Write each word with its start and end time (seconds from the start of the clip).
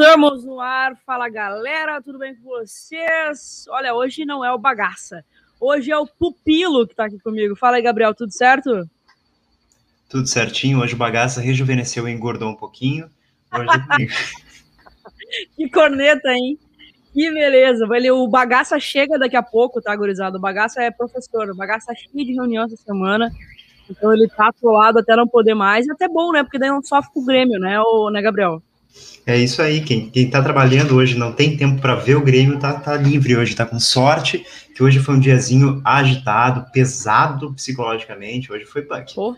Estamos 0.00 0.46
no 0.46 0.58
ar. 0.58 0.96
Fala 1.04 1.28
galera, 1.28 2.00
tudo 2.00 2.18
bem 2.18 2.34
com 2.34 2.44
vocês? 2.44 3.66
Olha, 3.68 3.94
hoje 3.94 4.24
não 4.24 4.42
é 4.42 4.50
o 4.50 4.56
bagaça. 4.56 5.22
Hoje 5.60 5.92
é 5.92 5.98
o 5.98 6.06
Pupilo 6.06 6.88
que 6.88 6.94
tá 6.94 7.04
aqui 7.04 7.18
comigo. 7.18 7.54
Fala 7.54 7.76
aí, 7.76 7.82
Gabriel, 7.82 8.14
tudo 8.14 8.32
certo? 8.32 8.88
Tudo 10.08 10.26
certinho. 10.26 10.80
Hoje 10.80 10.94
o 10.94 10.96
bagaça 10.96 11.42
rejuvenesceu 11.42 12.08
e 12.08 12.12
engordou 12.12 12.48
um 12.48 12.56
pouquinho. 12.56 13.10
Hoje... 13.52 14.08
que 15.54 15.68
corneta, 15.68 16.30
hein? 16.30 16.58
Que 17.12 17.30
beleza. 17.30 17.84
O 18.14 18.26
bagaça 18.26 18.80
chega 18.80 19.18
daqui 19.18 19.36
a 19.36 19.42
pouco, 19.42 19.82
tá, 19.82 19.94
gurizada? 19.94 20.38
O 20.38 20.40
bagaça 20.40 20.82
é 20.82 20.90
professor. 20.90 21.50
O 21.50 21.54
bagaça 21.54 21.92
é 21.92 21.94
cheio 21.94 22.24
de 22.24 22.32
reunião 22.32 22.64
essa 22.64 22.76
semana. 22.76 23.30
Então 23.90 24.10
ele 24.14 24.28
tá 24.28 24.48
atolado 24.48 25.00
até 25.00 25.14
não 25.14 25.28
poder 25.28 25.52
mais. 25.52 25.86
E 25.86 25.92
até 25.92 26.08
bom, 26.08 26.32
né? 26.32 26.42
Porque 26.42 26.58
daí 26.58 26.70
não 26.70 26.82
sofre 26.82 27.12
com 27.12 27.20
o 27.20 27.26
Grêmio, 27.26 27.60
né, 27.60 27.78
o, 27.82 28.08
né 28.08 28.22
Gabriel? 28.22 28.62
É 29.26 29.36
isso 29.36 29.60
aí, 29.62 29.80
quem, 29.82 30.08
quem 30.10 30.28
tá 30.28 30.42
trabalhando 30.42 30.96
hoje 30.96 31.16
não 31.16 31.32
tem 31.32 31.56
tempo 31.56 31.80
para 31.80 31.94
ver 31.94 32.16
o 32.16 32.22
Grêmio, 32.22 32.58
tá, 32.58 32.72
tá 32.72 32.96
livre 32.96 33.36
hoje, 33.36 33.54
tá 33.54 33.64
com 33.66 33.78
sorte, 33.78 34.44
que 34.74 34.82
hoje 34.82 34.98
foi 34.98 35.14
um 35.14 35.20
diazinho 35.20 35.80
agitado, 35.84 36.66
pesado 36.72 37.52
psicologicamente, 37.52 38.52
hoje 38.52 38.64
foi 38.64 38.82
punk. 38.82 39.14
Pô. 39.14 39.36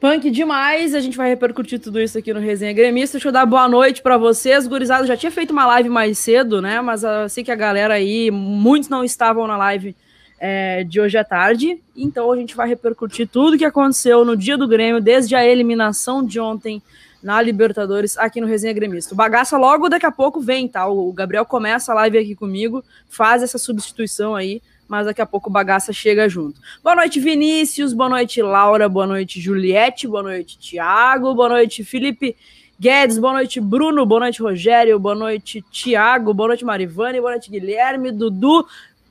Punk 0.00 0.30
demais, 0.30 0.94
a 0.94 1.00
gente 1.00 1.16
vai 1.16 1.28
repercutir 1.28 1.78
tudo 1.78 2.00
isso 2.00 2.16
aqui 2.16 2.32
no 2.32 2.40
Resenha 2.40 2.72
Gremista. 2.72 3.18
Deixa 3.18 3.28
eu 3.28 3.32
dar 3.32 3.44
boa 3.44 3.68
noite 3.68 4.00
para 4.00 4.16
vocês. 4.16 4.66
Gurizada, 4.66 5.06
já 5.06 5.14
tinha 5.14 5.30
feito 5.30 5.50
uma 5.50 5.66
live 5.66 5.90
mais 5.90 6.18
cedo, 6.18 6.62
né? 6.62 6.80
Mas 6.80 7.02
eu 7.02 7.28
sei 7.28 7.44
que 7.44 7.50
a 7.50 7.54
galera 7.54 7.94
aí, 7.94 8.30
muitos 8.30 8.88
não 8.88 9.04
estavam 9.04 9.46
na 9.46 9.58
live 9.58 9.94
é, 10.40 10.84
de 10.84 10.98
hoje 11.02 11.18
à 11.18 11.24
tarde. 11.24 11.78
Então 11.94 12.32
a 12.32 12.36
gente 12.36 12.56
vai 12.56 12.66
repercutir 12.66 13.28
tudo 13.28 13.58
que 13.58 13.64
aconteceu 13.64 14.24
no 14.24 14.34
dia 14.34 14.56
do 14.56 14.66
Grêmio, 14.66 15.02
desde 15.02 15.34
a 15.34 15.46
eliminação 15.46 16.24
de 16.24 16.40
ontem 16.40 16.82
na 17.22 17.40
Libertadores 17.40 18.16
aqui 18.16 18.40
no 18.40 18.46
Resenha 18.46 18.72
Gremista. 18.72 19.14
O 19.14 19.16
bagaça 19.16 19.56
logo 19.56 19.88
daqui 19.88 20.06
a 20.06 20.10
pouco 20.10 20.40
vem, 20.40 20.66
tá? 20.66 20.86
O 20.86 21.12
Gabriel 21.12 21.44
começa 21.44 21.92
a 21.92 21.94
live 21.96 22.18
aqui 22.18 22.34
comigo, 22.34 22.82
faz 23.08 23.42
essa 23.42 23.58
substituição 23.58 24.34
aí, 24.34 24.62
mas 24.88 25.06
daqui 25.06 25.20
a 25.20 25.26
pouco 25.26 25.48
o 25.48 25.52
bagaça 25.52 25.92
chega 25.92 26.28
junto. 26.28 26.60
Boa 26.82 26.96
noite, 26.96 27.20
Vinícius, 27.20 27.92
boa 27.92 28.08
noite, 28.08 28.42
Laura, 28.42 28.88
boa 28.88 29.06
noite, 29.06 29.40
Juliette, 29.40 30.08
boa 30.08 30.22
noite, 30.22 30.58
Tiago, 30.58 31.34
boa 31.34 31.48
noite, 31.50 31.84
Felipe 31.84 32.36
Guedes, 32.78 33.18
boa 33.18 33.34
noite, 33.34 33.60
Bruno, 33.60 34.06
boa 34.06 34.20
noite, 34.20 34.42
Rogério, 34.42 34.98
boa 34.98 35.14
noite, 35.14 35.62
Tiago, 35.70 36.32
boa 36.32 36.48
noite, 36.48 36.64
Marivane, 36.64 37.20
boa 37.20 37.32
noite, 37.32 37.50
Guilherme, 37.50 38.10
Dudu, 38.10 38.66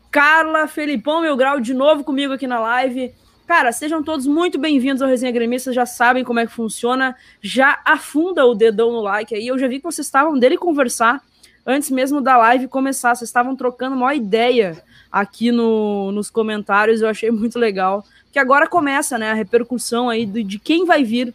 Carla, 0.10 0.68
Felipão, 0.68 1.22
meu 1.22 1.38
grau 1.38 1.60
de 1.60 1.74
novo 1.74 2.04
comigo 2.04 2.34
aqui 2.34 2.48
na 2.48 2.60
live. 2.60 3.14
Cara, 3.50 3.72
sejam 3.72 4.04
todos 4.04 4.28
muito 4.28 4.60
bem-vindos 4.60 5.02
ao 5.02 5.10
Resenha 5.10 5.32
Gremista, 5.32 5.74
já 5.74 5.84
sabem 5.84 6.24
como 6.24 6.40
é 6.40 6.46
que 6.46 6.52
funciona, 6.52 7.16
já 7.42 7.82
afunda 7.84 8.46
o 8.46 8.54
dedão 8.54 8.92
no 8.92 9.02
like 9.02 9.34
aí. 9.34 9.48
Eu 9.48 9.58
já 9.58 9.68
vi 9.68 9.78
que 9.78 9.86
vocês 9.86 10.06
estavam 10.06 10.38
dele 10.38 10.56
conversar 10.56 11.20
antes 11.66 11.90
mesmo 11.90 12.22
da 12.22 12.38
live 12.38 12.68
começar, 12.68 13.16
vocês 13.16 13.28
estavam 13.28 13.56
trocando 13.56 13.96
uma 13.96 14.14
ideia 14.14 14.80
aqui 15.12 15.52
no, 15.52 16.12
nos 16.12 16.30
comentários, 16.30 17.02
eu 17.02 17.10
achei 17.10 17.32
muito 17.32 17.58
legal. 17.58 18.06
Que 18.32 18.38
agora 18.38 18.68
começa, 18.68 19.18
né, 19.18 19.32
a 19.32 19.34
repercussão 19.34 20.12
aí 20.12 20.28
de, 20.28 20.44
de 20.44 20.60
quem 20.60 20.86
vai 20.86 21.04
vir 21.04 21.34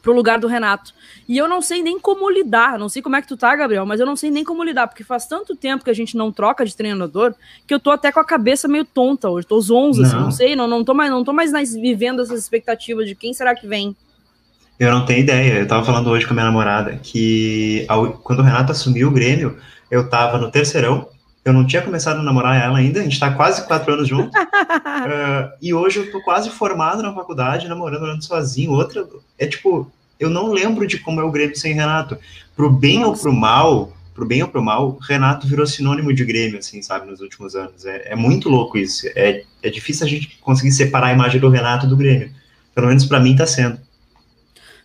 pro 0.00 0.12
lugar 0.12 0.38
do 0.38 0.46
Renato. 0.46 0.92
E 1.28 1.36
eu 1.36 1.48
não 1.48 1.60
sei 1.60 1.82
nem 1.82 1.98
como 1.98 2.28
lidar, 2.30 2.78
não 2.78 2.88
sei 2.88 3.02
como 3.02 3.16
é 3.16 3.22
que 3.22 3.28
tu 3.28 3.36
tá, 3.36 3.54
Gabriel, 3.54 3.86
mas 3.86 4.00
eu 4.00 4.06
não 4.06 4.16
sei 4.16 4.30
nem 4.30 4.44
como 4.44 4.64
lidar, 4.64 4.86
porque 4.88 5.04
faz 5.04 5.26
tanto 5.26 5.54
tempo 5.54 5.84
que 5.84 5.90
a 5.90 5.94
gente 5.94 6.16
não 6.16 6.32
troca 6.32 6.64
de 6.64 6.76
treinador, 6.76 7.34
que 7.66 7.74
eu 7.74 7.80
tô 7.80 7.90
até 7.90 8.10
com 8.10 8.20
a 8.20 8.24
cabeça 8.24 8.66
meio 8.66 8.84
tonta 8.84 9.28
hoje, 9.28 9.46
tô 9.46 9.60
zonza, 9.60 10.02
assim, 10.02 10.12
não. 10.12 10.18
Assim, 10.18 10.24
não 10.24 10.30
sei, 10.30 10.56
não, 10.56 10.68
não 10.68 10.84
tô 10.84 10.94
mais, 10.94 11.10
não 11.10 11.24
tô 11.24 11.32
mais 11.32 11.74
vivendo 11.74 12.22
essas 12.22 12.40
expectativas 12.40 13.06
de 13.06 13.14
quem 13.14 13.32
será 13.32 13.54
que 13.54 13.66
vem. 13.66 13.94
Eu 14.78 14.90
não 14.90 15.04
tenho 15.04 15.20
ideia, 15.20 15.58
eu 15.60 15.68
tava 15.68 15.84
falando 15.84 16.08
hoje 16.08 16.26
com 16.26 16.32
a 16.32 16.34
minha 16.34 16.46
namorada 16.46 16.98
que 17.02 17.84
ao, 17.86 18.12
quando 18.12 18.40
o 18.40 18.42
Renato 18.42 18.72
assumiu 18.72 19.08
o 19.08 19.10
Grêmio, 19.10 19.58
eu 19.90 20.08
tava 20.08 20.38
no 20.38 20.50
terceirão, 20.50 21.06
eu 21.44 21.52
não 21.52 21.66
tinha 21.66 21.82
começado 21.82 22.20
a 22.20 22.22
namorar 22.22 22.62
ela 22.62 22.78
ainda, 22.78 23.00
a 23.00 23.02
gente 23.02 23.18
tá 23.18 23.32
quase 23.32 23.66
quatro 23.66 23.94
anos 23.94 24.08
juntos. 24.08 24.32
uh, 24.36 25.52
e 25.60 25.72
hoje 25.72 25.98
eu 25.98 26.10
tô 26.10 26.20
quase 26.20 26.50
formado 26.50 27.02
na 27.02 27.14
faculdade, 27.14 27.68
namorando, 27.68 28.00
morando 28.00 28.24
sozinho. 28.24 28.72
Outra, 28.72 29.06
é 29.38 29.46
tipo, 29.46 29.90
eu 30.18 30.28
não 30.28 30.52
lembro 30.52 30.86
de 30.86 30.98
como 30.98 31.20
é 31.20 31.24
o 31.24 31.30
Grêmio 31.30 31.56
sem 31.56 31.72
Renato. 31.72 32.18
Pro 32.54 32.70
bem 32.70 32.98
Nossa. 32.98 33.10
ou 33.10 33.16
pro 33.16 33.32
mal, 33.32 33.92
pro 34.14 34.26
bem 34.26 34.42
ou 34.42 34.48
pro 34.48 34.62
mal, 34.62 34.98
Renato 35.00 35.46
virou 35.46 35.66
sinônimo 35.66 36.12
de 36.12 36.24
Grêmio, 36.24 36.58
assim, 36.58 36.82
sabe, 36.82 37.10
nos 37.10 37.20
últimos 37.20 37.56
anos. 37.56 37.86
É, 37.86 38.12
é 38.12 38.14
muito 38.14 38.50
louco 38.50 38.76
isso. 38.76 39.08
É, 39.16 39.44
é 39.62 39.70
difícil 39.70 40.06
a 40.06 40.08
gente 40.08 40.38
conseguir 40.42 40.72
separar 40.72 41.06
a 41.06 41.12
imagem 41.12 41.40
do 41.40 41.48
Renato 41.48 41.86
do 41.86 41.96
Grêmio. 41.96 42.30
Pelo 42.74 42.88
menos 42.88 43.06
para 43.06 43.18
mim 43.18 43.34
tá 43.34 43.46
sendo. 43.46 43.78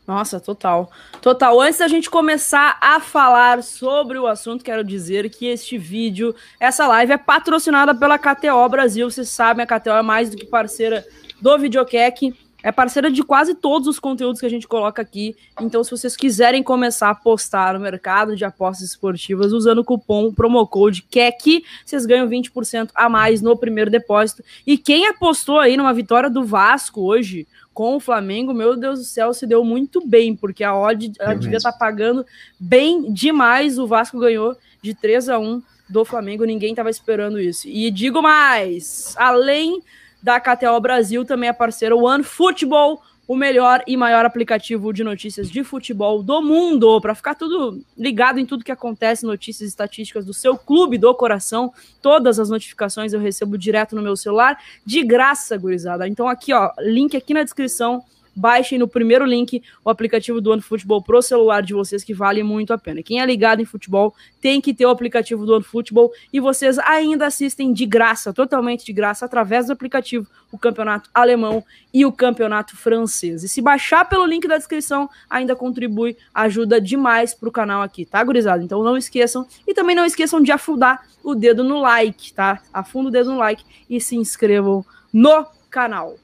Nossa, 0.08 0.40
total. 0.40 0.92
Total. 1.22 1.60
Antes 1.60 1.80
da 1.80 1.88
gente 1.88 2.10
começar 2.10 2.78
a 2.80 3.00
falar 3.00 3.64
sobre 3.64 4.20
o 4.20 4.28
assunto, 4.28 4.64
quero 4.64 4.84
dizer 4.84 5.30
que 5.30 5.48
este 5.48 5.78
vídeo, 5.78 6.36
essa 6.60 6.88
live 6.88 7.14
é 7.14 7.18
patrocinada 7.18 7.96
pela 7.96 8.20
KTO 8.20 8.70
Brasil. 8.70 9.10
Vocês 9.10 9.30
sabem, 9.30 9.64
a 9.64 9.68
KTO 9.68 9.92
é 9.92 10.02
mais 10.04 10.30
do 10.30 10.38
que 10.38 10.46
parceira 10.46 11.06
do 11.42 11.58
Videocac. 11.58 12.34
É 12.66 12.72
parceira 12.72 13.12
de 13.12 13.22
quase 13.22 13.54
todos 13.54 13.88
os 13.88 14.00
conteúdos 14.00 14.40
que 14.40 14.46
a 14.48 14.50
gente 14.50 14.68
coloca 14.68 15.00
aqui. 15.00 15.36
Então, 15.62 15.84
se 15.84 15.92
vocês 15.92 16.18
quiserem 16.18 16.64
começar 16.64 17.10
a 17.10 17.12
apostar 17.12 17.76
no 17.76 17.80
mercado 17.80 18.36
de 18.36 18.44
apostas 18.44 18.90
esportivas 18.90 19.54
usando 19.54 19.80
o 19.80 19.84
cupom 19.84 20.34
promocode 20.34 21.04
KEC, 21.04 21.64
vocês 21.86 22.08
ganham 22.08 22.28
20% 22.28 22.90
a 22.96 23.08
mais 23.08 23.40
no 23.40 23.56
primeiro 23.56 23.92
depósito. 23.92 24.44
E 24.66 24.80
quem 24.80 25.06
apostou 25.06 25.60
aí 25.60 25.78
numa 25.78 25.94
vitória 25.94 26.28
do 26.28 26.44
Vasco 26.44 27.02
hoje, 27.02 27.48
com 27.76 27.98
o 27.98 28.00
Flamengo, 28.00 28.54
meu 28.54 28.78
Deus 28.78 29.00
do 29.00 29.06
céu, 29.06 29.34
se 29.34 29.46
deu 29.46 29.62
muito 29.66 30.00
bem, 30.08 30.34
porque 30.34 30.64
a 30.64 30.74
odd 30.74 31.12
a 31.20 31.34
devia 31.34 31.58
estar 31.58 31.74
tá 31.74 31.78
pagando 31.78 32.26
bem 32.58 33.12
demais. 33.12 33.78
O 33.78 33.86
Vasco 33.86 34.18
ganhou 34.18 34.56
de 34.82 34.96
3 34.96 35.28
a 35.28 35.38
1 35.38 35.62
do 35.90 36.06
Flamengo, 36.06 36.46
ninguém 36.46 36.70
estava 36.70 36.90
esperando 36.90 37.38
isso. 37.38 37.68
E 37.68 37.92
digo 37.92 38.22
mais, 38.22 39.14
além 39.18 39.84
da 40.24 40.40
KTO 40.40 40.80
Brasil, 40.80 41.26
também 41.26 41.50
é 41.50 41.54
parceiro 41.54 42.00
One 42.00 42.24
Football, 42.24 43.02
o 43.28 43.36
melhor 43.36 43.84
e 43.88 43.98
maior 43.98 44.26
aplicativo 44.26 44.94
de 44.94 45.04
notícias 45.04 45.50
de 45.50 45.64
futebol 45.64 46.22
do 46.22 46.42
mundo, 46.42 47.00
para 47.02 47.16
ficar 47.16 47.36
tudo 47.36 47.82
ligado 47.98 48.40
em 48.40 48.46
tudo 48.46 48.64
que 48.64 48.72
acontece, 48.72 49.26
notícias 49.26 49.70
estatísticas 49.70 50.26
do 50.26 50.34
seu 50.34 50.58
clube 50.58 50.98
do 50.98 51.14
coração. 51.14 51.74
Todas 52.02 52.40
as 52.40 52.50
notificações 52.50 53.14
eu 53.14 53.20
recebo 53.20 53.58
direto 53.58 53.96
no 53.96 54.02
meu 54.02 54.16
celular, 54.16 54.60
de 54.86 55.04
graça, 55.04 55.58
gurizada. 55.58 56.08
Então 56.08 56.28
aqui, 56.28 56.54
ó, 56.54 56.72
link 56.80 57.18
aqui 57.18 57.34
na 57.34 57.44
descrição 57.44 58.04
baixem 58.36 58.78
no 58.78 58.88
primeiro 58.88 59.26
link 59.26 59.64
o 59.84 59.90
aplicativo 59.90 60.42
do 60.42 60.52
OneFootball 60.52 61.02
pro 61.02 61.22
celular 61.22 61.62
de 61.62 61.74
vocês, 61.74 62.04
que 62.04 62.14
vale 62.14 62.44
muito 62.44 62.74
a 62.74 62.78
pena. 62.78 63.02
Quem 63.02 63.22
é 63.22 63.26
ligado 63.26 63.62
em 63.62 63.66
futebol 63.66 64.14
tem 64.42 64.60
que 64.60 64.74
ter 64.74 64.86
o 64.86 64.90
aplicativo 64.90 65.46
do 65.46 65.54
OneFootball 65.56 66.12
e 66.34 66.40
vocês 66.40 66.78
ainda 66.80 67.28
assistem 67.28 67.72
de 67.72 67.86
graça, 67.86 68.34
totalmente 68.34 68.86
de 68.86 68.94
graça, 68.94 69.26
através 69.26 69.68
do 69.68 69.74
aplicativo, 69.74 70.28
o 70.52 70.58
campeonato 70.58 71.10
alemão 71.14 71.64
e 71.94 72.06
o 72.06 72.12
campeonato 72.12 72.76
francês. 72.76 73.44
E 73.44 73.50
se 73.50 73.62
baixar 73.62 74.06
pelo 74.06 74.26
link 74.26 74.48
da 74.48 74.58
descrição, 74.58 75.10
ainda 75.30 75.56
contribui, 75.56 76.18
ajuda 76.34 76.82
demais 76.82 77.34
pro 77.34 77.52
canal 77.52 77.82
aqui, 77.82 78.06
tá, 78.06 78.24
gurizada? 78.24 78.64
Então 78.64 78.84
não 78.84 78.98
esqueçam. 78.98 79.48
E 79.68 79.74
também 79.74 79.96
não 79.96 80.06
esqueçam 80.06 80.42
de 80.42 80.52
afundar 80.52 81.06
o 81.24 81.34
dedo 81.36 81.64
no 81.64 81.80
like, 81.80 82.34
tá? 82.34 82.62
Afunda 82.74 83.10
o 83.10 83.12
dedo 83.12 83.32
no 83.32 83.38
like 83.38 83.64
e 83.90 84.00
se 84.00 84.16
inscrevam 84.16 84.86
no 85.12 85.46
canal. 85.70 86.16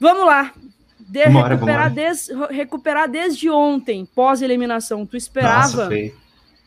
Vamos 0.00 0.24
lá, 0.24 0.54
de 1.08 1.24
vambora, 1.24 1.54
recuperar, 1.54 1.88
vambora. 1.88 2.08
Des, 2.08 2.28
recuperar 2.50 3.10
desde 3.10 3.48
ontem, 3.48 4.06
pós-eliminação. 4.14 5.06
Tu 5.06 5.16
esperava? 5.16 5.84
Nossa, 5.84 6.12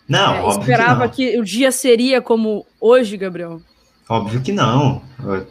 não, 0.10 0.36
é, 0.36 0.50
esperava 0.50 1.08
que, 1.08 1.32
que, 1.32 1.40
o 1.40 1.44
dia 1.44 1.72
seria 1.72 2.22
como 2.22 2.66
hoje, 2.80 3.16
Gabriel? 3.16 3.62
Óbvio 4.10 4.42
que 4.42 4.52
não. 4.52 5.02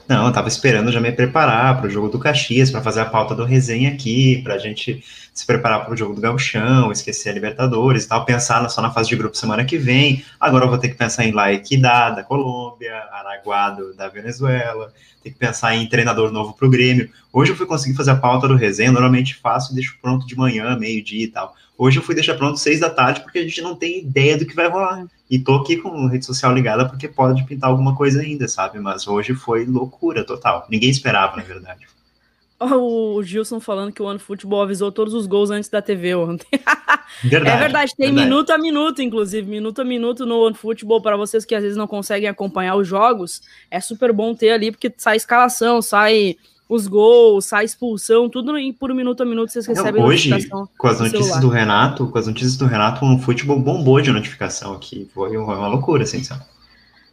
Não, 0.07 0.27
eu 0.27 0.33
tava 0.33 0.49
esperando 0.49 0.93
já 0.93 1.01
me 1.01 1.11
preparar 1.11 1.79
para 1.79 1.87
o 1.87 1.91
jogo 1.91 2.09
do 2.09 2.19
Caxias, 2.19 2.71
para 2.71 2.83
fazer 2.83 3.01
a 3.01 3.07
pauta 3.07 3.35
do 3.35 3.45
resenha 3.45 3.91
aqui, 3.91 4.43
para 4.43 4.55
a 4.55 4.59
gente 4.59 5.03
se 5.41 5.47
preparar 5.47 5.87
para 5.87 5.95
o 5.95 5.97
jogo 5.97 6.15
do 6.15 6.21
Gauchão, 6.21 6.93
esquecer 6.93 7.31
a 7.31 7.33
Libertadores 7.33 8.05
e 8.05 8.09
tal, 8.09 8.27
pensar 8.27 8.69
só 8.69 8.83
na 8.83 8.91
fase 8.91 9.09
de 9.09 9.17
grupo 9.17 9.35
semana 9.35 9.65
que 9.65 9.79
vem. 9.79 10.23
Agora 10.39 10.67
eu 10.67 10.69
vou 10.69 10.77
ter 10.77 10.89
que 10.89 10.97
pensar 10.97 11.25
em 11.25 11.33
La 11.33 11.51
Equidad, 11.51 12.15
da 12.15 12.23
Colômbia, 12.23 12.95
Araguado, 13.11 13.95
da 13.95 14.07
Venezuela, 14.09 14.93
ter 15.23 15.31
que 15.31 15.39
pensar 15.39 15.75
em 15.75 15.89
treinador 15.89 16.31
novo 16.31 16.53
para 16.53 16.67
o 16.67 16.71
Grêmio. 16.71 17.09
Hoje 17.33 17.53
eu 17.53 17.57
fui 17.57 17.65
conseguir 17.65 17.97
fazer 17.97 18.11
a 18.11 18.17
pauta 18.17 18.47
do 18.47 18.55
resenha, 18.55 18.93
normalmente 18.93 19.35
faço 19.37 19.73
e 19.73 19.75
deixo 19.75 19.97
pronto 20.03 20.27
de 20.27 20.37
manhã, 20.37 20.77
meio-dia 20.77 21.25
e 21.25 21.29
tal. 21.29 21.55
Hoje 21.79 21.99
eu 21.99 22.03
fui 22.03 22.15
deixar 22.15 22.35
pronto 22.35 22.59
seis 22.59 22.79
da 22.79 22.91
tarde 22.91 23.23
porque 23.23 23.39
a 23.39 23.43
gente 23.43 23.63
não 23.63 23.75
tem 23.75 24.01
ideia 24.01 24.37
do 24.37 24.45
que 24.45 24.55
vai 24.55 24.69
rolar. 24.69 25.07
E 25.31 25.39
tô 25.39 25.55
aqui 25.55 25.79
com 25.79 26.07
a 26.07 26.11
rede 26.11 26.27
social 26.27 26.53
ligada 26.53 26.87
porque 26.87 27.09
pode 27.09 27.45
pintar 27.45 27.71
alguma 27.71 27.97
coisa 27.97 28.21
ainda, 28.21 28.47
sabe? 28.47 28.79
Mas 28.79 29.09
hoje 29.09 29.33
foi 29.33 29.65
loucura 29.65 30.23
total. 30.23 30.67
Ninguém 30.69 30.91
esperava, 30.91 31.35
na 31.35 31.43
verdade. 31.43 31.87
O 32.73 33.23
Gilson 33.23 33.59
falando 33.59 33.91
que 33.93 34.03
o 34.03 34.05
OneFootball 34.05 34.63
avisou 34.63 34.93
todos 34.93 35.15
os 35.15 35.27
gols 35.27 35.51
antes 35.51 35.71
da 35.71 35.81
TV 35.81 36.15
ontem. 36.15 36.47
Verdade, 37.25 37.57
é 37.57 37.59
verdade, 37.59 37.97
tem 37.97 38.07
verdade. 38.07 38.29
minuto 38.29 38.51
a 38.51 38.59
minuto, 38.59 39.03
inclusive, 39.03 39.51
minuto 39.51 39.81
a 39.81 39.85
minuto 39.85 40.25
no 40.25 40.47
OneFootball 40.47 41.03
para 41.03 41.17
vocês 41.17 41.45
que 41.45 41.55
às 41.55 41.63
vezes 41.63 41.77
não 41.77 41.87
conseguem 41.87 42.29
acompanhar 42.29 42.77
os 42.77 42.87
jogos. 42.87 43.43
É 43.69 43.81
super 43.81 44.13
bom 44.13 44.33
ter 44.33 44.51
ali, 44.51 44.71
porque 44.71 44.95
sai 44.97 45.17
escalação, 45.17 45.83
sai 45.83 46.37
os 46.69 46.87
gols, 46.87 47.47
sai 47.47 47.65
expulsão, 47.65 48.29
tudo 48.29 48.55
por 48.79 48.93
um 48.93 48.95
minuto 48.95 49.23
a 49.23 49.27
minuto 49.27 49.51
vocês 49.51 49.67
recebem 49.67 50.01
Não, 50.01 50.09
Hoje, 50.09 50.31
com 50.79 50.87
as 50.87 51.01
notícias 51.01 51.41
do 51.41 51.49
Renato, 51.49 52.07
com 52.07 52.17
as 52.17 52.29
notícias 52.29 52.57
do 52.57 52.67
Renato, 52.67 53.05
um 53.05 53.19
futebol 53.19 53.59
bombou 53.59 54.01
de 54.01 54.13
notificação 54.13 54.75
aqui. 54.75 55.11
Foi 55.13 55.37
uma 55.37 55.67
loucura, 55.67 56.05
assim, 56.05 56.23
sabe? 56.23 56.45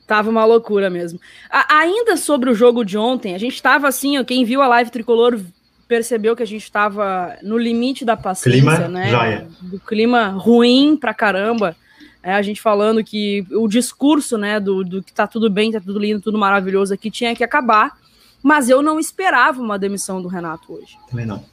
Tava 0.07 0.29
uma 0.29 0.45
loucura 0.45 0.89
mesmo. 0.89 1.19
A, 1.49 1.79
ainda 1.79 2.15
sobre 2.15 2.49
o 2.49 2.55
jogo 2.55 2.85
de 2.85 2.97
ontem, 2.97 3.35
a 3.35 3.37
gente 3.37 3.61
tava 3.61 3.89
assim, 3.89 4.17
ó, 4.17 4.23
quem 4.23 4.45
viu 4.45 4.61
a 4.61 4.67
live 4.67 4.89
tricolor 4.89 5.37
percebeu 5.85 6.35
que 6.35 6.43
a 6.43 6.47
gente 6.47 6.71
tava 6.71 7.37
no 7.43 7.57
limite 7.57 8.05
da 8.05 8.15
paciência, 8.15 8.61
clima, 8.61 8.87
né? 8.87 9.09
Joia. 9.09 9.47
Do 9.61 9.79
clima 9.79 10.29
ruim 10.29 10.95
pra 10.95 11.13
caramba. 11.13 11.75
É, 12.23 12.33
a 12.33 12.41
gente 12.41 12.61
falando 12.61 13.03
que 13.03 13.45
o 13.51 13.67
discurso, 13.67 14.37
né, 14.37 14.59
do, 14.59 14.83
do 14.83 15.03
que 15.03 15.13
tá 15.13 15.27
tudo 15.27 15.49
bem, 15.49 15.71
tá 15.71 15.79
tudo 15.79 15.99
lindo, 15.99 16.21
tudo 16.21 16.37
maravilhoso 16.37 16.93
aqui, 16.93 17.11
tinha 17.11 17.35
que 17.35 17.43
acabar. 17.43 17.97
Mas 18.41 18.69
eu 18.69 18.81
não 18.81 18.99
esperava 18.99 19.61
uma 19.61 19.77
demissão 19.77 20.21
do 20.21 20.27
Renato 20.27 20.73
hoje. 20.73 20.97
Também 21.09 21.25
não. 21.25 21.43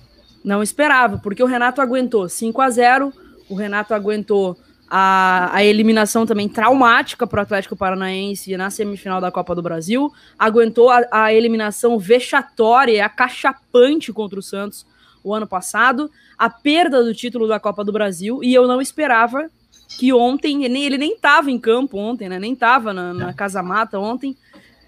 Não 0.44 0.62
esperava, 0.62 1.18
porque 1.18 1.42
o 1.42 1.46
Renato 1.46 1.80
aguentou 1.80 2.28
5 2.28 2.60
a 2.60 2.70
0 2.70 3.12
o 3.48 3.54
Renato 3.54 3.94
aguentou 3.94 4.56
a, 4.96 5.50
a 5.52 5.64
eliminação 5.64 6.24
também 6.24 6.48
traumática 6.48 7.26
para 7.26 7.40
o 7.40 7.42
Atlético 7.42 7.74
Paranaense 7.74 8.56
na 8.56 8.70
semifinal 8.70 9.20
da 9.20 9.28
Copa 9.28 9.52
do 9.52 9.60
Brasil, 9.60 10.12
aguentou 10.38 10.88
a, 10.88 11.04
a 11.10 11.34
eliminação 11.34 11.98
vexatória, 11.98 13.04
acachapante 13.04 14.12
contra 14.12 14.38
o 14.38 14.42
Santos 14.42 14.86
o 15.24 15.34
ano 15.34 15.48
passado, 15.48 16.08
a 16.38 16.48
perda 16.48 17.02
do 17.02 17.12
título 17.12 17.48
da 17.48 17.58
Copa 17.58 17.82
do 17.82 17.90
Brasil, 17.90 18.38
e 18.44 18.54
eu 18.54 18.68
não 18.68 18.80
esperava 18.80 19.50
que 19.98 20.12
ontem, 20.12 20.64
ele 20.64 20.96
nem 20.96 21.14
estava 21.14 21.50
em 21.50 21.58
campo 21.58 21.98
ontem, 21.98 22.28
né? 22.28 22.38
Nem 22.38 22.52
estava 22.52 22.92
na, 22.92 23.12
na, 23.12 23.32
Casa 23.32 23.64
Mata 23.64 23.98
ontem, 23.98 24.36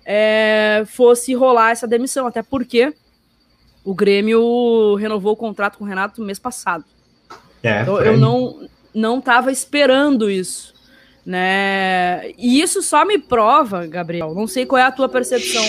é, 0.04 0.84
fosse 0.86 1.34
rolar 1.34 1.72
essa 1.72 1.86
demissão, 1.86 2.28
até 2.28 2.44
porque 2.44 2.94
o 3.84 3.92
Grêmio 3.92 4.94
renovou 4.94 5.32
o 5.32 5.36
contrato 5.36 5.78
com 5.78 5.84
o 5.84 5.86
Renato 5.88 6.20
no 6.20 6.26
mês 6.28 6.38
passado. 6.38 6.84
É, 7.60 7.82
então, 7.82 7.98
eu 7.98 8.16
não, 8.16 8.68
não 8.96 9.18
estava 9.18 9.52
esperando 9.52 10.30
isso, 10.30 10.74
né? 11.24 12.30
E 12.38 12.60
isso 12.60 12.80
só 12.82 13.04
me 13.04 13.18
prova, 13.18 13.86
Gabriel, 13.86 14.34
não 14.34 14.46
sei 14.46 14.64
qual 14.64 14.80
é 14.80 14.84
a 14.84 14.90
tua 14.90 15.08
percepção, 15.08 15.62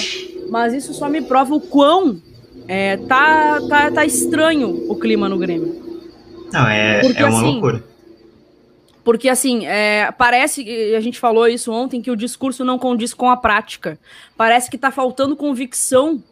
mas 0.50 0.74
isso 0.74 0.94
só 0.94 1.10
me 1.10 1.22
prova 1.22 1.54
o 1.54 1.60
quão 1.60 2.22
é, 2.68 2.96
tá, 2.98 3.60
tá, 3.68 3.92
tá 3.92 4.06
estranho 4.06 4.90
o 4.90 4.96
clima 4.96 5.28
no 5.28 5.38
Grêmio. 5.38 5.88
Não, 6.52 6.68
é, 6.68 7.02
porque, 7.02 7.22
é 7.22 7.26
uma 7.26 7.38
assim, 7.38 7.52
loucura. 7.52 7.84
Porque, 9.04 9.30
assim, 9.30 9.66
é, 9.66 10.12
parece, 10.18 10.96
a 10.96 11.00
gente 11.02 11.20
falou 11.20 11.48
isso 11.48 11.72
ontem, 11.72 12.02
que 12.02 12.12
o 12.12 12.16
discurso 12.16 12.64
não 12.64 12.80
condiz 12.80 13.14
com 13.14 13.30
a 13.30 13.38
prática. 13.38 14.00
Parece 14.36 14.70
que 14.70 14.78
tá 14.78 14.92
faltando 14.92 15.36
convicção 15.36 16.24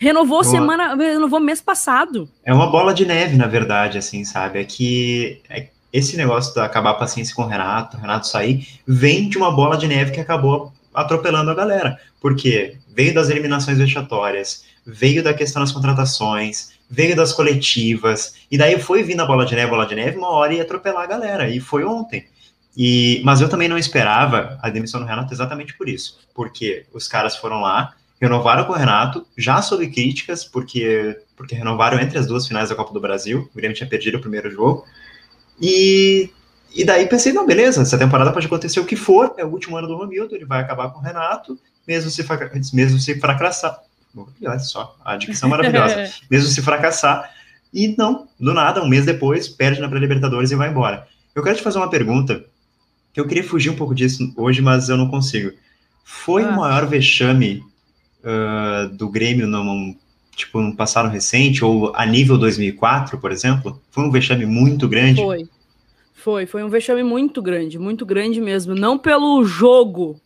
Renovou 0.00 0.42
semana, 0.42 0.94
renovou 0.96 1.38
mês 1.38 1.60
passado. 1.60 2.26
É 2.42 2.54
uma 2.54 2.70
bola 2.70 2.94
de 2.94 3.04
neve, 3.04 3.36
na 3.36 3.46
verdade, 3.46 3.98
assim, 3.98 4.24
sabe? 4.24 4.58
É 4.58 4.64
que 4.64 5.42
é, 5.50 5.68
esse 5.92 6.16
negócio 6.16 6.54
de 6.54 6.60
acabar 6.60 6.90
a 6.90 6.94
paciência 6.94 7.34
com 7.34 7.42
o 7.42 7.46
Renato, 7.46 7.98
o 7.98 8.00
Renato 8.00 8.26
sair, 8.26 8.66
vem 8.86 9.28
de 9.28 9.36
uma 9.36 9.50
bola 9.50 9.76
de 9.76 9.86
neve 9.86 10.12
que 10.12 10.20
acabou 10.20 10.72
atropelando 10.94 11.50
a 11.50 11.54
galera. 11.54 12.00
Porque 12.18 12.78
veio 12.94 13.12
das 13.12 13.28
eliminações 13.28 13.76
vexatórias, 13.76 14.64
veio 14.86 15.22
da 15.22 15.34
questão 15.34 15.60
das 15.60 15.70
contratações, 15.70 16.72
veio 16.88 17.14
das 17.14 17.34
coletivas, 17.34 18.34
e 18.50 18.56
daí 18.56 18.80
foi 18.80 19.02
vindo 19.02 19.20
a 19.20 19.26
bola 19.26 19.44
de 19.44 19.54
neve, 19.54 19.70
bola 19.70 19.86
de 19.86 19.94
neve, 19.94 20.16
uma 20.16 20.30
hora 20.30 20.54
ia 20.54 20.62
atropelar 20.62 21.04
a 21.04 21.06
galera, 21.06 21.48
e 21.48 21.60
foi 21.60 21.84
ontem. 21.84 22.26
E, 22.76 23.20
mas 23.24 23.40
eu 23.40 23.48
também 23.48 23.68
não 23.68 23.76
esperava 23.76 24.58
a 24.62 24.70
demissão 24.70 25.00
do 25.00 25.06
Renato 25.06 25.34
exatamente 25.34 25.76
por 25.76 25.88
isso, 25.88 26.18
porque 26.34 26.86
os 26.92 27.06
caras 27.06 27.36
foram 27.36 27.60
lá, 27.60 27.94
renovaram 28.20 28.64
com 28.64 28.72
o 28.72 28.76
Renato, 28.76 29.26
já 29.36 29.62
sob 29.62 29.86
críticas, 29.88 30.44
porque, 30.44 31.18
porque 31.36 31.54
renovaram 31.54 31.98
entre 31.98 32.18
as 32.18 32.26
duas 32.26 32.46
finais 32.46 32.68
da 32.68 32.74
Copa 32.74 32.92
do 32.92 33.00
Brasil, 33.00 33.48
o 33.52 33.56
Grêmio 33.56 33.76
tinha 33.76 33.88
perdido 33.88 34.18
o 34.18 34.20
primeiro 34.20 34.50
jogo, 34.50 34.84
e, 35.60 36.30
e 36.74 36.84
daí 36.84 37.06
pensei, 37.08 37.32
não, 37.32 37.46
beleza, 37.46 37.80
essa 37.80 37.96
temporada 37.96 38.32
pode 38.32 38.46
acontecer 38.46 38.78
o 38.78 38.84
que 38.84 38.96
for, 38.96 39.34
é 39.38 39.44
o 39.44 39.48
último 39.48 39.76
ano 39.76 39.88
do 39.88 39.96
Romildo, 39.96 40.34
ele 40.34 40.44
vai 40.44 40.60
acabar 40.60 40.90
com 40.90 40.98
o 40.98 41.02
Renato, 41.02 41.58
mesmo 41.88 42.10
se, 42.10 42.24
mesmo 42.74 42.98
se 42.98 43.18
fracassar, 43.18 43.80
olha 44.14 44.58
só, 44.58 44.96
a 45.02 45.16
dicção 45.16 45.48
maravilhosa, 45.50 46.12
mesmo 46.30 46.48
se 46.50 46.60
fracassar, 46.60 47.30
e 47.72 47.94
não, 47.96 48.28
do 48.38 48.52
nada, 48.52 48.82
um 48.82 48.88
mês 48.88 49.06
depois, 49.06 49.48
perde 49.48 49.80
na 49.80 49.88
pré-libertadores 49.88 50.50
e 50.50 50.56
vai 50.56 50.68
embora. 50.68 51.06
Eu 51.34 51.42
quero 51.42 51.56
te 51.56 51.62
fazer 51.62 51.78
uma 51.78 51.88
pergunta, 51.88 52.44
que 53.14 53.20
eu 53.20 53.26
queria 53.26 53.44
fugir 53.44 53.70
um 53.70 53.76
pouco 53.76 53.94
disso 53.94 54.32
hoje, 54.36 54.60
mas 54.60 54.88
eu 54.88 54.96
não 54.96 55.08
consigo. 55.08 55.52
Foi 56.04 56.44
ah. 56.44 56.48
o 56.48 56.56
maior 56.56 56.86
vexame 56.86 57.62
uh, 58.24 58.88
do 58.88 59.08
Grêmio 59.08 59.46
num, 59.46 59.96
tipo, 60.34 60.60
num 60.60 60.74
passado 60.74 61.08
recente, 61.08 61.64
ou 61.64 61.92
a 61.94 62.06
nível 62.06 62.38
2004, 62.38 63.18
por 63.18 63.32
exemplo? 63.32 63.80
Foi 63.90 64.04
um 64.04 64.10
vexame 64.10 64.46
muito 64.46 64.88
grande? 64.88 65.20
Foi. 65.20 65.48
Foi, 66.14 66.44
foi 66.44 66.62
um 66.62 66.68
vexame 66.68 67.02
muito 67.02 67.40
grande, 67.40 67.78
muito 67.78 68.04
grande 68.04 68.42
mesmo. 68.42 68.74
Não 68.74 68.98
pelo 68.98 69.42
jogo, 69.42 70.20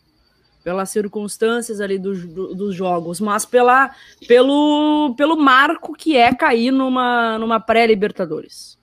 pelas 0.65 0.91
circunstâncias 0.91 1.81
ali 1.81 1.99
do, 1.99 2.15
do, 2.27 2.55
dos 2.55 2.75
jogos, 2.75 3.21
mas 3.21 3.45
pela, 3.45 3.95
pelo, 4.27 5.15
pelo 5.17 5.37
marco 5.37 5.93
que 5.95 6.17
é 6.17 6.35
cair 6.35 6.73
numa, 6.73 7.39
numa 7.39 7.61
pré-Libertadores. 7.61 8.77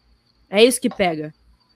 É 0.49 0.63
isso 0.63 0.79
que 0.79 0.89
pega. 0.89 1.33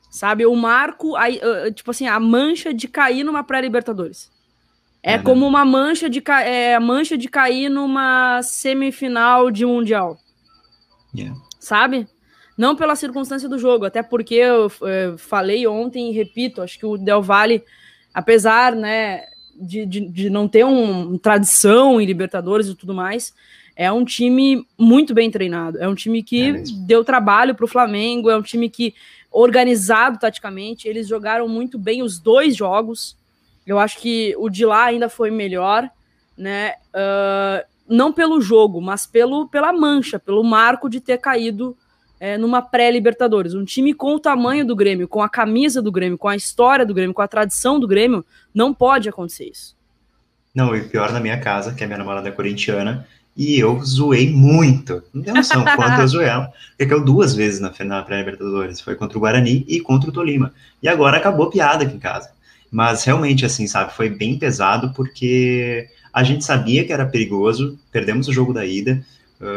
Sabe? 0.10 0.46
O 0.46 0.56
marco, 0.56 1.18
a, 1.18 1.28
tipo 1.74 1.92
assim, 1.92 2.08
a 2.08 2.18
mancha 2.18 2.74
de 2.74 2.88
cair 2.88 3.26
numa 3.26 3.44
pré-Libertadores. 3.44 4.32
É, 5.06 5.14
é 5.14 5.18
como 5.20 5.42
né? 5.42 5.48
uma 5.48 5.64
mancha 5.64 6.10
de, 6.10 6.24
é, 6.44 6.80
mancha 6.80 7.16
de 7.16 7.30
cair 7.30 7.70
numa 7.70 8.42
semifinal 8.42 9.52
de 9.52 9.64
mundial. 9.64 10.18
Yeah. 11.16 11.40
Sabe? 11.60 12.08
Não 12.58 12.76
pela 12.76 12.96
circunstância 12.96 13.48
do 13.48 13.60
jogo, 13.60 13.86
até 13.86 14.02
porque 14.02 14.34
eu 14.34 14.72
é, 14.84 15.14
falei 15.16 15.68
ontem 15.68 16.10
e 16.10 16.14
repito, 16.14 16.62
acho 16.62 16.80
que 16.80 16.86
o 16.88 16.98
Del 16.98 17.22
Valle, 17.22 17.64
apesar 18.12 18.76
né, 18.76 19.26
de, 19.56 19.86
de, 19.86 20.10
de 20.10 20.30
não 20.30 20.48
ter 20.48 20.66
uma 20.66 21.20
tradição 21.20 22.02
em 22.02 22.06
Libertadores 22.06 22.68
e 22.68 22.74
tudo 22.74 22.96
mais, 22.96 23.32
é 23.76 23.92
um 23.92 24.04
time 24.04 24.66
muito 24.76 25.14
bem 25.14 25.30
treinado. 25.30 25.78
É 25.78 25.88
um 25.88 25.94
time 25.94 26.24
que 26.24 26.50
é 26.50 26.64
deu 26.88 27.04
trabalho 27.04 27.54
para 27.54 27.66
o 27.66 27.68
Flamengo, 27.68 28.32
é 28.32 28.38
um 28.38 28.42
time 28.42 28.70
que 28.70 28.96
organizado 29.30 30.18
taticamente. 30.18 30.88
Eles 30.88 31.08
jogaram 31.08 31.48
muito 31.48 31.78
bem 31.78 32.02
os 32.02 32.18
dois 32.18 32.56
jogos. 32.56 33.16
Eu 33.66 33.80
acho 33.80 34.00
que 34.00 34.36
o 34.38 34.50
de 34.50 34.66
lá 34.66 34.86
ainda 34.86 35.10
foi 35.10 35.32
melhor, 35.32 35.90
né? 36.38 36.74
Uh, 36.94 37.66
não 37.88 38.12
pelo 38.12 38.42
jogo, 38.42 38.82
mas 38.82 39.06
pelo, 39.06 39.48
pela 39.48 39.72
mancha, 39.72 40.20
pelo 40.20 40.44
marco 40.44 40.90
de 40.90 41.00
ter 41.00 41.18
caído 41.18 41.78
é, 42.20 42.38
numa 42.38 42.62
pré-Libertadores. 42.62 43.54
Um 43.54 43.66
time 43.66 43.94
com 43.94 44.16
o 44.16 44.20
tamanho 44.20 44.66
do 44.66 44.76
Grêmio, 44.76 45.08
com 45.08 45.22
a 45.22 45.30
camisa 45.30 45.82
do 45.82 45.92
Grêmio, 45.92 46.18
com 46.18 46.28
a 46.28 46.36
história 46.36 46.86
do 46.86 46.94
Grêmio, 46.94 47.14
com 47.14 47.22
a 47.22 47.28
tradição 47.28 47.80
do 47.80 47.88
Grêmio, 47.88 48.26
não 48.54 48.74
pode 48.74 49.10
acontecer 49.10 49.50
isso. 49.50 49.76
Não, 50.54 50.76
e 50.76 50.82
pior 50.88 51.12
na 51.12 51.20
minha 51.20 51.40
casa, 51.40 51.74
que 51.74 51.84
a 51.84 51.88
minha 51.88 52.00
namorada 52.00 52.30
é 52.30 52.32
corintiana, 52.32 53.06
e 53.36 53.60
eu 53.60 53.84
zoei 53.84 54.32
muito. 54.32 55.04
Não 55.14 55.34
noção 55.34 55.66
quanto 55.76 56.00
eu 56.00 56.08
zoei 56.08 56.28
ela. 56.28 56.54
Porque 56.70 56.86
caiu 56.86 57.04
duas 57.04 57.36
vezes 57.36 57.60
na, 57.60 58.02
pré-Libertadores. 58.02 58.80
Foi 58.80 58.96
contra 58.96 59.18
o 59.18 59.22
Guarani 59.22 59.66
e 59.68 59.82
contra 59.82 60.10
o 60.10 60.14
Tolima. 60.14 60.54
E 60.82 60.88
agora 60.88 61.18
acabou 61.18 61.50
piada 61.50 61.84
aqui 61.84 61.96
em 61.96 62.00
casa. 62.00 62.32
Mas 62.76 63.06
realmente, 63.06 63.46
assim, 63.46 63.66
sabe, 63.68 63.94
foi 63.94 64.10
bem 64.10 64.38
pesado 64.38 64.92
porque 64.94 65.88
a 66.12 66.24
gente 66.24 66.44
sabia 66.44 66.84
que 66.84 66.92
era 66.92 67.06
perigoso, 67.06 67.80
perdemos 67.90 68.28
o 68.28 68.34
jogo 68.34 68.52
da 68.52 68.66
ida, 68.66 69.02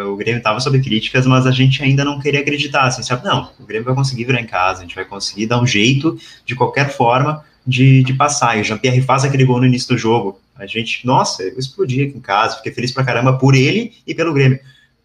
o 0.07 0.15
Grêmio 0.15 0.39
estava 0.39 0.61
sob 0.61 0.81
críticas, 0.81 1.27
mas 1.27 1.45
a 1.45 1.51
gente 1.51 1.83
ainda 1.83 2.05
não 2.05 2.21
queria 2.21 2.39
acreditar, 2.39 2.85
assim, 2.85 3.03
sabe, 3.03 3.25
não, 3.25 3.51
o 3.59 3.67
Grêmio 3.67 3.85
vai 3.85 3.95
conseguir 3.97 4.23
virar 4.23 4.41
em 4.41 4.47
casa, 4.47 4.79
a 4.79 4.83
gente 4.83 4.95
vai 4.95 5.05
conseguir 5.05 5.47
dar 5.47 5.61
um 5.61 5.67
jeito, 5.67 6.17
de 6.47 6.55
qualquer 6.55 6.91
forma, 6.91 7.45
de, 7.67 8.05
de 8.05 8.15
passar. 8.15 8.57
E 8.57 8.61
o 8.61 8.65
Jean-Pierre 8.65 9.03
faz 9.03 9.25
aquele 9.25 9.45
gol 9.45 9.59
no 9.59 9.67
início 9.67 9.89
do 9.89 9.99
jogo. 9.99 10.41
A 10.55 10.65
gente, 10.65 11.05
nossa, 11.05 11.43
eu 11.43 11.59
explodi 11.59 12.05
aqui 12.05 12.17
em 12.17 12.21
casa, 12.21 12.59
fiquei 12.59 12.71
feliz 12.71 12.93
pra 12.93 13.03
caramba 13.03 13.37
por 13.37 13.57
ele 13.57 13.95
e 14.07 14.15
pelo 14.15 14.33
Grêmio 14.33 14.61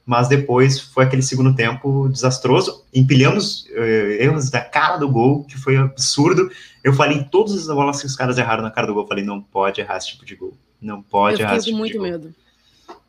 mas 0.06 0.28
depois 0.28 0.80
foi 0.80 1.06
aquele 1.06 1.22
segundo 1.22 1.56
tempo 1.56 2.10
desastroso. 2.10 2.84
Empilhamos 2.94 3.66
uh, 3.72 4.12
erros 4.20 4.50
da 4.50 4.60
cara 4.60 4.98
do 4.98 5.10
gol, 5.10 5.46
que 5.46 5.58
foi 5.58 5.78
absurdo. 5.78 6.50
Eu 6.84 6.94
falei 6.94 7.18
em 7.18 7.24
todas 7.24 7.54
as 7.54 7.68
bolas 7.68 8.02
que 8.02 8.08
os 8.08 8.16
caras 8.16 8.38
erraram 8.38 8.64
na 8.64 8.72
cara 8.72 8.88
do 8.88 8.94
gol. 8.94 9.04
Eu 9.04 9.08
falei, 9.08 9.24
não 9.24 9.42
pode 9.42 9.80
errar 9.80 9.98
esse 9.98 10.10
tipo 10.10 10.26
de 10.26 10.36
gol. 10.36 10.54
Não 10.82 11.02
pode 11.02 11.42
eu 11.42 11.48
errar 11.48 11.56
esse 11.56 11.68
tipo 11.68 11.78
muito 11.78 11.94
de 11.94 11.98
gol. 11.98 12.08
medo. 12.08 12.36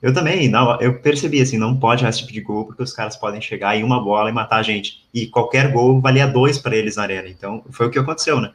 Eu 0.01 0.13
também, 0.13 0.49
não, 0.49 0.81
eu 0.81 1.01
percebi 1.01 1.41
assim, 1.41 1.59
não 1.59 1.77
pode 1.77 2.03
errar 2.03 2.11
esse 2.11 2.21
tipo 2.21 2.33
de 2.33 2.41
gol, 2.41 2.67
porque 2.67 2.83
os 2.83 2.93
caras 2.93 3.17
podem 3.17 3.41
chegar 3.41 3.77
em 3.77 3.83
uma 3.83 4.03
bola 4.03 4.31
e 4.31 4.33
matar 4.33 4.59
a 4.59 4.63
gente. 4.63 5.05
E 5.13 5.27
qualquer 5.27 5.73
gol 5.73 6.01
valia 6.01 6.27
dois 6.27 6.59
para 6.59 6.77
eles 6.77 6.97
na 6.97 7.03
arena. 7.03 7.29
Então, 7.29 7.65
foi 7.71 7.89
o 7.89 7.91
que 7.91 7.99
aconteceu, 7.99 8.41
né? 8.41 8.53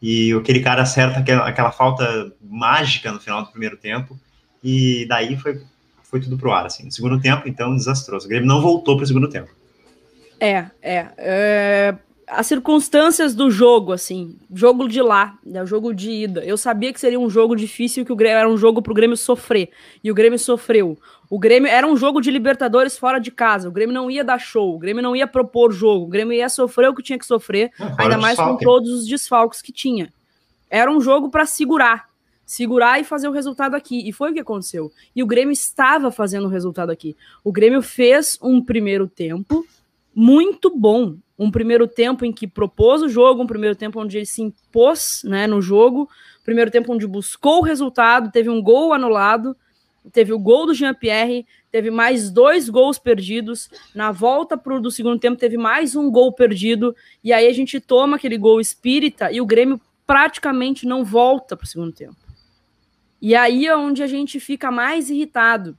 E 0.00 0.32
aquele 0.34 0.60
cara 0.60 0.82
acerta 0.82 1.18
aquela, 1.18 1.48
aquela 1.48 1.72
falta 1.72 2.32
mágica 2.40 3.10
no 3.10 3.18
final 3.18 3.42
do 3.42 3.50
primeiro 3.50 3.76
tempo. 3.76 4.16
E 4.62 5.06
daí 5.08 5.36
foi 5.36 5.60
foi 6.10 6.20
tudo 6.20 6.36
pro 6.36 6.52
ar, 6.52 6.66
assim. 6.66 6.84
No 6.84 6.92
segundo 6.92 7.20
tempo, 7.20 7.48
então, 7.48 7.74
desastroso. 7.74 8.26
O 8.26 8.28
Grêmio 8.28 8.48
não 8.48 8.60
voltou 8.60 8.96
pro 8.96 9.06
segundo 9.06 9.28
tempo. 9.28 9.50
É, 10.40 10.66
é. 10.82 11.06
é 11.18 11.94
as 12.28 12.46
circunstâncias 12.48 13.34
do 13.34 13.50
jogo, 13.50 13.92
assim, 13.92 14.36
jogo 14.52 14.88
de 14.88 15.00
lá, 15.00 15.38
né, 15.44 15.64
jogo 15.64 15.94
de 15.94 16.10
ida. 16.10 16.44
Eu 16.44 16.56
sabia 16.56 16.92
que 16.92 16.98
seria 16.98 17.20
um 17.20 17.30
jogo 17.30 17.54
difícil, 17.54 18.04
que 18.04 18.12
o 18.12 18.16
Grêmio 18.16 18.38
era 18.38 18.48
um 18.48 18.56
jogo 18.56 18.82
pro 18.82 18.92
Grêmio 18.92 19.16
sofrer. 19.16 19.70
E 20.02 20.10
o 20.10 20.14
Grêmio 20.14 20.38
sofreu. 20.38 20.98
O 21.30 21.38
Grêmio 21.38 21.70
era 21.70 21.86
um 21.86 21.96
jogo 21.96 22.20
de 22.20 22.30
Libertadores 22.30 22.98
fora 22.98 23.20
de 23.20 23.30
casa. 23.30 23.68
O 23.68 23.72
Grêmio 23.72 23.94
não 23.94 24.10
ia 24.10 24.24
dar 24.24 24.38
show, 24.38 24.74
o 24.74 24.78
Grêmio 24.78 25.02
não 25.02 25.14
ia 25.14 25.26
propor 25.26 25.72
jogo, 25.72 26.06
o 26.06 26.08
Grêmio 26.08 26.32
ia 26.32 26.48
sofrer 26.48 26.88
o 26.88 26.94
que 26.94 27.02
tinha 27.02 27.18
que 27.18 27.26
sofrer, 27.26 27.70
ainda 27.96 28.18
mais 28.18 28.36
com 28.36 28.56
todos 28.56 28.90
os 28.90 29.06
desfalques 29.06 29.62
que 29.62 29.72
tinha. 29.72 30.12
Era 30.68 30.90
um 30.90 31.00
jogo 31.00 31.30
para 31.30 31.46
segurar, 31.46 32.08
segurar 32.46 33.00
e 33.00 33.04
fazer 33.04 33.28
o 33.28 33.32
resultado 33.32 33.74
aqui. 33.74 34.08
E 34.08 34.12
foi 34.12 34.30
o 34.30 34.34
que 34.34 34.40
aconteceu. 34.40 34.92
E 35.14 35.22
o 35.22 35.26
Grêmio 35.26 35.52
estava 35.52 36.12
fazendo 36.12 36.46
o 36.46 36.50
resultado 36.50 36.90
aqui. 36.90 37.16
O 37.42 37.50
Grêmio 37.50 37.82
fez 37.82 38.38
um 38.40 38.64
primeiro 38.64 39.08
tempo 39.08 39.66
muito 40.14 40.74
bom. 40.74 41.16
Um 41.38 41.50
primeiro 41.50 41.86
tempo 41.86 42.24
em 42.24 42.32
que 42.32 42.46
propôs 42.46 43.02
o 43.02 43.08
jogo, 43.08 43.42
um 43.42 43.46
primeiro 43.46 43.76
tempo 43.76 44.00
onde 44.00 44.16
ele 44.16 44.24
se 44.24 44.40
impôs 44.40 45.20
né, 45.24 45.46
no 45.46 45.60
jogo, 45.60 46.08
primeiro 46.42 46.70
tempo 46.70 46.94
onde 46.94 47.06
buscou 47.06 47.58
o 47.58 47.62
resultado, 47.62 48.30
teve 48.30 48.48
um 48.48 48.62
gol 48.62 48.94
anulado, 48.94 49.54
teve 50.10 50.32
o 50.32 50.38
gol 50.38 50.64
do 50.64 50.72
Jean-Pierre, 50.72 51.44
teve 51.70 51.90
mais 51.90 52.30
dois 52.30 52.70
gols 52.70 52.98
perdidos. 52.98 53.68
Na 53.94 54.12
volta 54.12 54.56
pro, 54.56 54.80
do 54.80 54.90
segundo 54.90 55.18
tempo, 55.18 55.36
teve 55.36 55.58
mais 55.58 55.94
um 55.94 56.10
gol 56.10 56.32
perdido. 56.32 56.96
E 57.22 57.34
aí 57.34 57.46
a 57.46 57.52
gente 57.52 57.78
toma 57.80 58.16
aquele 58.16 58.38
gol 58.38 58.58
espírita 58.58 59.30
e 59.30 59.42
o 59.42 59.46
Grêmio 59.46 59.78
praticamente 60.06 60.86
não 60.86 61.04
volta 61.04 61.54
para 61.54 61.64
o 61.64 61.68
segundo 61.68 61.92
tempo. 61.92 62.25
E 63.20 63.34
aí 63.34 63.66
é 63.66 63.76
onde 63.76 64.02
a 64.02 64.06
gente 64.06 64.38
fica 64.38 64.70
mais 64.70 65.10
irritado. 65.10 65.76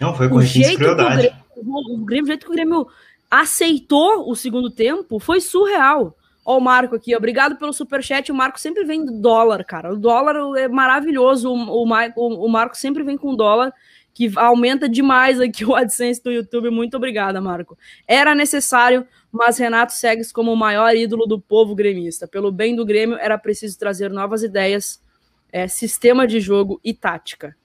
Não, 0.00 0.14
foi 0.14 0.28
com 0.28 0.36
o 0.36 0.42
jeito 0.42 0.78
que 0.78 0.84
o 0.84 0.94
Grêmio, 0.94 1.32
o 1.56 2.04
Grêmio, 2.04 2.24
o 2.24 2.26
jeito 2.26 2.44
que 2.44 2.50
o 2.50 2.54
Grêmio 2.54 2.86
aceitou 3.30 4.30
o 4.30 4.36
segundo 4.36 4.70
tempo 4.70 5.18
foi 5.18 5.40
surreal. 5.40 6.16
Ó, 6.44 6.58
o 6.58 6.60
Marco 6.60 6.94
aqui, 6.94 7.16
obrigado 7.16 7.56
pelo 7.56 7.72
superchat. 7.72 8.30
O 8.30 8.34
Marco 8.34 8.60
sempre 8.60 8.84
vem 8.84 9.04
do 9.04 9.20
dólar, 9.20 9.64
cara. 9.64 9.92
O 9.92 9.96
dólar 9.96 10.36
é 10.56 10.68
maravilhoso. 10.68 11.50
O, 11.50 11.84
o, 11.84 12.44
o 12.44 12.48
Marco 12.48 12.76
sempre 12.76 13.02
vem 13.02 13.16
com 13.16 13.34
dólar, 13.34 13.72
que 14.14 14.30
aumenta 14.36 14.88
demais 14.88 15.40
aqui 15.40 15.64
o 15.64 15.74
AdSense 15.74 16.22
do 16.22 16.30
YouTube. 16.30 16.70
Muito 16.70 16.96
obrigada, 16.96 17.40
Marco. 17.40 17.76
Era 18.06 18.34
necessário, 18.34 19.04
mas 19.32 19.58
Renato 19.58 19.92
segue 19.92 20.22
como 20.32 20.52
o 20.52 20.56
maior 20.56 20.94
ídolo 20.94 21.26
do 21.26 21.40
povo 21.40 21.74
gremista. 21.74 22.28
Pelo 22.28 22.52
bem 22.52 22.76
do 22.76 22.86
Grêmio, 22.86 23.18
era 23.18 23.36
preciso 23.36 23.76
trazer 23.76 24.10
novas 24.10 24.44
ideias, 24.44 25.02
é, 25.52 25.68
sistema 25.68 26.26
de 26.26 26.40
jogo 26.40 26.80
e 26.84 26.92
tática. 26.92 27.56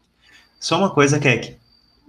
Só 0.59 0.77
uma 0.77 0.89
coisa, 0.89 1.19
Keck. 1.19 1.57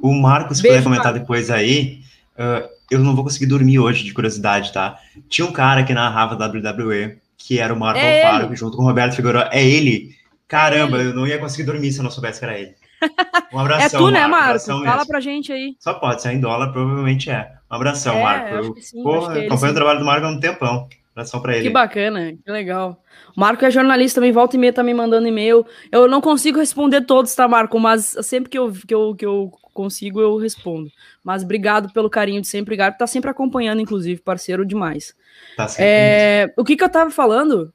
O 0.01 0.13
Marco, 0.13 0.55
se 0.55 0.63
puder 0.63 0.83
comentar 0.83 1.13
depois 1.13 1.51
aí, 1.51 2.01
uh, 2.37 2.69
eu 2.91 2.99
não 2.99 3.15
vou 3.15 3.25
conseguir 3.25 3.47
dormir 3.47 3.79
hoje, 3.79 4.05
de 4.05 4.13
curiosidade, 4.13 4.73
tá? 4.73 4.99
Tinha 5.29 5.47
um 5.47 5.53
cara 5.53 5.85
que 5.85 5.95
narrava 5.95 6.35
WWE, 6.35 7.19
que 7.39 7.59
era 7.59 7.73
o 7.73 7.79
Marco 7.79 7.99
é 7.99 8.25
Alfaro, 8.25 8.55
junto 8.55 8.77
com 8.77 8.83
o 8.83 8.87
Roberto 8.87 9.17
Figueiredo. 9.17 9.49
É 9.51 9.65
ele? 9.65 10.15
Caramba, 10.47 10.99
é 10.99 11.01
ele. 11.01 11.11
eu 11.11 11.15
não 11.15 11.27
ia 11.27 11.39
conseguir 11.39 11.65
dormir 11.65 11.93
se 11.93 12.01
eu 12.01 12.05
não 12.05 12.11
soubesse 12.11 12.39
que 12.39 12.45
era 12.45 12.59
ele. 12.59 12.75
Um 13.53 13.59
abração, 13.59 14.01
é 14.01 14.03
tu, 14.03 14.11
né, 14.11 14.27
Marco? 14.27 14.65
Fala 14.65 14.81
mesmo. 14.81 15.07
pra 15.07 15.21
gente 15.21 15.53
aí. 15.53 15.77
Só 15.79 15.93
pode, 15.95 16.23
se 16.23 16.29
é 16.29 16.33
em 16.33 16.41
dólar, 16.41 16.73
provavelmente 16.73 17.29
é. 17.29 17.53
Um 17.71 17.75
abração, 17.75 18.17
é, 18.17 18.23
Marco. 18.23 18.55
Eu, 18.55 18.77
sim, 18.81 19.03
porra, 19.03 19.39
é 19.39 19.47
acompanho 19.47 19.73
o 19.73 19.75
trabalho 19.75 19.99
do 19.99 20.05
Marco 20.07 20.27
há 20.27 20.31
um 20.31 20.41
tempão. 20.41 20.89
Abração 21.13 21.41
pra 21.43 21.55
ele. 21.55 21.65
Que 21.65 21.71
bacana, 21.71 22.33
que 22.33 22.51
legal. 22.51 23.03
O 23.37 23.41
Marco 23.41 23.65
é 23.65 23.71
jornalista 23.71 24.21
também, 24.21 24.33
volta 24.33 24.57
e 24.57 24.59
meia 24.59 24.73
tá 24.73 24.83
me 24.83 24.95
mandando 24.95 25.29
e-mail. 25.29 25.65
Eu 25.91 26.09
não 26.09 26.23
consigo 26.23 26.59
responder 26.59 27.03
todos, 27.03 27.35
tá, 27.35 27.47
Marco? 27.47 27.79
Mas 27.79 28.17
sempre 28.23 28.49
que 28.49 28.59
eu, 28.59 28.73
que 28.73 28.95
eu, 28.95 29.15
que 29.15 29.27
eu 29.27 29.53
consigo, 29.75 30.21
eu 30.21 30.39
respondo. 30.39 30.91
Mas 31.23 31.43
obrigado 31.43 31.93
pelo 31.93 32.09
carinho 32.09 32.41
de 32.41 32.49
sempre, 32.49 32.73
obrigado 32.73 32.95
por 32.95 33.01
tá 33.01 33.07
sempre 33.07 33.31
acompanhando, 33.31 33.81
inclusive, 33.81 34.23
parceiro 34.23 34.65
demais. 34.65 35.15
Tá 35.57 35.67
é, 35.79 36.53
o 36.57 36.65
que 36.65 36.77
que 36.77 36.85
eu 36.85 36.89
tava 36.89 37.11
falando? 37.11 37.73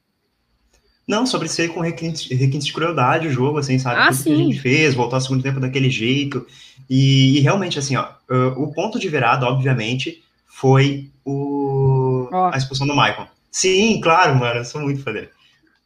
Não, 1.08 1.26
sobre 1.26 1.48
ser 1.48 1.70
com 1.70 1.80
requinte, 1.80 2.34
requinte 2.34 2.66
de 2.66 2.74
crueldade 2.74 3.28
o 3.28 3.32
jogo, 3.32 3.60
assim, 3.60 3.80
sabe? 3.80 4.02
Ah, 4.02 4.08
Tudo 4.08 4.16
sim. 4.16 4.36
que 4.36 4.42
a 4.42 4.44
gente 4.44 4.60
fez, 4.60 4.96
voltar 4.96 5.18
ao 5.18 5.22
segundo 5.22 5.44
tempo 5.44 5.60
daquele 5.60 5.90
jeito. 5.90 6.46
E, 6.90 7.38
e 7.38 7.40
realmente, 7.40 7.80
assim, 7.80 7.96
ó, 7.96 8.10
o 8.58 8.74
ponto 8.74 9.00
de 9.00 9.08
virada, 9.08 9.46
obviamente, 9.46 10.22
foi 10.46 11.10
o, 11.24 11.97
oh. 12.32 12.52
a 12.54 12.58
expulsão 12.58 12.88
do 12.88 12.94
Michael. 12.96 13.28
Sim, 13.52 14.00
claro, 14.02 14.36
mano, 14.36 14.60
eu 14.60 14.66
sou 14.66 14.82
muito 14.82 15.04
fã 15.04 15.12
dele. 15.12 15.30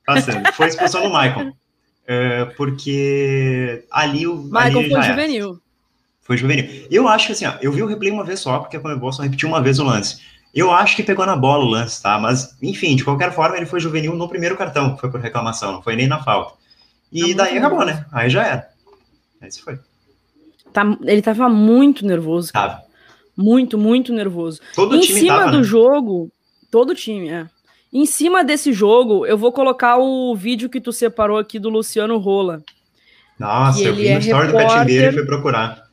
Passando. 0.05 0.51
Foi 0.53 0.65
a 0.65 0.69
expulsão 0.69 1.03
do 1.03 1.09
Michael. 1.09 1.49
Uh, 1.49 2.55
porque 2.57 3.85
ali 3.91 4.27
o. 4.27 4.35
Michael 4.35 4.89
foi 4.89 5.03
juvenil. 5.03 5.61
Foi 6.21 6.37
juvenil. 6.37 6.87
Eu 6.89 7.07
acho 7.07 7.27
que 7.27 7.33
assim, 7.33 7.45
ó, 7.45 7.53
eu 7.61 7.71
vi 7.71 7.81
o 7.81 7.87
replay 7.87 8.11
uma 8.11 8.23
vez 8.23 8.39
só, 8.39 8.59
porque 8.59 8.77
a 8.77 8.79
Comebol 8.79 9.13
só 9.13 9.23
repetiu 9.23 9.47
uma 9.47 9.61
vez 9.61 9.79
o 9.79 9.83
lance. 9.83 10.19
Eu 10.53 10.69
acho 10.69 10.95
que 10.95 11.03
pegou 11.03 11.25
na 11.25 11.35
bola 11.35 11.63
o 11.63 11.67
lance, 11.67 12.01
tá? 12.01 12.19
Mas, 12.19 12.57
enfim, 12.61 12.95
de 12.95 13.05
qualquer 13.05 13.31
forma, 13.31 13.55
ele 13.55 13.65
foi 13.65 13.79
juvenil 13.79 14.15
no 14.15 14.27
primeiro 14.27 14.57
cartão, 14.57 14.97
foi 14.97 15.09
por 15.09 15.21
reclamação, 15.21 15.71
não 15.71 15.81
foi 15.81 15.95
nem 15.95 16.07
na 16.07 16.21
falta. 16.21 16.55
E 17.11 17.33
tá 17.33 17.43
daí 17.43 17.57
acabou, 17.57 17.85
né? 17.85 18.05
Aí 18.11 18.29
já 18.29 18.45
era. 18.45 18.69
Esse 19.41 19.61
foi. 19.61 19.79
Tá, 20.73 20.83
ele 21.03 21.21
tava 21.21 21.47
muito 21.49 22.05
nervoso. 22.05 22.51
Cara. 22.51 22.69
Tava. 22.73 22.90
Muito, 23.41 23.77
muito 23.77 24.13
nervoso. 24.13 24.61
Todo 24.75 24.95
em 24.95 25.01
time 25.01 25.19
cima 25.19 25.37
tava, 25.39 25.51
do 25.51 25.57
né? 25.57 25.63
jogo, 25.63 26.31
todo 26.69 26.95
time, 26.95 27.29
é. 27.29 27.47
Em 27.91 28.05
cima 28.05 28.43
desse 28.43 28.71
jogo, 28.71 29.25
eu 29.25 29.37
vou 29.37 29.51
colocar 29.51 29.97
o 29.97 30.33
vídeo 30.35 30.69
que 30.69 30.79
tu 30.79 30.93
separou 30.93 31.37
aqui 31.37 31.59
do 31.59 31.69
Luciano 31.69 32.17
Rola. 32.17 32.63
Nossa, 33.37 33.81
eu 33.81 33.95
vi 33.95 34.07
é 34.07 34.13
no 34.13 34.19
story 34.19 34.47
repórter... 34.47 34.67
do 34.67 34.73
Catimbeiro 34.73 35.11
e 35.11 35.13
fui 35.13 35.25
procurar. 35.25 35.83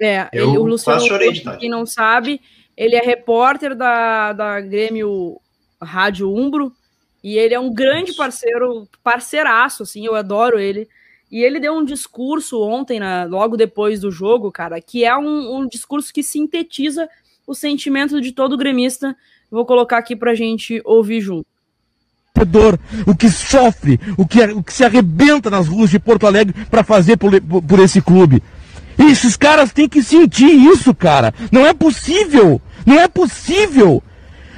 É, 0.00 0.28
eu 0.32 0.50
ele, 0.50 0.58
o 0.58 0.64
Luciano, 0.64 1.06
chorei 1.06 1.32
de 1.32 1.56
quem 1.58 1.68
não 1.68 1.84
sabe, 1.84 2.40
ele 2.76 2.96
é 2.96 3.00
repórter 3.00 3.74
da, 3.74 4.32
da 4.32 4.60
Grêmio 4.60 5.40
Rádio 5.80 6.32
Umbro, 6.34 6.72
e 7.22 7.38
ele 7.38 7.54
é 7.54 7.60
um 7.60 7.72
grande 7.72 8.12
parceiro, 8.14 8.86
parceiraço, 9.02 9.82
assim, 9.82 10.04
eu 10.04 10.14
adoro 10.14 10.58
ele. 10.58 10.88
E 11.34 11.42
ele 11.42 11.58
deu 11.58 11.74
um 11.74 11.84
discurso 11.84 12.62
ontem, 12.62 13.00
na, 13.00 13.24
logo 13.24 13.56
depois 13.56 13.98
do 13.98 14.08
jogo, 14.08 14.52
cara, 14.52 14.80
que 14.80 15.04
é 15.04 15.16
um, 15.16 15.56
um 15.56 15.66
discurso 15.66 16.14
que 16.14 16.22
sintetiza 16.22 17.08
o 17.44 17.56
sentimento 17.56 18.20
de 18.20 18.30
todo 18.30 18.56
gremista. 18.56 19.16
Vou 19.50 19.66
colocar 19.66 19.98
aqui 19.98 20.14
pra 20.14 20.36
gente 20.36 20.80
ouvir 20.84 21.20
junto. 21.20 21.44
O 23.04 23.16
que 23.16 23.28
sofre, 23.28 23.98
o 24.16 24.24
que, 24.24 24.44
o 24.44 24.62
que 24.62 24.72
se 24.72 24.84
arrebenta 24.84 25.50
nas 25.50 25.66
ruas 25.66 25.90
de 25.90 25.98
Porto 25.98 26.24
Alegre 26.24 26.54
para 26.70 26.84
fazer 26.84 27.16
por, 27.16 27.40
por, 27.40 27.60
por 27.60 27.80
esse 27.80 28.00
clube. 28.00 28.40
E 28.96 29.10
esses 29.10 29.36
caras 29.36 29.72
têm 29.72 29.88
que 29.88 30.04
sentir 30.04 30.52
isso, 30.52 30.94
cara. 30.94 31.34
Não 31.50 31.66
é 31.66 31.74
possível. 31.74 32.62
Não 32.86 33.00
é 33.00 33.08
possível. 33.08 34.00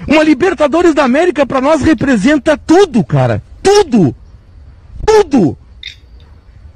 Uma 0.07 0.23
Libertadores 0.23 0.93
da 0.93 1.05
América 1.05 1.47
para 1.47 1.63
nós 1.63 1.81
representa 1.81 2.55
tudo, 2.55 3.03
cara. 3.03 3.43
Tudo. 3.63 4.15
Tudo. 5.07 5.57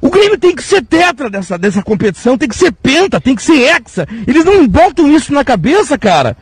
O 0.01 0.09
Grêmio 0.09 0.39
tem 0.39 0.55
que 0.55 0.63
ser 0.63 0.83
tetra 0.83 1.29
dessa, 1.29 1.59
dessa 1.59 1.83
competição, 1.83 2.39
tem 2.39 2.49
que 2.49 2.57
ser 2.57 2.73
penta, 2.73 3.21
tem 3.21 3.35
que 3.35 3.43
ser 3.43 3.61
hexa. 3.61 4.09
Eles 4.27 4.45
não 4.45 4.67
botam 4.67 5.11
isso 5.15 5.33
na 5.33 5.45
cabeça, 5.45 5.99
cara. 5.99 6.37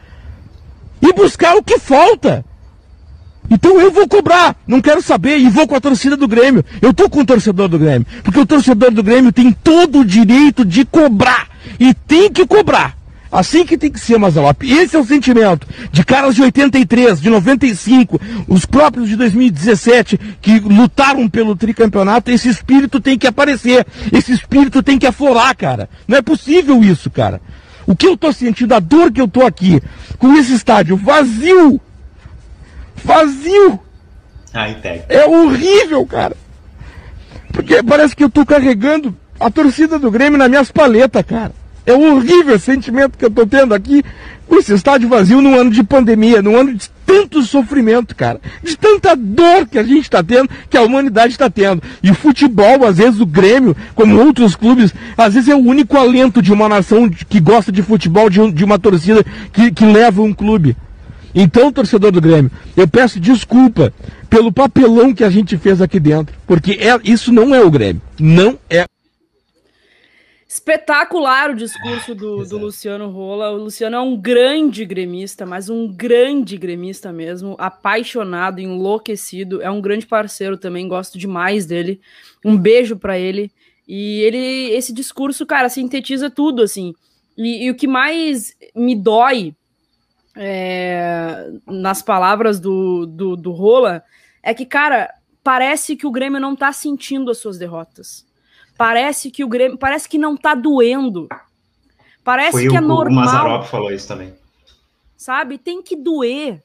E 1.03 1.13
buscar 1.13 1.57
o 1.57 1.63
que 1.63 1.79
falta. 1.79 2.45
Então 3.51 3.81
eu 3.81 3.91
vou 3.91 4.07
cobrar, 4.07 4.55
não 4.67 4.81
quero 4.81 5.01
saber, 5.01 5.39
e 5.39 5.49
vou 5.49 5.67
com 5.67 5.75
a 5.75 5.81
torcida 5.81 6.17
do 6.17 6.29
Grêmio. 6.29 6.65
Eu 6.83 6.93
tô 6.93 7.09
com 7.09 7.21
o 7.21 7.25
torcedor 7.25 7.67
do 7.67 7.79
Grêmio, 7.79 8.07
porque 8.23 8.39
o 8.39 8.47
torcedor 8.47 8.91
do 8.91 9.03
Grêmio 9.03 9.33
tem 9.33 9.53
todo 9.53 10.01
o 10.01 10.05
direito 10.05 10.65
de 10.65 10.85
cobrar, 10.85 11.49
e 11.81 11.95
tem 11.95 12.31
que 12.31 12.47
cobrar. 12.47 12.98
Assim 13.31 13.65
que 13.65 13.77
tem 13.77 13.91
que 13.91 14.01
ser, 14.01 14.19
Mazalop. 14.19 14.63
Esse 14.63 14.97
é 14.97 14.99
o 14.99 15.05
sentimento 15.05 15.67
de 15.93 16.05
caras 16.05 16.35
de 16.35 16.43
83, 16.43 17.21
de 17.21 17.29
95, 17.29 18.21
os 18.49 18.65
próprios 18.65 19.09
de 19.09 19.17
2017 19.17 20.19
que 20.41 20.59
lutaram 20.61 21.29
pelo 21.29 21.55
tricampeonato. 21.55 22.31
Esse 22.31 22.49
espírito 22.49 23.01
tem 23.01 23.19
que 23.19 23.27
aparecer. 23.27 23.87
Esse 24.13 24.33
espírito 24.33 24.83
tem 24.83 24.99
que 24.99 25.07
aflorar, 25.07 25.55
cara. 25.57 25.89
Não 26.07 26.17
é 26.17 26.23
possível 26.23 26.83
isso, 26.83 27.11
cara. 27.11 27.41
O 27.87 27.95
que 27.95 28.07
eu 28.07 28.17
tô 28.17 28.33
sentindo, 28.33 28.75
a 28.75 28.81
dor 28.81 29.13
que 29.13 29.21
eu 29.21 29.29
tô 29.29 29.43
aqui, 29.47 29.81
com 30.19 30.35
esse 30.35 30.55
estádio 30.55 30.97
vazio, 30.97 31.81
vazio. 33.03 33.81
É 35.09 35.27
horrível, 35.27 36.05
cara. 36.07 36.37
Porque 37.53 37.83
parece 37.83 38.15
que 38.15 38.25
eu 38.25 38.31
tô 38.31 38.45
carregando 38.45 39.17
a 39.39 39.51
torcida 39.51 39.99
do 39.99 40.11
Grêmio 40.11 40.39
nas 40.39 40.49
minhas 40.49 40.71
paletas, 40.71 41.25
cara. 41.25 41.53
É 41.89 41.93
horrível 41.95 42.55
o 42.55 42.61
sentimento 42.61 43.17
que 43.17 43.25
eu 43.25 43.31
tô 43.31 43.47
tendo 43.47 43.73
aqui 43.73 44.05
com 44.47 44.57
esse 44.57 44.75
estádio 44.75 45.09
vazio 45.09 45.41
num 45.41 45.59
ano 45.59 45.71
de 45.71 45.83
pandemia, 45.83 46.43
num 46.43 46.55
ano 46.55 46.75
de 46.75 46.91
tanto 47.07 47.41
sofrimento, 47.41 48.15
cara. 48.15 48.39
De 48.63 48.77
tanta 48.77 49.17
dor 49.17 49.67
que 49.67 49.79
a 49.79 49.83
gente 49.83 50.03
está 50.03 50.23
tendo, 50.23 50.51
que 50.69 50.77
a 50.77 50.83
humanidade 50.83 51.33
está 51.33 51.49
tendo. 51.49 51.83
E 52.03 52.11
o 52.11 52.15
futebol, 52.15 52.85
às 52.85 52.99
vezes, 52.99 53.21
o 53.21 53.25
Grêmio, 53.25 53.75
como 53.95 54.19
outros 54.19 54.55
clubes, 54.55 54.93
às 55.17 55.33
vezes 55.33 55.49
é 55.49 55.55
o 55.55 55.65
único 55.65 55.97
alento 55.97 56.43
de 56.43 56.53
uma 56.53 56.69
nação 56.69 57.09
que 57.09 57.41
gosta 57.41 57.73
de 57.73 57.83
futebol, 57.83 58.29
de, 58.29 58.39
um, 58.39 58.53
de 58.53 58.67
uma 58.67 58.79
torcida 58.79 59.25
que, 59.51 59.73
que 59.73 59.87
leva 59.87 60.21
um 60.21 60.35
clube. 60.35 60.77
Então, 61.35 61.73
torcedor 61.73 62.13
do 62.13 62.21
Grêmio, 62.21 62.51
eu 62.77 62.87
peço 62.87 63.19
desculpa 63.19 63.95
pelo 64.29 64.53
papelão 64.53 65.15
que 65.15 65.25
a 65.25 65.31
gente 65.31 65.57
fez 65.57 65.81
aqui 65.81 65.99
dentro, 65.99 66.37
porque 66.47 66.73
é, 66.73 67.01
isso 67.03 67.33
não 67.33 67.55
é 67.55 67.63
o 67.63 67.71
Grêmio. 67.71 68.03
Não 68.21 68.59
é. 68.69 68.85
Espetacular 70.49 71.51
o 71.51 71.55
discurso 71.55 72.15
do, 72.15 72.43
do 72.43 72.57
Luciano 72.57 73.11
Rola. 73.11 73.51
O 73.51 73.65
Luciano 73.65 73.97
é 73.97 74.01
um 74.01 74.17
grande 74.17 74.87
gremista, 74.87 75.45
mas 75.45 75.69
um 75.69 75.87
grande 75.87 76.57
gremista 76.57 77.13
mesmo, 77.13 77.55
apaixonado, 77.59 78.59
enlouquecido. 78.59 79.61
É 79.61 79.71
um 79.71 79.83
grande 79.83 80.07
parceiro 80.07 80.57
também, 80.57 80.89
gosto 80.89 81.19
demais 81.19 81.67
dele. 81.67 82.01
Um 82.43 82.57
beijo 82.57 82.97
para 82.97 83.19
ele. 83.19 83.53
E 83.87 84.23
ele, 84.23 84.71
esse 84.71 84.91
discurso, 84.91 85.45
cara, 85.45 85.69
sintetiza 85.69 86.31
tudo, 86.31 86.63
assim. 86.63 86.95
E, 87.37 87.67
e 87.67 87.71
o 87.71 87.75
que 87.75 87.87
mais 87.87 88.57
me 88.75 88.97
dói 88.97 89.55
é, 90.35 91.47
nas 91.67 92.01
palavras 92.01 92.59
do, 92.59 93.05
do, 93.05 93.37
do 93.37 93.53
Rola 93.53 94.03
é 94.43 94.55
que, 94.55 94.65
cara, 94.65 95.13
parece 95.45 95.95
que 95.95 96.07
o 96.07 96.11
Grêmio 96.11 96.41
não 96.41 96.57
tá 96.57 96.73
sentindo 96.73 97.31
as 97.31 97.37
suas 97.37 97.59
derrotas 97.59 98.28
Parece 98.79 99.29
que 99.33 99.43
o 99.43 99.49
Grêmio, 99.49 99.77
parece 99.77 100.09
que 100.09 100.17
não 100.17 100.37
tá 100.37 100.55
doendo. 100.55 101.29
Parece 102.23 102.53
Foi 102.53 102.69
que 102.69 102.77
é 102.77 102.81
o, 102.81 102.85
é 102.85 102.87
normal. 102.87 103.25
O 103.25 103.27
Mazarop 103.27 103.67
falou 103.67 103.91
isso 103.91 104.07
também. 104.07 104.33
Sabe? 105.17 105.59
Tem 105.59 105.83
que 105.83 105.97
doer. 105.97 106.63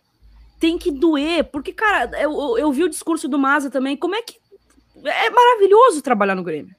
Tem 0.59 0.77
que 0.77 0.91
doer. 0.91 1.45
Porque, 1.45 1.73
cara, 1.73 2.11
eu, 2.21 2.55
eu 2.59 2.71
vi 2.71 2.83
o 2.83 2.89
discurso 2.89 3.27
do 3.27 3.39
Maza 3.39 3.71
também. 3.71 3.97
Como 3.97 4.13
é 4.13 4.21
que. 4.21 4.35
É 5.03 5.29
maravilhoso 5.31 6.03
trabalhar 6.03 6.35
no 6.35 6.43
Grêmio. 6.43 6.75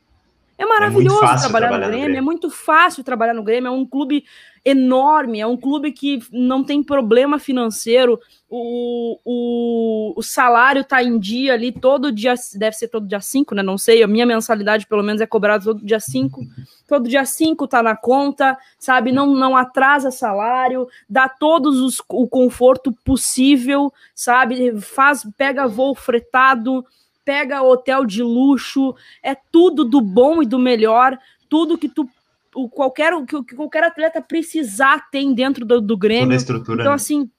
É 0.56 0.64
maravilhoso 0.64 1.16
é 1.16 1.18
trabalhar, 1.20 1.48
trabalhar, 1.48 1.70
no 1.70 1.78
Grêmio, 1.78 1.88
no 1.88 2.04
Grêmio, 2.04 2.18
é 2.18 2.20
muito 2.20 2.48
fácil 2.48 3.02
trabalhar 3.02 3.34
no 3.34 3.42
Grêmio, 3.42 3.66
é 3.66 3.70
um 3.72 3.84
clube 3.84 4.24
enorme, 4.64 5.40
é 5.40 5.46
um 5.46 5.58
clube 5.58 5.92
que 5.92 6.20
não 6.32 6.64
tem 6.64 6.82
problema 6.82 7.38
financeiro, 7.38 8.18
o, 8.48 9.18
o, 9.24 10.14
o 10.16 10.22
salário 10.22 10.80
está 10.80 11.02
em 11.02 11.18
dia 11.18 11.52
ali, 11.52 11.70
todo 11.70 12.10
dia, 12.10 12.34
deve 12.54 12.74
ser 12.74 12.88
todo 12.88 13.06
dia 13.06 13.20
5, 13.20 13.54
né? 13.54 13.62
Não 13.62 13.76
sei, 13.76 14.02
a 14.02 14.06
minha 14.06 14.24
mensalidade 14.24 14.86
pelo 14.86 15.02
menos 15.02 15.20
é 15.20 15.26
cobrada 15.26 15.64
todo 15.64 15.84
dia 15.84 16.00
5, 16.00 16.40
todo 16.88 17.08
dia 17.08 17.26
5 17.26 17.68
tá 17.68 17.82
na 17.82 17.94
conta, 17.94 18.56
sabe? 18.78 19.12
Não, 19.12 19.26
não 19.34 19.54
atrasa 19.54 20.10
salário, 20.10 20.88
dá 21.08 21.28
todos 21.28 21.80
os, 21.80 22.02
o 22.08 22.26
conforto 22.26 22.90
possível, 23.04 23.92
sabe? 24.14 24.80
Faz, 24.80 25.26
pega 25.36 25.68
voo 25.68 25.94
fretado, 25.94 26.86
pega 27.22 27.62
hotel 27.62 28.06
de 28.06 28.22
luxo, 28.22 28.94
é 29.22 29.34
tudo 29.34 29.84
do 29.84 30.00
bom 30.00 30.42
e 30.42 30.46
do 30.46 30.58
melhor, 30.58 31.18
tudo 31.50 31.76
que 31.76 31.88
tu 31.88 32.08
o 32.54 32.68
qualquer 32.68 33.12
o 33.12 33.24
que 33.24 33.54
qualquer 33.54 33.84
atleta 33.84 34.22
precisar 34.22 35.10
tem 35.10 35.34
dentro 35.34 35.64
do, 35.64 35.80
do 35.80 35.96
Grêmio. 35.96 36.24
Toda 36.24 36.34
a 36.34 36.36
estrutura. 36.36 36.82
Então 36.82 36.92
né? 36.92 36.96
assim, 36.96 37.30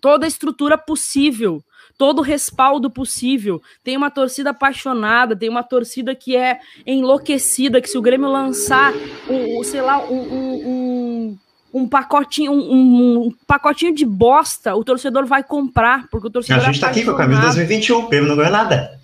toda 0.00 0.26
a 0.26 0.28
estrutura 0.28 0.76
possível, 0.76 1.62
todo 1.96 2.18
o 2.18 2.22
respaldo 2.22 2.90
possível. 2.90 3.62
Tem 3.84 3.96
uma 3.96 4.10
torcida 4.10 4.50
apaixonada, 4.50 5.36
tem 5.36 5.48
uma 5.48 5.62
torcida 5.62 6.14
que 6.14 6.36
é 6.36 6.58
enlouquecida, 6.86 7.80
que 7.80 7.88
se 7.88 7.96
o 7.96 8.02
Grêmio 8.02 8.28
lançar, 8.28 8.92
um, 9.28 9.60
um 9.60 9.64
sei 9.64 9.80
lá, 9.80 10.04
um, 10.04 10.20
um, 10.20 11.38
um 11.72 11.88
pacotinho, 11.88 12.52
um, 12.52 13.26
um, 13.26 13.30
pacotinho 13.46 13.94
de 13.94 14.04
bosta, 14.04 14.74
o 14.74 14.84
torcedor 14.84 15.24
vai 15.24 15.42
comprar, 15.44 16.08
porque 16.08 16.26
o 16.26 16.30
torcedor 16.30 16.62
A 16.62 16.66
gente 16.66 16.80
tá 16.80 16.88
aqui 16.88 17.04
com 17.04 17.12
a 17.12 17.16
camisa 17.16 17.42
2021, 17.42 17.98
o 17.98 18.08
Grêmio 18.08 18.28
não 18.28 18.36
ganhou 18.36 18.52
nada. 18.52 19.00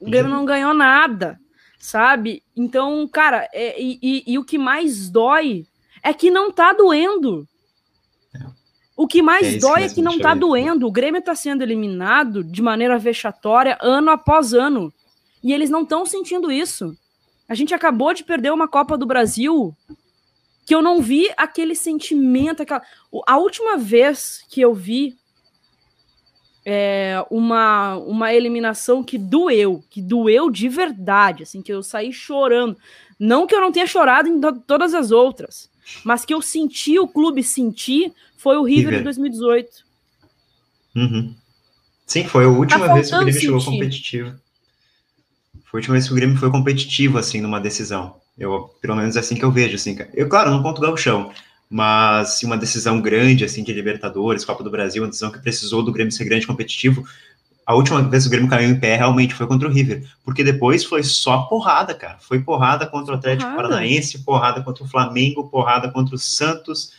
O 0.00 0.10
Grêmio 0.10 0.30
não 0.30 0.44
ganhou 0.44 0.74
nada, 0.74 1.40
sabe? 1.78 2.42
Então, 2.56 3.06
cara, 3.08 3.48
é, 3.52 3.80
e, 3.80 3.98
e, 4.02 4.24
e, 4.26 4.38
o 4.38 4.44
que 4.44 4.58
mais 4.58 5.08
dói 5.08 5.66
é 6.02 6.12
que 6.12 6.30
não 6.30 6.50
tá 6.50 6.72
doendo. 6.72 7.46
O 8.96 9.06
que 9.06 9.20
mais 9.20 9.54
é 9.54 9.58
dói 9.58 9.84
é 9.84 9.88
que 9.88 10.00
não 10.00 10.18
tá 10.18 10.34
doendo. 10.34 10.86
O 10.86 10.90
Grêmio 10.90 11.20
tá 11.20 11.34
sendo 11.34 11.62
eliminado 11.62 12.42
de 12.42 12.62
maneira 12.62 12.98
vexatória 12.98 13.76
ano 13.80 14.10
após 14.10 14.54
ano. 14.54 14.92
E 15.42 15.52
eles 15.52 15.68
não 15.68 15.82
estão 15.82 16.06
sentindo 16.06 16.50
isso. 16.50 16.96
A 17.48 17.54
gente 17.54 17.74
acabou 17.74 18.14
de 18.14 18.24
perder 18.24 18.52
uma 18.52 18.66
Copa 18.66 18.96
do 18.96 19.06
Brasil 19.06 19.76
que 20.64 20.74
eu 20.74 20.82
não 20.82 21.00
vi 21.00 21.30
aquele 21.36 21.74
sentimento. 21.74 22.62
Aquela... 22.62 22.82
A 23.26 23.36
última 23.36 23.76
vez 23.76 24.44
que 24.48 24.60
eu 24.60 24.74
vi 24.74 25.16
é, 26.68 27.24
uma, 27.30 27.96
uma 27.96 28.34
eliminação 28.34 29.04
que 29.04 29.16
doeu, 29.16 29.84
que 29.88 30.02
doeu 30.02 30.50
de 30.50 30.68
verdade, 30.68 31.44
assim, 31.44 31.62
que 31.62 31.72
eu 31.72 31.80
saí 31.80 32.12
chorando. 32.12 32.76
Não 33.20 33.46
que 33.46 33.54
eu 33.54 33.60
não 33.60 33.70
tenha 33.70 33.86
chorado 33.86 34.28
em 34.28 34.40
todas 34.66 34.92
as 34.92 35.12
outras, 35.12 35.70
mas 36.02 36.24
que 36.24 36.34
eu 36.34 36.42
senti 36.42 36.98
o 36.98 37.06
clube 37.06 37.44
sentir 37.44 38.12
foi 38.36 38.56
o 38.56 38.64
River, 38.64 38.86
River. 38.86 38.98
de 38.98 39.04
2018. 39.04 39.86
Uhum. 40.96 41.34
Sim, 42.04 42.24
foi 42.24 42.44
a 42.44 42.48
última 42.48 42.86
tá 42.86 42.94
vez 42.94 43.10
que 43.10 43.14
o 43.14 43.20
Grêmio 43.20 43.40
chegou 43.40 43.64
competitivo. 43.64 44.34
Foi 45.66 45.78
a 45.78 45.80
última 45.80 45.92
vez 45.92 46.06
que 46.06 46.12
o 46.12 46.16
Grêmio 46.16 46.36
foi 46.36 46.50
competitivo, 46.50 47.16
assim, 47.16 47.40
numa 47.40 47.60
decisão. 47.60 48.16
Eu, 48.36 48.74
pelo 48.80 48.96
menos 48.96 49.14
é 49.14 49.20
assim 49.20 49.36
que 49.36 49.44
eu 49.44 49.52
vejo, 49.52 49.76
assim. 49.76 49.96
Eu, 50.14 50.28
claro, 50.28 50.50
não 50.50 50.62
conto 50.64 50.84
o 50.84 50.96
chão, 50.96 51.30
mas 51.68 52.42
uma 52.42 52.56
decisão 52.56 53.00
grande, 53.00 53.44
assim, 53.44 53.62
de 53.62 53.72
Libertadores, 53.72 54.44
Copa 54.44 54.62
do 54.62 54.70
Brasil, 54.70 55.02
uma 55.02 55.08
decisão 55.08 55.30
que 55.30 55.40
precisou 55.40 55.82
do 55.82 55.92
Grêmio 55.92 56.12
ser 56.12 56.24
grande 56.24 56.46
competitivo, 56.46 57.04
a 57.66 57.74
última 57.74 58.00
vez 58.00 58.22
que 58.22 58.28
o 58.28 58.30
Grêmio 58.30 58.48
caiu 58.48 58.70
em 58.70 58.78
pé 58.78 58.94
realmente 58.94 59.34
foi 59.34 59.44
contra 59.46 59.68
o 59.68 59.70
River, 59.72 60.04
porque 60.24 60.44
depois 60.44 60.84
foi 60.84 61.02
só 61.02 61.38
porrada, 61.42 61.92
cara, 61.94 62.16
foi 62.20 62.38
porrada 62.38 62.86
contra 62.86 63.12
o 63.12 63.18
Atlético 63.18 63.50
porrada. 63.50 63.68
Paranaense, 63.68 64.18
porrada 64.20 64.62
contra 64.62 64.84
o 64.84 64.88
Flamengo, 64.88 65.48
porrada 65.48 65.90
contra 65.90 66.14
o 66.14 66.18
Santos, 66.18 66.92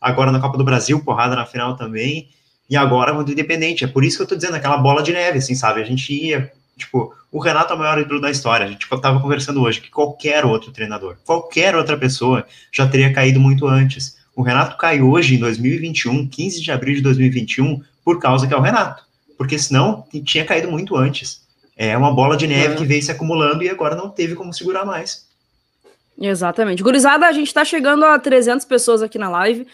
agora 0.00 0.32
na 0.32 0.40
Copa 0.40 0.56
do 0.56 0.64
Brasil, 0.64 0.98
porrada 1.04 1.36
na 1.36 1.44
final 1.44 1.76
também, 1.76 2.30
e 2.70 2.74
agora 2.74 3.12
contra 3.12 3.28
o 3.28 3.32
Independente, 3.32 3.84
é 3.84 3.86
por 3.86 4.02
isso 4.02 4.16
que 4.16 4.22
eu 4.22 4.26
tô 4.26 4.34
dizendo, 4.34 4.54
aquela 4.54 4.78
bola 4.78 5.02
de 5.02 5.12
neve, 5.12 5.38
assim, 5.38 5.54
sabe, 5.54 5.82
a 5.82 5.84
gente 5.84 6.10
ia, 6.14 6.50
tipo, 6.76 7.14
o 7.30 7.38
Renato 7.38 7.72
é 7.72 7.76
o 7.76 7.78
maior 7.78 7.98
ídolo 7.98 8.20
da 8.20 8.30
história. 8.30 8.66
A 8.66 8.68
gente 8.68 8.86
estava 8.90 9.20
conversando 9.20 9.60
hoje 9.62 9.80
que 9.80 9.90
qualquer 9.90 10.44
outro 10.44 10.70
treinador, 10.70 11.16
qualquer 11.24 11.74
outra 11.74 11.96
pessoa 11.96 12.46
já 12.72 12.86
teria 12.86 13.12
caído 13.12 13.40
muito 13.40 13.66
antes. 13.66 14.16
O 14.36 14.42
Renato 14.42 14.76
cai 14.76 15.00
hoje, 15.00 15.36
em 15.36 15.38
2021, 15.38 16.28
15 16.28 16.60
de 16.60 16.72
abril 16.72 16.96
de 16.96 17.02
2021, 17.02 17.82
por 18.04 18.20
causa 18.20 18.46
que 18.46 18.54
é 18.54 18.56
o 18.56 18.60
Renato. 18.60 19.04
Porque 19.38 19.58
senão 19.58 20.04
tinha 20.24 20.44
caído 20.44 20.70
muito 20.70 20.96
antes. 20.96 21.42
É 21.76 21.96
uma 21.96 22.12
bola 22.12 22.36
de 22.36 22.46
neve 22.46 22.74
é. 22.74 22.76
que 22.76 22.84
veio 22.84 23.02
se 23.02 23.10
acumulando 23.10 23.64
e 23.64 23.68
agora 23.68 23.96
não 23.96 24.08
teve 24.08 24.34
como 24.34 24.52
segurar 24.52 24.84
mais. 24.84 25.26
Exatamente. 26.20 26.82
Gurizada, 26.82 27.26
a 27.26 27.32
gente 27.32 27.48
está 27.48 27.64
chegando 27.64 28.04
a 28.04 28.18
300 28.18 28.64
pessoas 28.64 29.02
aqui 29.02 29.18
na 29.18 29.28
live. 29.28 29.66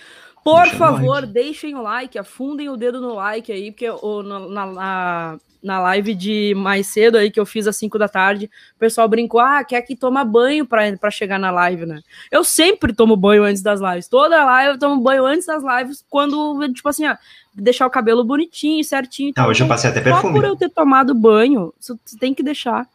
Por 0.43 0.63
Deixa 0.63 0.77
favor, 0.77 1.21
like. 1.21 1.33
deixem 1.33 1.75
o 1.75 1.83
like, 1.83 2.19
afundem 2.19 2.69
o 2.69 2.77
dedo 2.77 3.01
no 3.01 3.15
like 3.15 3.53
aí, 3.53 3.71
porque 3.71 3.87
na, 4.25 4.67
na, 4.67 5.39
na 5.63 5.81
live 5.81 6.15
de 6.15 6.55
mais 6.57 6.87
cedo 6.87 7.19
aí 7.19 7.31
que 7.31 7.39
eu 7.39 7.45
fiz 7.45 7.67
às 7.67 7.77
5 7.77 7.99
da 7.99 8.09
tarde, 8.09 8.51
o 8.75 8.79
pessoal 8.79 9.09
brincou: 9.09 9.41
ah, 9.41 9.63
quer 9.63 9.83
que 9.83 9.95
toma 9.95 10.25
banho 10.25 10.67
para 10.67 11.11
chegar 11.11 11.39
na 11.39 11.51
live, 11.51 11.85
né? 11.85 12.01
Eu 12.31 12.43
sempre 12.43 12.93
tomo 12.93 13.17
banho 13.17 13.45
antes 13.45 13.63
das 13.63 13.81
lives. 13.81 14.09
Toda 14.09 14.45
live 14.45 14.73
eu 14.73 14.79
tomo 14.79 15.03
banho 15.03 15.27
antes 15.27 15.47
das 15.47 15.63
lives, 15.63 16.05
quando, 16.09 16.67
tipo 16.73 16.89
assim, 16.89 17.07
ó, 17.07 17.17
deixar 17.55 17.87
o 17.87 17.91
cabelo 17.91 18.25
bonitinho, 18.25 18.83
certinho. 18.83 19.33
Ah, 19.37 19.47
hoje 19.47 19.63
eu 19.63 19.69
passei 19.69 19.91
até 19.91 20.01
perfume. 20.01 20.23
Só 20.23 20.33
por 20.33 20.45
eu 20.45 20.57
ter 20.57 20.71
tomado 20.71 21.15
banho, 21.15 21.73
você 21.79 21.95
tem 22.19 22.33
que 22.33 22.43
deixar 22.43 22.87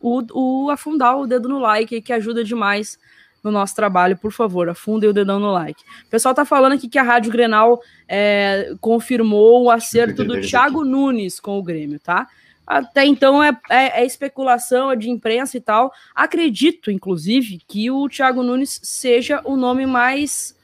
o, 0.00 0.22
o 0.32 0.70
afundar 0.70 1.16
o 1.16 1.26
dedo 1.26 1.48
no 1.48 1.58
like, 1.58 2.00
que 2.02 2.12
ajuda 2.12 2.42
demais 2.42 2.98
no 3.42 3.50
nosso 3.50 3.74
trabalho, 3.74 4.16
por 4.16 4.32
favor, 4.32 4.68
afundem 4.68 5.08
o 5.08 5.12
dedão 5.12 5.38
no 5.38 5.52
like. 5.52 5.82
O 6.06 6.10
pessoal 6.10 6.34
tá 6.34 6.44
falando 6.44 6.72
aqui 6.72 6.88
que 6.88 6.98
a 6.98 7.02
Rádio 7.02 7.32
Grenal 7.32 7.80
é, 8.08 8.74
confirmou 8.80 9.64
o 9.64 9.70
acerto 9.70 10.24
do 10.24 10.40
Thiago. 10.40 10.84
Nunes 10.84 11.40
com 11.40 11.58
o 11.58 11.62
Grêmio, 11.62 11.98
tá? 12.00 12.26
Até 12.66 13.06
então 13.06 13.42
é, 13.42 13.56
é, 13.70 14.02
é, 14.02 14.04
especulação, 14.04 14.92
é 14.92 14.96
de 14.96 15.08
imprensa 15.08 15.56
e 15.56 15.60
tal. 15.60 15.90
Acredito, 16.14 16.90
inclusive, 16.90 17.60
que 17.66 17.90
o 17.90 18.08
Thiago 18.08 18.42
Nunes 18.42 18.78
seja 18.82 19.40
o 19.44 19.56
nome 19.56 19.86
mais 19.86 20.54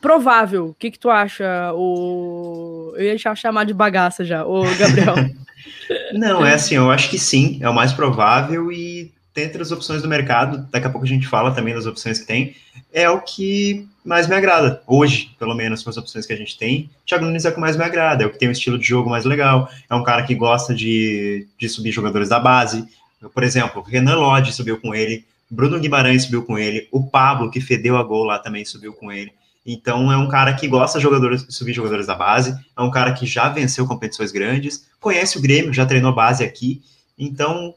provável. 0.00 0.68
O 0.68 0.74
que, 0.74 0.90
que 0.90 0.98
tu 0.98 1.10
acha? 1.10 1.72
O... 1.74 2.94
Eu 2.96 3.06
ia 3.06 3.34
chamar 3.34 3.64
de 3.64 3.74
bagaça 3.74 4.24
já, 4.24 4.46
o 4.46 4.62
Gabriel. 4.76 5.16
Não, 6.12 6.46
é 6.46 6.54
assim, 6.54 6.76
eu 6.76 6.90
acho 6.90 7.10
que 7.10 7.18
sim, 7.18 7.58
é 7.60 7.68
o 7.68 7.74
mais 7.74 7.92
provável 7.92 8.70
e 8.70 9.12
dentre 9.38 9.62
as 9.62 9.70
opções 9.70 10.02
do 10.02 10.08
mercado, 10.08 10.66
daqui 10.70 10.88
a 10.88 10.90
pouco 10.90 11.06
a 11.06 11.08
gente 11.08 11.28
fala 11.28 11.52
também 11.52 11.72
das 11.72 11.86
opções 11.86 12.18
que 12.18 12.26
tem, 12.26 12.56
é 12.92 13.08
o 13.08 13.20
que 13.20 13.86
mais 14.04 14.26
me 14.26 14.34
agrada, 14.34 14.82
hoje, 14.84 15.30
pelo 15.38 15.54
menos, 15.54 15.82
com 15.82 15.90
as 15.90 15.96
opções 15.96 16.26
que 16.26 16.32
a 16.32 16.36
gente 16.36 16.58
tem. 16.58 16.90
Thiago 17.06 17.24
Nunes 17.24 17.44
é 17.44 17.50
o 17.50 17.54
que 17.54 17.60
mais 17.60 17.76
me 17.76 17.84
agrada, 17.84 18.24
é 18.24 18.26
o 18.26 18.30
que 18.30 18.38
tem 18.38 18.48
um 18.48 18.52
estilo 18.52 18.76
de 18.76 18.84
jogo 18.84 19.08
mais 19.08 19.24
legal, 19.24 19.70
é 19.88 19.94
um 19.94 20.02
cara 20.02 20.24
que 20.24 20.34
gosta 20.34 20.74
de, 20.74 21.46
de 21.56 21.68
subir 21.68 21.92
jogadores 21.92 22.28
da 22.28 22.40
base. 22.40 22.84
Por 23.32 23.44
exemplo, 23.44 23.80
Renan 23.82 24.16
Lodge 24.16 24.52
subiu 24.52 24.80
com 24.80 24.92
ele, 24.92 25.24
Bruno 25.48 25.78
Guimarães 25.78 26.24
subiu 26.24 26.42
com 26.42 26.58
ele, 26.58 26.88
o 26.90 27.06
Pablo, 27.06 27.50
que 27.50 27.60
fedeu 27.60 27.96
a 27.96 28.02
gol 28.02 28.24
lá, 28.24 28.40
também 28.40 28.64
subiu 28.64 28.92
com 28.92 29.12
ele. 29.12 29.32
Então 29.64 30.10
é 30.10 30.16
um 30.16 30.28
cara 30.28 30.52
que 30.54 30.66
gosta 30.66 30.98
de 30.98 31.04
jogadores, 31.04 31.46
subir 31.48 31.74
jogadores 31.74 32.06
da 32.06 32.14
base, 32.16 32.58
é 32.76 32.82
um 32.82 32.90
cara 32.90 33.12
que 33.12 33.24
já 33.24 33.48
venceu 33.48 33.86
competições 33.86 34.32
grandes, 34.32 34.86
conhece 34.98 35.38
o 35.38 35.40
Grêmio, 35.40 35.72
já 35.72 35.86
treinou 35.86 36.12
base 36.12 36.42
aqui, 36.42 36.82
então 37.16 37.74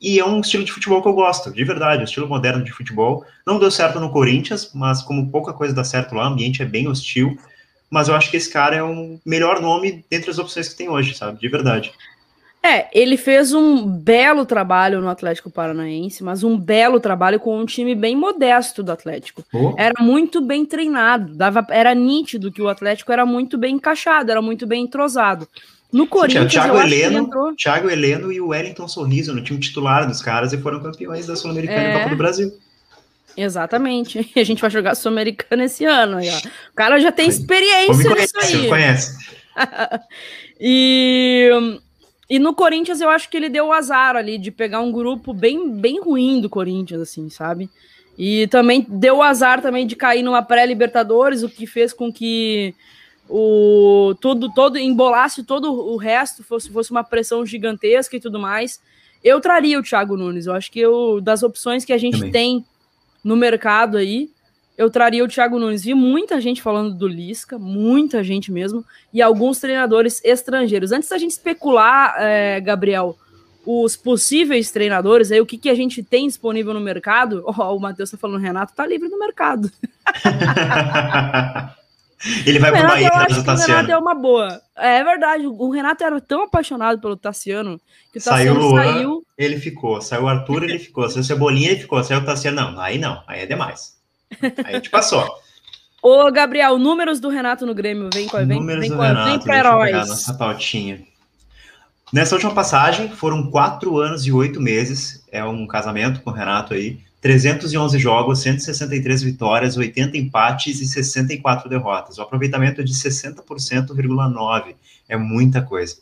e 0.00 0.18
é 0.18 0.24
um 0.24 0.40
estilo 0.40 0.64
de 0.64 0.72
futebol 0.72 1.02
que 1.02 1.08
eu 1.08 1.12
gosto, 1.12 1.50
de 1.50 1.64
verdade, 1.64 2.02
um 2.02 2.04
estilo 2.04 2.28
moderno 2.28 2.64
de 2.64 2.72
futebol. 2.72 3.24
Não 3.46 3.58
deu 3.58 3.70
certo 3.70 3.98
no 3.98 4.10
Corinthians, 4.10 4.70
mas 4.74 5.02
como 5.02 5.30
pouca 5.30 5.52
coisa 5.52 5.74
dá 5.74 5.84
certo 5.84 6.14
lá, 6.14 6.24
o 6.24 6.32
ambiente 6.32 6.62
é 6.62 6.64
bem 6.64 6.88
hostil. 6.88 7.38
Mas 7.90 8.08
eu 8.08 8.14
acho 8.14 8.30
que 8.30 8.36
esse 8.36 8.52
cara 8.52 8.76
é 8.76 8.82
um 8.82 9.18
melhor 9.24 9.60
nome 9.60 10.04
dentre 10.10 10.30
as 10.30 10.38
opções 10.38 10.68
que 10.68 10.76
tem 10.76 10.88
hoje, 10.88 11.14
sabe? 11.14 11.38
De 11.38 11.48
verdade. 11.48 11.92
É, 12.66 12.88
ele 12.92 13.16
fez 13.16 13.54
um 13.54 13.86
belo 13.86 14.44
trabalho 14.44 15.00
no 15.00 15.08
Atlético 15.08 15.48
Paranaense, 15.48 16.24
mas 16.24 16.42
um 16.42 16.58
belo 16.58 16.98
trabalho 16.98 17.38
com 17.38 17.56
um 17.56 17.64
time 17.64 17.94
bem 17.94 18.16
modesto 18.16 18.82
do 18.82 18.90
Atlético. 18.90 19.44
Oh. 19.52 19.72
Era 19.78 20.02
muito 20.02 20.40
bem 20.40 20.66
treinado, 20.66 21.32
dava, 21.36 21.64
era 21.70 21.94
nítido 21.94 22.50
que 22.50 22.60
o 22.60 22.68
Atlético 22.68 23.12
era 23.12 23.24
muito 23.24 23.56
bem 23.56 23.76
encaixado, 23.76 24.32
era 24.32 24.42
muito 24.42 24.66
bem 24.66 24.82
entrosado. 24.82 25.46
No 25.92 26.06
Corinthians, 26.06 26.52
Sim, 26.52 26.58
Thiago 26.58 26.78
Heleno, 26.78 27.18
entrou... 27.18 27.54
Thiago 27.54 27.88
Heleno 27.88 28.32
e 28.32 28.40
o 28.40 28.48
Wellington 28.48 28.88
Sorriso 28.88 29.34
no 29.34 29.42
time 29.42 29.58
titular 29.60 30.06
dos 30.06 30.20
caras 30.20 30.52
e 30.52 30.58
foram 30.58 30.82
campeões 30.82 31.26
da 31.26 31.36
Sul-Americana 31.36 31.80
é... 31.80 31.90
e 31.90 31.98
Copa 31.98 32.10
do 32.10 32.16
Brasil. 32.16 32.52
Exatamente. 33.36 34.30
E 34.34 34.40
a 34.40 34.44
gente 34.44 34.60
vai 34.60 34.70
jogar 34.70 34.94
Sul-Americana 34.94 35.64
esse 35.64 35.84
ano. 35.84 36.18
Aí, 36.18 36.28
O 36.28 36.74
cara 36.74 36.98
já 36.98 37.12
tem 37.12 37.28
experiência 37.28 38.10
conhece, 38.10 38.36
nisso 38.36 38.56
aí. 38.56 38.68
conhece. 38.68 39.36
e 40.60 41.50
e 42.28 42.38
no 42.38 42.54
Corinthians 42.54 43.00
eu 43.00 43.08
acho 43.08 43.30
que 43.30 43.36
ele 43.36 43.48
deu 43.48 43.66
o 43.66 43.72
azar 43.72 44.16
ali 44.16 44.36
de 44.36 44.50
pegar 44.50 44.80
um 44.80 44.90
grupo 44.90 45.32
bem, 45.32 45.70
bem 45.70 46.00
ruim 46.00 46.40
do 46.40 46.50
Corinthians, 46.50 47.00
assim, 47.00 47.30
sabe? 47.30 47.70
E 48.18 48.48
também 48.48 48.84
deu 48.88 49.18
o 49.18 49.22
azar 49.22 49.62
também 49.62 49.86
de 49.86 49.94
cair 49.94 50.22
numa 50.22 50.42
pré-Libertadores, 50.42 51.42
o 51.42 51.48
que 51.48 51.66
fez 51.66 51.92
com 51.92 52.12
que 52.12 52.74
o 53.28 54.14
tudo 54.20 54.52
todo 54.52 54.78
embolasse 54.78 55.42
todo 55.42 55.72
o 55.72 55.96
resto, 55.96 56.44
fosse, 56.44 56.70
fosse 56.70 56.90
uma 56.90 57.04
pressão 57.04 57.44
gigantesca 57.44 58.16
e 58.16 58.20
tudo 58.20 58.38
mais. 58.38 58.80
Eu 59.22 59.40
traria 59.40 59.78
o 59.78 59.82
Thiago 59.82 60.16
Nunes. 60.16 60.46
Eu 60.46 60.54
acho 60.54 60.70
que 60.70 60.78
eu, 60.78 61.20
das 61.20 61.42
opções 61.42 61.84
que 61.84 61.92
a 61.92 61.98
gente 61.98 62.18
também. 62.18 62.32
tem 62.32 62.64
no 63.24 63.36
mercado 63.36 63.96
aí, 63.96 64.30
eu 64.78 64.90
traria 64.90 65.24
o 65.24 65.28
Thiago 65.28 65.58
Nunes. 65.58 65.84
Vi 65.84 65.94
muita 65.94 66.40
gente 66.40 66.62
falando 66.62 66.94
do 66.94 67.08
Lisca, 67.08 67.58
muita 67.58 68.22
gente 68.22 68.52
mesmo, 68.52 68.84
e 69.12 69.20
alguns 69.20 69.58
treinadores 69.58 70.20
estrangeiros. 70.24 70.92
Antes 70.92 71.08
da 71.08 71.18
gente 71.18 71.32
especular, 71.32 72.14
é, 72.18 72.60
Gabriel, 72.60 73.16
os 73.64 73.96
possíveis 73.96 74.70
treinadores, 74.70 75.32
aí 75.32 75.40
o 75.40 75.46
que, 75.46 75.58
que 75.58 75.68
a 75.68 75.74
gente 75.74 76.02
tem 76.02 76.28
disponível 76.28 76.72
no 76.72 76.80
mercado, 76.80 77.42
oh, 77.46 77.74
o 77.74 77.80
Matheus 77.80 78.10
tá 78.10 78.16
falando, 78.16 78.40
Renato 78.40 78.74
tá 78.74 78.86
livre 78.86 79.08
no 79.08 79.18
mercado. 79.18 79.70
Ele 82.46 82.58
vai 82.58 82.72
pro 82.72 82.86
Bahia 82.86 83.08
atrás 83.08 83.36
do 83.36 83.44
Tassiano. 83.44 83.72
O 83.72 83.76
Renato 83.76 83.92
é 83.92 83.98
uma 83.98 84.14
boa. 84.14 84.60
É 84.74 85.04
verdade, 85.04 85.46
o 85.46 85.70
Renato 85.70 86.02
era 86.02 86.20
tão 86.20 86.44
apaixonado 86.44 87.00
pelo 87.00 87.16
Tassiano 87.16 87.80
que 88.12 88.18
o 88.18 88.22
Tassiano 88.22 88.54
saiu, 88.54 88.70
Luan, 88.70 88.84
saiu... 88.84 89.26
ele 89.36 89.58
ficou. 89.58 90.00
Saiu 90.00 90.22
o 90.24 90.28
Arthur, 90.28 90.64
ele 90.64 90.78
ficou. 90.78 91.08
Saiu 91.08 91.20
o 91.20 91.24
Cebolinha, 91.24 91.70
ele 91.70 91.80
ficou. 91.80 92.02
Saiu 92.02 92.20
o 92.20 92.24
Tassiano, 92.24 92.56
não. 92.56 92.80
Aí 92.80 92.98
não, 92.98 93.22
aí 93.26 93.42
é 93.42 93.46
demais. 93.46 93.96
Aí 94.42 94.52
a 94.64 94.72
gente 94.72 94.90
passou. 94.90 95.26
Ô, 96.02 96.30
Gabriel, 96.30 96.78
números 96.78 97.20
do 97.20 97.28
Renato 97.28 97.66
no 97.66 97.74
Grêmio, 97.74 98.08
vem 98.12 98.28
com 98.28 98.36
vem, 98.38 98.46
números 98.46 98.80
vem 98.80 98.90
do 98.90 99.00
Renato, 99.00 99.30
vem 99.30 99.40
pra 99.40 99.58
heróis. 99.58 100.08
nossa 100.08 100.34
pautinha. 100.34 101.00
Nessa 102.12 102.36
última 102.36 102.54
passagem, 102.54 103.08
foram 103.08 103.50
quatro 103.50 103.98
anos 103.98 104.24
e 104.24 104.32
oito 104.32 104.60
meses, 104.60 105.24
é 105.32 105.44
um 105.44 105.66
casamento 105.66 106.20
com 106.20 106.30
o 106.30 106.32
Renato 106.32 106.74
aí, 106.74 107.00
311 107.26 107.98
jogos, 107.98 108.38
163 108.38 109.20
vitórias, 109.20 109.76
80 109.76 110.16
empates 110.16 110.80
e 110.80 110.86
64 110.86 111.68
derrotas. 111.68 112.18
O 112.18 112.22
aproveitamento 112.22 112.80
é 112.80 112.84
de 112.84 112.92
60,9%, 112.92 114.76
é 115.08 115.16
muita 115.16 115.60
coisa. 115.60 115.96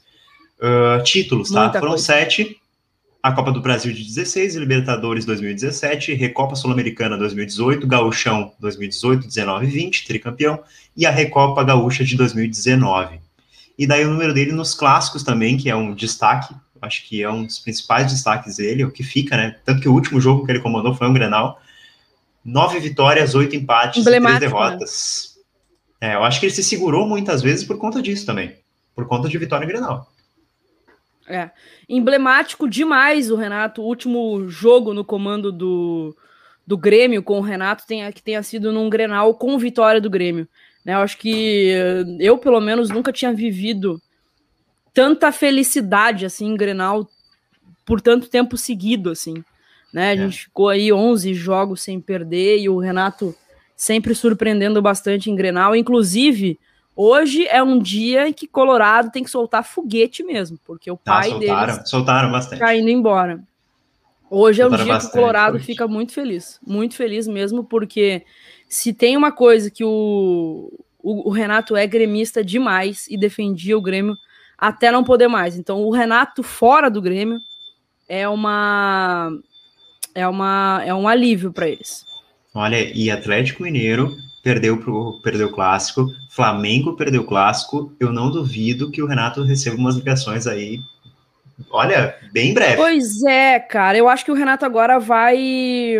Uh, 0.58 1.02
títulos, 1.02 1.50
tá? 1.50 1.62
Muita 1.62 1.78
foram 1.78 1.92
coisa. 1.92 2.04
sete, 2.04 2.58
a 3.22 3.32
Copa 3.32 3.52
do 3.52 3.62
Brasil 3.62 3.90
de 3.94 4.04
16, 4.04 4.56
Libertadores 4.56 5.24
2017, 5.24 6.12
Recopa 6.12 6.54
Sul-Americana 6.56 7.16
2018, 7.16 7.86
Gauchão 7.86 8.52
2018, 8.60 9.26
19 9.26 9.64
e 9.64 9.70
20, 9.70 10.06
tricampeão, 10.06 10.60
e 10.94 11.06
a 11.06 11.10
Recopa 11.10 11.64
Gaúcha 11.64 12.04
de 12.04 12.18
2019. 12.18 13.18
E 13.78 13.86
daí 13.86 14.04
o 14.04 14.10
número 14.10 14.34
dele 14.34 14.52
nos 14.52 14.74
clássicos 14.74 15.22
também, 15.22 15.56
que 15.56 15.70
é 15.70 15.74
um 15.74 15.94
destaque, 15.94 16.54
acho 16.84 17.06
que 17.06 17.22
é 17.22 17.30
um 17.30 17.44
dos 17.44 17.58
principais 17.58 18.10
destaques 18.10 18.56
dele, 18.56 18.84
o 18.84 18.90
que 18.90 19.02
fica, 19.02 19.36
né? 19.36 19.56
Tanto 19.64 19.80
que 19.80 19.88
o 19.88 19.92
último 19.92 20.20
jogo 20.20 20.44
que 20.44 20.52
ele 20.52 20.60
comandou 20.60 20.94
foi 20.94 21.08
um 21.08 21.12
Grenal. 21.12 21.60
Nove 22.44 22.78
vitórias, 22.78 23.34
oito 23.34 23.56
empates 23.56 24.02
e 24.02 24.04
três 24.04 24.22
né? 24.22 24.38
derrotas. 24.38 25.36
Né? 26.00 26.10
É, 26.10 26.14
eu 26.14 26.24
acho 26.24 26.38
que 26.38 26.46
ele 26.46 26.52
se 26.52 26.62
segurou 26.62 27.06
muitas 27.06 27.42
vezes 27.42 27.64
por 27.64 27.78
conta 27.78 28.02
disso 28.02 28.26
também, 28.26 28.54
por 28.94 29.06
conta 29.06 29.28
de 29.28 29.38
vitória 29.38 29.64
em 29.64 29.68
Grenal. 29.68 30.06
É. 31.26 31.50
Emblemático 31.88 32.68
demais 32.68 33.30
o 33.30 33.36
Renato. 33.36 33.82
O 33.82 33.86
último 33.86 34.48
jogo 34.48 34.92
no 34.92 35.04
comando 35.04 35.50
do, 35.50 36.14
do 36.66 36.76
Grêmio 36.76 37.22
com 37.22 37.38
o 37.38 37.42
Renato 37.42 37.86
tenha, 37.86 38.12
que 38.12 38.22
tenha 38.22 38.42
sido 38.42 38.72
num 38.72 38.90
Grenal 38.90 39.34
com 39.34 39.58
vitória 39.58 40.00
do 40.00 40.10
Grêmio. 40.10 40.46
Né, 40.84 40.92
eu 40.92 40.98
acho 40.98 41.16
que 41.16 41.72
eu, 42.20 42.36
pelo 42.36 42.60
menos, 42.60 42.90
nunca 42.90 43.10
tinha 43.10 43.32
vivido 43.32 44.00
tanta 44.94 45.30
felicidade 45.32 46.24
assim 46.24 46.46
em 46.46 46.56
Grenal 46.56 47.06
por 47.84 48.00
tanto 48.00 48.28
tempo 48.28 48.56
seguido, 48.56 49.10
assim. 49.10 49.44
Né? 49.92 50.10
A 50.10 50.14
é. 50.14 50.16
gente 50.16 50.44
ficou 50.44 50.70
aí 50.70 50.90
11 50.92 51.34
jogos 51.34 51.82
sem 51.82 52.00
perder 52.00 52.60
e 52.60 52.68
o 52.68 52.78
Renato 52.78 53.34
sempre 53.76 54.14
surpreendendo 54.14 54.80
bastante 54.80 55.30
em 55.30 55.36
Grenal. 55.36 55.76
Inclusive, 55.76 56.58
Hoje 56.96 57.46
é 57.48 57.60
um 57.60 57.78
dia 57.78 58.28
em 58.28 58.32
que 58.32 58.46
Colorado 58.46 59.10
tem 59.10 59.24
que 59.24 59.30
soltar 59.30 59.64
foguete 59.64 60.22
mesmo, 60.22 60.58
porque 60.64 60.88
o 60.90 60.96
tá, 60.96 61.14
pai 61.14 61.30
soltaram, 61.30 61.74
deles 61.74 61.90
soltaram 61.90 62.30
bastante. 62.32 62.60
tá 62.60 62.76
indo 62.76 62.88
embora. 62.88 63.42
Hoje 64.30 64.62
soltaram 64.62 64.82
é 64.82 64.84
um 64.84 64.86
dia 64.86 64.98
que 65.00 65.06
o 65.06 65.10
Colorado 65.10 65.58
fica 65.58 65.88
muito 65.88 66.12
feliz, 66.12 66.60
muito 66.64 66.94
feliz 66.94 67.26
mesmo, 67.26 67.64
porque 67.64 68.24
se 68.68 68.92
tem 68.92 69.16
uma 69.16 69.32
coisa 69.32 69.70
que 69.70 69.84
o, 69.84 70.72
o, 71.02 71.28
o, 71.28 71.32
Renato 71.32 71.74
é 71.74 71.84
gremista 71.84 72.44
demais 72.44 73.08
e 73.08 73.16
defendia 73.16 73.76
o 73.76 73.82
Grêmio 73.82 74.16
até 74.58 74.90
não 74.90 75.04
poder 75.04 75.28
mais. 75.28 75.56
Então 75.56 75.82
o 75.82 75.90
Renato 75.90 76.42
fora 76.42 76.90
do 76.90 77.02
Grêmio 77.02 77.38
é 78.08 78.28
uma 78.28 79.30
é 80.14 80.26
uma 80.26 80.82
é 80.84 80.94
um 80.94 81.08
alívio 81.08 81.52
para 81.52 81.68
eles. 81.68 82.04
Olha, 82.54 82.76
e 82.94 83.10
Atlético 83.10 83.62
Mineiro 83.62 84.16
perdeu 84.42 84.76
pro 84.78 85.20
perdeu 85.22 85.48
o 85.48 85.52
clássico, 85.52 86.06
Flamengo 86.30 86.96
perdeu 86.96 87.22
o 87.22 87.26
clássico. 87.26 87.92
Eu 87.98 88.12
não 88.12 88.30
duvido 88.30 88.90
que 88.90 89.02
o 89.02 89.06
Renato 89.06 89.42
receba 89.42 89.76
umas 89.76 89.96
ligações 89.96 90.46
aí. 90.46 90.80
Olha, 91.70 92.16
bem 92.32 92.52
breve. 92.52 92.76
Pois 92.76 93.22
é, 93.22 93.58
cara. 93.60 93.96
Eu 93.96 94.08
acho 94.08 94.24
que 94.24 94.30
o 94.30 94.34
Renato 94.34 94.64
agora 94.64 94.98
vai 94.98 95.98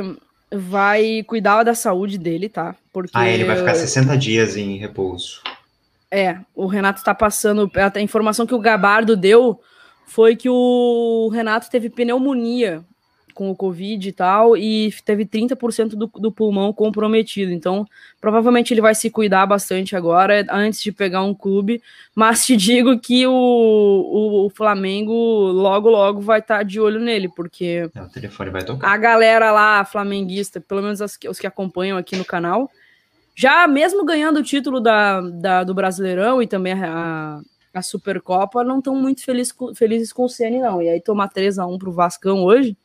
vai 0.53 1.25
cuidar 1.27 1.65
da 1.65 1.75
saúde 1.75 2.17
dele, 2.17 2.49
tá? 2.49 2.77
Porque 2.93 3.11
Ah, 3.15 3.29
ele 3.29 3.45
vai 3.45 3.57
ficar 3.57 3.75
60 3.75 4.17
dias 4.17 4.57
em 4.57 4.77
repouso. 4.77 5.43
É, 6.15 6.39
o 6.55 6.67
Renato 6.67 7.03
tá 7.03 7.13
passando 7.13 7.69
a 7.75 8.01
informação 8.01 8.47
que 8.47 8.55
o 8.55 8.61
Gabardo 8.61 9.17
deu 9.17 9.61
foi 10.07 10.37
que 10.37 10.49
o 10.49 11.29
Renato 11.33 11.69
teve 11.69 11.91
pneumonia 11.91 12.85
com 13.35 13.51
o 13.51 13.57
Covid 13.57 14.09
e 14.09 14.13
tal, 14.13 14.57
e 14.57 14.95
teve 15.05 15.27
30% 15.27 15.97
do, 15.97 16.07
do 16.07 16.31
pulmão 16.31 16.73
comprometido. 16.73 17.51
Então, 17.51 17.85
provavelmente 18.21 18.73
ele 18.73 18.81
vai 18.81 18.95
se 18.95 19.11
cuidar 19.11 19.45
bastante 19.45 19.97
agora, 19.97 20.47
antes 20.53 20.81
de 20.81 20.93
pegar 20.93 21.25
um 21.25 21.35
clube. 21.35 21.83
Mas 22.15 22.47
te 22.47 22.57
digo 22.57 22.97
que 23.01 23.27
o, 23.27 23.33
o, 23.33 24.47
o 24.47 24.51
Flamengo 24.51 25.13
logo, 25.13 25.91
logo 25.91 26.21
vai 26.21 26.39
estar 26.39 26.59
tá 26.59 26.63
de 26.63 26.79
olho 26.79 27.01
nele, 27.01 27.29
porque. 27.29 27.91
É, 27.93 28.03
o 28.03 28.09
telefone 28.09 28.51
vai 28.51 28.63
tocar. 28.63 28.89
A 28.89 28.97
galera 28.97 29.51
lá, 29.51 29.85
flamenguista, 29.85 30.61
pelo 30.61 30.81
menos 30.81 31.03
as, 31.03 31.19
os 31.29 31.41
que 31.41 31.47
acompanham 31.49 31.99
aqui 31.99 32.15
no 32.15 32.25
canal, 32.25 32.71
já 33.35 33.67
mesmo 33.67 34.05
ganhando 34.05 34.39
o 34.39 34.43
título 34.43 34.81
da, 34.81 35.21
da 35.21 35.65
do 35.65 35.75
Brasileirão 35.75 36.41
e 36.41 36.47
também 36.47 36.73
a, 36.75 37.41
a 37.73 37.83
Supercopa, 37.83 38.63
não 38.63 38.79
estão 38.79 38.95
muito 38.95 39.25
feliz, 39.25 39.55
felizes 39.75 40.13
com 40.13 40.25
o 40.25 40.29
Ceni 40.29 40.61
não. 40.61 40.81
E 40.81 40.89
aí 40.89 41.01
tomar 41.01 41.29
3 41.29 41.59
a 41.59 41.67
1 41.67 41.79
pro 41.79 41.93
Vascão 41.93 42.45
hoje 42.45 42.77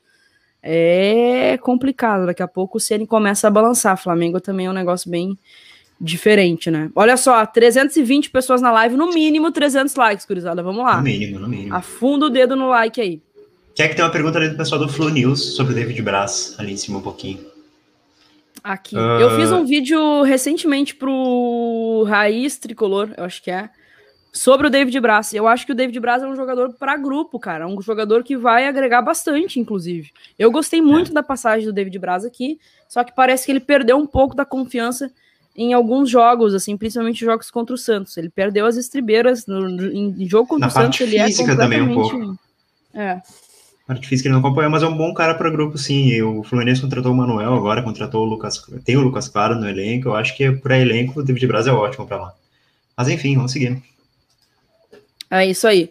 é 0.61 1.57
complicado. 1.61 2.25
Daqui 2.25 2.41
a 2.41 2.47
pouco 2.47 2.77
o 2.77 2.81
Ceni 2.81 3.05
começa 3.05 3.47
a 3.47 3.51
balançar. 3.51 3.95
Flamengo 3.97 4.41
também 4.41 4.65
é 4.65 4.69
um 4.69 4.73
negócio 4.73 5.09
bem 5.09 5.37
diferente, 6.01 6.71
né? 6.71 6.89
Olha 6.95 7.17
só, 7.17 7.45
320 7.45 8.29
pessoas 8.31 8.61
na 8.61 8.71
live, 8.71 8.95
no 8.95 9.09
mínimo 9.09 9.51
300 9.51 9.93
likes, 9.95 10.25
gurizada. 10.25 10.63
Vamos 10.63 10.83
lá. 10.83 10.97
No 10.97 11.03
mínimo, 11.03 11.39
no 11.39 11.47
mínimo. 11.47 11.75
Afunda 11.75 12.25
o 12.25 12.29
dedo 12.29 12.55
no 12.55 12.69
like 12.69 12.99
aí. 12.99 13.21
Quer 13.75 13.89
que 13.89 13.95
tem 13.95 14.03
uma 14.03 14.11
pergunta 14.11 14.37
ali 14.37 14.49
do 14.49 14.57
pessoal 14.57 14.79
do 14.79 14.89
Flu 14.89 15.09
News 15.09 15.55
sobre 15.55 15.73
o 15.73 15.75
David 15.75 16.01
Braz, 16.01 16.55
ali 16.57 16.73
em 16.73 16.77
cima 16.77 16.97
um 16.97 17.01
pouquinho. 17.01 17.39
Aqui. 18.63 18.95
Uh... 18.95 19.19
Eu 19.19 19.35
fiz 19.35 19.51
um 19.51 19.65
vídeo 19.65 20.21
recentemente 20.23 20.95
pro 20.95 22.03
Raiz 22.07 22.57
Tricolor, 22.57 23.09
eu 23.17 23.23
acho 23.23 23.41
que 23.41 23.51
é, 23.51 23.69
Sobre 24.31 24.67
o 24.67 24.69
David 24.69 24.99
Braz, 24.99 25.33
eu 25.33 25.47
acho 25.47 25.65
que 25.65 25.71
o 25.71 25.75
David 25.75 25.99
Braz 25.99 26.21
é 26.21 26.27
um 26.27 26.35
jogador 26.35 26.73
para 26.73 26.95
grupo, 26.95 27.39
cara. 27.39 27.67
Um 27.67 27.81
jogador 27.81 28.23
que 28.23 28.37
vai 28.37 28.67
agregar 28.67 29.01
bastante, 29.01 29.59
inclusive. 29.59 30.11
Eu 30.37 30.51
gostei 30.51 30.81
muito 30.81 31.09
é. 31.11 31.13
da 31.15 31.23
passagem 31.23 31.65
do 31.65 31.73
David 31.73 31.97
Braz 31.97 32.23
aqui, 32.23 32.59
só 32.87 33.03
que 33.03 33.15
parece 33.15 33.45
que 33.45 33.51
ele 33.51 33.59
perdeu 33.59 33.97
um 33.97 34.05
pouco 34.05 34.35
da 34.35 34.45
confiança 34.45 35.11
em 35.55 35.73
alguns 35.73 36.09
jogos, 36.09 36.53
assim, 36.53 36.77
principalmente 36.77 37.25
jogos 37.25 37.49
contra 37.49 37.73
o 37.73 37.77
Santos. 37.77 38.15
Ele 38.17 38.29
perdeu 38.29 38.67
as 38.67 38.77
estribeiras 38.77 39.47
no, 39.47 39.67
em 39.91 40.27
jogo 40.27 40.47
contra 40.47 40.67
Na 40.67 40.67
o 40.67 40.71
Santos. 40.71 41.01
Ele 41.01 41.17
é 41.17 41.27
completamente... 41.33 41.57
também 41.57 41.81
um 41.81 41.93
pouco. 41.95 42.39
É. 42.93 43.21
Parte 43.89 44.07
física 44.07 44.29
ele 44.29 44.33
não 44.33 44.39
acompanha, 44.39 44.69
mas 44.69 44.83
é 44.83 44.87
um 44.87 44.95
bom 44.95 45.11
cara 45.15 45.33
para 45.33 45.49
grupo, 45.49 45.75
sim. 45.75 46.21
O 46.21 46.43
Fluminense 46.43 46.79
contratou 46.79 47.11
o 47.11 47.15
Manuel, 47.15 47.55
agora 47.55 47.81
contratou 47.81 48.21
o 48.21 48.29
Lucas. 48.29 48.63
Tem 48.85 48.95
o 48.95 49.01
Lucas 49.01 49.27
Claro 49.27 49.55
no 49.55 49.67
elenco. 49.67 50.09
Eu 50.09 50.15
acho 50.15 50.37
que 50.37 50.51
para 50.51 50.77
elenco 50.77 51.19
o 51.19 51.23
David 51.23 51.47
Braz 51.47 51.65
é 51.65 51.71
ótimo 51.71 52.05
para 52.05 52.17
lá. 52.17 52.33
Mas 52.95 53.07
enfim, 53.07 53.35
vamos 53.35 53.51
seguir. 53.51 53.81
É 55.31 55.43
isso 55.43 55.67
aí. 55.67 55.89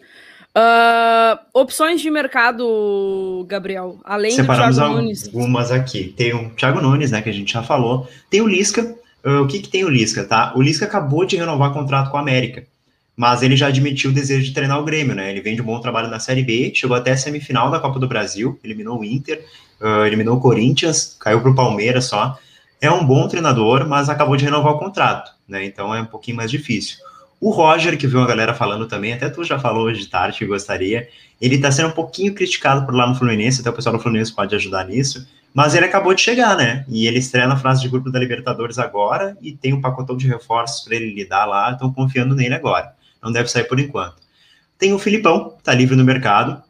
Uh, 0.55 1.39
opções 1.53 1.99
de 1.99 2.09
mercado, 2.09 3.45
Gabriel, 3.49 3.99
além 4.05 4.31
Separamos 4.31 4.77
do 4.77 4.81
Thiago 4.81 4.95
Nunes. 4.95 5.25
algumas 5.25 5.69
aqui. 5.69 6.13
Tem 6.15 6.33
o 6.33 6.51
Thiago 6.51 6.79
Nunes, 6.79 7.11
né, 7.11 7.21
que 7.21 7.29
a 7.29 7.33
gente 7.33 7.51
já 7.51 7.63
falou. 7.63 8.07
Tem 8.29 8.39
o 8.39 8.47
Lisca. 8.47 8.95
Uh, 9.25 9.41
o 9.41 9.47
que, 9.47 9.59
que 9.59 9.67
tem 9.67 9.83
o 9.83 9.89
Lisca, 9.89 10.23
tá? 10.23 10.53
O 10.55 10.61
Lisca 10.61 10.85
acabou 10.85 11.25
de 11.25 11.35
renovar 11.35 11.73
contrato 11.73 12.09
com 12.11 12.15
a 12.15 12.21
América, 12.21 12.65
mas 13.19 13.43
ele 13.43 13.57
já 13.57 13.67
admitiu 13.67 14.11
o 14.11 14.13
desejo 14.13 14.45
de 14.45 14.53
treinar 14.53 14.79
o 14.79 14.85
Grêmio, 14.85 15.13
né? 15.13 15.29
Ele 15.29 15.41
vem 15.41 15.53
de 15.53 15.61
um 15.61 15.65
bom 15.65 15.77
trabalho 15.81 16.07
na 16.07 16.21
Série 16.21 16.41
B, 16.41 16.71
chegou 16.73 16.95
até 16.95 17.11
a 17.11 17.17
semifinal 17.17 17.69
da 17.69 17.77
Copa 17.77 17.99
do 17.99 18.07
Brasil, 18.07 18.57
eliminou 18.63 18.97
o 18.97 19.03
Inter, 19.03 19.43
uh, 19.81 20.05
eliminou 20.05 20.37
o 20.37 20.39
Corinthians, 20.39 21.17
caiu 21.19 21.41
para 21.41 21.51
o 21.51 21.53
Palmeiras 21.53 22.05
só. 22.05 22.39
É 22.79 22.89
um 22.89 23.05
bom 23.05 23.27
treinador, 23.27 23.85
mas 23.85 24.07
acabou 24.07 24.37
de 24.37 24.45
renovar 24.45 24.71
o 24.71 24.79
contrato, 24.79 25.33
né? 25.45 25.65
Então 25.65 25.93
é 25.93 26.01
um 26.01 26.05
pouquinho 26.05 26.37
mais 26.37 26.49
difícil. 26.49 26.95
O 27.41 27.49
Roger, 27.49 27.97
que 27.97 28.07
viu 28.07 28.21
a 28.21 28.25
galera 28.25 28.53
falando 28.53 28.87
também, 28.87 29.11
até 29.11 29.29
tu 29.29 29.43
já 29.43 29.59
falou 29.59 29.87
hoje 29.87 29.99
de 29.99 30.07
tarde 30.07 30.37
que 30.37 30.45
gostaria, 30.45 31.09
ele 31.41 31.57
tá 31.57 31.69
sendo 31.73 31.89
um 31.89 31.93
pouquinho 31.93 32.33
criticado 32.33 32.85
por 32.85 32.95
lá 32.95 33.05
no 33.05 33.15
Fluminense, 33.15 33.59
até 33.59 33.69
o 33.69 33.73
pessoal 33.73 33.97
do 33.97 34.01
Fluminense 34.01 34.33
pode 34.33 34.55
ajudar 34.55 34.85
nisso, 34.85 35.27
mas 35.53 35.75
ele 35.75 35.85
acabou 35.85 36.13
de 36.13 36.21
chegar, 36.21 36.55
né? 36.55 36.85
E 36.87 37.05
ele 37.05 37.19
estreia 37.19 37.49
na 37.49 37.57
fase 37.57 37.81
de 37.81 37.89
grupo 37.89 38.09
da 38.09 38.17
Libertadores 38.17 38.79
agora 38.79 39.37
e 39.41 39.51
tem 39.51 39.73
um 39.73 39.81
pacotão 39.81 40.15
de 40.15 40.25
reforços 40.25 40.85
para 40.85 40.95
ele 40.95 41.13
lidar 41.13 41.45
lá, 41.45 41.73
estão 41.73 41.91
confiando 41.91 42.33
nele 42.33 42.55
agora. 42.55 42.97
Não 43.21 43.31
deve 43.31 43.49
sair 43.49 43.65
por 43.65 43.79
enquanto. 43.79 44.17
Tem 44.77 44.93
o 44.93 44.99
Filipão, 44.99 45.57
tá 45.63 45.73
livre 45.73 45.95
no 45.95 46.03
mercado, 46.03 46.61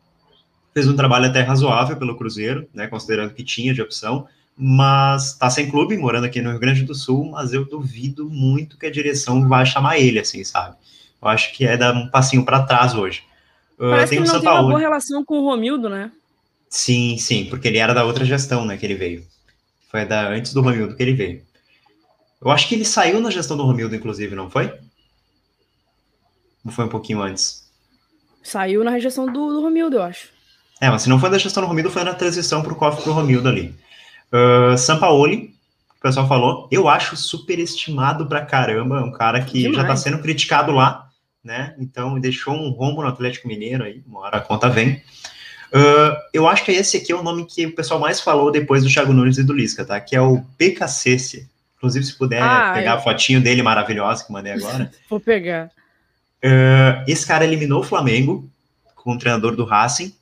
fez 0.73 0.87
um 0.87 0.95
trabalho 0.95 1.25
até 1.25 1.41
razoável 1.41 1.97
pelo 1.97 2.17
Cruzeiro, 2.17 2.67
né? 2.73 2.87
Considerando 2.87 3.33
que 3.33 3.43
tinha 3.43 3.73
de 3.73 3.81
opção 3.81 4.27
mas 4.61 5.37
tá 5.37 5.49
sem 5.49 5.71
clube, 5.71 5.97
morando 5.97 6.25
aqui 6.25 6.41
no 6.41 6.49
Rio 6.49 6.59
Grande 6.59 6.83
do 6.83 6.93
Sul, 6.93 7.31
mas 7.31 7.53
eu 7.53 7.63
duvido 7.63 8.29
muito 8.29 8.77
que 8.77 8.85
a 8.85 8.91
direção 8.91 9.47
vai 9.47 9.65
chamar 9.65 9.97
ele, 9.97 10.19
assim, 10.19 10.43
sabe? 10.43 10.75
Eu 11.21 11.29
acho 11.29 11.53
que 11.53 11.65
é 11.65 11.77
dar 11.77 11.95
um 11.95 12.09
passinho 12.09 12.43
para 12.43 12.63
trás 12.63 12.93
hoje. 12.93 13.23
Ah, 13.79 13.91
Parece 13.91 14.15
uh, 14.15 14.17
que 14.17 14.23
ele 14.23 14.33
não 14.33 14.41
tem 14.41 14.49
uma 14.49 14.63
boa 14.63 14.79
relação 14.79 15.23
com 15.23 15.39
o 15.39 15.45
Romildo, 15.45 15.87
né? 15.87 16.11
Sim, 16.69 17.17
sim, 17.17 17.45
porque 17.45 17.69
ele 17.69 17.77
era 17.77 17.93
da 17.93 18.03
outra 18.03 18.25
gestão, 18.25 18.65
né, 18.65 18.75
que 18.75 18.85
ele 18.85 18.95
veio. 18.95 19.25
Foi 19.89 20.03
da 20.03 20.27
antes 20.27 20.53
do 20.53 20.61
Romildo 20.61 20.93
que 20.93 21.01
ele 21.01 21.13
veio. 21.13 21.41
Eu 22.41 22.51
acho 22.51 22.67
que 22.67 22.75
ele 22.75 22.85
saiu 22.85 23.21
na 23.21 23.31
gestão 23.31 23.55
do 23.55 23.63
Romildo, 23.63 23.95
inclusive, 23.95 24.35
não 24.35 24.49
foi? 24.49 24.73
Foi 26.69 26.85
um 26.85 26.89
pouquinho 26.89 27.21
antes? 27.21 27.69
Saiu 28.43 28.83
na 28.83 28.97
gestão 28.99 29.25
do, 29.25 29.49
do 29.49 29.61
Romildo, 29.61 29.97
eu 29.97 30.03
acho. 30.03 30.29
É, 30.81 30.89
mas 30.89 31.01
se 31.01 31.09
não 31.09 31.19
foi 31.19 31.29
da 31.29 31.37
gestão 31.37 31.61
do 31.61 31.67
Romildo, 31.67 31.91
foi 31.91 32.03
na 32.03 32.13
transição 32.13 32.61
pro 32.61 32.75
cofre 32.75 33.03
pro 33.03 33.11
Romildo 33.11 33.49
ali. 33.49 33.75
Uh, 34.31 34.77
Sampaoli, 34.77 35.53
o 35.97 36.01
pessoal 36.01 36.27
falou, 36.27 36.67
eu 36.71 36.87
acho 36.87 37.17
superestimado 37.17 38.25
pra 38.25 38.45
caramba, 38.45 39.03
um 39.03 39.11
cara 39.11 39.41
que 39.41 39.63
Demais. 39.63 39.75
já 39.75 39.83
tá 39.85 39.95
sendo 39.95 40.19
criticado 40.19 40.71
lá, 40.71 41.09
né? 41.43 41.75
Então 41.77 42.17
deixou 42.19 42.53
um 42.53 42.69
rombo 42.69 43.01
no 43.01 43.09
Atlético 43.09 43.47
Mineiro 43.47 43.83
aí, 43.83 44.01
uma 44.07 44.21
hora 44.21 44.37
a 44.37 44.41
conta 44.41 44.69
vem. 44.69 45.01
Uh, 45.71 46.15
eu 46.33 46.47
acho 46.47 46.63
que 46.63 46.71
esse 46.71 46.97
aqui 46.97 47.11
é 47.11 47.15
o 47.15 47.21
nome 47.21 47.45
que 47.45 47.65
o 47.65 47.75
pessoal 47.75 47.99
mais 47.99 48.21
falou 48.21 48.51
depois 48.51 48.83
do 48.83 48.89
Thiago 48.89 49.13
Nunes 49.13 49.37
e 49.37 49.43
do 49.43 49.53
Lisca, 49.53 49.85
tá? 49.85 49.99
Que 49.99 50.15
é 50.15 50.21
o 50.21 50.41
PKC. 50.57 51.47
Inclusive, 51.77 52.05
se 52.05 52.17
puder 52.17 52.41
ah, 52.41 52.73
pegar 52.73 52.91
eu... 52.91 52.97
a 52.97 53.01
fotinho 53.01 53.41
dele 53.41 53.61
maravilhosa 53.61 54.25
que 54.25 54.31
mandei 54.31 54.53
agora. 54.53 54.91
Vou 55.09 55.19
pegar. 55.19 55.69
Uh, 56.43 57.03
esse 57.07 57.25
cara 57.25 57.43
eliminou 57.43 57.81
o 57.81 57.83
Flamengo 57.83 58.49
com 58.95 59.13
o 59.13 59.17
treinador 59.17 59.55
do 59.55 59.65
Racing 59.65 60.13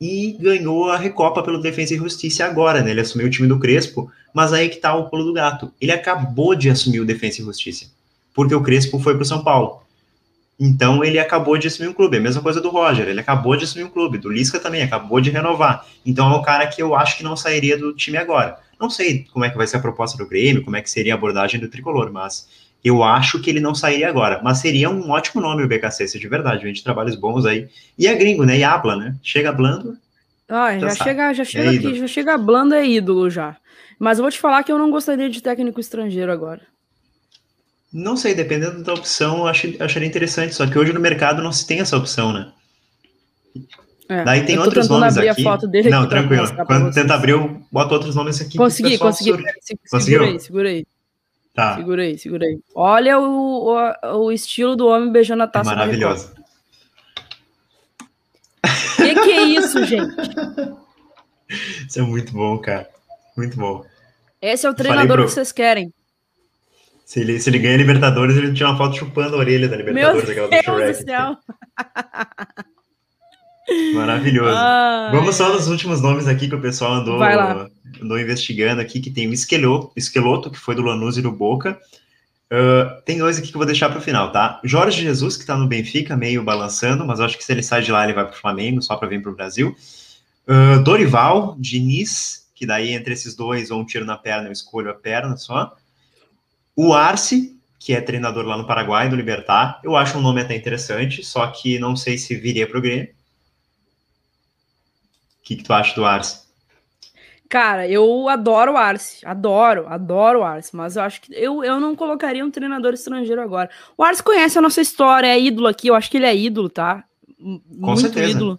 e 0.00 0.36
ganhou 0.40 0.90
a 0.90 0.96
Recopa 0.96 1.42
pelo 1.42 1.60
Defesa 1.60 1.94
e 1.94 1.98
Justiça 1.98 2.44
agora, 2.44 2.82
né? 2.82 2.90
Ele 2.90 3.00
assumiu 3.00 3.26
o 3.26 3.30
time 3.30 3.46
do 3.46 3.58
Crespo, 3.58 4.10
mas 4.32 4.52
aí 4.52 4.68
que 4.68 4.78
tá 4.78 4.94
o 4.94 5.08
pulo 5.08 5.24
do 5.24 5.32
gato. 5.32 5.72
Ele 5.80 5.92
acabou 5.92 6.54
de 6.54 6.70
assumir 6.70 7.00
o 7.00 7.04
Defesa 7.04 7.40
e 7.40 7.44
Justiça, 7.44 7.86
porque 8.34 8.54
o 8.54 8.62
Crespo 8.62 8.98
foi 8.98 9.14
pro 9.14 9.24
São 9.24 9.44
Paulo. 9.44 9.82
Então 10.58 11.02
ele 11.02 11.18
acabou 11.18 11.56
de 11.56 11.68
assumir 11.68 11.88
um 11.88 11.92
clube. 11.92 12.18
A 12.18 12.20
mesma 12.20 12.42
coisa 12.42 12.60
do 12.60 12.68
Roger, 12.68 13.08
ele 13.08 13.20
acabou 13.20 13.56
de 13.56 13.64
assumir 13.64 13.84
um 13.84 13.88
clube. 13.88 14.18
Do 14.18 14.30
Lisca 14.30 14.60
também, 14.60 14.82
acabou 14.82 15.18
de 15.18 15.30
renovar. 15.30 15.86
Então 16.04 16.30
é 16.30 16.36
um 16.36 16.42
cara 16.42 16.66
que 16.66 16.82
eu 16.82 16.94
acho 16.94 17.16
que 17.16 17.22
não 17.22 17.34
sairia 17.34 17.78
do 17.78 17.94
time 17.94 18.18
agora. 18.18 18.58
Não 18.78 18.90
sei 18.90 19.26
como 19.32 19.44
é 19.44 19.50
que 19.50 19.56
vai 19.56 19.66
ser 19.66 19.78
a 19.78 19.80
proposta 19.80 20.18
do 20.18 20.28
Grêmio, 20.28 20.62
como 20.62 20.76
é 20.76 20.82
que 20.82 20.90
seria 20.90 21.14
a 21.14 21.16
abordagem 21.16 21.58
do 21.58 21.68
tricolor, 21.68 22.12
mas 22.12 22.46
eu 22.84 23.02
acho 23.02 23.40
que 23.40 23.50
ele 23.50 23.60
não 23.60 23.74
sairia 23.74 24.08
agora, 24.08 24.40
mas 24.42 24.58
seria 24.58 24.88
um 24.88 25.10
ótimo 25.10 25.40
nome 25.40 25.62
o 25.62 25.68
BKC, 25.68 26.06
de 26.18 26.28
verdade, 26.28 26.64
vende 26.64 26.82
trabalhos 26.82 27.14
bons 27.14 27.44
aí. 27.44 27.68
E 27.98 28.06
é 28.06 28.14
gringo, 28.14 28.44
né? 28.44 28.58
E 28.58 28.64
habla, 28.64 28.96
né? 28.96 29.14
Chega 29.22 29.52
blando. 29.52 29.96
Ah, 30.48 30.76
já, 30.78 30.88
já 30.88 31.04
chega, 31.04 31.34
já 31.34 31.44
chega 31.44 31.72
é 31.72 31.76
aqui, 31.76 31.94
já 31.94 32.06
chega 32.08 32.38
blando 32.38 32.74
é 32.74 32.86
ídolo 32.86 33.30
já. 33.30 33.56
Mas 33.98 34.18
eu 34.18 34.24
vou 34.24 34.32
te 34.32 34.38
falar 34.38 34.64
que 34.64 34.72
eu 34.72 34.78
não 34.78 34.90
gostaria 34.90 35.28
de 35.28 35.42
técnico 35.42 35.78
estrangeiro 35.78 36.32
agora. 36.32 36.62
Não 37.92 38.16
sei, 38.16 38.34
dependendo 38.34 38.82
da 38.82 38.94
opção, 38.94 39.38
eu 39.38 39.46
acharia 39.46 40.08
interessante. 40.08 40.54
Só 40.54 40.66
que 40.66 40.78
hoje 40.78 40.92
no 40.92 41.00
mercado 41.00 41.42
não 41.42 41.52
se 41.52 41.66
tem 41.66 41.80
essa 41.80 41.96
opção, 41.96 42.32
né? 42.32 42.50
É, 44.08 44.24
Daí 44.24 44.44
tem 44.44 44.58
outros 44.58 44.88
nomes 44.88 45.16
aqui. 45.16 45.44
não, 45.88 46.08
tranquilo. 46.08 46.44
Quando 46.66 46.92
tenta 46.92 47.14
abrir, 47.14 47.32
eu 47.32 47.62
boto 47.70 47.94
outros 47.94 48.14
nomes 48.14 48.40
aqui. 48.40 48.56
Consegui, 48.56 48.98
consegui. 48.98 49.32
Segura 50.00 50.24
aí, 50.24 50.40
segura 50.40 50.68
aí. 50.68 50.86
Tá. 51.60 51.76
Segura 51.76 52.02
aí, 52.02 52.16
segura 52.16 52.46
aí. 52.46 52.58
Olha 52.74 53.18
o, 53.18 53.68
o, 53.68 54.16
o 54.24 54.32
estilo 54.32 54.74
do 54.74 54.86
homem 54.86 55.12
beijando 55.12 55.42
a 55.42 55.46
taça. 55.46 55.70
É 55.70 55.76
maravilhoso. 55.76 56.32
O 58.64 58.96
que, 58.96 59.14
que 59.14 59.30
é 59.30 59.42
isso, 59.42 59.84
gente? 59.84 60.14
Isso 61.86 61.98
é 61.98 62.02
muito 62.02 62.32
bom, 62.32 62.56
cara. 62.58 62.88
Muito 63.36 63.58
bom. 63.58 63.84
Esse 64.40 64.66
é 64.66 64.70
o 64.70 64.74
treinador 64.74 65.18
pro... 65.18 65.26
que 65.26 65.32
vocês 65.32 65.52
querem. 65.52 65.92
Se 67.04 67.20
ele, 67.20 67.38
se 67.38 67.50
ele 67.50 67.58
ganha 67.58 67.76
Libertadores, 67.76 68.38
ele 68.38 68.54
tira 68.54 68.70
uma 68.70 68.78
foto 68.78 68.96
chupando 68.96 69.36
a 69.36 69.38
orelha 69.40 69.68
da 69.68 69.76
Libertadores, 69.76 70.28
Meu 70.30 70.44
aquela 70.46 70.78
do 70.78 70.84
Deus 70.84 70.98
Do 70.98 71.04
céu. 71.04 71.36
Maravilhoso. 73.94 74.56
Ai, 74.56 75.12
Vamos 75.12 75.36
só 75.36 75.52
nos 75.52 75.68
últimos 75.68 76.00
nomes 76.00 76.26
aqui 76.26 76.48
que 76.48 76.54
o 76.54 76.60
pessoal 76.60 76.94
andou, 76.94 77.20
andou 78.02 78.18
investigando 78.18 78.80
aqui, 78.80 79.00
que 79.00 79.10
tem 79.10 79.28
o 79.28 79.32
Esqueloto, 79.32 79.92
Esqueloto 79.96 80.50
que 80.50 80.58
foi 80.58 80.74
do 80.74 80.82
Lanús 80.82 81.16
e 81.16 81.22
do 81.22 81.32
Boca. 81.32 81.78
Uh, 82.52 83.00
tem 83.02 83.18
dois 83.18 83.38
aqui 83.38 83.48
que 83.48 83.54
eu 83.54 83.60
vou 83.60 83.66
deixar 83.66 83.88
para 83.88 83.98
o 83.98 84.02
final, 84.02 84.32
tá? 84.32 84.60
Jorge 84.64 85.02
Jesus, 85.02 85.36
que 85.36 85.42
está 85.42 85.56
no 85.56 85.68
Benfica, 85.68 86.16
meio 86.16 86.42
balançando, 86.42 87.06
mas 87.06 87.20
acho 87.20 87.38
que 87.38 87.44
se 87.44 87.52
ele 87.52 87.62
sai 87.62 87.82
de 87.82 87.92
lá, 87.92 88.02
ele 88.02 88.12
vai 88.12 88.24
para 88.24 88.34
o 88.34 88.36
Flamengo, 88.36 88.82
só 88.82 88.96
para 88.96 89.08
vir 89.08 89.22
para 89.22 89.30
o 89.30 89.34
Brasil. 89.34 89.74
Uh, 90.48 90.82
Dorival, 90.82 91.54
Diniz, 91.60 92.48
que 92.54 92.66
daí 92.66 92.92
entre 92.92 93.12
esses 93.12 93.36
dois, 93.36 93.70
ou 93.70 93.80
um 93.80 93.86
tiro 93.86 94.04
na 94.04 94.16
perna, 94.16 94.48
eu 94.48 94.52
escolho 94.52 94.90
a 94.90 94.94
perna 94.94 95.36
só. 95.36 95.76
O 96.74 96.92
Arce, 96.92 97.56
que 97.78 97.94
é 97.94 98.00
treinador 98.00 98.44
lá 98.44 98.56
no 98.56 98.66
Paraguai, 98.66 99.08
do 99.08 99.14
Libertar. 99.14 99.80
Eu 99.84 99.96
acho 99.96 100.18
um 100.18 100.20
nome 100.20 100.40
até 100.40 100.56
interessante, 100.56 101.22
só 101.22 101.46
que 101.46 101.78
não 101.78 101.94
sei 101.94 102.18
se 102.18 102.34
viria 102.34 102.66
para 102.66 102.78
o 102.78 102.82
Grêmio 102.82 103.19
que, 105.42 105.56
que 105.56 105.64
tu 105.64 105.72
acha 105.72 105.94
do 105.94 106.04
Arce? 106.04 106.50
Cara, 107.48 107.88
eu 107.88 108.28
adoro 108.28 108.74
o 108.74 108.76
Arce, 108.76 109.26
adoro, 109.26 109.86
adoro 109.88 110.38
o 110.38 110.44
Arce, 110.44 110.74
mas 110.74 110.94
eu 110.94 111.02
acho 111.02 111.20
que 111.20 111.34
eu, 111.34 111.64
eu 111.64 111.80
não 111.80 111.96
colocaria 111.96 112.44
um 112.44 112.50
treinador 112.50 112.94
estrangeiro 112.94 113.42
agora. 113.42 113.68
O 113.98 114.04
Arce 114.04 114.22
conhece 114.22 114.56
a 114.56 114.62
nossa 114.62 114.80
história, 114.80 115.26
é 115.26 115.40
ídolo 115.40 115.66
aqui, 115.66 115.88
eu 115.88 115.96
acho 115.96 116.08
que 116.08 116.16
ele 116.16 116.26
é 116.26 116.36
ídolo, 116.36 116.68
tá? 116.68 117.02
Com 117.36 117.60
Muito 117.68 118.02
certeza. 118.02 118.30
ídolo. 118.30 118.58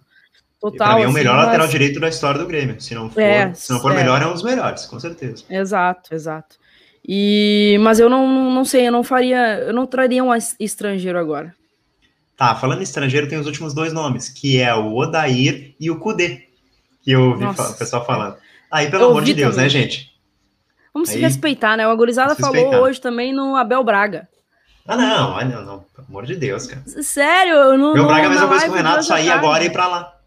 Total. 0.60 0.88
pra 0.88 0.96
mim 0.96 1.02
é 1.02 1.06
o 1.06 1.08
assim, 1.08 1.18
melhor 1.18 1.36
mas... 1.36 1.46
lateral 1.46 1.68
direito 1.68 1.98
da 1.98 2.08
história 2.08 2.38
do 2.38 2.46
Grêmio. 2.46 2.80
Se 2.80 2.94
não 2.94 3.10
for, 3.10 3.20
é, 3.20 3.52
se 3.54 3.72
não 3.72 3.80
for 3.80 3.92
é. 3.92 3.96
melhor, 3.96 4.20
é 4.22 4.26
um 4.26 4.32
dos 4.32 4.44
melhores, 4.44 4.84
com 4.84 5.00
certeza. 5.00 5.42
Exato, 5.48 6.14
exato. 6.14 6.56
E, 7.06 7.78
mas 7.80 7.98
eu 7.98 8.08
não, 8.08 8.50
não 8.50 8.64
sei, 8.64 8.86
eu 8.86 8.92
não 8.92 9.02
faria, 9.02 9.58
eu 9.58 9.72
não 9.72 9.86
traria 9.86 10.22
um 10.22 10.30
estrangeiro 10.60 11.18
agora. 11.18 11.54
Tá, 12.36 12.54
falando 12.54 12.82
estrangeiro, 12.82 13.28
tem 13.28 13.38
os 13.38 13.46
últimos 13.46 13.74
dois 13.74 13.92
nomes, 13.92 14.28
que 14.28 14.60
é 14.60 14.74
o 14.74 14.94
Odair 14.94 15.74
e 15.80 15.90
o 15.90 15.98
Kudê 15.98 16.51
que 17.02 17.12
eu 17.12 17.30
ouvi 17.30 17.44
o 17.44 17.74
pessoal 17.74 18.04
falando. 18.04 18.36
Aí, 18.70 18.90
pelo 18.90 19.06
amor 19.06 19.24
de 19.24 19.34
Deus, 19.34 19.56
né, 19.56 19.64
também. 19.64 19.80
né, 19.80 19.86
gente? 19.88 20.12
Vamos 20.94 21.08
Aí, 21.10 21.16
se 21.16 21.20
respeitar, 21.20 21.76
né? 21.76 21.86
O 21.86 21.90
Agorizada 21.90 22.34
falou 22.34 22.74
hoje 22.82 23.00
também 23.00 23.32
no 23.32 23.56
Abel 23.56 23.82
Braga. 23.82 24.28
Ah, 24.86 24.96
não, 24.96 25.36
ah, 25.36 25.44
não, 25.44 25.64
não, 25.64 25.78
pelo 25.94 26.06
amor 26.08 26.26
de 26.26 26.36
Deus, 26.36 26.66
cara. 26.66 26.82
Sério, 26.86 27.54
eu 27.54 27.78
não. 27.78 27.90
Abel 27.90 28.06
Braga 28.06 28.22
é 28.22 28.26
a 28.26 28.30
mesma 28.30 28.48
coisa 28.48 28.64
que 28.64 28.70
o 28.70 28.74
Renato 28.74 29.04
sair 29.04 29.30
agora 29.30 29.64
e 29.64 29.66
ir 29.66 29.72
pra 29.72 29.86
lá. 29.86 30.18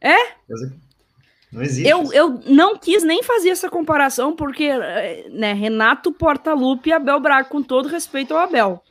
É? 0.00 0.16
Não 1.52 1.62
existe. 1.62 1.88
Eu, 1.88 2.12
eu 2.12 2.40
não 2.46 2.76
quis 2.76 3.02
nem 3.02 3.22
fazer 3.22 3.50
essa 3.50 3.68
comparação, 3.68 4.34
porque, 4.34 4.70
né, 5.30 5.52
Renato 5.52 6.12
Portaluppi 6.12 6.90
e 6.90 6.92
Abel 6.92 7.20
Braga, 7.20 7.48
com 7.48 7.62
todo 7.62 7.88
respeito 7.88 8.34
ao 8.34 8.40
Abel. 8.40 8.82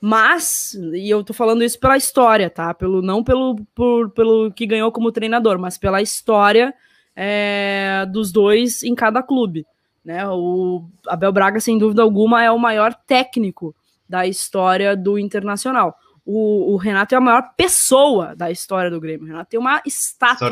Mas, 0.00 0.74
e 0.94 1.10
eu 1.10 1.24
tô 1.24 1.32
falando 1.32 1.64
isso 1.64 1.78
pela 1.78 1.96
história, 1.96 2.48
tá? 2.48 2.72
Pelo, 2.72 3.02
não 3.02 3.24
pelo, 3.24 3.56
por, 3.74 4.10
pelo 4.10 4.52
que 4.52 4.66
ganhou 4.66 4.92
como 4.92 5.10
treinador, 5.10 5.58
mas 5.58 5.76
pela 5.76 6.00
história 6.00 6.72
é, 7.16 8.06
dos 8.06 8.30
dois 8.30 8.82
em 8.82 8.94
cada 8.94 9.22
clube. 9.22 9.66
Né? 10.04 10.26
O 10.28 10.84
Abel 11.06 11.32
Braga, 11.32 11.60
sem 11.60 11.76
dúvida 11.76 12.02
alguma, 12.02 12.42
é 12.42 12.50
o 12.50 12.58
maior 12.58 12.94
técnico 12.94 13.74
da 14.08 14.26
história 14.26 14.96
do 14.96 15.18
Internacional. 15.18 15.96
O, 16.24 16.74
o, 16.74 16.76
Renato 16.76 17.14
é 17.14 17.18
a 17.18 17.20
maior 17.20 17.54
pessoa 17.56 18.36
da 18.36 18.50
história 18.50 18.90
do 18.90 19.00
Grêmio. 19.00 19.24
O 19.24 19.28
Renato 19.28 19.50
tem 19.50 19.58
uma 19.58 19.82
estátua 19.84 20.50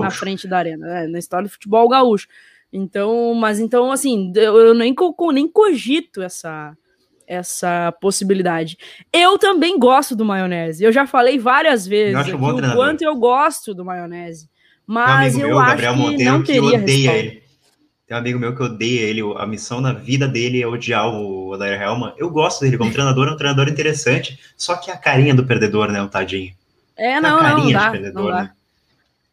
na 0.00 0.10
frente 0.10 0.48
da 0.48 0.58
arena, 0.58 0.86
né? 0.86 1.06
na 1.06 1.18
história 1.18 1.46
do 1.46 1.52
futebol 1.52 1.88
gaúcho. 1.88 2.26
Então, 2.72 3.34
mas 3.34 3.60
então, 3.60 3.92
assim, 3.92 4.32
eu, 4.34 4.58
eu 4.58 4.74
nem, 4.74 4.94
nem 5.34 5.48
cogito 5.48 6.22
essa, 6.22 6.76
essa 7.32 7.92
possibilidade. 8.00 8.76
Eu 9.12 9.38
também 9.38 9.78
gosto 9.78 10.14
do 10.14 10.24
maionese. 10.24 10.84
Eu 10.84 10.92
já 10.92 11.06
falei 11.06 11.38
várias 11.38 11.86
vezes 11.86 12.14
aqui, 12.14 12.34
um 12.34 12.44
o 12.44 12.72
quanto 12.74 13.02
eu 13.02 13.16
gosto 13.16 13.74
do 13.74 13.84
maionese. 13.84 14.50
Mas 14.86 15.38
eu 15.38 15.48
meu, 15.48 15.58
acho 15.58 15.70
Gabriel 15.70 15.94
que 15.94 15.98
Monteiro, 16.00 16.32
não 16.32 16.42
teria 16.42 16.70
que 16.70 16.76
odeia 16.76 17.12
ele. 17.12 17.42
Tem 18.06 18.16
um 18.16 18.20
amigo 18.20 18.38
meu 18.38 18.54
que 18.54 18.62
odeia 18.62 19.00
ele, 19.00 19.22
a 19.36 19.46
missão 19.46 19.80
na 19.80 19.92
vida 19.92 20.28
dele 20.28 20.60
é 20.60 20.66
odiar 20.66 21.08
o 21.08 21.52
Odair 21.52 21.80
Helman. 21.80 22.12
Eu 22.18 22.30
gosto 22.30 22.60
dele 22.60 22.76
como 22.76 22.92
treinador, 22.92 23.28
é 23.28 23.32
um 23.32 23.36
treinador 23.36 23.68
interessante, 23.68 24.38
só 24.56 24.76
que 24.76 24.90
a 24.90 24.96
carinha 24.96 25.34
do 25.34 25.46
perdedor, 25.46 25.90
né, 25.90 26.02
o 26.02 26.08
tadinho. 26.08 26.52
É, 26.96 27.20
não, 27.20 27.42
não, 27.42 27.58
não 27.58 27.72
dá, 27.72 27.90
perdedor, 27.90 28.22
não 28.22 28.30
dá. 28.30 28.42
Né? 28.42 28.50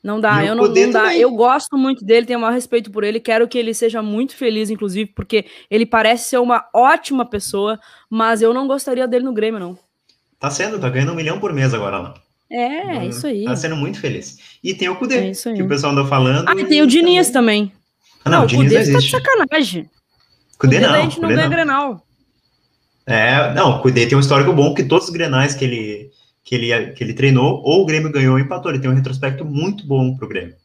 Não 0.02 0.20
dá, 0.20 0.46
eu 0.46 0.56
não, 0.56 0.66
não 0.66 0.92
dá. 0.92 1.16
Eu 1.16 1.32
gosto 1.32 1.78
muito 1.78 2.06
dele, 2.06 2.26
tenho 2.26 2.40
o 2.40 2.42
maior 2.42 2.54
respeito 2.54 2.90
por 2.90 3.04
ele, 3.04 3.20
quero 3.20 3.48
que 3.48 3.58
ele 3.58 3.74
seja 3.74 4.02
muito 4.02 4.36
feliz, 4.36 4.70
inclusive, 4.70 5.12
porque 5.14 5.46
ele 5.70 5.86
parece 5.86 6.30
ser 6.30 6.38
uma 6.38 6.66
ótima 6.74 7.26
pessoa, 7.26 7.78
mas 8.10 8.42
eu 8.42 8.54
não 8.54 8.66
gostaria 8.66 9.08
dele 9.08 9.26
no 9.26 9.34
Grêmio, 9.34 9.60
não. 9.60 9.78
Tá 10.40 10.50
sendo, 10.50 10.80
tá 10.80 10.90
ganhando 10.90 11.12
um 11.12 11.16
milhão 11.16 11.38
por 11.38 11.52
mês 11.52 11.74
agora 11.74 12.00
lá. 12.00 12.14
É, 12.50 13.00
hum, 13.00 13.10
isso 13.10 13.28
aí. 13.28 13.44
Tá 13.44 13.56
sendo 13.58 13.76
muito 13.76 14.00
feliz. 14.00 14.38
E 14.64 14.74
tem 14.74 14.88
o 14.88 14.96
Cudê, 14.96 15.32
é 15.32 15.34
que 15.34 15.62
o 15.62 15.68
pessoal 15.68 15.92
andou 15.92 16.08
falando. 16.08 16.48
Ah, 16.48 16.56
e 16.56 16.66
tem 16.66 16.82
o 16.82 16.88
Diniz 16.88 17.30
também. 17.30 17.68
também. 17.68 17.80
Ah, 18.24 18.30
não, 18.30 18.38
não 18.40 18.46
o 18.46 18.48
Diniz 18.48 18.72
Cudê 18.72 18.92
tá 18.94 19.00
de 19.00 19.10
sacanagem. 19.10 19.90
Cudê, 20.58 20.78
Cudê 20.78 20.80
não. 20.80 20.94
A 20.94 21.02
gente 21.02 21.20
não 21.20 21.30
ganha 21.30 21.48
Grenal. 21.50 22.06
É, 23.06 23.54
não, 23.54 23.78
o 23.78 23.82
Cudê 23.82 24.08
tem 24.08 24.18
um 24.18 24.22
histórico 24.22 24.54
bom, 24.54 24.74
que 24.74 24.84
todos 24.84 25.08
os 25.08 25.14
Grenais 25.14 25.54
que 25.54 25.66
ele 25.66 26.12
que 26.50 26.56
ele, 26.56 26.94
que 26.94 27.04
ele 27.04 27.14
treinou, 27.14 27.62
ou 27.64 27.84
o 27.84 27.86
Grêmio 27.86 28.12
ganhou 28.12 28.34
ou 28.34 28.40
empatou. 28.40 28.72
Ele 28.72 28.80
tem 28.80 28.90
um 28.90 28.96
retrospecto 28.96 29.46
muito 29.46 29.86
bom 29.86 30.18
pro 30.18 30.28
Grêmio. 30.28 30.56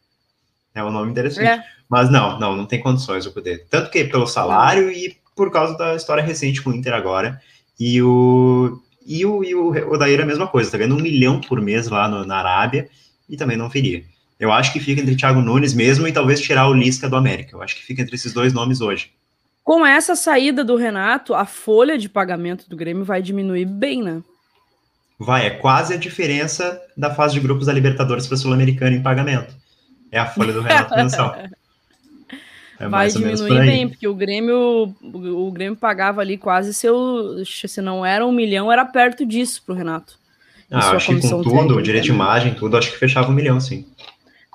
É 0.75 0.83
um 0.83 0.91
nome 0.91 1.11
interessante. 1.11 1.47
É. 1.47 1.63
Mas 1.87 2.09
não, 2.09 2.41
não, 2.41 2.57
não 2.57 2.65
tem 2.65 2.81
condições 2.81 3.27
o 3.27 3.33
poder. 3.33 3.67
Tanto 3.69 3.91
que 3.91 4.03
pelo 4.05 4.27
salário 4.27 4.91
e 4.91 5.15
por 5.37 5.53
causa 5.53 5.77
da 5.77 5.95
história 5.95 6.25
recente 6.25 6.63
com 6.63 6.71
o 6.71 6.75
Inter 6.75 6.95
agora. 6.95 7.39
E 7.79 8.01
o. 8.01 8.81
E 9.07 9.27
o, 9.27 9.45
e 9.45 9.55
o 9.55 9.93
Odair 9.93 10.21
é 10.21 10.23
a 10.23 10.27
mesma 10.27 10.47
coisa, 10.47 10.71
tá 10.71 10.79
vendo 10.79 10.97
um 10.97 11.03
milhão 11.03 11.39
por 11.39 11.61
mês 11.61 11.89
lá 11.89 12.09
no, 12.09 12.25
na 12.25 12.39
Arábia 12.39 12.89
e 13.29 13.37
também 13.37 13.59
não 13.59 13.69
viria. 13.69 14.03
Eu 14.41 14.51
acho 14.51 14.73
que 14.73 14.81
fica 14.81 15.03
entre 15.03 15.15
Thiago 15.15 15.43
Nunes 15.43 15.75
mesmo 15.75 16.09
e 16.09 16.13
talvez 16.13 16.41
tirar 16.41 16.67
o 16.67 16.73
Lisca 16.73 17.11
do 17.11 17.17
América. 17.17 17.55
Eu 17.55 17.61
acho 17.61 17.77
que 17.77 17.83
fica 17.83 18.01
entre 18.01 18.15
esses 18.15 18.33
dois 18.33 18.55
nomes 18.55 18.81
hoje. 18.81 19.11
Com 19.63 19.85
essa 19.85 20.17
saída 20.17 20.65
do 20.65 20.77
Renato, 20.77 21.35
a 21.35 21.45
folha 21.45 21.99
de 21.99 22.09
pagamento 22.09 22.71
do 22.71 22.75
Grêmio 22.75 23.05
vai 23.05 23.21
diminuir 23.21 23.67
bem, 23.67 24.03
né? 24.03 24.23
Vai, 25.19 25.47
é 25.47 25.51
quase 25.51 25.95
a 25.95 25.97
diferença 25.97 26.81
da 26.97 27.15
fase 27.15 27.35
de 27.35 27.41
grupos 27.41 27.67
da 27.67 27.73
Libertadores 27.73 28.27
para 28.27 28.35
a 28.35 28.39
Sul-Americana 28.39 28.97
em 28.97 29.03
pagamento. 29.03 29.55
É 30.11 30.19
a 30.19 30.27
folha 30.27 30.53
do 30.53 30.61
Renato 30.61 30.95
mensal. 30.95 31.37
É 32.79 32.89
Vai 32.89 33.09
diminuir 33.09 33.61
bem, 33.61 33.89
porque 33.89 34.07
o 34.09 34.15
Grêmio, 34.15 34.95
o 35.01 35.51
Grêmio 35.53 35.77
pagava 35.77 36.21
ali 36.21 36.37
quase 36.37 36.75
seu. 36.75 37.41
Se 37.45 37.81
não 37.81 38.05
era 38.05 38.27
um 38.27 38.33
milhão, 38.33 38.71
era 38.71 38.85
perto 38.85 39.25
disso 39.25 39.63
pro 39.65 39.77
Renato. 39.77 40.19
Ah, 40.71 40.91
acho 40.91 41.15
que 41.15 41.21
com 41.21 41.43
tudo, 41.43 41.81
direito 41.81 42.05
de 42.05 42.11
imagem, 42.11 42.55
tudo, 42.55 42.77
acho 42.77 42.91
que 42.91 42.99
fechava 42.99 43.31
um 43.31 43.35
milhão, 43.35 43.61
sim. 43.61 43.87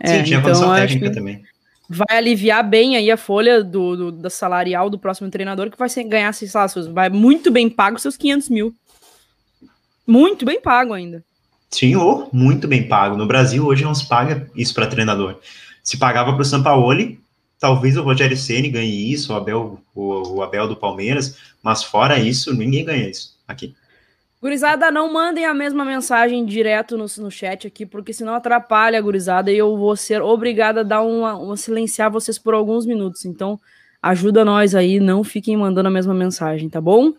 É, 0.02 0.08
sim, 0.08 0.24
tinha 0.24 0.40
então, 0.40 0.52
comissão 0.52 0.76
técnica 0.76 1.12
também. 1.12 1.44
Vai 1.90 2.18
aliviar 2.18 2.64
bem 2.64 2.98
aí 2.98 3.10
a 3.10 3.18
folha 3.18 3.64
do, 3.64 3.96
do, 3.96 4.12
da 4.12 4.30
salarial 4.30 4.90
do 4.90 5.00
próximo 5.00 5.30
treinador, 5.30 5.72
que 5.72 5.78
vai 5.78 5.90
ser, 5.90 6.04
ganhar, 6.04 6.34
sei 6.34 6.48
lá, 6.54 6.68
vai 6.92 7.10
muito 7.10 7.50
bem 7.50 7.70
pago 7.70 7.98
seus 7.98 8.18
500 8.18 8.50
mil. 8.50 8.76
Muito 10.10 10.44
bem 10.44 10.60
pago 10.60 10.92
ainda. 10.92 11.24
Sim, 11.70 11.96
ou 11.96 12.28
muito 12.34 12.68
bem 12.68 12.88
pago. 12.88 13.16
No 13.16 13.28
Brasil, 13.28 13.64
hoje 13.64 13.84
não 13.84 13.94
se 13.94 14.10
paga 14.10 14.50
isso 14.56 14.74
para 14.74 14.88
treinador. 14.88 15.36
Se 15.84 16.00
pagava 16.00 16.34
para 16.34 16.42
o 16.42 16.46
Sampaoli, 16.46 17.20
talvez 17.60 17.96
o 17.96 18.02
Rogério 18.02 18.36
Ceni 18.36 18.70
ganhe 18.70 19.14
isso, 19.14 19.32
o 19.32 19.36
Abel, 19.36 19.80
o, 19.94 20.38
o, 20.38 20.42
Abel 20.42 20.68
do 20.68 20.76
Palmeiras, 20.76 21.38
mas 21.62 21.84
fora 21.84 22.18
isso, 22.18 22.56
ninguém 22.56 22.84
ganha 22.84 23.08
isso 23.08 23.38
aqui. 23.48 23.76
Gurizada, 24.42 24.90
não 24.90 25.14
mandem 25.14 25.46
a 25.46 25.54
mesma 25.54 25.86
mensagem 25.86 26.44
direto 26.44 26.98
no, 26.98 27.06
no 27.20 27.30
chat 27.30 27.68
aqui, 27.68 27.86
porque 27.86 28.12
senão 28.12 28.34
atrapalha 28.34 28.98
a 28.98 29.02
gurizada 29.02 29.52
e 29.52 29.58
eu 29.60 29.78
vou 29.78 29.96
ser 29.96 30.24
obrigada 30.24 30.80
a 30.80 30.84
dar 30.84 31.04
uma, 31.04 31.36
uma 31.36 31.56
silenciar 31.56 32.10
vocês 32.10 32.40
por 32.40 32.56
alguns 32.56 32.84
minutos. 32.84 33.26
Então, 33.26 33.60
ajuda 34.02 34.44
nós 34.44 34.74
aí, 34.74 35.00
não 35.00 35.24
fiquem 35.24 35.56
mandando 35.56 35.90
a 35.90 35.92
mesma 35.92 36.16
mensagem, 36.16 36.68
tá 36.68 36.82
bom? 36.82 37.14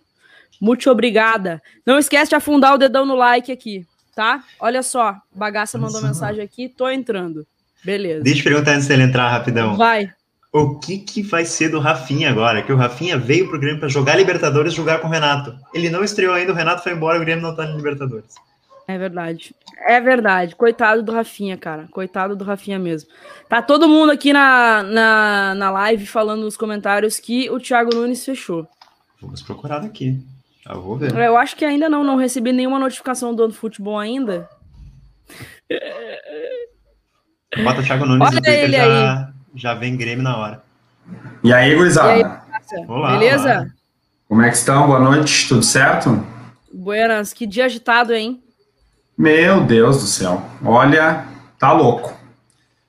Muito 0.60 0.90
obrigada. 0.90 1.62
Não 1.86 1.98
esquece 1.98 2.30
de 2.30 2.36
afundar 2.36 2.74
o 2.74 2.78
dedão 2.78 3.04
no 3.04 3.14
like 3.14 3.52
aqui, 3.52 3.86
tá? 4.14 4.42
Olha 4.58 4.82
só, 4.82 5.16
Bagaça 5.34 5.78
mandou 5.78 6.02
mensagem 6.02 6.42
aqui, 6.42 6.68
tô 6.68 6.88
entrando. 6.88 7.46
Beleza. 7.84 8.22
Deixa 8.22 8.40
eu 8.40 8.44
perguntar 8.44 8.72
antes 8.72 8.86
dele 8.86 9.04
entrar 9.04 9.28
rapidão. 9.28 9.76
Vai. 9.76 10.10
O 10.52 10.78
que, 10.78 10.98
que 10.98 11.22
vai 11.22 11.44
ser 11.44 11.68
do 11.68 11.78
Rafinha 11.78 12.28
agora? 12.28 12.62
Que 12.62 12.72
o 12.72 12.76
Rafinha 12.76 13.16
veio 13.16 13.48
pro 13.48 13.58
Grêmio 13.58 13.78
para 13.78 13.88
jogar 13.88 14.16
Libertadores 14.16 14.74
jogar 14.74 14.98
com 14.98 15.06
o 15.06 15.10
Renato. 15.10 15.56
Ele 15.72 15.88
não 15.88 16.02
estreou 16.02 16.34
ainda, 16.34 16.52
o 16.52 16.56
Renato 16.56 16.82
foi 16.82 16.92
embora, 16.92 17.16
o 17.18 17.20
Grêmio 17.20 17.42
não 17.42 17.54
tá 17.54 17.64
no 17.66 17.76
Libertadores. 17.76 18.34
É 18.88 18.98
verdade. 18.98 19.54
É 19.86 20.00
verdade. 20.00 20.56
Coitado 20.56 21.04
do 21.04 21.12
Rafinha, 21.12 21.56
cara. 21.56 21.86
Coitado 21.92 22.34
do 22.34 22.42
Rafinha 22.42 22.78
mesmo. 22.78 23.08
Tá 23.48 23.62
todo 23.62 23.88
mundo 23.88 24.10
aqui 24.10 24.32
na, 24.32 24.82
na, 24.82 25.54
na 25.54 25.70
live 25.70 26.04
falando 26.06 26.42
nos 26.42 26.56
comentários 26.56 27.20
que 27.20 27.48
o 27.48 27.60
Thiago 27.60 27.94
Nunes 27.94 28.24
fechou. 28.24 28.66
Vamos 29.22 29.42
procurar 29.42 29.78
daqui. 29.78 30.20
Eu 30.66 30.72
ah, 30.72 30.78
vou 30.78 30.96
ver. 30.96 31.14
Eu 31.16 31.36
acho 31.36 31.56
que 31.56 31.64
ainda 31.64 31.88
não, 31.88 32.04
não 32.04 32.16
recebi 32.16 32.52
nenhuma 32.52 32.78
notificação 32.78 33.34
do 33.34 33.50
futebol 33.52 33.98
ainda. 33.98 34.48
Bota 37.64 37.82
Thiago 37.82 38.04
Nunes 38.04 38.28
Olha 38.28 38.50
ele 38.50 38.76
já, 38.76 39.26
aí. 39.26 39.26
já 39.54 39.74
vem 39.74 39.96
Grêmio 39.96 40.22
na 40.22 40.36
hora. 40.36 40.62
E 41.42 41.52
aí, 41.52 41.74
gurizada? 41.74 42.42
Olá, 42.86 43.12
Beleza? 43.12 43.50
Olá. 43.50 43.66
Como 44.28 44.42
é 44.42 44.50
que 44.50 44.56
estão? 44.56 44.86
Boa 44.86 45.00
noite, 45.00 45.48
tudo 45.48 45.62
certo? 45.62 46.24
Buenas, 46.72 47.32
que 47.32 47.46
dia 47.46 47.64
agitado, 47.64 48.12
hein? 48.12 48.42
Meu 49.16 49.62
Deus 49.62 50.00
do 50.00 50.06
céu. 50.06 50.42
Olha, 50.64 51.24
tá 51.58 51.72
louco. 51.72 52.14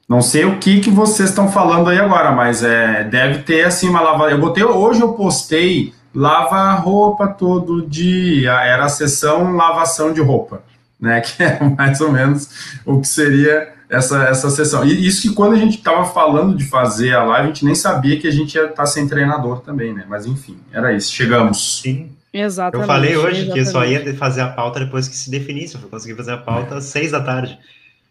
Não 0.08 0.22
sei 0.22 0.46
o 0.46 0.60
que, 0.60 0.82
que 0.82 0.92
vocês 0.92 1.30
estão 1.30 1.50
falando 1.52 1.90
aí 1.90 1.98
agora, 1.98 2.32
mas 2.32 2.64
é, 2.64 3.06
deve 3.06 3.44
ter 3.44 3.66
assim 3.66 3.90
uma 3.90 4.02
lavagem. 4.02 4.36
Eu 4.36 4.42
botei 4.42 4.64
hoje, 4.64 5.02
eu 5.02 5.14
postei 5.14 5.94
lava 6.14 6.56
a 6.56 6.74
roupa 6.74 7.28
todo 7.28 7.86
dia, 7.88 8.52
era 8.52 8.86
a 8.86 8.90
sessão 8.90 9.56
lavação 9.56 10.14
de 10.14 10.22
roupa, 10.22 10.64
né? 11.00 11.22
Que 11.26 11.44
é 11.44 11.60
mais 11.78 12.02
ou 12.02 12.12
menos 12.12 12.80
o 12.86 13.00
que 13.00 13.08
seria 13.08 13.74
essa, 13.90 14.24
essa 14.24 14.50
sessão. 14.50 14.86
E 14.86 15.06
isso 15.06 15.22
que 15.22 15.36
quando 15.36 15.54
a 15.54 15.58
gente 15.58 15.78
estava 15.78 16.06
falando 16.06 16.56
de 16.56 16.66
fazer 16.66 17.14
a 17.14 17.24
live, 17.24 17.44
a 17.44 17.48
gente 17.48 17.66
nem 17.66 17.76
sabia 17.76 18.20
que 18.20 18.28
a 18.28 18.32
gente 18.32 18.56
ia 18.56 18.64
estar 18.64 18.76
tá 18.76 18.86
sem 18.86 19.08
treinador 19.08 19.62
também, 19.62 19.94
né? 19.94 20.06
Mas 20.08 20.26
enfim, 20.26 20.58
era 20.72 20.94
isso, 20.94 21.12
chegamos. 21.12 21.82
Sim. 21.82 22.12
Exatamente. 22.34 22.84
Eu 22.84 22.88
falei 22.88 23.18
hoje 23.18 23.42
exatamente. 23.42 23.66
que 23.66 23.72
só 23.72 23.86
ia 23.86 24.16
fazer 24.16 24.42
a 24.42 24.48
pauta 24.48 24.80
depois 24.80 25.08
que 25.08 25.16
se 25.16 25.30
definisse, 25.30 25.76
eu 25.76 25.82
consegui 25.90 26.16
fazer 26.16 26.32
a 26.32 26.38
pauta 26.38 26.76
às 26.76 26.86
seis 26.86 27.12
da 27.12 27.22
tarde. 27.22 27.60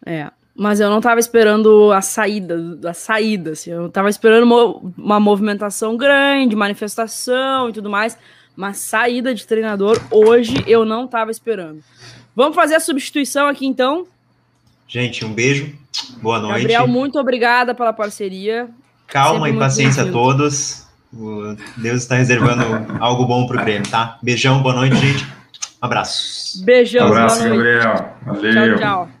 É, 0.05 0.29
mas 0.61 0.79
eu 0.79 0.91
não 0.91 0.99
estava 0.99 1.19
esperando 1.19 1.91
a 1.91 2.03
saída, 2.03 2.55
a 2.87 2.93
saída, 2.93 3.53
assim, 3.53 3.71
eu 3.71 3.87
estava 3.87 4.11
esperando 4.11 4.43
uma, 4.43 4.93
uma 4.95 5.19
movimentação 5.19 5.97
grande, 5.97 6.55
manifestação 6.55 7.69
e 7.69 7.73
tudo 7.73 7.89
mais, 7.89 8.15
mas 8.55 8.77
saída 8.77 9.33
de 9.33 9.47
treinador 9.47 9.99
hoje 10.11 10.63
eu 10.67 10.85
não 10.85 11.05
estava 11.05 11.31
esperando. 11.31 11.79
Vamos 12.35 12.53
fazer 12.53 12.75
a 12.75 12.79
substituição 12.79 13.47
aqui 13.47 13.65
então. 13.65 14.05
Gente, 14.87 15.25
um 15.25 15.33
beijo, 15.33 15.73
boa 16.21 16.37
noite. 16.37 16.59
Gabriel, 16.59 16.87
muito 16.87 17.17
obrigada 17.17 17.73
pela 17.73 17.91
parceria. 17.91 18.69
Calma 19.07 19.47
Sempre 19.47 19.57
e 19.57 19.59
paciência 19.59 20.03
a 20.03 20.11
todos. 20.11 20.87
Deus 21.77 22.03
está 22.03 22.17
reservando 22.17 22.63
algo 23.01 23.25
bom 23.25 23.47
para 23.47 23.59
o 23.59 23.65
Grêmio, 23.65 23.89
tá? 23.89 24.19
Beijão, 24.21 24.61
boa 24.61 24.75
noite, 24.75 24.95
gente. 24.95 25.23
Um 25.23 25.87
abraço. 25.87 26.63
Beijão, 26.63 27.07
um 27.07 27.09
abraço, 27.09 27.43
Gabriel. 27.43 28.15
Valeu. 28.27 28.77
Tchau, 28.77 28.77
tchau. 28.77 29.20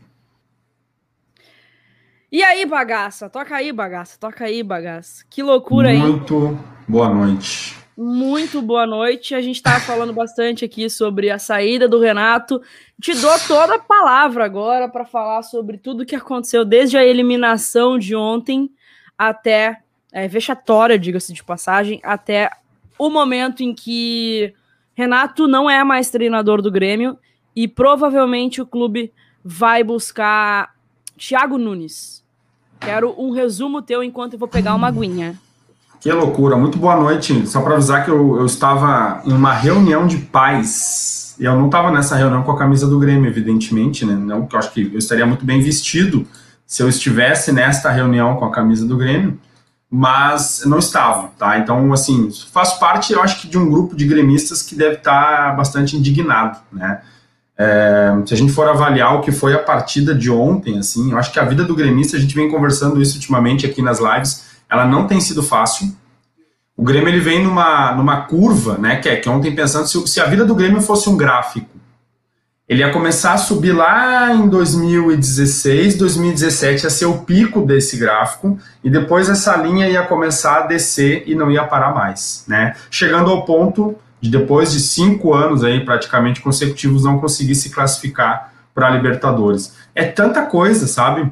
E 2.31 2.41
aí, 2.41 2.65
bagaça? 2.65 3.29
Toca 3.29 3.57
aí, 3.57 3.73
bagaça. 3.73 4.17
Toca 4.17 4.45
aí, 4.45 4.63
bagaça. 4.63 5.25
Que 5.29 5.43
loucura 5.43 5.89
aí. 5.89 5.97
Muito 5.97 6.57
boa 6.87 7.09
noite. 7.09 7.75
Muito 7.97 8.61
boa 8.61 8.87
noite. 8.87 9.35
A 9.35 9.41
gente 9.41 9.57
estava 9.57 9.81
falando 9.81 10.13
bastante 10.13 10.63
aqui 10.63 10.89
sobre 10.89 11.29
a 11.29 11.37
saída 11.37 11.89
do 11.89 11.99
Renato. 11.99 12.61
Te 13.01 13.13
dou 13.15 13.37
toda 13.49 13.75
a 13.75 13.79
palavra 13.79 14.45
agora 14.45 14.87
para 14.87 15.03
falar 15.03 15.43
sobre 15.43 15.77
tudo 15.77 16.05
que 16.05 16.15
aconteceu 16.15 16.63
desde 16.63 16.97
a 16.97 17.03
eliminação 17.03 17.99
de 17.99 18.15
ontem 18.15 18.71
até 19.17 19.81
é, 20.09 20.25
vexatória, 20.25 20.97
diga-se 20.97 21.33
de 21.33 21.43
passagem, 21.43 21.99
até 22.01 22.49
o 22.97 23.09
momento 23.09 23.61
em 23.61 23.75
que 23.75 24.53
Renato 24.95 25.49
não 25.49 25.69
é 25.69 25.83
mais 25.83 26.09
treinador 26.09 26.61
do 26.61 26.71
Grêmio 26.71 27.19
e 27.53 27.67
provavelmente 27.67 28.61
o 28.61 28.65
clube 28.65 29.11
vai 29.43 29.83
buscar 29.83 30.73
Thiago 31.17 31.57
Nunes. 31.57 32.20
Quero 32.81 33.13
um 33.17 33.31
resumo 33.31 33.81
teu 33.81 34.03
enquanto 34.03 34.33
eu 34.33 34.39
vou 34.39 34.47
pegar 34.47 34.75
uma 34.75 34.87
aguinha. 34.87 35.39
Que 35.99 36.11
loucura, 36.11 36.57
muito 36.57 36.79
boa 36.79 36.95
noite. 36.95 37.47
Só 37.47 37.61
para 37.61 37.75
avisar 37.75 38.03
que 38.03 38.09
eu, 38.09 38.37
eu 38.37 38.45
estava 38.45 39.21
em 39.23 39.31
uma 39.31 39.53
reunião 39.53 40.07
de 40.07 40.17
paz. 40.17 41.35
E 41.39 41.45
eu 41.45 41.55
não 41.55 41.67
estava 41.67 41.91
nessa 41.91 42.15
reunião 42.15 42.41
com 42.41 42.51
a 42.51 42.57
camisa 42.57 42.87
do 42.87 42.99
Grêmio, 42.99 43.29
evidentemente, 43.29 44.03
né? 44.03 44.15
Não, 44.15 44.47
eu 44.51 44.59
acho 44.59 44.71
que 44.73 44.89
eu 44.91 44.97
estaria 44.97 45.25
muito 45.25 45.45
bem 45.45 45.61
vestido 45.61 46.27
se 46.65 46.81
eu 46.81 46.89
estivesse 46.89 47.51
nesta 47.51 47.91
reunião 47.91 48.35
com 48.35 48.45
a 48.45 48.51
camisa 48.51 48.85
do 48.85 48.97
Grêmio. 48.97 49.39
mas 49.93 50.63
não 50.65 50.79
estavam, 50.79 51.31
tá? 51.37 51.57
Então, 51.59 51.91
assim, 51.91 52.29
faz 52.51 52.73
parte, 52.73 53.11
eu 53.11 53.21
acho 53.21 53.41
que 53.41 53.47
de 53.49 53.57
um 53.57 53.69
grupo 53.69 53.93
de 53.93 54.07
gremistas 54.07 54.63
que 54.63 54.73
deve 54.73 54.95
estar 54.95 55.53
bastante 55.57 55.97
indignado, 55.97 56.59
né? 56.71 57.01
É, 57.63 58.11
se 58.25 58.33
a 58.33 58.37
gente 58.37 58.51
for 58.51 58.67
avaliar 58.67 59.13
o 59.13 59.21
que 59.21 59.31
foi 59.31 59.53
a 59.53 59.59
partida 59.59 60.15
de 60.15 60.31
ontem, 60.31 60.79
assim, 60.79 61.11
eu 61.11 61.17
acho 61.19 61.31
que 61.31 61.39
a 61.39 61.45
vida 61.45 61.63
do 61.63 61.75
gremista, 61.75 62.17
a 62.17 62.19
gente 62.19 62.33
vem 62.33 62.49
conversando 62.49 62.99
isso 62.99 63.13
ultimamente 63.17 63.67
aqui 63.67 63.83
nas 63.83 63.99
lives, 63.99 64.45
ela 64.67 64.83
não 64.83 65.05
tem 65.05 65.21
sido 65.21 65.43
fácil. 65.43 65.95
O 66.75 66.81
Grêmio 66.81 67.09
ele 67.09 67.19
vem 67.19 67.43
numa, 67.43 67.93
numa 67.93 68.21
curva, 68.21 68.79
né? 68.79 68.95
Que 68.95 69.09
é 69.09 69.15
que 69.15 69.29
ontem 69.29 69.53
pensando 69.53 69.85
se, 69.85 70.07
se 70.07 70.19
a 70.19 70.25
vida 70.25 70.43
do 70.43 70.55
Grêmio 70.55 70.81
fosse 70.81 71.07
um 71.07 71.15
gráfico, 71.15 71.69
ele 72.67 72.79
ia 72.79 72.91
começar 72.91 73.33
a 73.33 73.37
subir 73.37 73.73
lá 73.73 74.33
em 74.33 74.49
2016, 74.49 75.97
2017 75.97 76.85
ia 76.85 76.89
ser 76.89 77.05
o 77.05 77.19
pico 77.19 77.61
desse 77.63 77.95
gráfico 77.95 78.57
e 78.83 78.89
depois 78.89 79.29
essa 79.29 79.55
linha 79.55 79.87
ia 79.87 80.01
começar 80.01 80.61
a 80.61 80.67
descer 80.67 81.25
e 81.27 81.35
não 81.35 81.51
ia 81.51 81.63
parar 81.65 81.93
mais, 81.93 82.43
né? 82.47 82.75
Chegando 82.89 83.29
ao 83.29 83.45
ponto 83.45 83.95
de 84.21 84.29
depois 84.29 84.71
de 84.71 84.79
cinco 84.79 85.33
anos 85.33 85.63
aí 85.63 85.83
praticamente 85.83 86.41
consecutivos 86.41 87.03
não 87.03 87.19
conseguir 87.19 87.55
se 87.55 87.69
classificar 87.69 88.53
para 88.73 88.87
a 88.87 88.89
Libertadores. 88.91 89.75
É 89.93 90.05
tanta 90.05 90.45
coisa, 90.45 90.87
sabe? 90.87 91.29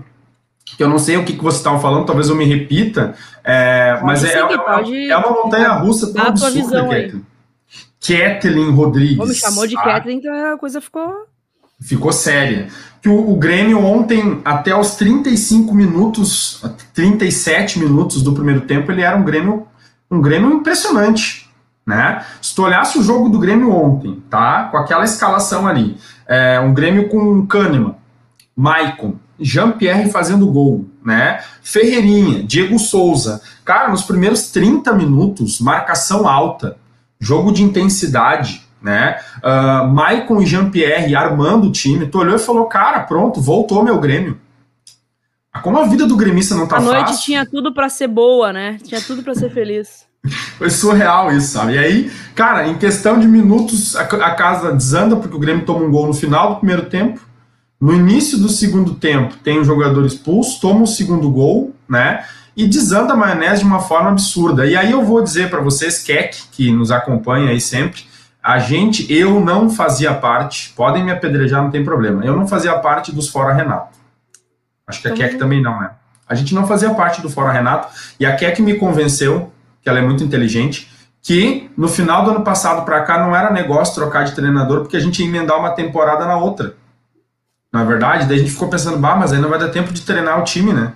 Que 0.65 0.83
eu 0.83 0.89
não 0.89 0.99
sei 0.99 1.17
o 1.17 1.23
que, 1.23 1.33
que 1.33 1.43
você 1.43 1.57
estava 1.57 1.79
falando, 1.79 2.05
talvez 2.05 2.29
eu 2.29 2.35
me 2.35 2.45
repita, 2.45 3.15
é, 3.43 3.99
mas 4.03 4.23
é, 4.23 4.33
é, 4.33 5.07
é, 5.07 5.17
uma 5.17 5.43
montanha 5.43 5.69
russa 5.73 6.13
tão 6.13 6.27
absurda, 6.27 6.81
Kathleen. 6.81 7.25
Kathleen 8.01 8.71
Rodrigues. 8.71 9.17
Pô, 9.17 9.25
me 9.25 9.35
chamou 9.35 9.67
de 9.67 9.75
tá? 9.75 9.83
Kathleen, 9.83 10.17
então 10.19 10.53
a 10.53 10.57
coisa 10.57 10.81
ficou 10.81 11.27
ficou 11.81 12.11
séria. 12.11 12.67
Que 13.01 13.09
o, 13.09 13.31
o, 13.31 13.35
Grêmio 13.37 13.79
ontem, 13.83 14.41
até 14.43 14.75
os 14.75 14.95
35 14.95 15.73
minutos, 15.73 16.61
37 16.93 17.79
minutos 17.79 18.21
do 18.21 18.33
primeiro 18.33 18.61
tempo, 18.61 18.91
ele 18.91 19.01
era 19.01 19.15
um 19.15 19.23
Grêmio, 19.23 19.67
um 20.11 20.21
Grêmio 20.21 20.51
impressionante. 20.53 21.48
Né? 21.89 22.23
Se 22.39 22.53
tu 22.53 22.61
olhasse 22.61 22.99
o 22.99 23.01
jogo 23.01 23.29
do 23.29 23.39
Grêmio 23.39 23.73
ontem, 23.73 24.21
tá? 24.29 24.65
Com 24.65 24.77
aquela 24.77 25.03
escalação 25.03 25.65
ali, 25.65 25.97
é, 26.27 26.59
um 26.59 26.71
Grêmio 26.71 27.09
com 27.09 27.47
Kahneman, 27.47 27.95
Maicon, 28.55 29.15
Jean-Pierre 29.39 30.11
fazendo 30.11 30.45
gol, 30.51 30.85
né? 31.03 31.39
Ferreirinha, 31.63 32.43
Diego 32.43 32.77
Souza. 32.77 33.41
Cara, 33.65 33.89
nos 33.89 34.03
primeiros 34.03 34.51
30 34.51 34.93
minutos, 34.93 35.59
marcação 35.59 36.29
alta, 36.29 36.77
jogo 37.19 37.51
de 37.51 37.63
intensidade, 37.63 38.61
né? 38.79 39.17
Uh, 39.37 39.87
Maicon 39.87 40.43
e 40.43 40.45
Jean-Pierre 40.45 41.15
armando 41.15 41.69
o 41.69 41.71
time, 41.71 42.05
tu 42.05 42.19
olhou 42.19 42.35
e 42.35 42.39
falou, 42.39 42.65
cara, 42.65 42.99
pronto, 42.99 43.41
voltou 43.41 43.83
meu 43.83 43.99
Grêmio. 43.99 44.39
Ah, 45.51 45.59
como 45.59 45.79
a 45.79 45.87
vida 45.87 46.05
do 46.05 46.15
gremista 46.15 46.53
não 46.53 46.67
tá 46.67 46.75
fácil... 46.75 46.91
A 46.91 47.01
noite 47.01 47.23
tinha 47.23 47.43
tudo 47.47 47.73
para 47.73 47.89
ser 47.89 48.07
boa, 48.07 48.53
né? 48.53 48.77
Tinha 48.83 49.01
tudo 49.01 49.23
para 49.23 49.33
ser 49.33 49.49
feliz. 49.49 50.07
Foi 50.57 50.69
surreal 50.69 51.31
isso, 51.31 51.53
sabe? 51.53 51.73
E 51.73 51.77
aí, 51.77 52.11
cara, 52.35 52.67
em 52.67 52.77
questão 52.77 53.19
de 53.19 53.27
minutos, 53.27 53.95
a, 53.95 54.05
casa 54.31 54.73
desanda 54.73 55.15
porque 55.15 55.35
o 55.35 55.39
Grêmio 55.39 55.65
toma 55.65 55.85
um 55.85 55.91
gol 55.91 56.07
no 56.07 56.13
final 56.13 56.53
do 56.53 56.55
primeiro 56.57 56.85
tempo. 56.85 57.21
No 57.79 57.93
início 57.93 58.37
do 58.37 58.49
segundo 58.49 58.95
tempo, 58.95 59.35
tem 59.37 59.59
um 59.59 59.63
jogador 59.63 60.05
expulso, 60.05 60.59
toma 60.59 60.81
o 60.81 60.87
segundo 60.87 61.29
gol, 61.31 61.73
né? 61.87 62.25
E 62.55 62.67
desanda 62.67 63.13
a 63.13 63.15
maionese 63.15 63.61
de 63.61 63.67
uma 63.67 63.79
forma 63.79 64.09
absurda. 64.09 64.65
E 64.65 64.75
aí 64.75 64.91
eu 64.91 65.05
vou 65.05 65.23
dizer 65.23 65.49
para 65.49 65.61
vocês, 65.61 65.99
Keck, 66.03 66.37
que 66.51 66.71
nos 66.71 66.91
acompanha 66.91 67.51
aí 67.51 67.61
sempre, 67.61 68.03
a 68.43 68.57
gente, 68.59 69.11
eu 69.13 69.39
não 69.39 69.69
fazia 69.69 70.13
parte, 70.13 70.73
podem 70.75 71.03
me 71.03 71.11
apedrejar, 71.11 71.61
não 71.61 71.69
tem 71.69 71.83
problema, 71.83 72.25
eu 72.25 72.35
não 72.35 72.47
fazia 72.47 72.77
parte 72.79 73.11
dos 73.11 73.29
Fora 73.29 73.53
Renato. 73.53 73.97
Acho 74.87 75.01
que 75.01 75.07
a 75.07 75.13
Keck 75.13 75.37
também 75.37 75.61
não, 75.61 75.79
né? 75.79 75.91
A 76.27 76.35
gente 76.35 76.53
não 76.53 76.65
fazia 76.65 76.89
parte 76.93 77.21
do 77.21 77.29
Fora 77.29 77.51
Renato, 77.51 77.93
e 78.19 78.25
a 78.25 78.35
Keck 78.35 78.61
me 78.61 78.75
convenceu, 78.75 79.51
que 79.81 79.89
ela 79.89 79.99
é 79.99 80.01
muito 80.01 80.23
inteligente, 80.23 80.91
que 81.21 81.69
no 81.77 81.87
final 81.87 82.23
do 82.23 82.31
ano 82.31 82.41
passado 82.41 82.85
para 82.85 83.01
cá 83.01 83.19
não 83.19 83.35
era 83.35 83.51
negócio 83.51 83.95
trocar 83.95 84.23
de 84.23 84.33
treinador, 84.33 84.81
porque 84.81 84.97
a 84.97 84.99
gente 84.99 85.21
ia 85.21 85.27
emendar 85.27 85.59
uma 85.59 85.71
temporada 85.71 86.25
na 86.25 86.37
outra. 86.37 86.75
Na 87.71 87.81
é 87.81 87.85
verdade, 87.85 88.25
daí 88.25 88.37
a 88.37 88.39
gente 88.39 88.51
ficou 88.51 88.67
pensando, 88.67 88.97
bah, 88.97 89.15
mas 89.15 89.31
aí 89.31 89.39
não 89.39 89.49
vai 89.49 89.59
dar 89.59 89.69
tempo 89.69 89.93
de 89.93 90.01
treinar 90.01 90.39
o 90.39 90.43
time, 90.43 90.73
né? 90.73 90.93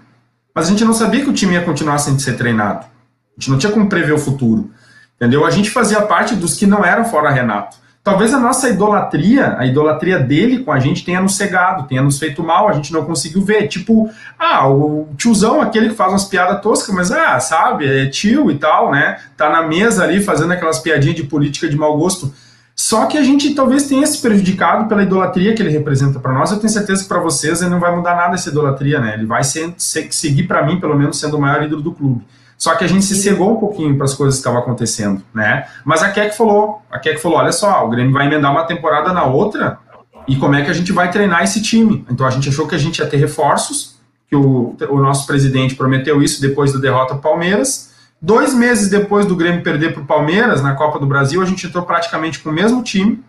Mas 0.55 0.67
a 0.67 0.69
gente 0.69 0.83
não 0.83 0.93
sabia 0.93 1.23
que 1.23 1.29
o 1.29 1.33
time 1.33 1.53
ia 1.53 1.63
continuar 1.63 1.97
sem 1.97 2.17
ser 2.17 2.37
treinado. 2.37 2.85
A 2.85 3.39
gente 3.39 3.49
não 3.49 3.57
tinha 3.57 3.71
como 3.71 3.89
prever 3.89 4.13
o 4.13 4.19
futuro. 4.19 4.71
Entendeu? 5.15 5.45
A 5.45 5.49
gente 5.49 5.69
fazia 5.69 6.01
parte 6.01 6.35
dos 6.35 6.55
que 6.55 6.65
não 6.65 6.83
eram 6.83 7.05
fora 7.05 7.29
Renato. 7.29 7.77
Talvez 8.03 8.33
a 8.33 8.39
nossa 8.39 8.67
idolatria, 8.67 9.55
a 9.57 9.65
idolatria 9.65 10.19
dele 10.19 10.59
com 10.59 10.73
a 10.73 10.79
gente 10.79 11.05
tenha 11.05 11.21
nos 11.21 11.37
cegado, 11.37 11.87
tenha 11.87 12.01
nos 12.01 12.19
feito 12.19 12.43
mal, 12.43 12.67
a 12.67 12.73
gente 12.73 12.91
não 12.91 13.05
conseguiu 13.05 13.41
ver. 13.41 13.69
Tipo, 13.69 14.09
ah, 14.37 14.67
o 14.67 15.07
tiozão, 15.17 15.61
aquele 15.61 15.89
que 15.89 15.95
faz 15.95 16.11
umas 16.11 16.25
piadas 16.25 16.61
toscas, 16.61 16.93
mas 16.93 17.13
ah, 17.13 17.39
sabe, 17.39 17.85
é 17.87 18.07
tio 18.07 18.51
e 18.51 18.59
tal, 18.59 18.91
né? 18.91 19.19
Tá 19.37 19.49
na 19.49 19.65
mesa 19.65 20.03
ali 20.03 20.21
fazendo 20.21 20.51
aquelas 20.51 20.79
piadinhas 20.79 21.15
de 21.15 21.23
política 21.23 21.69
de 21.69 21.77
mau 21.77 21.97
gosto. 21.97 22.33
Só 22.75 23.05
que 23.05 23.17
a 23.17 23.23
gente 23.23 23.55
talvez 23.55 23.87
tenha 23.87 24.05
se 24.05 24.21
prejudicado 24.21 24.89
pela 24.89 25.03
idolatria 25.03 25.53
que 25.53 25.61
ele 25.61 25.69
representa 25.69 26.19
para 26.19 26.33
nós. 26.33 26.51
Eu 26.51 26.57
tenho 26.57 26.73
certeza 26.73 27.03
que 27.03 27.07
para 27.07 27.21
vocês 27.21 27.61
ele 27.61 27.69
não 27.69 27.79
vai 27.79 27.95
mudar 27.95 28.15
nada 28.15 28.35
essa 28.35 28.49
idolatria, 28.49 28.99
né? 28.99 29.13
Ele 29.13 29.25
vai 29.25 29.45
ser, 29.45 29.73
seguir 29.77 30.43
para 30.43 30.65
mim, 30.65 30.77
pelo 30.77 30.97
menos, 30.97 31.17
sendo 31.17 31.37
o 31.37 31.41
maior 31.41 31.63
ídolo 31.63 31.81
do 31.81 31.93
clube. 31.93 32.21
Só 32.57 32.75
que 32.75 32.83
a 32.83 32.87
gente 32.87 33.03
se 33.03 33.15
cegou 33.15 33.51
um 33.51 33.59
pouquinho 33.59 33.95
para 33.95 34.05
as 34.05 34.13
coisas 34.13 34.35
que 34.35 34.39
estavam 34.39 34.59
acontecendo, 34.59 35.21
né? 35.33 35.67
Mas 35.83 36.01
a 36.01 36.11
Keck 36.11 36.35
falou, 36.35 36.81
a 36.89 36.99
Keck 36.99 37.19
falou, 37.19 37.39
olha 37.39 37.51
só, 37.51 37.85
o 37.85 37.89
Grêmio 37.89 38.13
vai 38.13 38.25
emendar 38.25 38.51
uma 38.51 38.63
temporada 38.63 39.11
na 39.11 39.23
outra 39.25 39.79
e 40.27 40.35
como 40.35 40.55
é 40.55 40.63
que 40.63 40.71
a 40.71 40.73
gente 40.73 40.91
vai 40.91 41.11
treinar 41.11 41.43
esse 41.43 41.61
time? 41.61 42.05
Então 42.09 42.25
a 42.25 42.29
gente 42.29 42.49
achou 42.49 42.67
que 42.67 42.75
a 42.75 42.77
gente 42.77 42.99
ia 42.99 43.07
ter 43.07 43.17
reforços, 43.17 43.97
que 44.27 44.35
o, 44.35 44.75
o 44.89 44.97
nosso 44.99 45.27
presidente 45.27 45.75
prometeu 45.75 46.21
isso 46.21 46.41
depois 46.41 46.71
da 46.71 46.79
derrota 46.79 47.15
para 47.15 47.29
Palmeiras. 47.31 47.91
Dois 48.21 48.53
meses 48.53 48.89
depois 48.89 49.25
do 49.25 49.35
Grêmio 49.35 49.61
perder 49.61 49.93
para 49.93 50.01
o 50.01 50.05
Palmeiras 50.05 50.61
na 50.61 50.73
Copa 50.75 50.97
do 50.97 51.05
Brasil, 51.05 51.41
a 51.41 51.45
gente 51.45 51.67
entrou 51.67 51.83
praticamente 51.83 52.39
com 52.39 52.49
o 52.49 52.53
mesmo 52.53 52.81
time. 52.81 53.21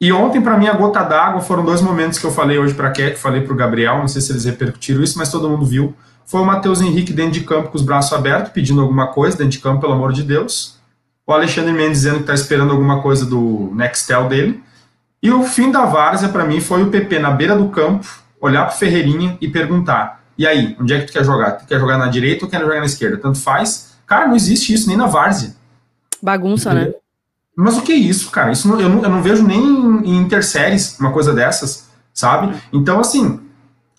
E 0.00 0.12
ontem, 0.12 0.40
para 0.40 0.58
mim, 0.58 0.66
a 0.66 0.74
gota 0.74 1.02
d'água 1.02 1.40
foram 1.40 1.64
dois 1.64 1.80
momentos 1.80 2.18
que 2.18 2.26
eu 2.26 2.32
falei 2.32 2.58
hoje 2.58 2.74
para 2.74 2.88
a 2.88 2.90
Keck, 2.90 3.16
falei 3.16 3.42
para 3.42 3.52
o 3.52 3.56
Gabriel, 3.56 3.98
não 3.98 4.08
sei 4.08 4.20
se 4.20 4.32
eles 4.32 4.44
repercutiram 4.44 5.02
isso, 5.02 5.16
mas 5.16 5.30
todo 5.30 5.48
mundo 5.48 5.64
viu 5.64 5.94
foi 6.26 6.40
o 6.40 6.44
Matheus 6.44 6.80
Henrique 6.80 7.12
dentro 7.12 7.32
de 7.32 7.40
campo 7.40 7.70
com 7.70 7.76
os 7.76 7.82
braços 7.82 8.12
abertos, 8.12 8.52
pedindo 8.52 8.80
alguma 8.80 9.08
coisa 9.08 9.36
dentro 9.36 9.52
de 9.52 9.58
campo, 9.58 9.80
pelo 9.80 9.92
amor 9.92 10.12
de 10.12 10.22
Deus. 10.22 10.78
O 11.26 11.32
Alexandre 11.32 11.72
Mendes 11.72 11.98
dizendo 11.98 12.16
que 12.16 12.22
está 12.22 12.34
esperando 12.34 12.72
alguma 12.72 13.00
coisa 13.00 13.24
do 13.24 13.70
Nextel 13.74 14.28
dele. 14.28 14.62
E 15.22 15.30
o 15.30 15.42
fim 15.42 15.70
da 15.70 15.84
várzea, 15.84 16.28
para 16.28 16.44
mim, 16.44 16.60
foi 16.60 16.82
o 16.82 16.90
PP 16.90 17.18
na 17.18 17.30
beira 17.30 17.56
do 17.56 17.68
campo, 17.68 18.06
olhar 18.40 18.64
para 18.64 18.74
Ferreirinha 18.74 19.38
e 19.40 19.48
perguntar: 19.48 20.24
e 20.36 20.46
aí, 20.46 20.76
onde 20.80 20.92
é 20.92 21.00
que 21.00 21.06
tu 21.06 21.12
quer 21.12 21.24
jogar? 21.24 21.52
Tu 21.52 21.66
quer 21.66 21.78
jogar 21.78 21.96
na 21.96 22.08
direita 22.08 22.44
ou 22.44 22.50
quer 22.50 22.60
jogar 22.60 22.80
na 22.80 22.86
esquerda? 22.86 23.16
Tanto 23.16 23.38
faz. 23.38 23.94
Cara, 24.06 24.26
não 24.26 24.36
existe 24.36 24.72
isso 24.72 24.88
nem 24.88 24.96
na 24.96 25.06
várzea. 25.06 25.54
Bagunça, 26.20 26.74
né? 26.74 26.92
Mas 27.56 27.76
o 27.76 27.82
que 27.82 27.92
é 27.92 27.96
isso, 27.96 28.30
cara? 28.30 28.50
Isso 28.50 28.66
não, 28.66 28.80
eu, 28.80 28.88
não, 28.88 29.02
eu 29.02 29.08
não 29.08 29.22
vejo 29.22 29.46
nem 29.46 29.62
em 29.62 30.16
interséries 30.16 30.98
uma 30.98 31.12
coisa 31.12 31.32
dessas, 31.32 31.88
sabe? 32.12 32.54
Então, 32.72 32.98
assim, 32.98 33.40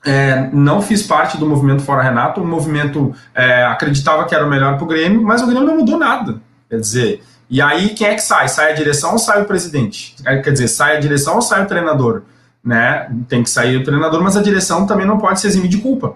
é, 0.06 0.49
não 0.53 0.82
fiz 0.82 1.03
parte 1.03 1.38
do 1.38 1.47
movimento 1.47 1.82
Fora 1.82 2.03
Renato, 2.03 2.41
o 2.41 2.45
movimento 2.45 3.14
é, 3.34 3.66
acreditava 3.66 4.26
que 4.26 4.36
era 4.36 4.45
o 4.45 4.49
melhor 4.49 4.76
para 4.76 4.84
o 4.84 4.88
Grêmio, 4.88 5.22
mas 5.24 5.41
o 5.41 5.47
Grêmio 5.47 5.66
não 5.66 5.78
mudou 5.78 5.97
nada. 5.97 6.39
Quer 6.70 6.80
dizer, 6.80 7.24
e 7.49 7.62
aí 7.62 7.89
quem 7.89 8.08
é 8.08 8.16
que 8.16 8.22
sai? 8.22 8.47
Sai 8.47 8.72
a 8.72 8.76
direção 8.76 9.14
ou 9.14 9.20
sai 9.20 9.41
o 9.41 9.45
presidente? 9.45 10.16
É, 10.26 10.38
quer 10.38 10.51
dizer, 10.51 10.68
sai 10.68 10.97
a 10.97 10.99
direção 10.99 11.36
ou 11.36 11.41
sai 11.41 11.64
o 11.64 11.68
treinador? 11.68 12.22
Né? 12.64 13.10
Tem 13.28 13.43
que 13.43 13.49
sair 13.49 13.78
o 13.78 13.84
treinador, 13.84 14.24
mas 14.24 14.38
a 14.38 14.41
direção 14.41 14.86
também 14.86 15.06
não 15.06 15.18
pode 15.18 15.39
se 15.39 15.47
eximir 15.47 15.70
de 15.70 15.78
culpa. 15.78 16.16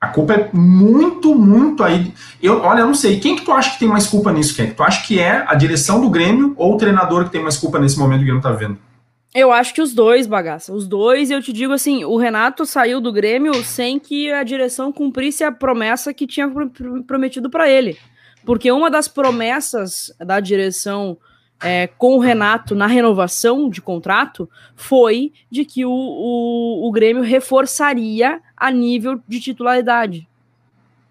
A 0.00 0.08
culpa 0.08 0.32
é 0.32 0.48
muito, 0.52 1.34
muito 1.34 1.84
aí. 1.84 2.14
Eu, 2.42 2.62
olha, 2.62 2.80
eu 2.80 2.86
não 2.86 2.94
sei. 2.94 3.20
Quem 3.20 3.36
que 3.36 3.44
tu 3.44 3.52
acha 3.52 3.72
que 3.72 3.78
tem 3.78 3.88
mais 3.88 4.06
culpa 4.06 4.32
nisso, 4.32 4.54
Ken? 4.54 4.70
Tu 4.70 4.82
acha 4.82 5.06
que 5.06 5.20
é 5.20 5.44
a 5.46 5.54
direção 5.54 6.00
do 6.00 6.08
Grêmio 6.08 6.54
ou 6.56 6.74
o 6.74 6.78
treinador 6.78 7.24
que 7.24 7.30
tem 7.30 7.42
mais 7.42 7.58
culpa 7.58 7.78
nesse 7.78 7.98
momento 7.98 8.20
que 8.20 8.24
o 8.24 8.26
Grêmio 8.26 8.42
tá 8.42 8.52
vendo? 8.52 8.78
Eu 9.32 9.52
acho 9.52 9.72
que 9.72 9.80
os 9.80 9.94
dois, 9.94 10.26
bagaça. 10.26 10.72
Os 10.72 10.88
dois, 10.88 11.30
eu 11.30 11.40
te 11.40 11.52
digo 11.52 11.72
assim, 11.72 12.04
o 12.04 12.16
Renato 12.16 12.66
saiu 12.66 13.00
do 13.00 13.12
Grêmio 13.12 13.54
sem 13.62 13.98
que 13.98 14.30
a 14.32 14.42
direção 14.42 14.92
cumprisse 14.92 15.44
a 15.44 15.52
promessa 15.52 16.12
que 16.12 16.26
tinha 16.26 16.50
prometido 17.06 17.48
para 17.48 17.70
ele. 17.70 17.96
Porque 18.44 18.72
uma 18.72 18.90
das 18.90 19.06
promessas 19.06 20.12
da 20.18 20.40
direção 20.40 21.16
é, 21.62 21.86
com 21.86 22.16
o 22.16 22.18
Renato 22.18 22.74
na 22.74 22.86
renovação 22.86 23.68
de 23.68 23.80
contrato 23.80 24.50
foi 24.74 25.32
de 25.50 25.64
que 25.64 25.84
o, 25.84 25.92
o, 25.92 26.88
o 26.88 26.90
Grêmio 26.90 27.22
reforçaria 27.22 28.40
a 28.56 28.70
nível 28.70 29.20
de 29.28 29.38
titularidade. 29.38 30.28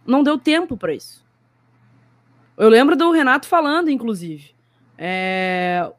Não 0.06 0.24
deu 0.24 0.38
tempo 0.38 0.76
para 0.76 0.94
isso. 0.94 1.24
Eu 2.58 2.68
lembro 2.68 2.98
do 2.98 3.12
Renato 3.12 3.48
falando, 3.48 3.90
inclusive. 3.90 4.52
É, 4.98 5.90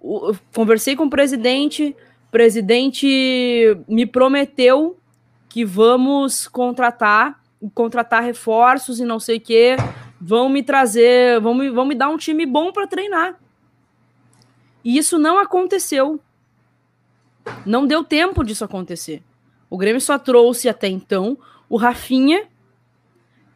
conversei 0.52 0.94
com 0.94 1.04
o 1.04 1.10
presidente, 1.10 1.96
presidente 2.30 3.76
me 3.88 4.06
prometeu 4.06 4.98
que 5.48 5.64
vamos 5.64 6.46
contratar, 6.46 7.42
contratar 7.74 8.22
reforços 8.22 9.00
e 9.00 9.04
não 9.04 9.18
sei 9.18 9.38
o 9.38 9.40
quê, 9.40 9.76
vão 10.20 10.48
me 10.48 10.62
trazer, 10.62 11.40
vão 11.40 11.54
me, 11.54 11.70
vão 11.70 11.84
me 11.84 11.94
dar 11.94 12.08
um 12.08 12.16
time 12.16 12.46
bom 12.46 12.72
para 12.72 12.86
treinar. 12.86 13.38
E 14.84 14.96
isso 14.96 15.18
não 15.18 15.38
aconteceu. 15.38 16.20
Não 17.66 17.86
deu 17.86 18.04
tempo 18.04 18.44
disso 18.44 18.64
acontecer. 18.64 19.22
O 19.68 19.76
Grêmio 19.76 20.00
só 20.00 20.18
trouxe 20.18 20.68
até 20.68 20.88
então 20.88 21.36
o 21.68 21.76
Rafinha 21.76 22.46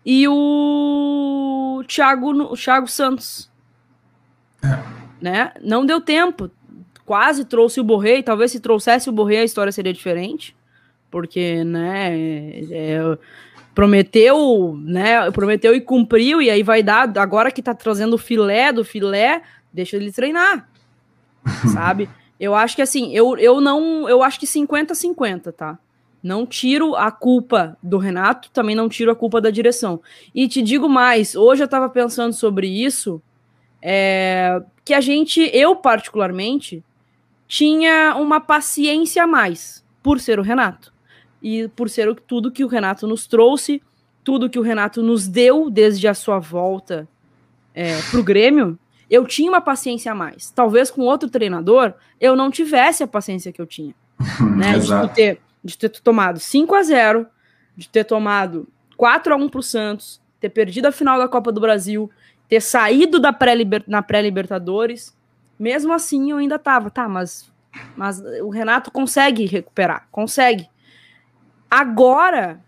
e 0.04 0.26
o 0.28 1.82
Thiago, 1.86 2.30
o 2.30 2.56
Thiago 2.56 2.88
Santos. 2.88 3.50
É. 4.62 4.78
Né? 5.20 5.52
Não 5.62 5.86
deu 5.86 6.00
tempo. 6.00 6.50
Quase 7.04 7.44
trouxe 7.44 7.80
o 7.80 7.84
Borrei. 7.84 8.22
Talvez 8.22 8.52
se 8.52 8.60
trouxesse 8.60 9.08
o 9.08 9.12
Borrei 9.12 9.38
a 9.38 9.44
história 9.44 9.72
seria 9.72 9.92
diferente. 9.92 10.56
Porque, 11.10 11.62
né, 11.62 12.16
é, 12.18 12.64
é, 12.70 13.18
prometeu, 13.74 14.78
né, 14.82 15.30
prometeu 15.32 15.74
e 15.74 15.80
cumpriu, 15.80 16.40
e 16.40 16.48
aí 16.48 16.62
vai 16.62 16.82
dar, 16.82 17.10
agora 17.18 17.50
que 17.50 17.62
tá 17.62 17.74
trazendo 17.74 18.14
o 18.14 18.18
filé 18.18 18.72
do 18.72 18.84
filé, 18.84 19.42
deixa 19.72 19.96
ele 19.96 20.12
treinar, 20.12 20.68
sabe? 21.72 22.08
Eu 22.38 22.54
acho 22.54 22.76
que 22.76 22.82
assim, 22.82 23.12
eu, 23.14 23.36
eu 23.36 23.60
não, 23.60 24.08
eu 24.08 24.22
acho 24.22 24.38
que 24.38 24.46
50-50, 24.46 25.52
tá? 25.52 25.78
Não 26.22 26.46
tiro 26.46 26.96
a 26.96 27.10
culpa 27.10 27.76
do 27.82 27.98
Renato, 27.98 28.50
também 28.50 28.74
não 28.74 28.88
tiro 28.88 29.10
a 29.10 29.16
culpa 29.16 29.40
da 29.40 29.50
direção. 29.50 30.00
E 30.34 30.48
te 30.48 30.62
digo 30.62 30.88
mais, 30.88 31.34
hoje 31.34 31.62
eu 31.62 31.66
estava 31.66 31.88
pensando 31.88 32.32
sobre 32.32 32.66
isso, 32.66 33.20
é, 33.82 34.62
que 34.84 34.94
a 34.94 35.00
gente, 35.00 35.50
eu 35.52 35.76
particularmente, 35.76 36.82
tinha 37.54 38.16
uma 38.16 38.40
paciência 38.40 39.22
a 39.22 39.28
mais 39.28 39.84
por 40.02 40.18
ser 40.18 40.40
o 40.40 40.42
Renato. 40.42 40.92
E 41.40 41.68
por 41.68 41.88
ser 41.88 42.12
tudo 42.26 42.50
que 42.50 42.64
o 42.64 42.66
Renato 42.66 43.06
nos 43.06 43.28
trouxe, 43.28 43.80
tudo 44.24 44.50
que 44.50 44.58
o 44.58 44.62
Renato 44.62 45.04
nos 45.04 45.28
deu 45.28 45.70
desde 45.70 46.08
a 46.08 46.14
sua 46.14 46.40
volta 46.40 47.06
é, 47.72 48.02
para 48.10 48.18
o 48.18 48.24
Grêmio, 48.24 48.76
eu 49.08 49.24
tinha 49.24 49.48
uma 49.48 49.60
paciência 49.60 50.10
a 50.10 50.16
mais. 50.16 50.50
Talvez 50.50 50.90
com 50.90 51.02
outro 51.02 51.30
treinador 51.30 51.94
eu 52.20 52.34
não 52.34 52.50
tivesse 52.50 53.04
a 53.04 53.06
paciência 53.06 53.52
que 53.52 53.62
eu 53.62 53.66
tinha. 53.66 53.94
né? 54.56 54.76
De 54.80 55.14
ter 55.14 55.40
de 55.62 55.78
ter 55.78 55.90
tomado 55.90 56.40
5 56.40 56.74
a 56.74 56.82
0 56.82 57.24
de 57.76 57.88
ter 57.88 58.02
tomado 58.02 58.66
4 58.96 59.32
a 59.32 59.36
1 59.36 59.48
para 59.48 59.60
o 59.60 59.62
Santos, 59.62 60.20
ter 60.40 60.48
perdido 60.48 60.86
a 60.86 60.92
final 60.92 61.18
da 61.18 61.28
Copa 61.28 61.52
do 61.52 61.60
Brasil, 61.60 62.10
ter 62.48 62.60
saído 62.60 63.20
da 63.20 63.32
pré 63.32 63.54
na 63.86 64.02
pré-Libertadores. 64.02 65.16
Mesmo 65.64 65.94
assim, 65.94 66.30
eu 66.30 66.36
ainda 66.36 66.58
tava, 66.58 66.90
tá, 66.90 67.08
mas, 67.08 67.50
mas 67.96 68.20
o 68.42 68.50
Renato 68.50 68.90
consegue 68.90 69.46
recuperar, 69.46 70.06
consegue. 70.12 70.68
Agora, 71.70 72.62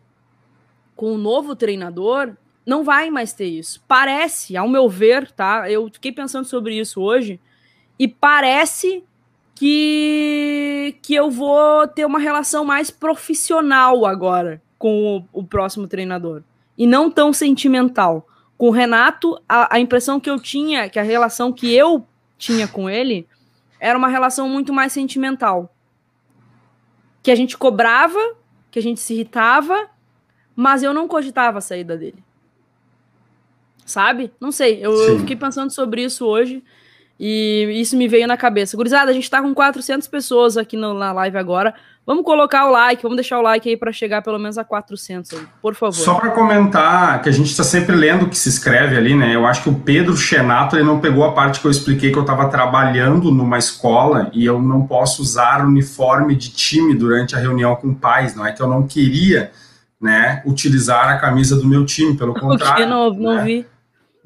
com 0.95 1.13
o 1.13 1.19
novo 1.19 1.55
treinador, 1.55 2.35
não 2.65 2.83
vai 2.83 3.11
mais 3.11 3.35
ter 3.35 3.49
isso. 3.49 3.85
Parece, 3.87 4.57
ao 4.57 4.67
meu 4.67 4.89
ver, 4.89 5.31
tá? 5.31 5.71
Eu 5.71 5.91
fiquei 5.93 6.11
pensando 6.11 6.47
sobre 6.47 6.79
isso 6.79 7.03
hoje, 7.03 7.39
e 7.99 8.09
parece 8.09 9.05
que, 9.55 10.97
que 11.03 11.15
eu 11.15 11.31
vou 11.31 11.87
ter 11.87 12.07
uma 12.07 12.19
relação 12.19 12.65
mais 12.65 12.91
profissional 12.91 14.07
agora 14.07 14.63
com 14.79 15.19
o, 15.35 15.41
o 15.41 15.45
próximo 15.45 15.87
treinador. 15.87 16.43
E 16.79 16.87
não 16.87 17.11
tão 17.11 17.31
sentimental. 17.31 18.27
Com 18.57 18.69
o 18.69 18.73
Renato, 18.73 19.39
a, 19.47 19.77
a 19.77 19.79
impressão 19.79 20.19
que 20.19 20.31
eu 20.31 20.41
tinha, 20.41 20.89
que 20.89 20.99
a 20.99 21.03
relação 21.03 21.53
que 21.53 21.75
eu 21.75 22.03
tinha 22.39 22.69
com 22.69 22.89
ele, 22.89 23.27
era 23.81 23.99
uma 23.99 24.09
relação 24.09 24.49
muito 24.49 24.73
mais 24.73 24.93
sentimental. 24.93 25.75
Que 27.23 27.31
a 27.31 27.35
gente 27.35 27.57
cobrava, 27.57 28.19
que 28.71 28.79
a 28.79 28.83
gente 28.83 29.01
se 29.01 29.15
irritava, 29.15 29.89
mas 30.55 30.83
eu 30.83 30.93
não 30.93 31.09
cogitava 31.09 31.59
a 31.59 31.61
saída 31.61 31.97
dele. 31.97 32.23
Sabe? 33.85 34.33
Não 34.41 34.51
sei, 34.51 34.85
eu, 34.85 34.93
eu 34.93 35.19
fiquei 35.21 35.37
pensando 35.37 35.71
sobre 35.71 36.03
isso 36.03 36.25
hoje 36.27 36.63
e 37.19 37.81
isso 37.81 37.97
me 37.97 38.07
veio 38.07 38.27
na 38.27 38.37
cabeça. 38.37 38.77
Gurizada, 38.77 39.11
a 39.11 39.15
gente 39.15 39.31
tá 39.31 39.41
com 39.41 39.55
400 39.55 40.07
pessoas 40.09 40.57
aqui 40.57 40.77
no, 40.77 40.93
na 40.93 41.13
live 41.13 41.39
agora. 41.39 41.75
Vamos 42.07 42.25
colocar 42.25 42.69
o 42.69 42.71
like, 42.71 43.03
vamos 43.03 43.17
deixar 43.17 43.39
o 43.41 43.43
like 43.43 43.69
aí 43.69 43.77
para 43.77 43.91
chegar 43.91 44.23
pelo 44.23 44.39
menos 44.39 44.57
a 44.57 44.63
400, 44.63 45.33
aí, 45.33 45.41
por 45.61 45.75
favor. 45.75 45.93
Só 45.93 46.15
para 46.15 46.31
comentar, 46.31 47.21
que 47.21 47.29
a 47.29 47.33
gente 47.33 47.51
está 47.51 47.65
sempre 47.65 47.97
lendo 47.97 48.27
o 48.27 48.29
que 48.29 48.39
se 48.39 48.49
escreve 48.49 48.97
ali, 48.97 49.13
né? 49.13 49.35
Eu 49.35 49.45
acho 49.45 49.65
que 49.65 49.69
o 49.69 49.75
Pedro 49.75 50.17
Chenato 50.17 50.77
ele 50.77 50.85
não 50.85 51.01
pegou 51.01 51.25
a 51.25 51.33
parte 51.33 51.59
que 51.59 51.67
eu 51.67 51.71
expliquei 51.71 52.13
que 52.13 52.17
eu 52.17 52.23
estava 52.23 52.49
trabalhando 52.49 53.33
numa 53.33 53.59
escola 53.59 54.31
e 54.33 54.47
eu 54.47 54.63
não 54.63 54.87
posso 54.87 55.21
usar 55.21 55.67
uniforme 55.67 56.37
de 56.37 56.51
time 56.51 56.95
durante 56.95 57.35
a 57.35 57.41
reunião 57.41 57.75
com 57.75 57.93
pais, 57.93 58.37
não 58.37 58.47
é 58.47 58.53
que 58.53 58.63
eu 58.63 58.69
não 58.69 58.87
queria, 58.87 59.51
né, 60.01 60.43
utilizar 60.47 61.09
a 61.09 61.19
camisa 61.19 61.57
do 61.57 61.67
meu 61.67 61.85
time, 61.85 62.17
pelo 62.17 62.35
contrário. 62.35 62.85
Eu 62.85 62.89
não, 62.89 63.11
não 63.13 63.35
né? 63.35 63.43
vi. 63.43 63.67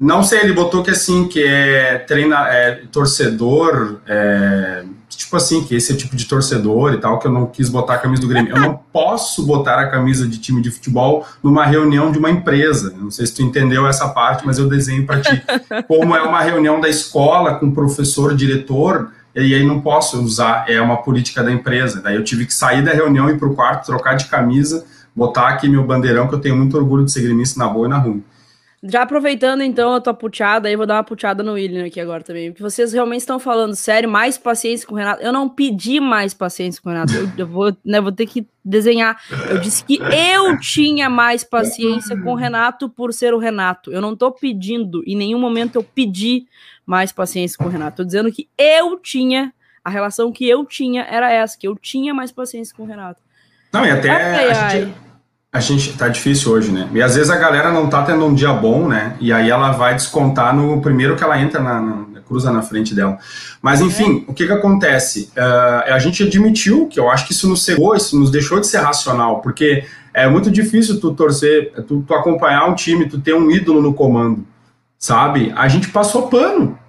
Não 0.01 0.23
sei, 0.23 0.39
ele 0.39 0.53
botou 0.53 0.81
que 0.81 0.89
assim, 0.89 1.27
que 1.27 1.43
é 1.43 1.99
treina, 1.99 2.47
é, 2.47 2.81
torcedor, 2.91 3.97
é, 4.07 4.83
tipo 5.07 5.37
assim, 5.37 5.63
que 5.63 5.75
esse 5.75 5.93
é 5.93 5.95
tipo 5.95 6.15
de 6.15 6.25
torcedor 6.25 6.91
e 6.95 6.97
tal, 6.97 7.19
que 7.19 7.27
eu 7.27 7.31
não 7.31 7.45
quis 7.45 7.69
botar 7.69 7.93
a 7.93 7.97
camisa 7.99 8.23
do 8.23 8.27
Grêmio. 8.27 8.55
Eu 8.55 8.59
não 8.59 8.73
posso 8.91 9.45
botar 9.45 9.79
a 9.79 9.87
camisa 9.91 10.27
de 10.27 10.39
time 10.39 10.59
de 10.59 10.71
futebol 10.71 11.23
numa 11.43 11.67
reunião 11.67 12.11
de 12.11 12.17
uma 12.17 12.31
empresa. 12.31 12.91
Não 12.97 13.11
sei 13.11 13.27
se 13.27 13.35
tu 13.35 13.43
entendeu 13.43 13.85
essa 13.85 14.09
parte, 14.09 14.43
mas 14.43 14.57
eu 14.57 14.67
desenho 14.67 15.05
para 15.05 15.21
ti. 15.21 15.39
Como 15.87 16.15
é 16.15 16.23
uma 16.23 16.41
reunião 16.41 16.81
da 16.81 16.89
escola 16.89 17.53
com 17.59 17.69
professor, 17.69 18.35
diretor, 18.35 19.11
e 19.35 19.53
aí 19.53 19.63
não 19.63 19.81
posso 19.81 20.19
usar, 20.19 20.65
é 20.67 20.81
uma 20.81 20.97
política 20.97 21.43
da 21.43 21.51
empresa. 21.51 22.01
Daí 22.01 22.15
eu 22.15 22.23
tive 22.23 22.47
que 22.47 22.53
sair 22.55 22.83
da 22.83 22.91
reunião, 22.91 23.29
ir 23.29 23.37
para 23.37 23.47
o 23.47 23.53
quarto, 23.53 23.85
trocar 23.85 24.15
de 24.15 24.25
camisa, 24.25 24.83
botar 25.15 25.49
aqui 25.49 25.69
meu 25.69 25.83
bandeirão, 25.83 26.27
que 26.27 26.33
eu 26.33 26.39
tenho 26.39 26.57
muito 26.57 26.75
orgulho 26.75 27.05
de 27.05 27.11
ser 27.11 27.21
gremista 27.21 27.59
na 27.59 27.67
boa 27.67 27.85
e 27.85 27.89
na 27.89 27.99
ruim. 27.99 28.23
Já 28.83 29.03
aproveitando 29.03 29.61
então 29.61 29.93
a 29.93 30.01
tua 30.01 30.13
puteada, 30.13 30.67
aí 30.67 30.75
vou 30.75 30.87
dar 30.87 30.95
uma 30.95 31.03
puteada 31.03 31.43
no 31.43 31.53
William 31.53 31.85
aqui 31.85 31.99
agora 31.99 32.23
também. 32.23 32.51
Porque 32.51 32.63
vocês 32.63 32.91
realmente 32.91 33.19
estão 33.19 33.37
falando 33.37 33.75
sério, 33.75 34.09
mais 34.09 34.39
paciência 34.39 34.87
com 34.87 34.95
o 34.95 34.97
Renato. 34.97 35.21
Eu 35.21 35.31
não 35.31 35.47
pedi 35.47 35.99
mais 35.99 36.33
paciência 36.33 36.81
com 36.81 36.89
o 36.89 36.91
Renato. 36.91 37.13
Eu, 37.13 37.29
eu 37.37 37.47
vou, 37.47 37.77
né, 37.85 38.01
vou 38.01 38.11
ter 38.11 38.25
que 38.25 38.47
desenhar. 38.65 39.21
Eu 39.49 39.59
disse 39.59 39.85
que 39.85 39.99
eu 40.01 40.59
tinha 40.59 41.11
mais 41.11 41.43
paciência 41.43 42.19
com 42.19 42.31
o 42.31 42.35
Renato 42.35 42.89
por 42.89 43.13
ser 43.13 43.35
o 43.35 43.37
Renato. 43.37 43.91
Eu 43.91 44.01
não 44.01 44.15
tô 44.15 44.31
pedindo, 44.31 45.03
em 45.05 45.15
nenhum 45.15 45.39
momento 45.39 45.75
eu 45.75 45.83
pedi 45.83 46.47
mais 46.83 47.11
paciência 47.11 47.59
com 47.59 47.65
o 47.65 47.69
Renato. 47.69 47.97
Tô 47.97 48.03
dizendo 48.03 48.31
que 48.31 48.49
eu 48.57 48.97
tinha, 48.97 49.53
a 49.83 49.91
relação 49.91 50.31
que 50.31 50.49
eu 50.49 50.65
tinha 50.65 51.03
era 51.03 51.31
essa, 51.31 51.55
que 51.55 51.67
eu 51.67 51.75
tinha 51.75 52.15
mais 52.15 52.31
paciência 52.31 52.75
com 52.75 52.81
o 52.81 52.87
Renato. 52.87 53.21
Não, 53.71 53.85
e 53.85 53.91
até 53.91 54.09
ai, 54.09 54.49
a 54.49 54.67
ai. 54.67 54.93
A 55.53 55.59
gente 55.59 55.97
tá 55.97 56.07
difícil 56.07 56.51
hoje, 56.51 56.71
né? 56.71 56.89
E 56.93 57.01
às 57.01 57.15
vezes 57.15 57.29
a 57.29 57.37
galera 57.37 57.71
não 57.71 57.89
tá 57.89 58.03
tendo 58.03 58.25
um 58.25 58.33
dia 58.33 58.53
bom, 58.53 58.87
né? 58.87 59.17
E 59.19 59.33
aí 59.33 59.49
ela 59.49 59.71
vai 59.71 59.93
descontar 59.93 60.55
no 60.55 60.81
primeiro 60.81 61.15
que 61.17 61.23
ela 61.23 61.39
entra 61.39 61.61
na, 61.61 61.81
na 61.81 62.21
cruza 62.21 62.49
na 62.49 62.61
frente 62.61 62.95
dela. 62.95 63.19
Mas 63.61 63.81
enfim, 63.81 64.23
é. 64.25 64.31
o 64.31 64.33
que 64.33 64.47
que 64.47 64.53
acontece? 64.53 65.29
Uh, 65.35 65.93
a 65.93 65.99
gente 65.99 66.23
admitiu 66.23 66.87
que 66.87 66.97
eu 66.97 67.11
acho 67.11 67.27
que 67.27 67.33
isso 67.33 67.49
nos 67.49 67.65
cegou, 67.65 67.93
isso 67.93 68.17
nos 68.17 68.31
deixou 68.31 68.61
de 68.61 68.67
ser 68.67 68.77
racional, 68.77 69.41
porque 69.41 69.83
é 70.13 70.25
muito 70.29 70.49
difícil 70.49 71.01
tu 71.01 71.13
torcer, 71.13 71.73
tu, 71.85 72.01
tu 72.07 72.13
acompanhar 72.13 72.69
um 72.69 72.73
time, 72.73 73.09
tu 73.09 73.19
ter 73.19 73.33
um 73.33 73.51
ídolo 73.51 73.81
no 73.81 73.93
comando, 73.93 74.47
sabe? 74.97 75.51
A 75.57 75.67
gente 75.67 75.89
passou 75.89 76.29
pano. 76.29 76.79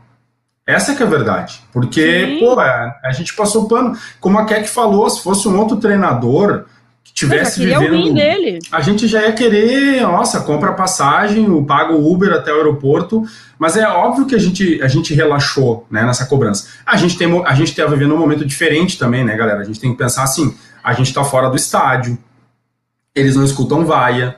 Essa 0.64 0.94
que 0.94 1.02
é 1.02 1.06
a 1.06 1.08
verdade. 1.08 1.60
Porque, 1.72 2.26
Sim. 2.26 2.38
pô, 2.38 2.60
a, 2.60 2.94
a 3.04 3.10
gente 3.10 3.34
passou 3.34 3.66
pano. 3.66 3.98
Como 4.20 4.38
a 4.38 4.44
Keck 4.44 4.68
falou, 4.68 5.10
se 5.10 5.20
fosse 5.20 5.48
um 5.48 5.58
outro 5.58 5.78
treinador, 5.78 6.66
que 7.04 7.12
tivesse 7.12 7.64
vivendo. 7.64 8.14
Dele. 8.14 8.58
A 8.70 8.80
gente 8.80 9.06
já 9.08 9.22
ia 9.22 9.32
querer, 9.32 10.02
nossa, 10.02 10.40
compra 10.40 10.72
passagem, 10.72 11.64
paga 11.64 11.92
o 11.92 12.10
Uber 12.12 12.32
até 12.32 12.52
o 12.52 12.56
aeroporto, 12.56 13.24
mas 13.58 13.76
é 13.76 13.86
óbvio 13.86 14.26
que 14.26 14.34
a 14.34 14.38
gente, 14.38 14.80
a 14.82 14.88
gente 14.88 15.14
relaxou 15.14 15.86
né, 15.90 16.04
nessa 16.04 16.26
cobrança. 16.26 16.68
A 16.86 16.96
gente 16.96 17.16
tem 17.16 17.42
a 17.44 17.54
gente 17.54 17.70
está 17.70 17.86
vivendo 17.86 18.14
um 18.14 18.18
momento 18.18 18.44
diferente 18.44 18.98
também, 18.98 19.24
né, 19.24 19.36
galera? 19.36 19.60
A 19.60 19.64
gente 19.64 19.80
tem 19.80 19.92
que 19.92 19.98
pensar 19.98 20.22
assim: 20.22 20.54
a 20.82 20.92
gente 20.92 21.08
está 21.08 21.24
fora 21.24 21.48
do 21.48 21.56
estádio, 21.56 22.18
eles 23.14 23.36
não 23.36 23.44
escutam 23.44 23.84
vaia, 23.84 24.36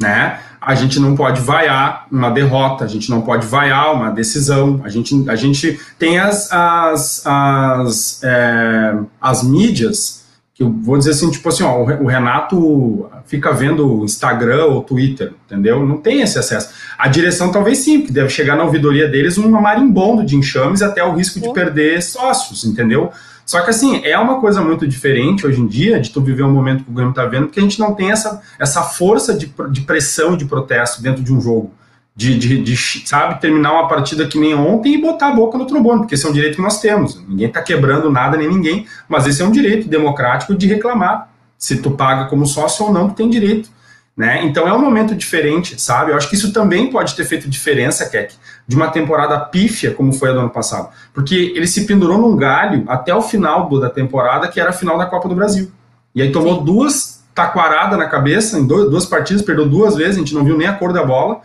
né? 0.00 0.40
A 0.60 0.74
gente 0.74 1.00
não 1.00 1.16
pode 1.16 1.40
vaiar 1.40 2.06
uma 2.10 2.30
derrota, 2.30 2.84
a 2.84 2.88
gente 2.88 3.10
não 3.10 3.22
pode 3.22 3.46
vaiar 3.46 3.92
uma 3.94 4.10
decisão, 4.10 4.80
a 4.84 4.88
gente, 4.88 5.28
a 5.28 5.34
gente 5.34 5.80
tem 5.98 6.20
as, 6.20 6.52
as, 6.52 7.26
as, 7.26 8.20
é, 8.22 8.94
as 9.20 9.42
mídias 9.42 10.21
eu 10.62 10.70
vou 10.70 10.96
dizer 10.96 11.10
assim, 11.10 11.30
tipo 11.30 11.48
assim, 11.48 11.62
ó, 11.62 11.82
o 11.82 12.06
Renato 12.06 13.10
fica 13.26 13.52
vendo 13.52 14.04
Instagram 14.04 14.66
ou 14.66 14.82
Twitter, 14.82 15.32
entendeu? 15.46 15.84
Não 15.84 15.98
tem 15.98 16.22
esse 16.22 16.38
acesso. 16.38 16.70
A 16.98 17.08
direção 17.08 17.50
talvez 17.50 17.78
sim, 17.78 18.00
porque 18.00 18.12
deve 18.12 18.28
chegar 18.28 18.56
na 18.56 18.64
ouvidoria 18.64 19.08
deles 19.08 19.38
um 19.38 19.50
marimbondo 19.50 20.24
de 20.24 20.36
enxames 20.36 20.82
até 20.82 21.02
o 21.04 21.14
risco 21.14 21.40
de 21.40 21.52
perder 21.52 22.02
sócios, 22.02 22.64
entendeu? 22.64 23.10
Só 23.44 23.60
que 23.60 23.70
assim, 23.70 24.00
é 24.04 24.18
uma 24.18 24.40
coisa 24.40 24.62
muito 24.62 24.86
diferente 24.86 25.46
hoje 25.46 25.60
em 25.60 25.66
dia 25.66 26.00
de 26.00 26.10
tu 26.10 26.20
viver 26.20 26.42
um 26.42 26.52
momento 26.52 26.84
que 26.84 26.90
o 26.90 26.94
Grêmio 26.94 27.12
tá 27.12 27.26
vendo, 27.26 27.46
porque 27.46 27.60
a 27.60 27.62
gente 27.62 27.78
não 27.78 27.94
tem 27.94 28.10
essa, 28.10 28.40
essa 28.58 28.82
força 28.82 29.34
de, 29.34 29.52
de 29.70 29.80
pressão 29.82 30.36
de 30.36 30.44
protesto 30.44 31.02
dentro 31.02 31.22
de 31.22 31.32
um 31.32 31.40
jogo 31.40 31.72
de, 32.14 32.38
de, 32.38 32.62
de, 32.62 32.76
sabe, 32.76 33.40
terminar 33.40 33.72
uma 33.72 33.88
partida 33.88 34.26
que 34.26 34.38
nem 34.38 34.54
ontem 34.54 34.94
e 34.94 35.00
botar 35.00 35.28
a 35.28 35.32
boca 35.32 35.56
no 35.56 35.66
trombone, 35.66 36.00
porque 36.00 36.14
esse 36.14 36.26
é 36.26 36.28
um 36.28 36.32
direito 36.32 36.56
que 36.56 36.62
nós 36.62 36.80
temos. 36.80 37.20
Ninguém 37.26 37.48
está 37.48 37.62
quebrando 37.62 38.10
nada 38.10 38.36
nem 38.36 38.48
ninguém, 38.48 38.86
mas 39.08 39.26
esse 39.26 39.40
é 39.40 39.44
um 39.44 39.50
direito 39.50 39.88
democrático 39.88 40.54
de 40.54 40.66
reclamar. 40.66 41.30
Se 41.56 41.80
tu 41.80 41.92
paga 41.92 42.26
como 42.26 42.46
sócio 42.46 42.86
ou 42.86 42.92
não, 42.92 43.08
tu 43.08 43.14
tem 43.14 43.30
direito. 43.30 43.70
Né? 44.14 44.44
Então 44.44 44.68
é 44.68 44.72
um 44.74 44.78
momento 44.78 45.14
diferente, 45.14 45.80
sabe? 45.80 46.10
Eu 46.10 46.16
acho 46.16 46.28
que 46.28 46.34
isso 46.34 46.52
também 46.52 46.90
pode 46.90 47.14
ter 47.16 47.24
feito 47.24 47.48
diferença, 47.48 48.06
Keck, 48.10 48.34
de 48.68 48.76
uma 48.76 48.88
temporada 48.88 49.38
pífia 49.40 49.92
como 49.92 50.12
foi 50.12 50.30
a 50.30 50.32
do 50.34 50.40
ano 50.40 50.50
passado. 50.50 50.90
Porque 51.14 51.52
ele 51.56 51.66
se 51.66 51.86
pendurou 51.86 52.18
num 52.18 52.36
galho 52.36 52.84
até 52.88 53.14
o 53.14 53.22
final 53.22 53.70
do, 53.70 53.80
da 53.80 53.88
temporada, 53.88 54.48
que 54.48 54.60
era 54.60 54.68
a 54.68 54.72
final 54.74 54.98
da 54.98 55.06
Copa 55.06 55.30
do 55.30 55.34
Brasil. 55.34 55.72
E 56.14 56.20
aí 56.20 56.30
tomou 56.30 56.58
Sim. 56.58 56.64
duas 56.64 57.22
taquarada 57.34 57.96
na 57.96 58.06
cabeça, 58.06 58.58
em 58.58 58.66
dois, 58.66 58.90
duas 58.90 59.06
partidas, 59.06 59.40
perdeu 59.40 59.66
duas 59.66 59.96
vezes, 59.96 60.16
a 60.16 60.18
gente 60.18 60.34
não 60.34 60.44
viu 60.44 60.58
nem 60.58 60.68
a 60.68 60.74
cor 60.74 60.92
da 60.92 61.02
bola, 61.02 61.40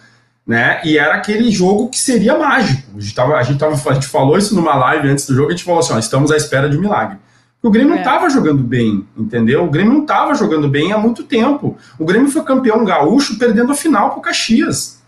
né? 0.47 0.79
E 0.85 0.97
era 0.97 1.15
aquele 1.15 1.51
jogo 1.51 1.89
que 1.89 1.99
seria 1.99 2.37
mágico. 2.37 2.89
A 2.95 2.99
gente, 3.01 3.13
tava, 3.13 3.35
a, 3.35 3.43
gente 3.43 3.59
tava, 3.59 3.73
a 3.73 3.93
gente 3.93 4.07
falou 4.07 4.37
isso 4.37 4.55
numa 4.55 4.73
live 4.75 5.09
antes 5.09 5.27
do 5.27 5.35
jogo, 5.35 5.49
a 5.49 5.51
gente 5.51 5.65
falou 5.65 5.81
assim: 5.81 5.93
ó, 5.93 5.99
estamos 5.99 6.31
à 6.31 6.37
espera 6.37 6.69
de 6.69 6.77
um 6.77 6.81
milagre. 6.81 7.17
O 7.61 7.69
Grêmio 7.69 7.91
é. 7.91 7.95
não 7.95 8.01
estava 8.01 8.29
jogando 8.29 8.63
bem, 8.63 9.05
entendeu? 9.17 9.65
O 9.65 9.69
Grêmio 9.69 9.91
não 9.91 10.01
estava 10.03 10.33
jogando 10.35 10.69
bem 10.69 10.93
há 10.93 10.97
muito 10.97 11.23
tempo. 11.23 11.77
O 11.99 12.05
Grêmio 12.05 12.31
foi 12.31 12.43
campeão 12.43 12.85
gaúcho 12.85 13.37
perdendo 13.37 13.73
a 13.73 13.75
final 13.75 14.11
pro 14.11 14.21
Caxias. 14.21 15.03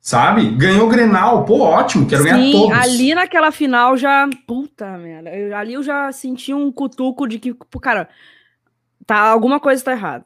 Sabe? 0.00 0.50
Ganhou 0.50 0.86
o 0.86 0.90
Grenal, 0.90 1.44
pô, 1.44 1.60
ótimo, 1.60 2.06
quero 2.06 2.24
Sim, 2.24 2.28
ganhar 2.28 2.52
todos. 2.52 2.78
ali 2.78 3.14
naquela 3.14 3.50
final 3.52 3.96
já. 3.96 4.28
Puta 4.46 4.98
merda. 4.98 5.30
Ali 5.56 5.74
eu 5.74 5.82
já 5.82 6.10
senti 6.10 6.52
um 6.52 6.70
cutuco 6.72 7.26
de 7.26 7.38
que, 7.38 7.54
cara, 7.80 8.08
tá, 9.06 9.18
alguma 9.18 9.60
coisa 9.60 9.82
tá 9.82 9.92
errada. 9.92 10.24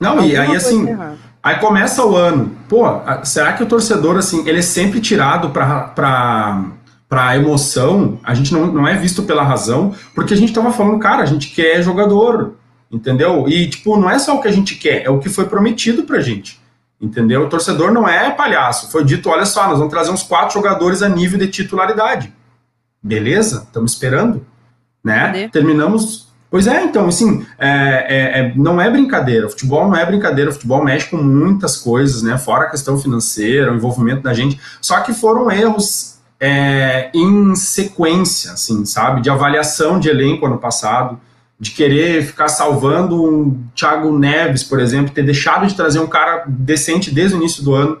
Não, 0.00 0.10
alguma 0.10 0.26
e 0.26 0.36
aí 0.36 0.56
assim. 0.56 0.86
Tá 0.86 1.16
aí 1.46 1.60
começa 1.60 2.04
o 2.04 2.16
ano. 2.16 2.56
Pô, 2.68 2.84
será 3.22 3.52
que 3.52 3.62
o 3.62 3.66
torcedor, 3.66 4.16
assim, 4.16 4.46
ele 4.48 4.58
é 4.58 4.62
sempre 4.62 5.00
tirado 5.00 5.50
pra. 5.50 5.82
pra 5.88 6.64
para 7.08 7.28
a 7.28 7.36
emoção, 7.36 8.18
a 8.24 8.34
gente 8.34 8.52
não, 8.52 8.66
não 8.66 8.88
é 8.88 8.96
visto 8.96 9.22
pela 9.22 9.44
razão, 9.44 9.94
porque 10.12 10.34
a 10.34 10.36
gente 10.36 10.48
estava 10.48 10.72
falando, 10.72 10.98
cara, 10.98 11.22
a 11.22 11.24
gente 11.26 11.54
quer 11.54 11.80
jogador, 11.80 12.54
entendeu? 12.90 13.48
E, 13.48 13.68
tipo, 13.68 13.96
não 13.96 14.10
é 14.10 14.18
só 14.18 14.34
o 14.36 14.42
que 14.42 14.48
a 14.48 14.52
gente 14.52 14.74
quer, 14.74 15.04
é 15.04 15.08
o 15.08 15.20
que 15.20 15.28
foi 15.28 15.44
prometido 15.46 16.02
pra 16.02 16.20
gente, 16.20 16.60
entendeu? 17.00 17.44
O 17.44 17.48
torcedor 17.48 17.92
não 17.92 18.08
é 18.08 18.32
palhaço, 18.32 18.90
foi 18.90 19.04
dito, 19.04 19.30
olha 19.30 19.46
só, 19.46 19.68
nós 19.68 19.78
vamos 19.78 19.92
trazer 19.92 20.10
uns 20.10 20.24
quatro 20.24 20.54
jogadores 20.54 21.00
a 21.00 21.08
nível 21.08 21.38
de 21.38 21.46
titularidade. 21.46 22.32
Beleza? 23.00 23.62
Estamos 23.68 23.92
esperando, 23.92 24.44
né? 25.02 25.26
Cadê? 25.26 25.48
Terminamos... 25.48 26.25
Pois 26.50 26.66
é, 26.66 26.84
então, 26.84 27.08
assim, 27.08 27.44
é, 27.58 27.68
é, 27.68 28.40
é, 28.40 28.52
não 28.54 28.80
é 28.80 28.88
brincadeira, 28.88 29.48
futebol 29.48 29.88
não 29.88 29.96
é 29.96 30.06
brincadeira, 30.06 30.52
futebol 30.52 30.82
mexe 30.82 31.10
com 31.10 31.16
muitas 31.16 31.76
coisas, 31.76 32.22
né? 32.22 32.38
Fora 32.38 32.64
a 32.64 32.70
questão 32.70 32.98
financeira, 32.98 33.72
o 33.72 33.76
envolvimento 33.76 34.22
da 34.22 34.32
gente, 34.32 34.60
só 34.80 35.00
que 35.00 35.12
foram 35.12 35.50
erros 35.50 36.18
é, 36.40 37.10
em 37.12 37.54
sequência, 37.54 38.52
assim, 38.52 38.84
sabe? 38.84 39.20
De 39.22 39.28
avaliação 39.28 39.98
de 39.98 40.08
elenco 40.08 40.46
ano 40.46 40.58
passado, 40.58 41.20
de 41.58 41.70
querer 41.70 42.24
ficar 42.24 42.48
salvando 42.48 43.24
um 43.24 43.64
Thiago 43.74 44.16
Neves, 44.16 44.62
por 44.62 44.78
exemplo, 44.78 45.12
ter 45.12 45.22
deixado 45.22 45.66
de 45.66 45.74
trazer 45.74 45.98
um 45.98 46.06
cara 46.06 46.44
decente 46.46 47.10
desde 47.10 47.34
o 47.34 47.38
início 47.38 47.64
do 47.64 47.74
ano, 47.74 47.98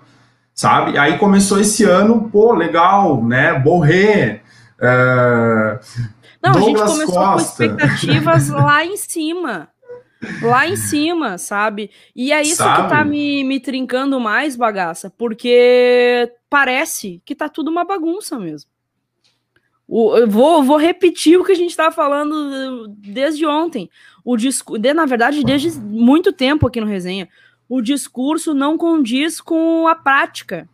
sabe? 0.54 0.98
Aí 0.98 1.18
começou 1.18 1.58
esse 1.58 1.84
ano, 1.84 2.28
pô, 2.30 2.52
legal, 2.52 3.24
né? 3.24 3.58
Borré. 3.58 4.42
É... 4.78 5.78
Não, 6.42 6.52
Douglas 6.52 6.82
a 6.82 6.86
gente 6.86 6.92
começou 6.92 7.14
Costa. 7.14 7.68
com 7.68 7.74
expectativas 7.74 8.48
lá 8.50 8.84
em 8.84 8.96
cima 8.96 9.68
lá 10.42 10.66
em 10.66 10.76
cima, 10.76 11.38
sabe? 11.38 11.90
E 12.14 12.32
é 12.32 12.42
isso 12.42 12.56
sabe? 12.56 12.82
que 12.82 12.88
tá 12.88 13.04
me, 13.04 13.44
me 13.44 13.60
trincando 13.60 14.18
mais, 14.18 14.56
bagaça, 14.56 15.10
porque 15.10 16.32
parece 16.48 17.20
que 17.24 17.34
tá 17.34 17.48
tudo 17.48 17.70
uma 17.70 17.84
bagunça 17.84 18.38
mesmo. 18.38 18.70
O, 19.88 20.16
eu 20.16 20.28
vou, 20.28 20.64
vou 20.64 20.76
repetir 20.76 21.38
o 21.38 21.44
que 21.44 21.52
a 21.52 21.56
gente 21.56 21.76
tá 21.76 21.92
falando 21.92 22.88
desde 22.88 23.46
ontem. 23.46 23.88
O 24.24 24.36
disco, 24.36 24.78
de, 24.78 24.92
na 24.92 25.06
verdade, 25.06 25.44
desde 25.44 25.78
muito 25.80 26.32
tempo 26.32 26.66
aqui 26.66 26.80
no 26.80 26.86
resenha. 26.86 27.28
O 27.68 27.80
discurso 27.80 28.52
não 28.52 28.76
condiz 28.76 29.40
com 29.40 29.86
a 29.86 29.94
prática. 29.94 30.68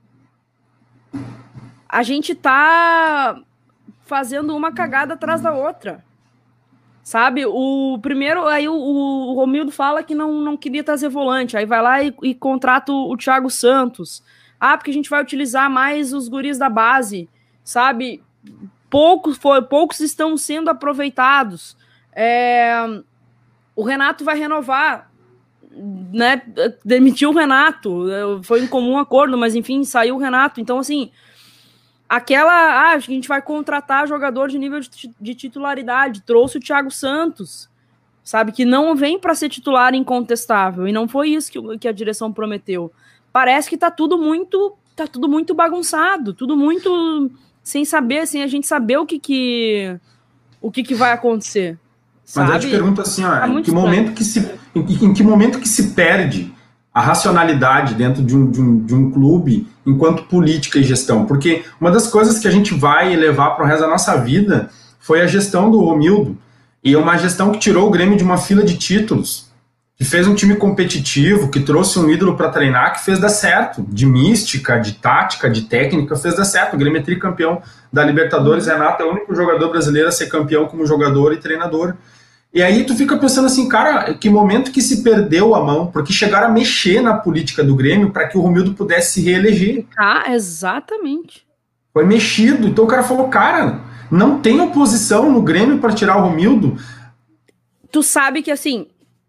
A 1.86 2.02
gente 2.02 2.34
tá 2.34 3.38
fazendo 4.12 4.54
uma 4.54 4.70
cagada 4.70 5.14
atrás 5.14 5.40
da 5.40 5.54
outra. 5.54 6.04
Sabe? 7.02 7.46
O 7.46 7.98
primeiro, 8.02 8.46
aí 8.46 8.68
o, 8.68 8.74
o 8.74 9.32
Romildo 9.32 9.72
fala 9.72 10.02
que 10.02 10.14
não, 10.14 10.34
não 10.34 10.54
queria 10.54 10.84
trazer 10.84 11.08
volante, 11.08 11.56
aí 11.56 11.64
vai 11.64 11.80
lá 11.80 12.02
e, 12.02 12.14
e 12.22 12.34
contrata 12.34 12.92
o, 12.92 13.16
Thiago 13.16 13.48
Santos. 13.48 14.22
Ah, 14.60 14.76
porque 14.76 14.90
a 14.90 14.94
gente 14.94 15.08
vai 15.08 15.22
utilizar 15.22 15.70
mais 15.70 16.12
os 16.12 16.28
guris 16.28 16.58
da 16.58 16.68
base, 16.68 17.26
sabe? 17.64 18.22
Poucos, 18.90 19.38
foi, 19.38 19.62
poucos 19.62 20.00
estão 20.00 20.36
sendo 20.36 20.68
aproveitados. 20.68 21.74
É, 22.14 22.84
o 23.74 23.82
Renato 23.82 24.26
vai 24.26 24.38
renovar, 24.38 25.10
né? 26.12 26.42
Demitiu 26.84 27.30
o 27.30 27.34
Renato, 27.34 28.04
foi 28.42 28.62
em 28.62 28.66
comum 28.66 28.98
acordo, 28.98 29.38
mas 29.38 29.54
enfim, 29.54 29.82
saiu 29.84 30.16
o 30.16 30.18
Renato. 30.18 30.60
Então, 30.60 30.78
assim, 30.78 31.10
aquela, 32.12 32.52
ah, 32.52 32.92
a 32.92 32.98
gente 32.98 33.26
vai 33.26 33.40
contratar 33.40 34.06
jogador 34.06 34.50
de 34.50 34.58
nível 34.58 34.80
de, 34.80 35.10
de 35.18 35.34
titularidade, 35.34 36.20
trouxe 36.20 36.58
o 36.58 36.60
Thiago 36.60 36.90
Santos, 36.90 37.70
sabe, 38.22 38.52
que 38.52 38.66
não 38.66 38.94
vem 38.94 39.18
para 39.18 39.34
ser 39.34 39.48
titular 39.48 39.94
incontestável, 39.94 40.86
e 40.86 40.92
não 40.92 41.08
foi 41.08 41.30
isso 41.30 41.50
que, 41.50 41.78
que 41.78 41.88
a 41.88 41.92
direção 41.92 42.30
prometeu. 42.30 42.92
Parece 43.32 43.70
que 43.70 43.78
tá 43.78 43.90
tudo 43.90 44.18
muito, 44.18 44.76
tá 44.94 45.06
tudo 45.06 45.26
muito 45.26 45.54
bagunçado, 45.54 46.34
tudo 46.34 46.54
muito 46.54 47.30
sem 47.62 47.82
saber, 47.82 48.18
assim, 48.18 48.42
a 48.42 48.46
gente 48.46 48.66
saber 48.66 48.98
o 48.98 49.06
que 49.06 49.18
que, 49.18 49.98
o 50.60 50.70
que, 50.70 50.82
que 50.82 50.94
vai 50.94 51.12
acontecer. 51.12 51.78
Mas 52.36 52.50
eu 52.50 52.60
te 52.60 52.68
pergunto 52.68 53.00
assim, 53.00 53.24
ó, 53.24 53.30
tá 53.30 53.48
em, 53.48 53.62
que 53.62 53.70
momento 53.70 54.12
que 54.12 54.22
se, 54.22 54.38
em, 54.74 54.80
em 54.80 55.14
que 55.14 55.22
momento 55.22 55.58
que 55.58 55.68
se 55.68 55.94
perde 55.94 56.52
a 56.92 57.00
racionalidade 57.00 57.94
dentro 57.94 58.22
de 58.22 58.36
um, 58.36 58.50
de, 58.50 58.60
um, 58.60 58.84
de 58.84 58.94
um 58.94 59.10
clube 59.10 59.66
enquanto 59.86 60.24
política 60.24 60.78
e 60.78 60.82
gestão. 60.82 61.26
Porque 61.26 61.64
uma 61.80 61.90
das 61.90 62.08
coisas 62.08 62.38
que 62.38 62.48
a 62.48 62.50
gente 62.50 62.74
vai 62.74 63.14
levar 63.16 63.50
para 63.50 63.64
o 63.64 63.66
resto 63.66 63.82
da 63.82 63.88
nossa 63.88 64.16
vida 64.16 64.70
foi 65.00 65.20
a 65.20 65.26
gestão 65.26 65.70
do 65.70 65.80
Romildo. 65.80 66.38
E 66.82 66.94
é 66.94 66.98
uma 66.98 67.16
gestão 67.16 67.52
que 67.52 67.58
tirou 67.58 67.86
o 67.86 67.90
Grêmio 67.90 68.16
de 68.16 68.24
uma 68.24 68.38
fila 68.38 68.64
de 68.64 68.76
títulos, 68.76 69.50
que 69.96 70.04
fez 70.04 70.26
um 70.26 70.34
time 70.34 70.56
competitivo, 70.56 71.48
que 71.48 71.60
trouxe 71.60 71.98
um 71.98 72.10
ídolo 72.10 72.36
para 72.36 72.48
treinar, 72.48 72.94
que 72.94 73.04
fez 73.04 73.20
dar 73.20 73.28
certo. 73.28 73.84
De 73.88 74.04
mística, 74.04 74.78
de 74.78 74.92
tática, 74.94 75.48
de 75.48 75.62
técnica, 75.62 76.16
fez 76.16 76.34
dar 76.34 76.44
certo. 76.44 76.74
O 76.74 76.78
Grêmio 76.78 77.00
é 77.00 77.02
tricampeão 77.02 77.62
da 77.92 78.04
Libertadores. 78.04 78.66
Renato 78.66 79.02
é 79.02 79.06
o 79.06 79.10
único 79.10 79.34
jogador 79.34 79.70
brasileiro 79.70 80.08
a 80.08 80.12
ser 80.12 80.26
campeão 80.26 80.66
como 80.66 80.86
jogador 80.86 81.32
e 81.32 81.36
treinador. 81.36 81.94
E 82.54 82.62
aí 82.62 82.84
tu 82.84 82.94
fica 82.94 83.16
pensando 83.16 83.46
assim, 83.46 83.66
cara, 83.66 84.12
que 84.12 84.28
momento 84.28 84.70
que 84.70 84.82
se 84.82 85.02
perdeu 85.02 85.54
a 85.54 85.64
mão, 85.64 85.86
porque 85.86 86.12
chegaram 86.12 86.48
a 86.48 86.52
mexer 86.52 87.00
na 87.00 87.16
política 87.16 87.64
do 87.64 87.74
Grêmio 87.74 88.10
para 88.10 88.28
que 88.28 88.36
o 88.36 88.42
Romildo 88.42 88.74
pudesse 88.74 89.14
se 89.14 89.22
reeleger. 89.22 89.86
Ah, 89.98 90.34
exatamente. 90.34 91.46
Foi 91.94 92.04
mexido. 92.04 92.68
Então 92.68 92.84
o 92.84 92.88
cara 92.88 93.02
falou, 93.02 93.28
cara, 93.28 93.80
não 94.10 94.40
tem 94.40 94.60
oposição 94.60 95.32
no 95.32 95.40
Grêmio 95.40 95.78
para 95.78 95.94
tirar 95.94 96.18
o 96.18 96.28
Romildo. 96.28 96.76
Tu 97.90 98.02
sabe 98.02 98.42
que 98.42 98.50
assim, 98.50 98.86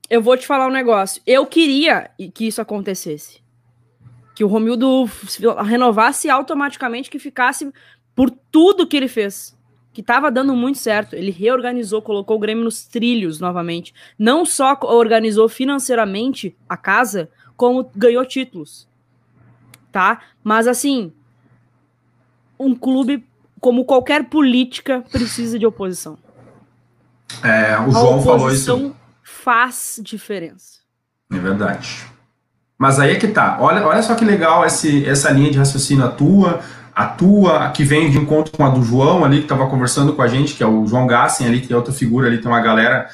eu 0.09 0.21
vou 0.21 0.35
te 0.35 0.45
falar 0.45 0.67
um 0.67 0.71
negócio. 0.71 1.21
Eu 1.25 1.45
queria 1.45 2.11
que 2.33 2.47
isso 2.47 2.61
acontecesse. 2.61 3.41
Que 4.35 4.43
o 4.43 4.47
Romildo 4.47 5.09
renovasse 5.65 6.29
automaticamente, 6.29 7.09
que 7.09 7.19
ficasse 7.19 7.71
por 8.13 8.29
tudo 8.29 8.85
que 8.85 8.97
ele 8.97 9.07
fez 9.07 9.55
que 9.93 10.01
estava 10.01 10.31
dando 10.31 10.55
muito 10.55 10.79
certo. 10.79 11.15
Ele 11.15 11.31
reorganizou, 11.31 12.01
colocou 12.01 12.35
o 12.35 12.39
Grêmio 12.39 12.63
nos 12.63 12.85
trilhos 12.85 13.39
novamente. 13.39 13.93
Não 14.17 14.43
só 14.43 14.77
organizou 14.81 15.47
financeiramente 15.47 16.55
a 16.67 16.75
casa, 16.75 17.29
como 17.55 17.89
ganhou 17.95 18.25
títulos. 18.25 18.87
Tá? 19.91 20.21
Mas 20.43 20.67
assim, 20.67 21.13
um 22.59 22.75
clube, 22.75 23.23
como 23.61 23.85
qualquer 23.85 24.25
política, 24.25 25.03
precisa 25.11 25.59
de 25.59 25.65
oposição. 25.65 26.17
É, 27.43 27.77
o 27.79 27.91
João 27.91 28.21
falou 28.21 28.51
isso. 28.51 28.95
faz 29.23 29.99
diferença. 30.03 30.79
É 31.31 31.37
verdade. 31.37 32.05
Mas 32.77 32.99
aí 32.99 33.11
é 33.11 33.15
que 33.15 33.27
tá. 33.27 33.57
Olha, 33.59 33.85
olha 33.85 34.01
só 34.01 34.15
que 34.15 34.25
legal 34.25 34.65
esse, 34.65 35.05
essa 35.05 35.29
linha 35.31 35.51
de 35.51 35.57
raciocínio 35.57 36.11
tua 36.11 36.61
a 36.95 37.05
tua, 37.05 37.69
que 37.69 37.83
vem 37.83 38.09
de 38.09 38.17
encontro 38.17 38.55
com 38.55 38.65
a 38.65 38.69
do 38.69 38.83
João 38.83 39.25
ali, 39.25 39.37
que 39.37 39.43
estava 39.43 39.67
conversando 39.67 40.13
com 40.13 40.21
a 40.21 40.27
gente, 40.27 40.53
que 40.53 40.63
é 40.63 40.67
o 40.67 40.85
João 40.85 41.07
Gassen 41.07 41.47
ali, 41.47 41.61
que 41.61 41.73
é 41.73 41.75
outra 41.75 41.93
figura 41.93 42.27
ali, 42.27 42.37
tem 42.37 42.51
uma 42.51 42.61
galera. 42.61 43.07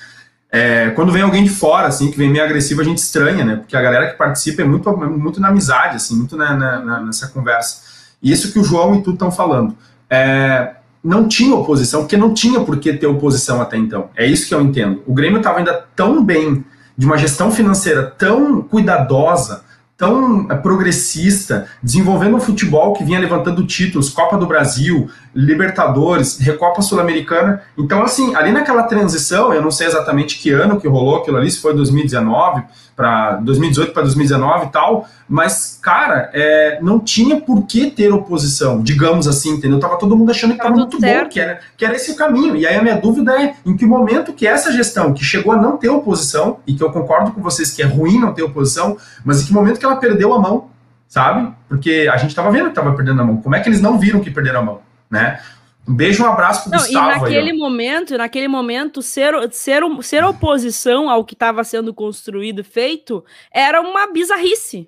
É, 0.52 0.90
quando 0.92 1.12
vem 1.12 1.22
alguém 1.22 1.44
de 1.44 1.50
fora, 1.50 1.88
assim, 1.88 2.12
que 2.12 2.18
vem 2.18 2.30
meio 2.30 2.44
agressivo, 2.44 2.82
a 2.82 2.84
gente 2.84 2.98
estranha, 2.98 3.46
né? 3.46 3.56
Porque 3.56 3.78
a 3.78 3.82
galera 3.82 4.10
que 4.10 4.18
participa 4.18 4.62
é 4.62 4.66
muito, 4.66 4.92
muito 4.98 5.40
na 5.40 5.50
amizade, 5.50 5.96
assim, 5.96 6.16
muito 6.16 6.36
na, 6.36 6.54
na, 6.56 7.00
nessa 7.02 7.28
conversa. 7.28 7.84
E 8.22 8.32
isso 8.32 8.52
que 8.52 8.60
o 8.60 8.64
João 8.64 8.96
e 8.96 9.02
tu 9.02 9.12
estão 9.12 9.32
falando. 9.32 9.76
É, 10.10 10.74
não 11.04 11.28
tinha 11.28 11.56
oposição, 11.56 12.02
porque 12.02 12.18
não 12.18 12.34
tinha 12.34 12.60
por 12.62 12.78
que 12.78 12.92
ter 12.94 13.08
oposição 13.08 13.62
até 13.62 13.78
então. 13.78 14.10
É 14.16 14.26
isso 14.26 14.48
que 14.48 14.54
eu 14.54 14.62
entendo. 14.62 15.02
O 15.08 15.14
Grêmio 15.14 15.38
estava 15.38 15.60
ainda 15.60 15.86
tão 15.96 16.24
bem, 16.24 16.66
de 16.98 17.06
uma 17.06 17.18
gestão 17.18 17.52
financeira 17.52 18.04
tão 18.04 18.62
cuidadosa, 18.62 19.64
tão 20.00 20.50
é, 20.50 20.56
progressista, 20.56 21.68
desenvolvendo 21.84 22.38
um 22.38 22.40
futebol 22.40 22.94
que 22.94 23.04
vinha 23.04 23.20
levantando 23.20 23.68
títulos, 23.68 24.10
Copa 24.10 24.38
do 24.38 24.48
Brasil, 24.48 25.10
Libertadores, 25.34 26.38
Recopa 26.40 26.82
Sul-Americana. 26.82 27.62
Então, 27.78 28.04
assim, 28.04 28.36
ali 28.36 28.52
naquela 28.52 28.84
transição, 28.84 29.54
eu 29.54 29.62
não 29.62 29.72
sei 29.72 29.88
exatamente 29.88 30.40
que 30.40 30.52
ano 30.52 30.80
que 30.80 30.88
rolou 30.88 31.18
aquilo 31.18 31.38
ali, 31.38 31.50
se 31.50 31.60
foi 31.60 31.74
2019 31.74 32.64
para 33.00 33.36
2018 33.36 33.94
para 33.94 34.02
2019 34.04 34.66
e 34.66 34.70
tal, 34.72 35.08
mas, 35.28 35.80
cara, 35.82 36.30
é, 36.34 36.80
não 36.82 37.00
tinha 37.00 37.40
por 37.40 37.66
que 37.66 37.90
ter 37.90 38.12
oposição, 38.12 38.84
digamos 38.84 39.26
assim, 39.26 39.52
entendeu? 39.52 39.80
Tava 39.80 39.98
todo 39.98 40.18
mundo 40.18 40.30
achando 40.32 40.52
que 40.52 40.58
estava 40.58 40.76
muito 40.76 41.00
certo. 41.00 41.24
bom, 41.24 41.30
que 41.30 41.40
era, 41.40 41.60
que 41.78 41.86
era 41.86 41.96
esse 41.96 42.12
o 42.12 42.16
caminho. 42.18 42.58
E 42.58 42.68
aí 42.68 42.76
a 42.76 42.82
minha 42.82 42.98
dúvida 42.98 43.42
é 43.42 43.56
em 43.66 43.78
que 43.78 43.86
momento 43.86 44.34
que 44.34 44.46
essa 44.46 44.70
gestão, 44.74 45.14
que 45.14 45.24
chegou 45.24 45.54
a 45.54 45.56
não 45.56 45.78
ter 45.78 45.88
oposição, 45.88 46.60
e 46.68 46.74
que 46.74 46.84
eu 46.84 46.92
concordo 46.92 47.32
com 47.32 47.42
vocês 47.42 47.72
que 47.72 47.82
é 47.82 47.86
ruim 47.86 48.20
não 48.20 48.34
ter 48.34 48.44
oposição, 48.44 48.98
mas 49.24 49.42
em 49.42 49.46
que 49.46 49.54
momento 49.54 49.80
que 49.80 49.86
ela 49.86 49.96
perdeu 49.96 50.34
a 50.34 50.40
mão, 50.40 50.70
sabe? 51.08 51.54
Porque 51.70 52.10
a 52.12 52.18
gente 52.18 52.32
estava 52.32 52.52
vendo 52.52 52.66
que 52.66 52.72
estava 52.72 52.94
perdendo 52.94 53.22
a 53.22 53.24
mão. 53.24 53.38
Como 53.38 53.56
é 53.56 53.62
que 53.62 53.70
eles 53.70 53.80
não 53.80 53.98
viram 53.98 54.20
que 54.20 54.30
perderam 54.30 54.60
a 54.60 54.64
mão, 54.64 54.80
né? 55.10 55.42
Um 55.88 55.96
beijo, 55.96 56.24
um 56.24 56.28
abraço 56.28 56.64
pro 56.64 56.72
Não, 56.72 56.80
Gustavo. 56.80 57.10
E 57.10 57.20
naquele 57.20 57.52
aí, 57.52 57.58
momento, 57.58 58.18
naquele 58.18 58.48
momento, 58.48 59.02
ser, 59.02 59.34
ser, 59.52 59.82
ser 60.02 60.24
oposição 60.24 61.10
ao 61.10 61.26
que 61.26 61.34
estava 61.34 61.64
sendo 61.64 61.94
construído, 61.94 62.64
feito, 62.64 63.26
era 63.52 63.82
uma 63.82 64.12
bizarrice. 64.12 64.88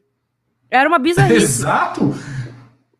Era 0.70 0.88
uma 0.88 1.00
bizarrice. 1.00 1.42
Exato. 1.62 2.14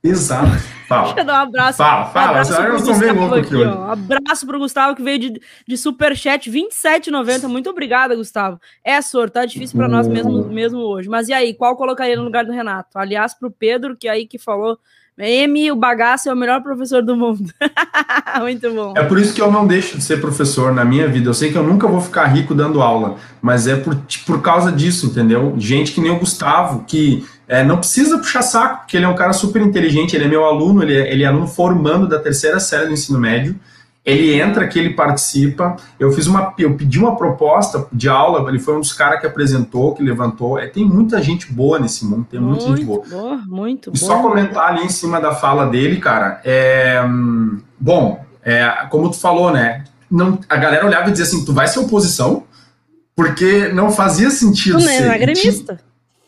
Exato. 0.04 0.50
Fala. 0.88 1.04
Deixa 1.04 1.20
eu 1.20 1.26
dar 1.26 1.34
um 1.34 1.48
abraço. 1.48 1.78
Fala, 1.78 2.06
fala. 2.08 2.26
Um 2.26 2.30
abraço 2.32 2.54
eu 2.54 2.80
sou 2.80 2.98
meio 2.98 3.14
louco 3.14 3.36
aqui, 3.36 3.56
ó. 3.56 3.92
Abraço 3.92 4.48
pro 4.48 4.60
Gustavo 4.60 4.96
que 4.96 5.04
veio 5.04 5.20
de, 5.20 5.42
de 5.68 5.78
superchat 5.78 6.50
27,90. 6.50 7.48
Muito 7.48 7.70
obrigada, 7.70 8.16
Gustavo. 8.16 8.60
É, 8.84 9.00
Sor, 9.02 9.30
tá 9.30 9.46
difícil 9.46 9.78
para 9.78 9.88
nós 9.88 10.08
mesmo, 10.08 10.48
mesmo 10.48 10.80
hoje. 10.80 11.08
Mas 11.08 11.30
e 11.30 11.34
aí, 11.34 11.54
qual 11.54 11.78
colocaria 11.78 12.18
no 12.18 12.24
lugar 12.24 12.44
do 12.44 12.52
Renato? 12.52 12.98
Aliás, 12.98 13.34
pro 13.36 13.52
Pedro, 13.52 13.96
que 13.96 14.10
aí 14.10 14.26
que 14.26 14.40
falou 14.40 14.78
M, 15.18 15.72
o 15.72 15.76
bagaço 15.76 16.30
é 16.30 16.34
o 16.34 16.36
melhor 16.36 16.62
professor 16.64 17.04
do 17.04 17.16
mundo. 17.16 17.52
Muito 18.40 18.74
bom. 18.74 18.94
É 18.96 19.04
por 19.04 19.20
isso 19.20 19.34
que 19.34 19.42
eu 19.42 19.52
não 19.52 19.68
deixo 19.68 19.98
de 19.98 20.04
ser 20.04 20.22
professor 20.22 20.74
na 20.74 20.86
minha 20.86 21.08
vida. 21.08 21.30
Eu 21.30 21.34
sei 21.34 21.52
que 21.52 21.58
eu 21.58 21.64
nunca 21.64 21.88
vou 21.88 22.02
ficar 22.02 22.26
rico 22.26 22.56
dando 22.56 22.82
aula, 22.82 23.18
mas 23.42 23.68
é 23.68 23.76
por, 23.76 23.96
por 24.26 24.42
causa 24.42 24.72
disso, 24.72 25.08
entendeu? 25.08 25.54
Gente 25.58 25.92
que 25.92 26.02
nem 26.02 26.12
o 26.12 26.20
Gustavo, 26.20 26.86
que 26.86 27.26
é, 27.48 27.64
não 27.64 27.78
precisa 27.78 28.18
puxar 28.18 28.42
saco, 28.42 28.80
porque 28.80 28.98
ele 28.98 29.06
é 29.06 29.10
um 29.10 29.16
cara 29.16 29.34
super 29.34 29.62
inteligente, 29.62 30.16
ele 30.16 30.26
é 30.26 30.28
meu 30.28 30.46
aluno, 30.46 30.82
ele 30.82 30.96
é, 30.96 31.12
ele 31.12 31.24
é 31.24 31.28
aluno 31.28 31.48
formando 31.48 32.08
da 32.08 32.18
terceira 32.18 32.60
série 32.60 32.88
do 32.88 32.94
ensino 32.94 33.20
médio. 33.20 33.60
Ele 34.04 34.42
entra 34.42 34.66
aqui, 34.66 34.80
ele 34.80 34.94
participa. 34.94 35.76
Eu 36.00 36.12
fiz 36.12 36.26
uma, 36.26 36.54
eu 36.58 36.76
pedi 36.76 36.98
uma 36.98 37.16
proposta 37.16 37.88
de 37.94 38.10
aula. 38.10 38.50
Ele 38.50 38.58
foi 38.58 38.76
um 38.76 38.80
dos 38.80 38.94
caras 38.94 39.20
que 39.20 39.28
apresentou, 39.28 39.94
que 39.94 40.02
levantou. 40.02 40.58
É, 40.58 40.68
tem 40.68 40.84
muita 40.84 41.22
gente 41.22 41.52
boa 41.54 41.78
nesse 41.78 42.04
mundo, 42.04 42.26
tem 42.30 42.40
muita 42.40 42.66
muito 42.66 42.78
gente 42.78 42.86
boa. 42.86 43.04
boa 43.08 43.38
muito. 43.46 43.92
E 43.94 44.00
boa. 44.00 44.08
só 44.08 44.22
comentar 44.22 44.72
ali 44.72 44.86
em 44.86 44.90
cima 44.90 45.22
da 45.22 45.36
fala 45.36 45.68
dele, 45.68 45.98
cara. 45.98 46.42
É, 46.44 47.00
bom, 47.80 48.26
é, 48.44 48.68
como 48.90 49.10
tu 49.10 49.20
falou, 49.20 49.52
né? 49.52 49.84
Não, 50.10 50.40
a 50.50 50.58
galera 50.58 50.86
olhava 50.86 51.08
e 51.10 51.12
dizia 51.12 51.26
assim: 51.26 51.46
tu 51.46 51.54
vai 51.54 51.68
ser 51.68 51.80
oposição? 51.80 52.44
Porque 53.16 53.68
não 53.68 53.92
fazia 53.92 54.32
sentido. 54.32 54.80
Tu 54.80 54.84
não 54.84 54.92
é 54.92 55.18
gremista. 55.20 55.80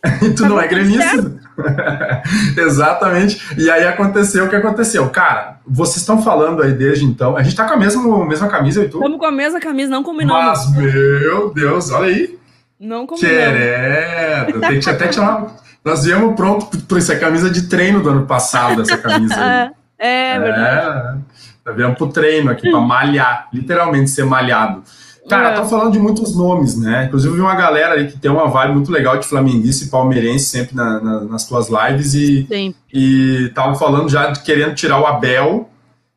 tu 0.19 0.43
tá 0.43 0.49
não 0.49 0.61
é 0.61 0.67
gremista. 0.67 1.39
Exatamente. 2.58 3.41
E 3.58 3.70
aí 3.70 3.86
aconteceu 3.86 4.45
o 4.45 4.49
que 4.49 4.56
aconteceu. 4.56 5.10
Cara, 5.10 5.60
vocês 5.66 5.97
estão 5.97 6.22
falando 6.22 6.62
aí 6.62 6.74
desde 6.74 7.06
então. 7.06 7.36
A 7.38 7.43
gente 7.43 7.56
tá 7.56 7.66
com 7.66 7.74
a 7.74 7.78
mesma, 7.78 8.26
mesma 8.26 8.47
camisa 8.47 8.84
e 8.84 8.89
tu? 8.89 8.97
Estamos 8.97 9.20
com 9.20 9.26
a 9.26 9.32
mesma 9.32 9.60
camisa, 9.60 9.89
não 9.89 10.04
combinamos. 10.04 10.43
Mas, 10.43 10.76
meu 10.76 11.54
Deus, 11.54 11.91
olha 11.91 12.08
aí. 12.08 12.39
Não 12.80 13.06
combinamos. 13.08 13.38
Querendo. 13.38 14.62
Tem 14.62 14.80
que 14.80 14.89
até 14.89 15.08
tirar. 15.08 15.56
Nós 15.84 16.06
viemos 16.06 16.36
pronto 16.36 16.78
por 16.86 16.97
isso. 16.97 17.12
É 17.12 17.16
camisa 17.18 17.49
de 17.49 17.64
treino 17.68 18.01
do 18.01 18.10
ano 18.10 18.26
passado, 18.26 18.82
essa 18.82 18.97
camisa 18.97 19.36
aí. 19.36 19.72
é, 19.99 20.36
é 20.36 20.39
verdade. 20.39 21.20
É, 21.66 21.72
viemos 21.74 21.97
pro 21.97 22.08
treino 22.08 22.51
aqui, 22.51 22.70
pra 22.70 22.80
malhar. 22.80 23.47
Literalmente 23.54 24.10
ser 24.10 24.26
malhado. 24.26 24.84
Cara, 25.30 25.49
é. 25.49 25.53
tá 25.53 25.65
falando 25.65 25.93
de 25.93 25.99
muitos 25.99 26.36
nomes, 26.36 26.78
né? 26.78 27.05
Inclusive, 27.05 27.34
vi 27.34 27.41
uma 27.41 27.55
galera 27.55 27.95
aí 27.95 28.07
que 28.07 28.17
tem 28.17 28.30
uma 28.30 28.47
vibe 28.47 28.74
muito 28.74 28.91
legal 28.91 29.17
de 29.17 29.26
flamenguista 29.26 29.86
e 29.86 29.89
palmeirense 29.89 30.45
sempre 30.45 30.76
na, 30.76 30.99
na, 30.99 31.21
nas 31.21 31.47
tuas 31.47 31.69
lives 31.69 32.13
e, 32.13 32.45
Sim. 32.47 32.76
e 32.93 33.49
tava 33.55 33.76
falando 33.76 34.09
já 34.09 34.32
de 34.32 34.41
querendo 34.41 34.76
tirar 34.76 34.99
o 34.99 35.05
Abel 35.05 35.69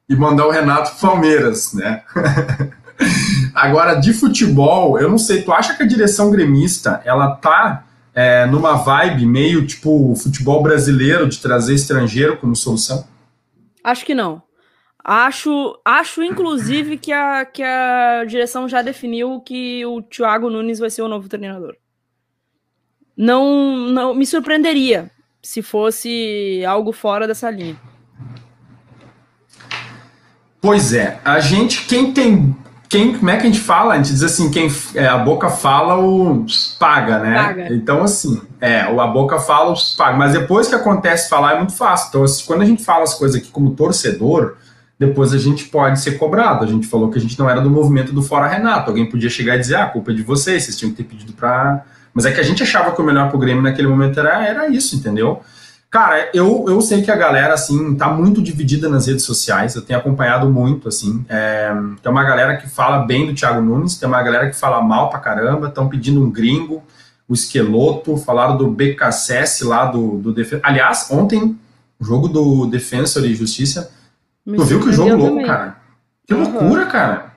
e 0.09 0.17
mandar 0.17 0.47
o 0.47 0.51
Renato 0.51 0.91
pro 0.93 1.09
Palmeiras, 1.09 1.73
né? 1.73 2.03
Agora, 3.55 3.95
de 3.95 4.13
futebol, 4.13 4.99
eu 4.99 5.09
não 5.09 5.19
sei, 5.19 5.43
tu 5.43 5.53
acha 5.53 5.75
que 5.75 5.83
a 5.83 5.87
direção 5.87 6.31
gremista, 6.31 7.01
ela 7.05 7.31
tá 7.37 7.85
é, 8.15 8.47
numa 8.47 8.77
vibe 8.77 9.27
meio 9.27 9.67
tipo 9.67 10.15
futebol 10.17 10.63
brasileiro 10.63 11.29
de 11.29 11.39
trazer 11.39 11.75
estrangeiro 11.75 12.39
como 12.39 12.57
solução? 12.57 13.05
Acho 13.85 14.05
que 14.05 14.15
não. 14.15 14.43
Acho, 15.09 15.79
acho 15.85 16.21
inclusive 16.21 16.99
que 16.99 17.13
a, 17.13 17.45
que 17.45 17.63
a 17.63 18.25
direção 18.27 18.69
já 18.69 18.83
definiu 18.83 19.41
que 19.41 19.87
o 19.87 20.03
Thiago 20.03 20.51
Nunes 20.51 20.81
vai 20.81 20.91
ser 20.91 21.03
o 21.03 21.07
novo 21.09 21.29
treinador. 21.29 21.77
Não, 23.17 23.77
não 23.87 24.13
me 24.13 24.27
surpreenderia 24.27 25.09
se 25.41 25.63
fosse 25.63 26.65
algo 26.67 26.91
fora 26.91 27.29
dessa 27.29 27.49
linha. 27.49 27.77
Pois 30.61 30.93
é, 30.93 31.21
a 31.25 31.39
gente, 31.39 31.87
quem 31.87 32.13
tem, 32.13 32.57
quem, 32.89 33.17
como 33.17 33.31
é 33.31 33.37
que 33.37 33.47
a 33.47 33.51
gente 33.51 33.61
fala? 33.61 33.95
A 33.95 33.97
gente 33.99 34.09
diz 34.09 34.25
assim, 34.25 34.51
quem 34.51 34.69
é, 34.97 35.07
a 35.07 35.19
boca 35.19 35.49
fala, 35.49 36.05
o 36.05 36.45
paga, 36.81 37.21
né? 37.21 37.35
Paga. 37.37 37.73
Então, 37.73 38.03
assim, 38.03 38.43
é, 38.61 38.81
a 38.81 39.07
boca 39.07 39.39
fala, 39.39 39.73
o 39.73 39.77
paga. 39.97 40.17
Mas 40.17 40.33
depois 40.33 40.67
que 40.67 40.75
acontece 40.75 41.29
falar, 41.29 41.53
é 41.53 41.59
muito 41.59 41.75
fácil. 41.77 42.09
Então, 42.09 42.25
assim, 42.25 42.45
quando 42.45 42.63
a 42.63 42.67
gente 42.67 42.83
fala 42.85 43.05
as 43.05 43.15
coisas 43.15 43.41
aqui 43.41 43.51
como 43.51 43.77
torcedor, 43.77 44.57
depois 44.99 45.33
a 45.33 45.39
gente 45.39 45.67
pode 45.67 46.01
ser 46.01 46.13
cobrado. 46.13 46.65
A 46.65 46.67
gente 46.67 46.87
falou 46.87 47.11
que 47.11 47.19
a 47.19 47.21
gente 47.21 47.39
não 47.39 47.49
era 47.49 47.61
do 47.61 47.71
movimento 47.71 48.13
do 48.13 48.23
Fora 48.23 48.47
Renato. 48.47 48.91
Alguém 48.91 49.09
podia 49.09 49.29
chegar 49.29 49.57
e 49.57 49.59
dizer, 49.59 49.77
ah, 49.77 49.85
a 49.85 49.89
culpa 49.89 50.11
é 50.11 50.15
de 50.15 50.23
vocês, 50.23 50.65
vocês 50.65 50.77
tinham 50.77 50.91
que 50.91 51.03
ter 51.03 51.05
pedido 51.05 51.33
para. 51.33 51.85
Mas 52.15 52.25
é 52.25 52.33
que 52.33 52.41
a 52.41 52.43
gente 52.43 52.63
achava 52.63 52.93
que 52.93 53.01
o 53.01 53.05
melhor 53.05 53.29
pro 53.29 53.39
Grêmio 53.39 53.63
naquele 53.63 53.89
momento 53.89 54.19
era, 54.19 54.45
era 54.47 54.69
isso, 54.69 54.97
entendeu? 54.97 55.43
Cara, 55.91 56.31
eu, 56.35 56.65
eu 56.67 56.81
sei 56.81 57.03
que 57.03 57.11
a 57.11 57.17
galera, 57.17 57.55
assim, 57.55 57.95
tá 57.95 58.09
muito 58.09 58.43
dividida 58.43 58.89
nas 58.89 59.07
redes 59.07 59.25
sociais, 59.25 59.75
eu 59.75 59.83
tenho 59.83 59.99
acompanhado 59.99 60.49
muito, 60.51 60.89
assim. 60.89 61.25
É, 61.29 61.73
tem 62.03 62.11
uma 62.11 62.25
galera 62.25 62.57
que 62.57 62.69
fala 62.69 62.99
bem 63.07 63.27
do 63.27 63.35
Thiago 63.35 63.61
Nunes, 63.61 63.97
tem 63.97 64.09
uma 64.09 64.23
galera 64.23 64.51
que 64.51 64.57
fala 64.57 64.81
mal 64.83 65.11
pra 65.11 65.21
caramba, 65.21 65.69
estão 65.69 65.89
pedindo 65.89 66.23
um 66.23 66.31
gringo, 66.31 66.83
o 67.29 67.35
Esqueloto, 67.35 68.17
falaram 68.17 68.57
do 68.57 68.71
BKSS 68.71 69.65
lá 69.65 69.87
do, 69.87 70.19
do 70.19 70.35
Aliás, 70.63 71.09
ontem, 71.11 71.59
jogo 72.01 72.29
do 72.29 72.67
Defensor 72.67 73.25
e 73.25 73.35
Justiça, 73.35 73.91
me 74.47 74.57
tu 74.57 74.65
viu 74.65 74.81
que 74.81 74.93
jogo 74.93 75.17
louco, 75.17 75.27
também. 75.27 75.47
cara? 75.47 75.77
Que 76.27 76.35
uhum. 76.35 76.43
loucura, 76.43 76.87
cara. 76.87 77.33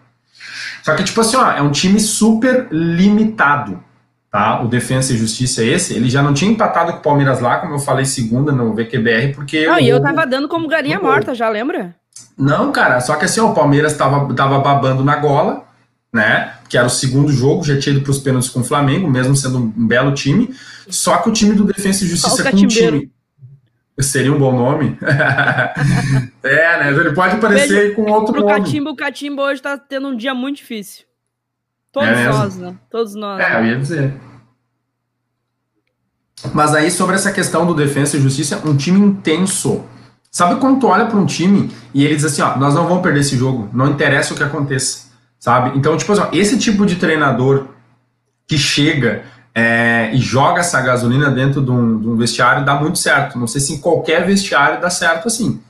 Só 0.84 0.96
que, 0.96 1.04
tipo 1.04 1.20
assim, 1.22 1.38
ó, 1.38 1.52
é 1.52 1.62
um 1.62 1.72
time 1.72 2.00
super 2.00 2.68
limitado, 2.72 3.84
tá? 4.32 4.62
O 4.62 4.68
Defensa 4.68 5.14
e 5.14 5.18
Justiça 5.18 5.64
esse, 5.64 5.94
ele 5.94 6.10
já 6.10 6.22
não 6.22 6.34
tinha 6.34 6.52
empatado 6.52 6.94
com 6.94 7.00
o 7.00 7.02
Palmeiras 7.02 7.40
lá, 7.40 7.58
como 7.58 7.76
eu 7.76 7.80
falei 7.80 8.06
segunda 8.06 8.52
no 8.52 8.74
VQBR, 8.74 9.34
porque... 9.34 9.68
Ah, 9.70 9.82
e 9.82 9.90
eu 9.90 10.02
tava 10.02 10.26
dando 10.26 10.48
como 10.48 10.68
galinha 10.68 11.00
morta, 11.00 11.34
já 11.34 11.50
lembra? 11.50 11.96
Não, 12.38 12.72
cara, 12.72 13.02
só 13.02 13.16
que 13.16 13.26
assim, 13.26 13.40
ó, 13.40 13.52
o 13.52 13.56
Palmeiras 13.56 13.96
tava, 13.96 14.34
tava 14.34 14.60
babando 14.60 15.04
na 15.04 15.18
gola, 15.18 15.64
né? 16.14 16.54
Que 16.70 16.78
era 16.78 16.88
o 16.88 16.90
segundo 16.90 17.32
jogo, 17.32 17.64
já 17.64 17.78
tinha 17.78 17.96
ido 17.96 18.04
pros 18.04 18.20
pênaltis 18.20 18.50
com 18.50 18.62
o 18.62 18.64
Flamengo, 18.64 19.10
mesmo 19.10 19.36
sendo 19.36 19.58
um 19.58 19.88
belo 19.88 20.14
time. 20.14 20.54
Só 20.88 21.18
que 21.18 21.30
o 21.30 21.34
time 21.34 21.54
do 21.54 21.66
Defensa 21.66 22.04
e 22.04 22.08
Justiça 22.08 22.50
com 22.50 22.58
um 22.58 22.68
time 22.68 23.12
Seria 24.02 24.32
um 24.32 24.40
bom 24.40 24.56
nome? 24.56 24.98
é, 26.44 26.80
né? 26.80 26.90
Ele 26.90 27.14
pode 27.14 27.36
aparecer 27.36 27.96
com 27.96 28.04
outro 28.04 28.34
pro 28.34 28.44
nome. 28.44 28.62
Catimbo, 28.62 28.90
o 28.92 28.96
Catimbo 28.96 29.42
hoje 29.42 29.62
tá 29.62 29.78
tendo 29.78 30.08
um 30.08 30.16
dia 30.16 30.34
muito 30.34 30.58
difícil. 30.58 31.04
Todos 31.92 32.10
é 32.10 32.30
nós, 32.30 32.58
né? 32.58 32.76
Todos 32.90 33.16
nós. 33.16 33.40
É, 33.40 33.60
eu 33.60 33.66
ia 33.66 33.78
dizer. 33.78 34.14
Mas 36.54 36.74
aí, 36.74 36.90
sobre 36.90 37.16
essa 37.16 37.32
questão 37.32 37.66
do 37.66 37.74
defesa 37.74 38.16
e 38.16 38.22
justiça, 38.22 38.62
um 38.66 38.78
time 38.78 39.00
intenso. 39.00 39.84
Sabe 40.32 40.60
quando 40.60 40.80
tu 40.80 40.88
olha 40.88 41.08
para 41.08 41.18
um 41.18 41.26
time 41.26 41.72
e 41.94 42.06
ele 42.06 42.16
diz 42.16 42.24
assim, 42.24 42.42
ó, 42.42 42.56
nós 42.56 42.76
não 42.76 42.88
vamos 42.88 43.02
perder 43.02 43.22
esse 43.22 43.36
jogo, 43.36 43.68
não 43.74 43.90
interessa 43.90 44.34
o 44.34 44.38
que 44.38 44.44
aconteça, 44.44 45.08
sabe? 45.40 45.76
Então, 45.76 45.98
tipo 45.98 46.12
assim, 46.12 46.22
ó, 46.22 46.30
esse 46.32 46.58
tipo 46.60 46.86
de 46.86 46.98
treinador 46.98 47.66
que 48.48 48.56
chega 48.56 49.24
é, 49.60 50.12
e 50.14 50.18
joga 50.18 50.62
essa 50.62 50.80
gasolina 50.80 51.30
dentro 51.30 51.62
de 51.62 51.70
um, 51.70 52.00
de 52.00 52.08
um, 52.08 52.16
vestiário, 52.16 52.64
dá 52.64 52.76
muito 52.76 52.98
certo. 52.98 53.38
Não 53.38 53.46
sei 53.46 53.60
se 53.60 53.74
em 53.74 53.78
qualquer 53.80 54.26
vestiário 54.26 54.80
dá 54.80 54.90
certo 54.90 55.28
assim. 55.28 55.62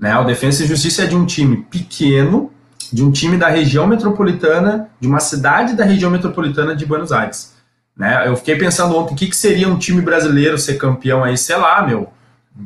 Né? 0.00 0.18
O 0.18 0.24
Defesa 0.24 0.64
e 0.64 0.66
Justiça 0.66 1.04
é 1.04 1.06
de 1.06 1.14
um 1.14 1.24
time 1.24 1.58
pequeno, 1.70 2.50
de 2.92 3.04
um 3.04 3.12
time 3.12 3.36
da 3.36 3.46
região 3.48 3.86
metropolitana, 3.86 4.88
de 5.00 5.06
uma 5.06 5.20
cidade 5.20 5.76
da 5.76 5.84
região 5.84 6.10
metropolitana 6.10 6.74
de 6.74 6.84
Buenos 6.84 7.12
Aires. 7.12 7.54
Né? 7.96 8.26
Eu 8.26 8.36
fiquei 8.36 8.56
pensando 8.56 8.96
ontem, 8.96 9.14
o 9.14 9.16
que, 9.16 9.28
que 9.28 9.36
seria 9.36 9.68
um 9.68 9.78
time 9.78 10.02
brasileiro 10.02 10.58
ser 10.58 10.74
campeão 10.74 11.22
aí, 11.22 11.38
sei 11.38 11.56
lá, 11.56 11.86
meu, 11.86 12.08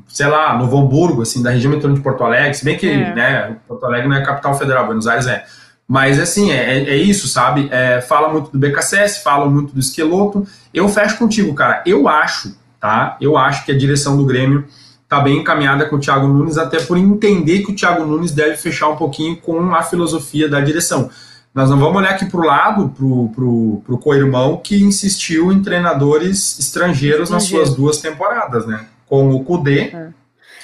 sei 0.09 0.29
lá, 0.29 0.57
Novo 0.57 0.79
Hamburgo, 0.79 1.21
assim, 1.21 1.43
da 1.43 1.51
região 1.51 1.71
metropolitana 1.73 1.95
de 1.95 2.03
Porto 2.03 2.25
Alegre, 2.25 2.55
se 2.55 2.65
bem 2.65 2.79
que, 2.79 2.89
é. 2.89 3.15
né, 3.15 3.57
Porto 3.69 3.85
Alegre 3.85 4.09
não 4.09 4.17
é 4.17 4.25
capital 4.25 4.55
federal, 4.59 4.87
Buenos 4.87 5.07
Aires 5.07 5.27
é. 5.27 5.45
Mas, 5.91 6.21
assim, 6.21 6.53
é, 6.53 6.79
é, 6.79 6.91
é 6.91 6.97
isso, 6.97 7.27
sabe? 7.27 7.69
É, 7.73 8.01
fala 8.01 8.29
muito 8.29 8.53
do 8.53 8.59
BKSS, 8.59 9.25
fala 9.25 9.51
muito 9.51 9.75
do 9.75 9.81
esqueloto. 9.81 10.47
Eu 10.73 10.89
fecho 10.89 11.19
contigo, 11.19 11.53
cara. 11.53 11.83
Eu 11.85 12.09
acho 12.09 12.55
tá? 12.81 13.17
Eu 13.21 13.37
acho 13.37 13.65
que 13.65 13.71
a 13.71 13.79
direção 13.79 14.17
do 14.17 14.25
Grêmio 14.25 14.65
está 15.03 15.21
bem 15.21 15.39
encaminhada 15.39 15.87
com 15.87 15.97
o 15.97 16.01
Thiago 16.01 16.27
Nunes, 16.27 16.57
até 16.57 16.81
por 16.81 16.97
entender 16.97 17.61
que 17.61 17.73
o 17.73 17.75
Thiago 17.75 18.05
Nunes 18.05 18.33
deve 18.33 18.57
fechar 18.57 18.89
um 18.89 18.97
pouquinho 18.97 19.37
com 19.37 19.75
a 19.75 19.83
filosofia 19.83 20.49
da 20.49 20.61
direção. 20.61 21.11
Nós 21.53 21.69
não 21.69 21.79
vamos 21.79 21.97
olhar 21.97 22.11
aqui 22.11 22.27
para 22.27 22.41
o 22.41 22.45
lado, 22.45 22.89
para 22.91 23.45
o 23.45 23.99
co-irmão, 23.99 24.57
que 24.57 24.83
insistiu 24.83 25.53
em 25.53 25.61
treinadores 25.61 26.59
estrangeiros 26.59 27.29
Estrangeiro. 27.29 27.33
nas 27.35 27.43
suas 27.45 27.75
duas 27.75 27.99
temporadas, 27.99 28.67
né? 28.67 28.87
Com 29.07 29.35
o 29.35 29.43
Kudê, 29.43 29.91
é. 29.93 30.09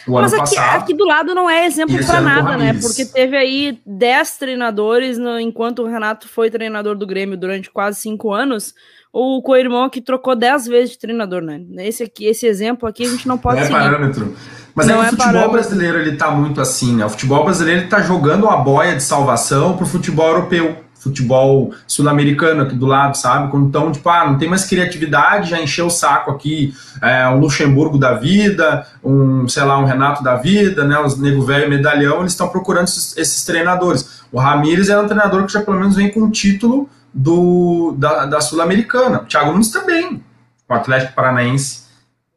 O 0.07 0.13
Mas 0.13 0.33
aqui, 0.33 0.57
aqui 0.57 0.95
do 0.95 1.05
lado 1.05 1.35
não 1.35 1.51
é 1.51 1.67
exemplo 1.67 1.99
para 2.05 2.21
nada, 2.21 2.57
né? 2.57 2.75
Porque 2.81 3.05
teve 3.05 3.37
aí 3.37 3.79
dez 3.85 4.37
treinadores, 4.37 5.19
no, 5.19 5.39
enquanto 5.41 5.83
o 5.83 5.87
Renato 5.87 6.29
foi 6.29 6.51
treinador 6.51 6.97
do 6.97 7.07
Grêmio 7.07 7.37
durante 7.37 7.71
quase 7.71 8.01
cinco 8.01 8.33
anos, 8.33 8.73
o 9.13 9.43
co-irmão 9.43 9.89
que 9.89 10.01
trocou 10.01 10.37
dez 10.37 10.67
vezes 10.67 10.91
de 10.91 10.99
treinador, 10.99 11.43
né? 11.43 11.61
Esse 11.79 12.05
aqui, 12.05 12.27
esse 12.27 12.47
exemplo 12.47 12.89
aqui 12.89 13.05
a 13.05 13.09
gente 13.09 13.27
não 13.27 13.37
pode 13.37 13.57
não 13.57 13.63
é 13.63 13.67
seguir. 13.67 13.79
parâmetro. 13.79 14.37
Mas 14.75 14.89
é 14.89 14.93
não 14.93 15.03
é 15.03 15.09
que 15.09 15.15
o 15.15 15.17
futebol 15.17 15.33
parâmetro. 15.33 15.53
brasileiro 15.53 15.99
ele 15.99 16.17
tá 16.17 16.31
muito 16.31 16.61
assim, 16.61 16.95
né? 16.95 17.05
O 17.07 17.09
futebol 17.09 17.45
brasileiro 17.45 17.81
ele 17.81 17.89
tá 17.89 18.01
jogando 18.03 18.45
uma 18.45 18.59
boia 18.59 18.95
de 18.95 19.03
salvação 19.03 19.77
pro 19.77 19.87
futebol 19.87 20.29
europeu, 20.29 20.85
futebol 21.07 21.73
sul-americano 21.87 22.63
aqui 22.63 22.75
do 22.75 22.87
lado, 22.87 23.17
sabe? 23.17 23.51
Quando 23.51 23.67
estão, 23.67 23.93
tipo, 23.93 24.09
ah, 24.09 24.27
não 24.27 24.39
tem 24.39 24.49
mais 24.49 24.65
criatividade, 24.65 25.51
já 25.51 25.61
encheu 25.61 25.87
o 25.87 25.91
saco 25.91 26.31
aqui, 26.31 26.75
é, 27.01 27.29
um 27.29 27.39
Luxemburgo 27.39 27.99
da 27.99 28.15
vida, 28.15 28.87
um, 29.03 29.47
sei 29.49 29.63
lá, 29.65 29.79
um 29.79 29.85
Renato 29.85 30.23
da 30.23 30.37
vida, 30.37 30.85
né? 30.85 30.99
Os 30.99 31.19
nego 31.19 31.43
velho 31.43 31.71
medalhão, 31.71 32.21
eles 32.21 32.33
estão 32.33 32.49
procurando 32.49 32.89
esses, 32.89 33.17
esses 33.17 33.45
treinadores. 33.45 34.25
O 34.33 34.39
Ramires 34.39 34.89
é 34.89 34.99
um 34.99 35.07
treinador 35.07 35.47
que 35.47 35.53
já 35.53 35.61
pelo 35.61 35.79
menos 35.79 35.95
vem 35.95 36.11
com 36.11 36.21
um 36.21 36.31
título 36.31 36.89
do, 37.15 37.95
da, 37.97 38.27
da 38.27 38.41
Sul-Americana. 38.41 39.23
O 39.23 39.27
Thiago 39.27 39.53
Nunes 39.53 39.71
também, 39.71 40.23
o 40.69 40.75
Atlético 40.75 41.15
Paranaense. 41.15 41.86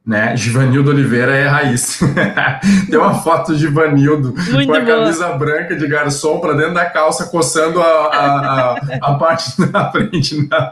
Né? 0.06 0.36
Givanildo 0.36 0.90
Oliveira 0.90 1.36
é 1.36 1.46
raiz. 1.46 2.00
Tem 2.90 2.98
uma 2.98 3.14
foto 3.16 3.54
de 3.54 3.60
Givanildo 3.60 4.34
Muito 4.34 4.68
com 4.68 4.74
a 4.74 4.80
boa. 4.80 4.86
camisa 4.86 5.28
branca 5.34 5.76
de 5.76 5.86
garçom 5.88 6.40
para 6.40 6.54
dentro 6.54 6.74
da 6.74 6.86
calça, 6.86 7.28
coçando 7.28 7.80
a, 7.80 7.86
a, 7.86 8.72
a, 8.72 8.80
a 9.02 9.16
parte 9.16 9.52
da 9.70 9.92
frente 9.92 10.48
na, 10.48 10.72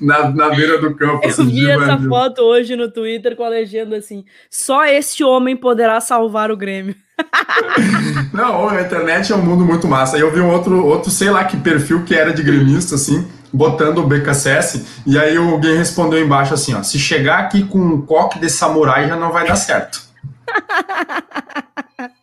na, 0.00 0.30
na, 0.30 0.48
beira 0.50 0.78
do 0.78 0.94
campo. 0.94 1.24
Eu 1.24 1.30
assim, 1.30 1.46
vi 1.46 1.68
essa 1.68 1.98
foto 1.98 2.42
hoje 2.42 2.76
no 2.76 2.88
Twitter 2.88 3.34
com 3.34 3.42
a 3.42 3.48
legenda 3.48 3.96
assim: 3.96 4.24
só 4.48 4.84
este 4.84 5.24
homem 5.24 5.56
poderá 5.56 6.00
salvar 6.00 6.52
o 6.52 6.56
Grêmio. 6.56 6.94
Não, 8.32 8.68
a 8.68 8.82
internet 8.82 9.32
é 9.32 9.36
um 9.36 9.42
mundo 9.42 9.64
muito 9.64 9.88
massa. 9.88 10.16
Aí 10.16 10.22
eu 10.22 10.32
vi 10.32 10.40
um 10.40 10.50
outro, 10.50 10.84
outro, 10.84 11.10
sei 11.10 11.30
lá 11.30 11.44
que 11.44 11.56
perfil 11.56 12.04
que 12.04 12.14
era 12.14 12.32
de 12.32 12.42
gremista, 12.42 12.94
assim, 12.94 13.26
botando 13.52 13.98
o 13.98 14.06
BKSS, 14.06 15.02
e 15.06 15.18
aí 15.18 15.36
alguém 15.36 15.76
respondeu 15.76 16.22
embaixo 16.22 16.54
assim, 16.54 16.74
ó, 16.74 16.82
se 16.82 16.98
chegar 16.98 17.38
aqui 17.38 17.64
com 17.64 17.78
um 17.78 18.02
coque 18.02 18.38
de 18.38 18.48
samurai 18.50 19.08
já 19.08 19.16
não 19.16 19.32
vai 19.32 19.46
dar 19.46 19.56
certo. 19.56 20.02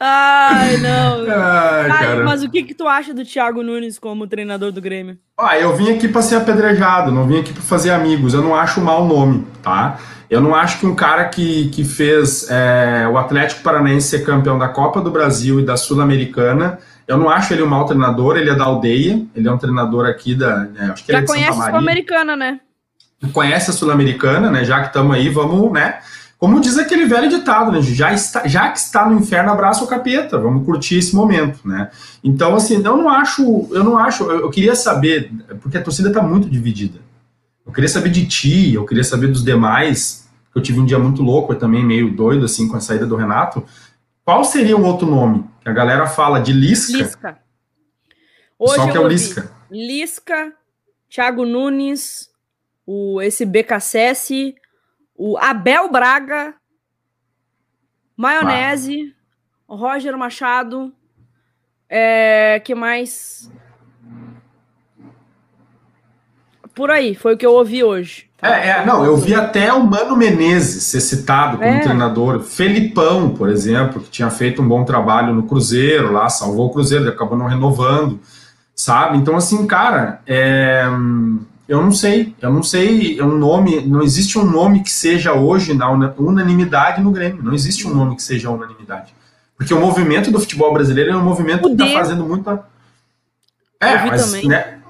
Ai, 0.00 0.76
não. 0.78 1.24
Ai, 1.30 1.90
Ai, 1.90 2.22
mas 2.22 2.42
o 2.42 2.50
que, 2.50 2.62
que 2.62 2.74
tu 2.74 2.88
acha 2.88 3.12
do 3.12 3.24
Thiago 3.24 3.62
Nunes 3.62 3.98
como 3.98 4.26
treinador 4.26 4.72
do 4.72 4.80
Grêmio? 4.80 5.18
Ah, 5.38 5.58
eu 5.58 5.74
vim 5.76 5.94
aqui 5.94 6.08
para 6.08 6.22
ser 6.22 6.36
apedrejado, 6.36 7.12
não 7.12 7.26
vim 7.26 7.40
aqui 7.40 7.52
para 7.52 7.62
fazer 7.62 7.90
amigos. 7.90 8.34
Eu 8.34 8.42
não 8.42 8.54
acho 8.54 8.80
mau 8.80 9.06
nome, 9.06 9.46
tá? 9.62 9.98
Eu 10.30 10.40
não 10.40 10.54
acho 10.54 10.80
que 10.80 10.86
um 10.86 10.94
cara 10.94 11.26
que, 11.26 11.68
que 11.68 11.84
fez 11.84 12.48
é, 12.50 13.06
o 13.10 13.18
Atlético 13.18 13.62
Paranaense 13.62 14.08
ser 14.08 14.24
campeão 14.24 14.58
da 14.58 14.68
Copa 14.68 15.00
do 15.00 15.10
Brasil 15.10 15.60
e 15.60 15.64
da 15.64 15.76
Sul-Americana 15.76 16.78
eu 17.06 17.18
não 17.18 17.28
acho 17.28 17.52
ele 17.52 17.62
um 17.62 17.66
mau 17.66 17.84
treinador, 17.84 18.36
ele 18.36 18.50
é 18.50 18.54
da 18.54 18.64
aldeia, 18.64 19.24
ele 19.34 19.48
é 19.48 19.52
um 19.52 19.58
treinador 19.58 20.06
aqui 20.06 20.34
da. 20.34 20.64
Né, 20.64 20.90
acho 20.92 21.04
que 21.04 21.12
Já 21.12 21.18
é 21.18 21.22
conhece 21.22 21.60
a 21.60 21.64
Sul-Americana, 21.66 22.36
né? 22.36 22.60
Conhece 23.32 23.70
a 23.70 23.72
Sul-Americana, 23.72 24.50
né? 24.50 24.64
Já 24.64 24.80
que 24.80 24.88
estamos 24.88 25.14
aí, 25.14 25.28
vamos, 25.28 25.72
né? 25.72 25.98
Como 26.38 26.60
diz 26.60 26.76
aquele 26.76 27.06
velho 27.06 27.28
ditado, 27.28 27.72
né? 27.72 27.80
Já, 27.80 28.12
está, 28.12 28.46
já 28.46 28.68
que 28.68 28.78
está 28.78 29.08
no 29.08 29.18
inferno, 29.18 29.50
abraça 29.50 29.84
o 29.84 29.86
capeta, 29.86 30.38
vamos 30.38 30.64
curtir 30.64 30.98
esse 30.98 31.14
momento, 31.14 31.60
né? 31.64 31.90
Então, 32.22 32.54
assim, 32.54 32.82
eu 32.84 32.96
não 32.96 33.08
acho, 33.08 33.68
eu 33.70 33.84
não 33.84 33.96
acho, 33.96 34.24
eu, 34.24 34.40
eu 34.40 34.50
queria 34.50 34.74
saber, 34.74 35.30
porque 35.62 35.78
a 35.78 35.82
torcida 35.82 36.08
está 36.08 36.22
muito 36.22 36.48
dividida. 36.50 36.98
Eu 37.66 37.72
queria 37.72 37.88
saber 37.88 38.10
de 38.10 38.26
ti, 38.26 38.74
eu 38.74 38.84
queria 38.84 39.04
saber 39.04 39.28
dos 39.28 39.42
demais, 39.42 40.28
eu 40.54 40.60
tive 40.60 40.80
um 40.80 40.84
dia 40.84 40.98
muito 40.98 41.22
louco, 41.22 41.54
também 41.54 41.84
meio 41.84 42.10
doido, 42.14 42.44
assim, 42.44 42.68
com 42.68 42.76
a 42.76 42.80
saída 42.80 43.06
do 43.06 43.16
Renato. 43.16 43.64
Qual 44.24 44.44
seria 44.44 44.76
um 44.76 44.84
outro 44.84 45.08
nome? 45.08 45.44
A 45.64 45.72
galera 45.72 46.06
fala 46.06 46.40
de 46.40 46.52
Lisca. 46.52 46.98
Lisca. 46.98 47.42
Hoje 48.58 48.76
Só 48.76 48.90
que 48.90 48.96
é 48.96 49.00
o 49.00 49.08
Lisca. 49.08 49.50
Lisca, 49.70 50.52
Thiago 51.08 51.44
Nunes, 51.44 52.30
o, 52.86 53.20
esse 53.22 53.46
BKSS, 53.46 54.54
o 55.16 55.38
Abel 55.38 55.90
Braga, 55.90 56.54
Maionese, 58.16 59.14
ah. 59.68 59.74
Roger 59.74 60.16
Machado, 60.16 60.94
é, 61.88 62.60
que 62.60 62.74
mais? 62.74 63.50
Por 66.74 66.90
aí, 66.90 67.14
foi 67.14 67.34
o 67.34 67.36
que 67.36 67.46
eu 67.46 67.52
ouvi 67.52 67.84
hoje. 67.84 68.26
É, 68.42 68.68
é, 68.68 68.84
não, 68.84 69.04
eu 69.04 69.16
vi 69.16 69.34
até 69.34 69.72
o 69.72 69.82
Mano 69.82 70.16
Menezes 70.16 70.82
ser 70.82 71.00
citado 71.00 71.56
como 71.56 71.68
é. 71.68 71.78
treinador. 71.78 72.40
Felipão, 72.40 73.30
por 73.30 73.48
exemplo, 73.48 74.02
que 74.02 74.10
tinha 74.10 74.28
feito 74.28 74.60
um 74.60 74.68
bom 74.68 74.84
trabalho 74.84 75.32
no 75.32 75.44
Cruzeiro 75.44 76.12
lá, 76.12 76.28
salvou 76.28 76.66
o 76.66 76.70
Cruzeiro, 76.70 77.08
acabou 77.08 77.38
não 77.38 77.46
renovando, 77.46 78.20
sabe? 78.74 79.16
Então, 79.16 79.34
assim, 79.34 79.66
cara, 79.66 80.20
é, 80.26 80.84
eu 81.66 81.80
não 81.80 81.90
sei, 81.90 82.34
eu 82.42 82.52
não 82.52 82.62
sei, 82.62 83.18
é 83.18 83.24
um 83.24 83.38
nome, 83.38 83.80
não 83.86 84.02
existe 84.02 84.38
um 84.38 84.44
nome 84.44 84.82
que 84.82 84.90
seja 84.90 85.32
hoje 85.32 85.72
na 85.72 85.90
unanimidade 85.90 87.00
no 87.00 87.12
Grêmio, 87.12 87.42
não 87.42 87.54
existe 87.54 87.88
um 87.88 87.94
nome 87.94 88.16
que 88.16 88.22
seja 88.22 88.50
unanimidade. 88.50 89.14
Porque 89.56 89.72
o 89.72 89.80
movimento 89.80 90.30
do 90.30 90.38
futebol 90.38 90.72
brasileiro 90.74 91.12
é 91.12 91.16
um 91.16 91.24
movimento 91.24 91.74
que 91.74 91.82
está 91.82 91.98
fazendo 91.98 92.24
muita. 92.24 92.62
É, 93.80 94.04
mas, 94.04 94.26
também. 94.26 94.48
né? 94.48 94.80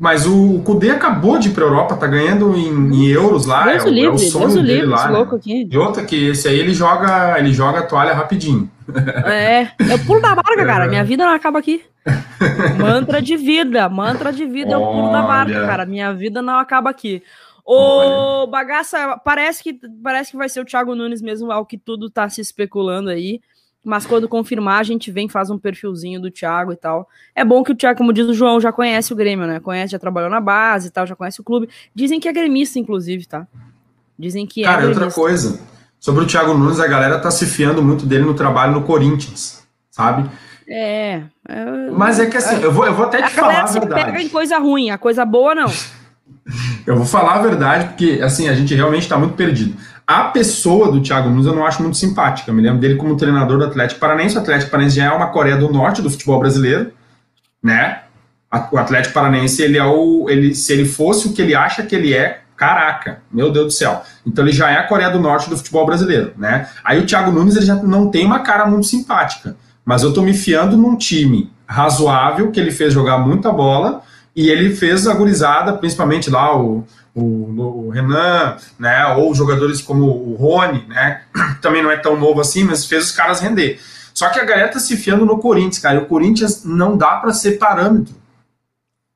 Mas 0.00 0.26
o, 0.26 0.56
o 0.56 0.62
Kudê 0.62 0.92
acabou 0.92 1.38
de 1.38 1.50
ir 1.50 1.52
para 1.52 1.62
a 1.62 1.66
Europa, 1.66 1.94
tá 1.94 2.06
ganhando 2.06 2.56
em, 2.56 2.70
em 2.70 3.06
euros 3.08 3.44
lá. 3.44 3.64
Deus 3.66 3.84
é, 3.84 3.90
livre, 3.90 4.06
é 4.06 4.10
o 4.14 4.18
sonho 4.18 4.48
Deus 4.48 4.54
dele 4.54 4.72
livre, 4.72 4.86
lá. 4.86 5.10
Né? 5.10 5.26
E 5.70 5.76
outra 5.76 6.02
que 6.06 6.28
esse 6.28 6.48
aí 6.48 6.58
ele 6.58 6.72
joga, 6.72 7.38
ele 7.38 7.52
joga 7.52 7.80
a 7.80 7.82
toalha 7.82 8.14
rapidinho. 8.14 8.70
É, 9.26 9.68
é 9.78 9.94
o 9.94 9.98
pulo 10.06 10.22
da 10.22 10.34
barca, 10.34 10.64
cara. 10.64 10.88
Minha 10.88 11.04
vida 11.04 11.26
não 11.26 11.34
acaba 11.34 11.58
aqui. 11.58 11.82
mantra 12.78 13.20
de 13.20 13.36
vida, 13.36 13.90
mantra 13.90 14.32
de 14.32 14.46
vida 14.46 14.72
é 14.72 14.76
o 14.78 14.86
pulo 14.86 15.12
da 15.12 15.20
barca, 15.20 15.66
cara. 15.66 15.84
Minha 15.84 16.14
vida 16.14 16.40
não 16.40 16.58
acaba 16.58 16.88
aqui. 16.88 17.22
Ô, 17.62 18.46
bagaça, 18.46 19.20
parece 19.22 19.62
que 19.62 19.78
parece 20.02 20.30
que 20.30 20.38
vai 20.38 20.48
ser 20.48 20.60
o 20.60 20.64
Thiago 20.64 20.94
Nunes 20.94 21.20
mesmo, 21.20 21.52
ao 21.52 21.66
que 21.66 21.76
tudo 21.76 22.08
tá 22.08 22.26
se 22.26 22.40
especulando 22.40 23.10
aí. 23.10 23.42
Mas 23.84 24.04
quando 24.04 24.28
confirmar, 24.28 24.80
a 24.80 24.82
gente 24.82 25.10
vem 25.10 25.28
faz 25.28 25.48
um 25.48 25.58
perfilzinho 25.58 26.20
do 26.20 26.30
Thiago 26.30 26.72
e 26.72 26.76
tal. 26.76 27.08
É 27.34 27.44
bom 27.44 27.62
que 27.62 27.72
o 27.72 27.74
Thiago, 27.74 27.96
como 27.96 28.12
diz 28.12 28.26
o 28.26 28.34
João, 28.34 28.60
já 28.60 28.70
conhece 28.70 29.12
o 29.12 29.16
Grêmio, 29.16 29.46
né? 29.46 29.58
Conhece, 29.58 29.92
já 29.92 29.98
trabalhou 29.98 30.28
na 30.28 30.40
base 30.40 30.88
e 30.88 30.90
tal, 30.90 31.06
já 31.06 31.16
conhece 31.16 31.40
o 31.40 31.44
clube. 31.44 31.68
Dizem 31.94 32.20
que 32.20 32.28
é 32.28 32.32
gremista, 32.32 32.78
inclusive, 32.78 33.26
tá? 33.26 33.46
Dizem 34.18 34.46
que 34.46 34.62
Cara, 34.62 34.82
é. 34.82 34.86
Cara, 34.86 34.88
outra 34.88 35.10
coisa. 35.10 35.60
Sobre 35.98 36.24
o 36.24 36.26
Thiago 36.26 36.54
Nunes, 36.54 36.80
a 36.80 36.86
galera 36.86 37.18
tá 37.18 37.30
se 37.30 37.46
fiando 37.46 37.82
muito 37.82 38.04
dele 38.04 38.24
no 38.24 38.34
trabalho 38.34 38.72
no 38.72 38.82
Corinthians, 38.82 39.62
sabe? 39.90 40.30
É. 40.68 41.22
é 41.48 41.90
Mas 41.90 42.18
é 42.18 42.26
que 42.26 42.36
assim, 42.36 42.62
eu 42.62 42.72
vou, 42.72 42.86
eu 42.86 42.94
vou 42.94 43.06
até 43.06 43.18
te 43.18 43.24
a 43.24 43.28
falar 43.28 43.62
a 43.62 43.66
verdade. 43.66 44.04
pega 44.04 44.22
em 44.22 44.28
coisa 44.28 44.58
ruim, 44.58 44.90
a 44.90 44.98
coisa 44.98 45.24
boa 45.24 45.54
não. 45.54 45.70
eu 46.86 46.96
vou 46.96 47.04
falar 47.04 47.34
a 47.34 47.42
verdade, 47.42 47.88
porque 47.88 48.20
assim, 48.22 48.48
a 48.48 48.54
gente 48.54 48.74
realmente 48.74 49.08
tá 49.08 49.18
muito 49.18 49.34
perdido. 49.34 49.76
A 50.10 50.24
pessoa 50.24 50.90
do 50.90 51.00
Thiago 51.00 51.30
Nunes 51.30 51.46
eu 51.46 51.54
não 51.54 51.64
acho 51.64 51.80
muito 51.80 51.96
simpática. 51.96 52.52
Me 52.52 52.60
lembro 52.60 52.80
dele 52.80 52.96
como 52.96 53.16
treinador 53.16 53.58
do 53.58 53.64
Atlético 53.64 54.00
Paranense. 54.00 54.36
O 54.36 54.40
Atlético 54.40 54.68
Paranense 54.68 54.96
já 54.96 55.04
é 55.04 55.12
uma 55.12 55.28
Coreia 55.28 55.56
do 55.56 55.72
Norte 55.72 56.02
do 56.02 56.10
futebol 56.10 56.40
brasileiro, 56.40 56.90
né? 57.62 58.00
O 58.72 58.76
Atlético 58.76 59.14
Paranense, 59.14 59.62
ele 59.62 59.78
é 59.78 59.84
o. 59.84 60.28
Ele, 60.28 60.52
se 60.52 60.72
ele 60.72 60.84
fosse 60.84 61.28
o 61.28 61.32
que 61.32 61.40
ele 61.40 61.54
acha 61.54 61.84
que 61.84 61.94
ele 61.94 62.12
é, 62.12 62.40
caraca, 62.56 63.22
meu 63.30 63.52
Deus 63.52 63.66
do 63.66 63.70
céu. 63.70 64.02
Então 64.26 64.44
ele 64.44 64.50
já 64.50 64.68
é 64.72 64.78
a 64.78 64.82
Coreia 64.88 65.10
do 65.10 65.20
Norte 65.20 65.48
do 65.48 65.56
futebol 65.56 65.86
brasileiro, 65.86 66.32
né? 66.36 66.68
Aí 66.82 66.98
o 66.98 67.06
Thiago 67.06 67.30
Nunes 67.30 67.54
ele 67.54 67.66
já 67.66 67.76
não 67.76 68.10
tem 68.10 68.26
uma 68.26 68.40
cara 68.40 68.66
muito 68.66 68.88
simpática. 68.88 69.54
Mas 69.84 70.02
eu 70.02 70.12
tô 70.12 70.22
me 70.22 70.34
fiando 70.34 70.76
num 70.76 70.96
time 70.96 71.52
razoável, 71.64 72.50
que 72.50 72.58
ele 72.58 72.72
fez 72.72 72.92
jogar 72.92 73.18
muita 73.18 73.52
bola, 73.52 74.02
e 74.34 74.48
ele 74.48 74.74
fez 74.74 75.06
a 75.06 75.14
gurizada, 75.14 75.72
principalmente 75.74 76.28
lá 76.28 76.60
o 76.60 76.84
o, 77.14 77.22
o, 77.22 77.90
Renan, 77.90 78.56
né, 78.78 79.06
ou 79.16 79.34
jogadores 79.34 79.82
como 79.82 80.04
o 80.04 80.36
Rony, 80.36 80.84
né, 80.88 81.22
também 81.60 81.82
não 81.82 81.90
é 81.90 81.96
tão 81.96 82.18
novo 82.18 82.40
assim, 82.40 82.64
mas 82.64 82.86
fez 82.86 83.06
os 83.06 83.12
caras 83.12 83.40
render. 83.40 83.80
Só 84.14 84.28
que 84.28 84.38
a 84.38 84.44
galera 84.44 84.68
tá 84.68 84.78
se 84.78 84.96
fiando 84.96 85.24
no 85.24 85.38
Corinthians, 85.38 85.78
cara, 85.78 85.96
e 85.96 85.98
o 85.98 86.06
Corinthians 86.06 86.64
não 86.64 86.96
dá 86.96 87.16
para 87.16 87.32
ser 87.32 87.52
parâmetro, 87.52 88.14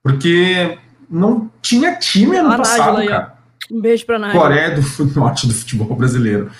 porque 0.02 0.78
não 1.10 1.50
tinha 1.60 1.96
time 1.96 2.36
ano 2.36 2.56
passado, 2.56 3.06
cara. 3.06 3.34
Um 3.70 3.80
beijo 3.80 4.04
pra 4.04 4.18
nós. 4.18 4.32
Coreia 4.32 4.72
do 4.72 4.82
Norte 5.18 5.46
do 5.46 5.54
futebol 5.54 5.96
brasileiro, 5.96 6.50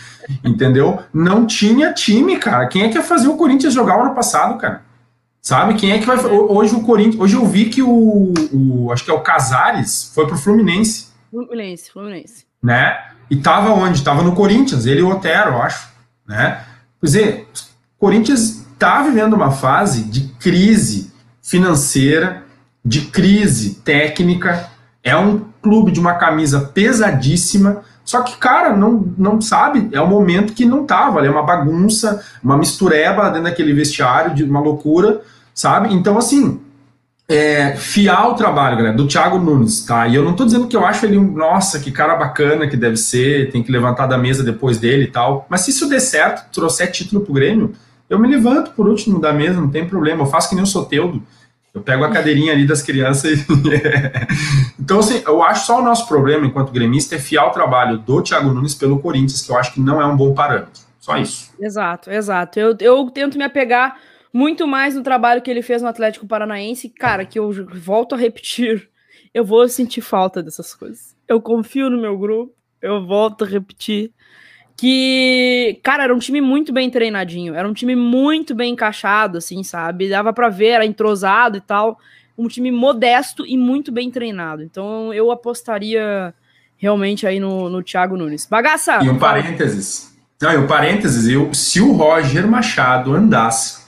entendeu? 0.43 1.03
Não 1.13 1.47
tinha 1.47 1.93
time, 1.93 2.39
cara. 2.39 2.67
Quem 2.67 2.83
é 2.83 2.89
que 2.89 2.97
ia 2.97 3.03
fazer 3.03 3.29
o 3.29 3.37
Corinthians 3.37 3.75
jogar 3.75 3.99
o 3.99 4.03
ano 4.03 4.15
passado, 4.15 4.59
cara? 4.59 4.83
Sabe? 5.41 5.75
Quem 5.75 5.93
é 5.93 5.99
que 5.99 6.07
vai. 6.07 6.17
Hoje 6.25 6.75
o 6.75 6.83
Corinthians. 6.83 7.21
Hoje 7.21 7.37
eu 7.37 7.45
vi 7.45 7.67
que 7.67 7.83
o. 7.83 8.33
o 8.51 8.91
acho 8.91 9.05
que 9.05 9.11
é 9.11 9.15
o 9.15 9.21
Casares 9.21 10.11
foi 10.15 10.27
pro 10.27 10.39
Fluminense. 10.39 11.09
Fluminense, 11.35 11.91
Fluminense. 11.91 12.47
Né? 12.63 12.97
E 13.29 13.37
tava 13.37 13.73
onde? 13.73 14.05
Tava 14.05 14.23
no 14.23 14.37
Corinthians, 14.37 14.87
ele 14.87 15.01
e 15.01 15.03
o 15.03 15.11
Otero, 15.11 15.51
eu 15.51 15.63
acho. 15.63 15.89
Né? 16.27 16.65
Quer 17.01 17.07
dizer, 17.07 17.49
o 17.97 18.01
Corinthians 18.01 18.65
está 18.73 19.03
vivendo 19.03 19.35
uma 19.35 19.51
fase 19.51 20.05
de 20.05 20.29
crise 20.39 21.13
financeira, 21.43 22.45
de 22.85 23.07
crise 23.07 23.75
técnica. 23.85 24.71
É 25.03 25.17
um 25.17 25.45
clube 25.61 25.91
de 25.91 25.99
uma 25.99 26.15
camisa 26.15 26.61
pesadíssima. 26.61 27.83
Só 28.05 28.23
que, 28.23 28.37
cara, 28.37 28.77
não, 28.77 29.13
não 29.19 29.41
sabe, 29.41 29.89
é 29.93 30.01
o 30.01 30.07
momento 30.07 30.53
que 30.53 30.65
não 30.65 30.87
tava, 30.87 31.27
é 31.27 31.31
uma 31.31 31.43
bagunça, 31.43 32.23
uma 32.43 32.57
mistureba 32.57 33.25
dentro 33.31 33.45
daquele 33.45 33.73
vestiário, 33.73 34.35
de 34.35 34.45
uma 34.45 34.61
loucura, 34.61 35.23
sabe? 35.55 35.93
Então, 35.93 36.17
assim, 36.19 36.61
é, 37.29 37.75
fiar 37.77 38.29
o 38.29 38.35
trabalho, 38.35 38.77
galera, 38.77 38.97
do 38.97 39.09
Thiago 39.09 39.39
Nunes, 39.39 39.85
tá? 39.85 40.07
E 40.07 40.15
eu 40.15 40.23
não 40.23 40.35
tô 40.35 40.45
dizendo 40.45 40.69
que 40.69 40.77
eu 40.77 40.85
acho 40.85 41.07
ele 41.07 41.19
nossa, 41.19 41.81
que 41.81 41.91
cara 41.91 42.15
bacana 42.17 42.69
que 42.69 42.77
deve 42.77 42.97
ser, 42.97 43.51
tem 43.51 43.63
que 43.63 43.73
levantar 43.73 44.07
da 44.07 44.19
mesa 44.19 44.43
depois 44.43 44.79
dele 44.79 45.05
e 45.05 45.11
tal. 45.11 45.47
Mas 45.49 45.63
se 45.63 45.71
isso 45.71 45.89
der 45.89 46.01
certo, 46.01 46.53
trouxer 46.53 46.91
título 46.91 47.25
pro 47.25 47.33
Grêmio, 47.33 47.73
eu 48.11 48.19
me 48.19 48.29
levanto 48.29 48.73
por 48.73 48.87
último 48.87 49.19
da 49.19 49.33
mesa, 49.33 49.61
não 49.61 49.71
tem 49.71 49.87
problema. 49.87 50.23
Eu 50.23 50.27
faço 50.27 50.51
que 50.51 50.55
nem 50.55 50.65
o 50.65 50.67
Soteudo. 50.67 51.23
Eu 51.73 51.81
pego 51.81 52.05
a 52.05 52.11
cadeirinha 52.11 52.53
ali 52.53 52.67
das 52.67 52.83
crianças 52.83 53.41
e... 53.41 53.47
então, 54.79 55.01
assim, 55.01 55.23
eu 55.27 55.43
acho 55.43 55.67
só 55.67 55.81
o 55.81 55.83
nosso 55.83 56.07
problema 56.07 56.47
enquanto 56.47 56.71
gremista 56.71 57.17
é 57.17 57.19
fiar 57.19 57.49
o 57.49 57.51
trabalho 57.51 57.99
do 57.99 58.23
Thiago 58.23 58.53
Nunes 58.53 58.75
pelo 58.75 59.01
Corinthians, 59.01 59.43
que 59.43 59.51
eu 59.51 59.59
acho 59.59 59.73
que 59.73 59.81
não 59.81 60.01
é 60.01 60.07
um 60.07 60.17
bom 60.17 60.35
parâmetro. 60.35 60.83
Só 61.01 61.17
isso. 61.17 61.53
Exato, 61.59 62.11
exato. 62.11 62.61
Eu, 62.61 62.77
eu 62.81 63.11
tento 63.11 63.37
me 63.37 63.45
apegar 63.45 63.97
muito 64.35 64.67
mais 64.67 64.97
no 64.97 65.03
trabalho 65.03 65.41
que 65.41 65.49
ele 65.49 65.63
fez 65.63 65.81
no 65.81 65.87
Atlético 65.87 66.27
Paranaense, 66.27 66.89
cara, 66.89 67.25
que 67.25 67.39
eu 67.39 67.53
volto 67.73 68.17
a 68.17 68.19
repetir. 68.19 68.91
Eu 69.33 69.45
vou 69.45 69.69
sentir 69.69 70.01
falta 70.01 70.41
dessas 70.41 70.73
coisas. 70.73 71.17
Eu 71.27 71.41
confio 71.41 71.91
no 71.91 72.01
meu 72.01 72.17
grupo, 72.17 72.55
eu 72.81 73.05
volto 73.05 73.43
a 73.43 73.47
repetir. 73.49 74.13
Que, 74.77 75.81
cara, 75.83 76.05
era 76.05 76.15
um 76.15 76.21
time 76.21 76.41
muito 76.41 76.73
bem 76.73 76.89
treinadinho, 76.89 77.53
era 77.53 77.67
um 77.67 77.73
time 77.73 77.97
muito 77.97 78.55
bem 78.55 78.75
encaixado, 78.75 79.39
assim, 79.39 79.65
sabe? 79.65 80.09
Dava 80.09 80.33
para 80.33 80.49
ver, 80.49 80.69
era 80.69 80.87
entrosado 80.87 81.57
e 81.57 81.61
tal. 81.61 81.99
Um 82.39 82.47
time 82.47 82.71
modesto 82.71 83.45
e 83.45 83.57
muito 83.57 83.91
bem 83.91 84.09
treinado. 84.09 84.63
Então 84.63 85.13
eu 85.13 85.33
apostaria 85.33 86.33
realmente 86.77 87.27
aí 87.27 87.41
no, 87.41 87.69
no 87.69 87.83
Thiago 87.83 88.17
Nunes. 88.17 88.47
Bagaça! 88.47 89.03
E 89.03 89.11
um 89.11 89.19
parênteses. 89.19 90.17
Não, 90.41 90.53
e 90.53 90.57
um 90.59 90.69
parênteses, 90.69 91.27
eu, 91.27 91.53
se 91.53 91.81
o 91.81 91.91
Roger 91.91 92.47
Machado 92.47 93.13
andasse 93.13 93.84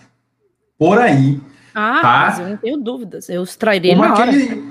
por 0.79 0.99
aí. 0.99 1.41
Ah, 1.75 1.99
tá? 2.01 2.27
mas 2.29 2.39
eu 2.39 2.49
não 2.49 2.57
tenho 2.57 2.77
dúvidas. 2.79 3.29
Eu 3.29 3.43
extrairei 3.43 3.95
Como 3.95 4.05
aquele, 4.05 4.45
hora. 4.47 4.63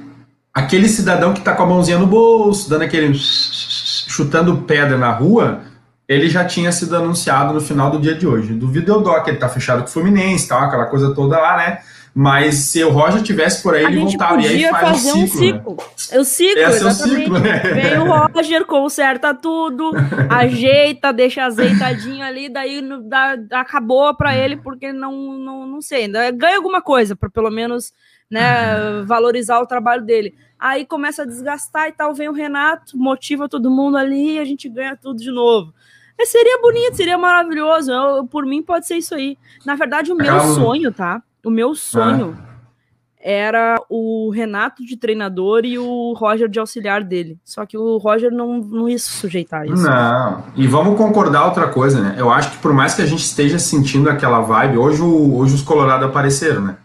Aquele 0.53 0.87
cidadão 0.87 1.33
que 1.33 1.41
tá 1.41 1.53
com 1.53 1.63
a 1.63 1.67
mãozinha 1.67 1.99
no 1.99 2.07
bolso, 2.07 2.69
dando 2.69 2.83
aquele 2.83 3.13
chutando 3.15 4.57
pedra 4.59 4.97
na 4.97 5.11
rua, 5.11 5.61
ele 6.07 6.29
já 6.29 6.45
tinha 6.45 6.71
sido 6.71 6.95
anunciado 6.95 7.53
no 7.53 7.61
final 7.61 7.91
do 7.91 7.99
dia 7.99 8.15
de 8.15 8.25
hoje. 8.25 8.53
Duvido 8.53 8.91
eu 8.91 9.01
dó 9.01 9.19
que 9.19 9.29
ele 9.29 9.37
tá 9.37 9.49
fechado 9.49 9.81
com 9.81 9.89
o 9.89 9.91
Fluminense, 9.91 10.47
tal, 10.47 10.61
aquela 10.61 10.85
coisa 10.85 11.13
toda 11.13 11.39
lá, 11.39 11.57
né? 11.57 11.79
Mas 12.18 12.55
se 12.55 12.82
o 12.82 12.91
Roger 12.91 13.22
tivesse 13.22 13.61
por 13.61 13.76
aí, 13.76 13.86
a 13.86 13.89
ele 13.89 13.99
voltava. 13.99 14.41
E 14.41 14.47
aí 14.47 14.70
faz 14.70 14.88
fazer 14.88 15.11
um 15.11 15.28
ciclo. 15.28 15.74
Um 15.74 15.78
ciclo. 15.78 15.78
Né? 16.13 16.20
O 16.20 16.24
ciclo, 16.24 16.61
Esse 16.61 16.78
exatamente. 16.78 17.11
É 17.11 17.13
o 17.13 17.20
ciclo, 17.20 17.39
né? 17.39 17.59
Vem 17.59 17.97
o 17.99 18.05
Roger, 18.05 18.66
conserta 18.66 19.34
tudo, 19.34 19.91
ajeita, 20.32 21.11
deixa 21.11 21.43
azeitadinho 21.43 22.24
ali, 22.24 22.47
daí 22.47 22.82
dá, 23.03 23.36
acabou 23.51 24.16
para 24.16 24.34
ele, 24.34 24.55
porque 24.55 24.93
não, 24.93 25.38
não, 25.38 25.68
não 25.68 25.82
sei, 25.82 26.07
ganha 26.07 26.55
alguma 26.55 26.82
coisa, 26.82 27.18
para 27.18 27.30
pelo 27.30 27.51
menos 27.51 27.91
né, 28.32 29.03
valorizar 29.05 29.59
o 29.59 29.68
trabalho 29.68 30.05
dele. 30.05 30.34
Aí 30.57 30.86
começa 30.86 31.24
a 31.24 31.26
desgastar 31.26 31.89
e 31.89 31.91
tal, 31.91 32.13
vem 32.13 32.30
o 32.30 32.34
Renato, 32.34 32.97
motiva 32.97 33.49
todo 33.49 33.70
mundo 33.70 33.97
ali 33.97 34.36
e 34.36 34.39
a 34.39 34.45
gente 34.45 34.70
ganha 34.70 34.95
tudo 34.95 35.20
de 35.20 35.32
novo. 35.32 35.74
Mas 36.18 36.30
seria 36.30 36.61
bonito, 36.61 36.95
seria 36.95 37.18
maravilhoso. 37.18 37.91
Eu, 37.91 38.26
por 38.26 38.45
mim, 38.45 38.63
pode 38.63 38.88
ser 38.88 38.95
isso 38.95 39.13
aí. 39.13 39.38
Na 39.66 39.76
verdade, 39.76 40.13
o 40.13 40.16
meu 40.16 40.39
sonho, 40.55 40.93
tá? 40.93 41.22
O 41.45 41.49
meu 41.49 41.75
sonho 41.75 42.35
ah. 42.37 42.43
era 43.19 43.79
o 43.89 44.31
Renato 44.31 44.83
de 44.83 44.97
treinador 44.97 45.63
e 45.63 45.77
o 45.77 46.13
Roger 46.13 46.49
de 46.49 46.59
auxiliar 46.59 47.03
dele. 47.03 47.37
Só 47.45 47.65
que 47.65 47.77
o 47.77 47.97
Roger 47.97 48.31
não, 48.31 48.57
não 48.57 48.89
ia 48.89 48.97
se 48.97 49.09
sujeitar 49.09 49.61
a 49.61 49.65
isso. 49.67 49.83
Não. 49.83 50.43
E 50.55 50.65
vamos 50.67 50.97
concordar 50.97 51.45
outra 51.45 51.67
coisa, 51.67 52.01
né? 52.01 52.15
Eu 52.17 52.31
acho 52.31 52.51
que 52.51 52.57
por 52.57 52.73
mais 52.73 52.95
que 52.95 53.01
a 53.01 53.05
gente 53.05 53.23
esteja 53.23 53.59
sentindo 53.59 54.09
aquela 54.09 54.41
vibe, 54.41 54.77
hoje, 54.77 55.01
o, 55.01 55.37
hoje 55.37 55.53
os 55.53 55.61
Colorado 55.61 56.05
apareceram, 56.05 56.61
né? 56.61 56.77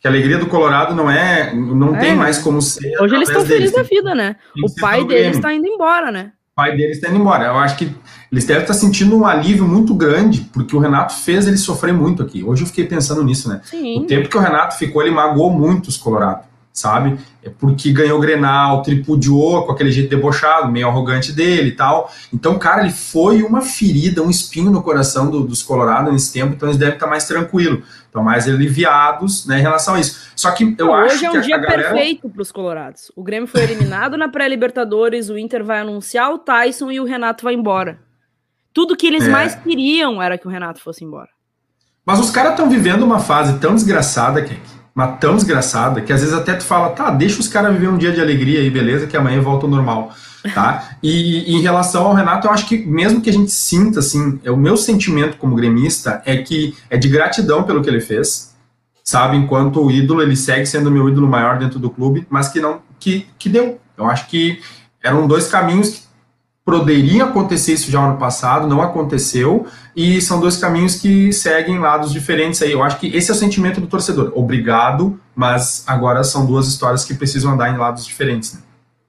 Que 0.00 0.06
a 0.06 0.10
alegria 0.10 0.38
do 0.38 0.46
Colorado 0.46 0.94
não 0.94 1.10
é, 1.10 1.54
não 1.54 1.94
é. 1.94 1.98
tem 1.98 2.14
mais 2.14 2.38
como 2.38 2.62
ser. 2.62 2.98
Hoje 3.00 3.14
eles 3.14 3.28
estão 3.28 3.44
felizes 3.44 3.74
da 3.74 3.82
vida, 3.82 4.14
né? 4.14 4.36
O 4.64 4.74
pai 4.80 5.04
deles 5.04 5.36
está 5.36 5.52
indo 5.52 5.66
embora, 5.66 6.10
né? 6.10 6.32
O 6.52 6.56
pai 6.56 6.76
deles 6.76 6.96
está 6.96 7.10
indo 7.10 7.18
embora. 7.18 7.44
Eu 7.46 7.58
acho 7.58 7.76
que 7.76 7.94
eles 8.30 8.44
devem 8.44 8.62
estar 8.62 8.74
sentindo 8.74 9.16
um 9.16 9.26
alívio 9.26 9.66
muito 9.66 9.94
grande, 9.94 10.40
porque 10.52 10.74
o 10.74 10.78
Renato 10.78 11.14
fez 11.14 11.46
ele 11.46 11.56
sofrer 11.56 11.94
muito 11.94 12.22
aqui. 12.22 12.42
Hoje 12.42 12.62
eu 12.62 12.66
fiquei 12.66 12.84
pensando 12.84 13.22
nisso, 13.22 13.48
né? 13.48 13.60
Sim. 13.64 14.00
O 14.00 14.06
tempo 14.06 14.28
que 14.28 14.36
o 14.36 14.40
Renato 14.40 14.76
ficou, 14.76 15.02
ele 15.02 15.12
magoou 15.12 15.50
muito 15.50 15.88
os 15.88 15.96
Colorado, 15.96 16.44
sabe? 16.72 17.18
É 17.42 17.48
porque 17.48 17.92
ganhou 17.92 18.18
o 18.18 18.20
Grenal, 18.20 18.82
tripudiou 18.82 19.64
com 19.64 19.72
aquele 19.72 19.92
jeito 19.92 20.10
debochado, 20.10 20.70
meio 20.70 20.88
arrogante 20.88 21.32
dele 21.32 21.68
e 21.68 21.72
tal. 21.72 22.12
Então, 22.32 22.58
cara, 22.58 22.82
ele 22.82 22.92
foi 22.92 23.44
uma 23.44 23.62
ferida, 23.62 24.20
um 24.20 24.28
espinho 24.28 24.72
no 24.72 24.82
coração 24.82 25.30
do, 25.30 25.44
dos 25.44 25.62
Colorado 25.62 26.10
nesse 26.10 26.32
tempo, 26.32 26.54
então 26.54 26.68
eles 26.68 26.78
devem 26.78 26.94
estar 26.94 27.06
mais 27.06 27.24
tranquilos, 27.26 27.84
estão 28.06 28.24
mais 28.24 28.48
aliviados 28.48 29.46
né, 29.46 29.60
em 29.60 29.62
relação 29.62 29.94
a 29.94 30.00
isso. 30.00 30.26
Só 30.34 30.50
que 30.50 30.74
eu 30.76 30.92
acho 30.92 31.14
Hoje 31.14 31.26
é 31.26 31.30
um 31.30 31.40
dia 31.40 31.56
galera... 31.58 31.90
perfeito 31.90 32.28
para 32.28 32.42
os 32.42 32.50
Colorados. 32.50 33.12
O 33.14 33.22
Grêmio 33.22 33.46
foi 33.46 33.62
eliminado 33.62 34.16
na 34.16 34.28
pré-Libertadores, 34.28 35.30
o 35.30 35.38
Inter 35.38 35.62
vai 35.62 35.78
anunciar 35.78 36.32
o 36.32 36.38
Tyson 36.38 36.90
e 36.90 36.98
o 36.98 37.04
Renato 37.04 37.44
vai 37.44 37.54
embora. 37.54 38.04
Tudo 38.76 38.94
que 38.94 39.06
eles 39.06 39.26
é. 39.26 39.30
mais 39.30 39.54
queriam 39.54 40.20
era 40.20 40.36
que 40.36 40.46
o 40.46 40.50
Renato 40.50 40.82
fosse 40.82 41.02
embora. 41.02 41.30
Mas 42.04 42.20
os 42.20 42.30
caras 42.30 42.50
estão 42.50 42.68
vivendo 42.68 43.04
uma 43.04 43.18
fase 43.18 43.58
tão 43.58 43.74
desgraçada, 43.74 44.42
Kek, 44.42 44.60
mas 44.94 45.18
tão 45.18 45.34
desgraçada, 45.34 46.02
que 46.02 46.12
às 46.12 46.20
vezes 46.20 46.34
até 46.34 46.52
tu 46.52 46.62
fala, 46.62 46.90
tá, 46.90 47.10
deixa 47.10 47.40
os 47.40 47.48
caras 47.48 47.72
viver 47.72 47.88
um 47.88 47.96
dia 47.96 48.12
de 48.12 48.20
alegria 48.20 48.60
aí, 48.60 48.68
beleza, 48.68 49.06
que 49.06 49.16
amanhã 49.16 49.40
volta 49.40 49.64
ao 49.64 49.70
normal, 49.70 50.12
tá? 50.54 50.90
e, 51.02 51.50
e, 51.50 51.56
em 51.56 51.62
relação 51.62 52.04
ao 52.04 52.12
Renato, 52.12 52.48
eu 52.48 52.50
acho 52.50 52.68
que 52.68 52.84
mesmo 52.84 53.22
que 53.22 53.30
a 53.30 53.32
gente 53.32 53.50
sinta, 53.50 54.00
assim, 54.00 54.38
é 54.44 54.50
o 54.50 54.58
meu 54.58 54.76
sentimento 54.76 55.38
como 55.38 55.56
gremista 55.56 56.20
é 56.26 56.36
que 56.36 56.76
é 56.90 56.98
de 56.98 57.08
gratidão 57.08 57.62
pelo 57.62 57.82
que 57.82 57.88
ele 57.88 58.00
fez, 58.02 58.54
sabe? 59.02 59.38
Enquanto 59.38 59.82
o 59.82 59.90
ídolo, 59.90 60.20
ele 60.20 60.36
segue 60.36 60.66
sendo 60.66 60.88
o 60.88 60.92
meu 60.92 61.08
ídolo 61.08 61.26
maior 61.26 61.58
dentro 61.58 61.78
do 61.78 61.88
clube, 61.88 62.26
mas 62.28 62.50
que 62.50 62.60
não, 62.60 62.82
que, 63.00 63.26
que 63.38 63.48
deu. 63.48 63.80
Eu 63.96 64.04
acho 64.04 64.26
que 64.26 64.60
eram 65.02 65.26
dois 65.26 65.48
caminhos 65.48 65.88
que 65.88 66.05
poderia 66.66 67.26
acontecer 67.26 67.74
isso 67.74 67.92
já 67.92 68.04
ano 68.04 68.18
passado, 68.18 68.66
não 68.66 68.82
aconteceu, 68.82 69.68
e 69.94 70.20
são 70.20 70.40
dois 70.40 70.56
caminhos 70.56 70.96
que 70.96 71.32
seguem 71.32 71.78
lados 71.78 72.12
diferentes 72.12 72.60
aí. 72.60 72.72
Eu 72.72 72.82
acho 72.82 72.98
que 72.98 73.06
esse 73.16 73.30
é 73.30 73.34
o 73.34 73.36
sentimento 73.36 73.80
do 73.80 73.86
torcedor. 73.86 74.32
Obrigado, 74.34 75.18
mas 75.32 75.84
agora 75.86 76.24
são 76.24 76.44
duas 76.44 76.66
histórias 76.66 77.04
que 77.04 77.14
precisam 77.14 77.52
andar 77.52 77.72
em 77.72 77.78
lados 77.78 78.04
diferentes. 78.04 78.54
Né? 78.54 78.62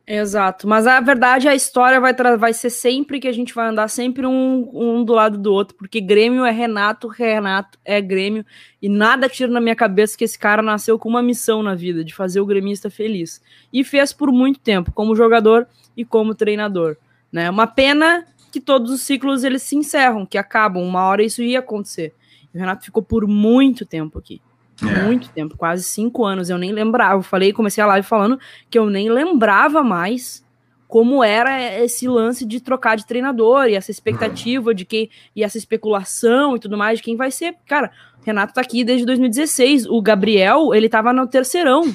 Exato, 0.05 0.68
mas 0.68 0.86
a 0.86 1.01
verdade 1.01 1.49
a 1.49 1.55
história 1.55 1.99
vai, 1.99 2.14
vai 2.38 2.53
ser 2.53 2.70
sempre 2.70 3.20
que 3.20 3.28
a 3.28 3.32
gente 3.32 3.55
vai 3.55 3.68
andar 3.68 3.88
sempre 3.88 4.28
um, 4.28 4.70
um 4.72 5.03
do 5.03 5.14
lado 5.14 5.36
do 5.39 5.51
outro, 5.51 5.76
porque 5.76 5.99
Grêmio 5.99 6.45
é 6.45 6.51
Renato, 6.51 7.08
Renato 7.08 7.80
é 7.84 7.99
Grêmio, 7.99 8.45
e 8.80 8.88
nada 8.88 9.28
tira 9.28 9.51
na 9.51 9.60
minha 9.60 9.76
cabeça 9.76 10.16
que 10.16 10.24
esse 10.24 10.38
cara 10.38 10.62
nasceu 10.62 10.99
com 10.99 11.10
uma 11.10 11.24
missão 11.24 11.64
na 11.64 11.74
vida, 11.74 12.05
de 12.05 12.14
fazer 12.14 12.39
o 12.39 12.45
gremista 12.45 12.88
feliz. 12.88 13.41
E 13.74 13.84
fez 13.84 14.14
por 14.14 14.32
muito 14.32 14.60
tempo, 14.60 14.91
como 14.91 15.16
jogador 15.16 15.68
e 15.97 16.05
como 16.05 16.36
treinador. 16.36 16.95
Né? 17.32 17.50
Uma 17.50 17.68
pena 17.68 18.26
que 18.52 18.60
todos 18.60 18.92
os 18.92 19.02
ciclos 19.02 19.44
eles 19.44 19.62
se 19.62 19.76
encerram, 19.76 20.26
que 20.26 20.38
acabam. 20.38 20.84
Uma 20.84 21.04
hora 21.04 21.24
isso 21.24 21.42
ia 21.42 21.60
acontecer. 21.60 22.14
E 22.54 22.58
o 22.58 22.60
Renato 22.60 22.86
ficou 22.86 23.04
por 23.04 23.28
muito 23.28 23.86
tempo 23.86 24.18
aqui. 24.18 24.42
É. 24.82 25.04
Muito 25.04 25.30
tempo, 25.30 25.58
quase 25.58 25.84
cinco 25.84 26.26
anos. 26.26 26.50
Eu 26.50 26.58
nem 26.58 26.72
lembrava. 26.72 27.16
Eu 27.16 27.24
falei, 27.24 27.52
comecei 27.52 27.84
a 27.84 27.88
live 27.88 28.08
falando 28.08 28.40
que 28.70 28.78
eu 28.78 28.90
nem 28.90 29.10
lembrava 29.10 29.84
mais 29.84 30.46
como 30.88 31.22
era 31.22 31.84
esse 31.84 32.08
lance 32.08 32.46
de 32.46 32.62
trocar 32.62 32.96
de 32.96 33.06
treinador 33.06 33.66
e 33.68 33.76
essa 33.76 33.92
expectativa 33.92 34.74
de 34.74 34.86
quem 34.86 35.10
e 35.36 35.44
essa 35.44 35.58
especulação 35.58 36.56
e 36.56 36.60
tudo 36.60 36.78
mais 36.78 37.00
de 37.00 37.04
quem 37.04 37.18
vai 37.18 37.30
ser. 37.30 37.56
Cara, 37.66 37.92
o 38.22 38.26
Renato 38.26 38.54
tá 38.54 38.62
aqui 38.62 38.84
desde 38.84 39.06
2016. 39.06 39.86
O 39.88 40.02
Gabriel, 40.02 40.74
ele 40.74 40.88
tava 40.88 41.12
no 41.12 41.28
terceirão. 41.28 41.94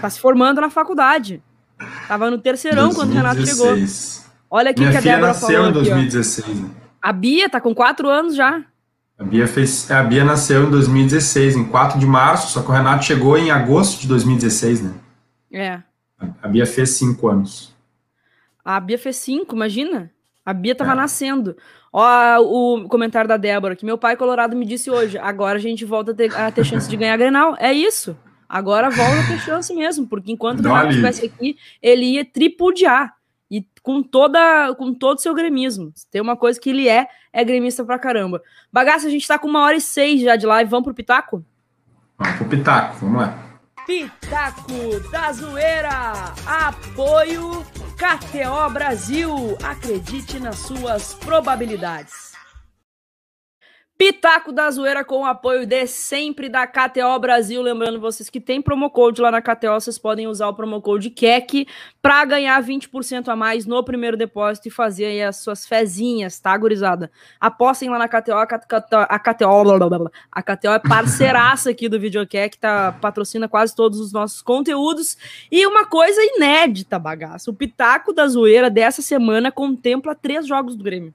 Tá 0.00 0.08
se 0.08 0.18
formando 0.18 0.60
na 0.60 0.70
faculdade. 0.70 1.42
Tava 2.08 2.30
no 2.30 2.38
terceirão 2.38 2.90
2016. 2.90 2.96
quando 2.96 3.10
o 3.10 3.14
Renato 3.14 3.46
chegou. 3.46 4.22
Olha 4.50 4.70
aqui 4.70 4.80
Minha 4.80 4.92
que 4.92 4.98
a 4.98 5.00
filha 5.00 5.14
Débora 5.14 5.32
nasceu 5.32 5.66
em 5.68 5.72
2016. 5.72 6.48
Aqui, 6.48 6.70
a 7.00 7.12
Bia 7.12 7.48
tá 7.48 7.60
com 7.60 7.74
quatro 7.74 8.08
anos 8.08 8.34
já. 8.34 8.62
A 9.18 9.24
Bia, 9.24 9.46
fez, 9.46 9.90
a 9.90 10.02
Bia 10.02 10.24
nasceu 10.24 10.64
em 10.64 10.70
2016, 10.70 11.56
em 11.56 11.64
4 11.64 11.98
de 11.98 12.06
março, 12.06 12.52
só 12.52 12.62
que 12.62 12.68
o 12.68 12.72
Renato 12.72 13.04
chegou 13.04 13.38
em 13.38 13.50
agosto 13.50 14.00
de 14.00 14.08
2016, 14.08 14.82
né? 14.82 14.94
É. 15.52 15.80
A 16.42 16.48
Bia 16.48 16.66
fez 16.66 16.90
cinco 16.90 17.28
anos. 17.28 17.74
A 18.64 18.78
Bia 18.80 18.98
fez 18.98 19.16
cinco, 19.16 19.54
imagina. 19.54 20.10
A 20.44 20.52
Bia 20.52 20.74
tava 20.74 20.92
é. 20.92 20.96
nascendo. 20.96 21.56
Ó, 21.92 22.40
o 22.40 22.88
comentário 22.88 23.28
da 23.28 23.36
Débora, 23.36 23.76
que 23.76 23.84
meu 23.84 23.98
pai 23.98 24.16
colorado 24.16 24.56
me 24.56 24.64
disse 24.64 24.90
hoje. 24.90 25.18
Agora 25.18 25.58
a 25.58 25.60
gente 25.60 25.84
volta 25.84 26.12
a 26.12 26.14
ter, 26.14 26.34
a 26.34 26.50
ter 26.50 26.64
chance 26.64 26.88
de 26.88 26.96
ganhar 26.96 27.16
Grenal. 27.16 27.54
É 27.58 27.72
isso. 27.72 28.16
Agora 28.52 28.90
volta 28.90 29.18
a 29.18 29.26
ter 29.28 29.38
chance 29.38 29.74
mesmo, 29.74 30.06
porque 30.06 30.30
enquanto 30.30 30.60
o 30.60 30.62
Renato 30.62 30.90
estivesse 30.90 31.24
aqui, 31.24 31.56
ele 31.80 32.04
ia 32.04 32.22
tripudiar. 32.22 33.14
E 33.50 33.66
com 33.82 34.02
toda 34.02 34.74
com 34.74 34.92
todo 34.92 35.16
o 35.16 35.20
seu 35.22 35.34
gremismo. 35.34 35.90
Tem 36.10 36.20
uma 36.20 36.36
coisa 36.36 36.60
que 36.60 36.68
ele 36.68 36.86
é, 36.86 37.08
é 37.32 37.42
gremista 37.42 37.82
pra 37.82 37.98
caramba. 37.98 38.42
Bagaça, 38.70 39.06
a 39.06 39.10
gente 39.10 39.26
tá 39.26 39.38
com 39.38 39.48
uma 39.48 39.62
hora 39.62 39.76
e 39.76 39.80
seis 39.80 40.20
já 40.20 40.36
de 40.36 40.44
live. 40.44 40.70
Vamos 40.70 40.84
pro 40.84 40.92
Pitaco? 40.92 41.42
Vamos 42.18 42.36
pro 42.36 42.44
Pitaco, 42.46 42.96
vamos 43.00 43.22
lá. 43.22 43.38
Pitaco 43.86 45.10
da 45.10 45.32
Zoeira. 45.32 46.34
Apoio 46.46 47.64
KTO 47.96 48.70
Brasil. 48.70 49.56
Acredite 49.62 50.38
nas 50.38 50.58
suas 50.58 51.14
probabilidades. 51.14 52.31
Pitaco 54.02 54.50
da 54.50 54.68
Zoeira 54.68 55.04
com 55.04 55.20
o 55.20 55.24
apoio 55.24 55.64
de 55.64 55.86
sempre 55.86 56.48
da 56.48 56.66
KTO 56.66 57.16
Brasil. 57.20 57.62
Lembrando 57.62 58.00
vocês 58.00 58.28
que 58.28 58.40
tem 58.40 58.60
promo 58.60 58.90
code 58.90 59.22
lá 59.22 59.30
na 59.30 59.40
KTO, 59.40 59.74
vocês 59.74 59.96
podem 59.96 60.26
usar 60.26 60.48
o 60.48 60.54
promo 60.54 60.82
code 60.82 61.08
KEC 61.08 61.68
para 62.02 62.24
ganhar 62.24 62.60
20% 62.60 63.28
a 63.28 63.36
mais 63.36 63.64
no 63.64 63.84
primeiro 63.84 64.16
depósito 64.16 64.66
e 64.66 64.72
fazer 64.72 65.04
aí 65.04 65.22
as 65.22 65.36
suas 65.36 65.64
fezinhas, 65.68 66.40
tá, 66.40 66.56
gurizada? 66.56 67.12
Apostem 67.40 67.90
lá 67.90 67.96
na 67.96 68.08
KTO, 68.08 68.32
a 68.32 68.44
KTO, 68.44 68.96
a 69.08 69.18
KTO, 69.20 70.10
a 70.32 70.42
KTO 70.42 70.70
é 70.72 70.78
parceiraça 70.80 71.70
aqui 71.70 71.88
do 71.88 72.00
Videokek, 72.00 72.58
tá 72.58 72.90
patrocina 73.00 73.48
quase 73.48 73.72
todos 73.72 74.00
os 74.00 74.12
nossos 74.12 74.42
conteúdos. 74.42 75.16
E 75.48 75.64
uma 75.64 75.86
coisa 75.86 76.20
inédita, 76.24 76.98
bagaço, 76.98 77.52
o 77.52 77.54
Pitaco 77.54 78.12
da 78.12 78.26
Zoeira 78.26 78.68
dessa 78.68 79.00
semana 79.00 79.52
contempla 79.52 80.12
três 80.12 80.44
jogos 80.44 80.74
do 80.74 80.82
Grêmio 80.82 81.14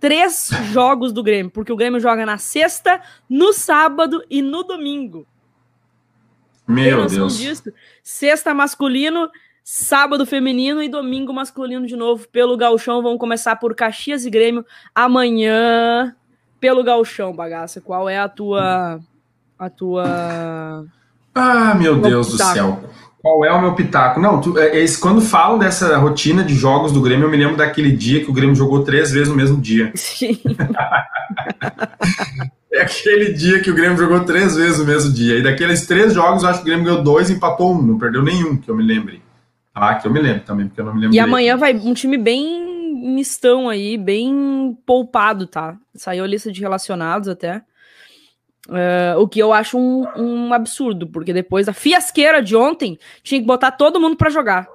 três 0.00 0.50
jogos 0.72 1.12
do 1.12 1.22
Grêmio, 1.22 1.50
porque 1.50 1.72
o 1.72 1.76
Grêmio 1.76 2.00
joga 2.00 2.26
na 2.26 2.38
sexta, 2.38 3.00
no 3.28 3.52
sábado 3.52 4.22
e 4.28 4.42
no 4.42 4.62
domingo. 4.62 5.26
Meu 6.66 7.06
Deus. 7.06 7.38
Disso? 7.38 7.72
Sexta 8.02 8.54
masculino, 8.54 9.30
sábado 9.62 10.24
feminino 10.26 10.82
e 10.82 10.88
domingo 10.88 11.32
masculino 11.32 11.86
de 11.86 11.96
novo 11.96 12.28
pelo 12.28 12.56
Galchão. 12.56 13.02
Vamos 13.02 13.18
começar 13.18 13.56
por 13.56 13.74
Caxias 13.74 14.24
e 14.24 14.30
Grêmio 14.30 14.64
amanhã 14.94 16.14
pelo 16.60 16.82
Galchão, 16.82 17.34
bagaça. 17.34 17.80
Qual 17.80 18.08
é 18.08 18.18
a 18.18 18.28
tua 18.28 19.00
a 19.58 19.70
tua 19.70 20.86
Ah, 21.34 21.74
meu 21.74 22.00
Deus 22.00 22.28
do 22.28 22.36
céu. 22.36 22.82
Qual 23.24 23.42
é 23.42 23.50
o 23.50 23.58
meu 23.58 23.72
pitaco? 23.72 24.20
Não, 24.20 24.38
tu, 24.38 24.58
é, 24.58 24.84
é, 24.84 24.86
quando 25.00 25.22
falam 25.22 25.58
dessa 25.58 25.96
rotina 25.96 26.44
de 26.44 26.54
jogos 26.54 26.92
do 26.92 27.00
Grêmio, 27.00 27.24
eu 27.24 27.30
me 27.30 27.38
lembro 27.38 27.56
daquele 27.56 27.90
dia 27.90 28.22
que 28.22 28.30
o 28.30 28.34
Grêmio 28.34 28.54
jogou 28.54 28.84
três 28.84 29.12
vezes 29.12 29.30
no 29.30 29.34
mesmo 29.34 29.58
dia. 29.58 29.90
Sim. 29.94 30.38
é 32.70 32.82
aquele 32.82 33.32
dia 33.32 33.62
que 33.62 33.70
o 33.70 33.74
Grêmio 33.74 33.96
jogou 33.96 34.20
três 34.26 34.56
vezes 34.56 34.78
no 34.78 34.84
mesmo 34.84 35.10
dia. 35.10 35.38
E 35.38 35.42
daqueles 35.42 35.86
três 35.86 36.12
jogos, 36.12 36.42
eu 36.42 36.50
acho 36.50 36.58
que 36.58 36.64
o 36.64 36.66
Grêmio 36.66 36.84
ganhou 36.84 37.02
dois 37.02 37.30
e 37.30 37.32
empatou 37.32 37.72
um. 37.72 37.80
Não 37.80 37.98
perdeu 37.98 38.22
nenhum, 38.22 38.58
que 38.58 38.70
eu 38.70 38.76
me 38.76 38.84
lembre. 38.84 39.22
Ah, 39.74 39.94
que 39.94 40.06
eu 40.06 40.12
me 40.12 40.20
lembro 40.20 40.42
também, 40.42 40.66
porque 40.66 40.82
eu 40.82 40.84
não 40.84 40.94
me 40.94 41.00
lembro. 41.00 41.16
E 41.16 41.18
amanhã 41.18 41.56
vai 41.56 41.74
um 41.74 41.94
time 41.94 42.18
bem 42.18 42.92
mistão 42.94 43.70
aí, 43.70 43.96
bem 43.96 44.76
poupado, 44.84 45.46
tá? 45.46 45.78
Saiu 45.94 46.24
a 46.24 46.26
lista 46.26 46.52
de 46.52 46.60
relacionados 46.60 47.26
até. 47.26 47.62
Uh, 48.68 49.20
o 49.20 49.28
que 49.28 49.38
eu 49.38 49.52
acho 49.52 49.76
um, 49.78 50.06
um, 50.16 50.54
absurdo, 50.54 51.06
porque 51.06 51.34
depois 51.34 51.66
da 51.66 51.74
fiasqueira 51.74 52.42
de 52.42 52.56
ontem, 52.56 52.98
tinha 53.22 53.38
que 53.38 53.46
botar 53.46 53.72
todo 53.72 54.00
mundo 54.00 54.16
para 54.16 54.30
jogar. 54.30 54.66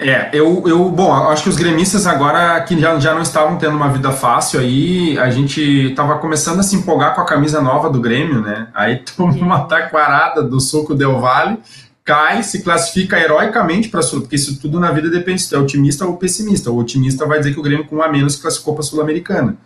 É, 0.00 0.30
eu, 0.32 0.62
eu, 0.64 0.88
bom, 0.90 1.12
acho 1.12 1.42
que 1.42 1.48
os 1.48 1.56
gremistas 1.56 2.06
agora 2.06 2.60
que 2.60 2.78
já, 2.78 3.00
já 3.00 3.12
não 3.12 3.22
estavam 3.22 3.58
tendo 3.58 3.74
uma 3.74 3.88
vida 3.88 4.12
fácil 4.12 4.60
aí, 4.60 5.18
a 5.18 5.28
gente 5.28 5.60
estava 5.60 6.18
começando 6.18 6.60
a 6.60 6.62
se 6.62 6.76
empolgar 6.76 7.16
com 7.16 7.20
a 7.20 7.26
camisa 7.26 7.60
nova 7.60 7.90
do 7.90 8.00
Grêmio, 8.00 8.40
né? 8.40 8.68
Aí 8.72 9.02
toma 9.16 9.32
uma 9.32 9.64
taquarada 9.64 10.40
do 10.40 10.60
Soco 10.60 10.94
Del 10.94 11.18
Valle, 11.18 11.58
cai, 12.04 12.44
se 12.44 12.62
classifica 12.62 13.18
heroicamente 13.18 13.88
para 13.88 14.02
Sul, 14.02 14.20
porque 14.20 14.36
isso 14.36 14.60
tudo 14.60 14.78
na 14.78 14.92
vida 14.92 15.10
depende 15.10 15.42
se 15.42 15.52
é 15.52 15.58
otimista 15.58 16.06
ou 16.06 16.16
pessimista. 16.16 16.70
O 16.70 16.78
otimista 16.78 17.26
vai 17.26 17.40
dizer 17.40 17.52
que 17.52 17.58
o 17.58 17.62
Grêmio 17.62 17.84
com 17.88 17.96
um 17.96 18.02
a 18.02 18.08
menos 18.08 18.36
classificou 18.36 18.74
para 18.74 18.84
Sul-Americana 18.84 19.58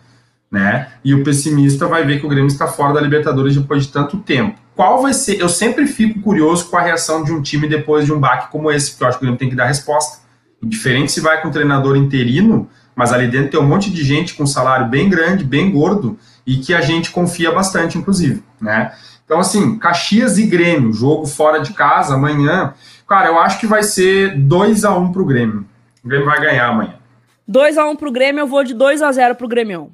né? 0.53 0.89
E 1.03 1.15
o 1.15 1.23
pessimista 1.23 1.87
vai 1.87 2.05
ver 2.05 2.19
que 2.19 2.27
o 2.27 2.29
Grêmio 2.29 2.45
está 2.45 2.67
fora 2.67 2.93
da 2.93 3.01
Libertadores 3.01 3.55
depois 3.55 3.87
de 3.87 3.91
tanto 3.91 4.17
tempo. 4.17 4.59
Qual 4.75 5.01
vai 5.01 5.11
ser? 5.11 5.41
Eu 5.41 5.49
sempre 5.49 5.87
fico 5.87 6.21
curioso 6.21 6.69
com 6.69 6.77
a 6.77 6.81
reação 6.81 7.23
de 7.23 7.33
um 7.33 7.41
time 7.41 7.67
depois 7.67 8.05
de 8.05 8.13
um 8.13 8.19
baque 8.19 8.51
como 8.51 8.69
esse, 8.69 8.91
porque 8.91 9.03
eu 9.03 9.07
acho 9.07 9.17
que 9.17 9.23
o 9.23 9.25
Grêmio 9.25 9.39
tem 9.39 9.49
que 9.49 9.55
dar 9.55 9.65
resposta. 9.65 10.21
Diferente 10.61 11.11
se 11.11 11.21
vai 11.21 11.41
com 11.41 11.47
um 11.47 11.51
treinador 11.51 11.97
interino, 11.97 12.69
mas 12.95 13.11
ali 13.11 13.27
dentro 13.27 13.49
tem 13.49 13.59
um 13.59 13.67
monte 13.67 13.89
de 13.89 14.03
gente 14.03 14.35
com 14.35 14.45
salário 14.45 14.87
bem 14.87 15.09
grande, 15.09 15.43
bem 15.43 15.71
gordo, 15.71 16.19
e 16.45 16.57
que 16.57 16.71
a 16.71 16.81
gente 16.81 17.09
confia 17.09 17.51
bastante, 17.51 17.97
inclusive, 17.97 18.43
né? 18.61 18.93
Então, 19.25 19.39
assim, 19.39 19.79
Caxias 19.79 20.37
e 20.37 20.45
Grêmio, 20.45 20.93
jogo 20.93 21.25
fora 21.25 21.61
de 21.61 21.73
casa 21.73 22.13
amanhã. 22.13 22.75
Cara, 23.09 23.29
eu 23.29 23.39
acho 23.39 23.59
que 23.59 23.65
vai 23.65 23.81
ser 23.81 24.37
2 24.37 24.85
a 24.85 24.95
1 24.95 25.01
um 25.01 25.11
pro 25.11 25.25
Grêmio. 25.25 25.65
O 26.03 26.07
Grêmio 26.07 26.27
vai 26.27 26.39
ganhar 26.39 26.67
amanhã. 26.67 26.93
2 27.47 27.75
a 27.79 27.85
1 27.87 27.89
um 27.89 27.95
pro 27.95 28.11
Grêmio, 28.11 28.41
eu 28.41 28.47
vou 28.47 28.63
de 28.63 28.75
2 28.75 29.01
a 29.01 29.11
0 29.11 29.33
pro 29.33 29.47
Grêmio. 29.47 29.91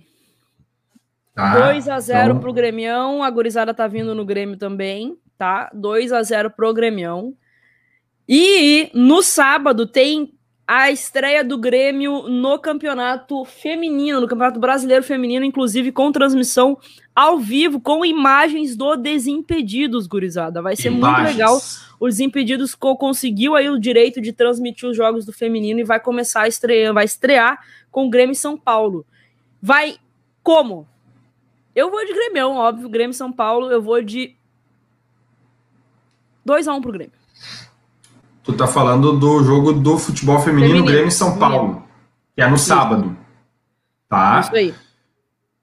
Tá, 1.39 1.67
2 1.71 1.87
a 1.87 1.99
0 1.99 2.29
então... 2.31 2.39
pro 2.41 2.51
Grêmio. 2.51 3.23
A 3.23 3.29
gurizada 3.29 3.73
tá 3.73 3.87
vindo 3.87 4.13
no 4.13 4.25
Grêmio 4.25 4.57
também, 4.57 5.17
tá? 5.37 5.71
2 5.73 6.11
a 6.11 6.21
0 6.21 6.51
pro 6.51 6.73
Grêmio. 6.73 7.33
E 8.27 8.91
no 8.93 9.23
sábado 9.23 9.87
tem 9.87 10.33
a 10.67 10.91
estreia 10.91 11.43
do 11.43 11.57
Grêmio 11.57 12.27
no 12.27 12.59
campeonato 12.59 13.43
feminino, 13.45 14.19
no 14.19 14.27
campeonato 14.27 14.59
brasileiro 14.59 15.03
feminino, 15.03 15.45
inclusive 15.45 15.93
com 15.93 16.11
transmissão 16.11 16.77
ao 17.15 17.39
vivo, 17.39 17.79
com 17.79 18.05
imagens 18.05 18.75
do 18.75 18.97
Desimpedidos, 18.97 20.07
gurizada. 20.07 20.61
Vai 20.61 20.75
ser 20.75 20.89
imagens. 20.91 21.17
muito 21.17 21.31
legal. 21.31 21.57
O 21.99 22.07
Desimpedidos 22.07 22.75
conseguiu 22.75 23.55
aí 23.55 23.69
o 23.69 23.79
direito 23.79 24.21
de 24.21 24.33
transmitir 24.33 24.89
os 24.89 24.95
jogos 24.95 25.25
do 25.25 25.31
feminino 25.31 25.79
e 25.79 25.85
vai 25.85 26.01
começar 26.01 26.41
a 26.41 26.47
estrear, 26.47 26.93
vai 26.93 27.05
estrear 27.05 27.59
com 27.89 28.07
o 28.07 28.09
Grêmio 28.09 28.35
São 28.35 28.57
Paulo. 28.57 29.05
Vai 29.61 29.95
como? 30.43 30.85
Eu 31.79 31.89
vou 31.89 32.05
de 32.05 32.13
Grêmio, 32.13 32.51
óbvio. 32.51 32.89
Grêmio 32.89 33.13
São 33.13 33.31
Paulo, 33.31 33.71
eu 33.71 33.81
vou 33.81 34.01
de 34.01 34.35
2x1 36.45 36.75
um 36.75 36.81
pro 36.81 36.91
Grêmio. 36.91 37.13
Tu 38.43 38.51
tá 38.51 38.67
falando 38.67 39.17
do 39.17 39.41
jogo 39.45 39.71
do 39.71 39.97
futebol 39.97 40.39
feminino, 40.39 40.73
feminino 40.73 40.91
Grêmio 40.91 41.11
São 41.11 41.37
Paulo, 41.37 41.81
que 42.35 42.41
é 42.41 42.49
no 42.49 42.55
Isso. 42.55 42.65
sábado. 42.65 43.15
Tá? 44.09 44.41
Isso 44.41 44.55
aí. 44.55 44.75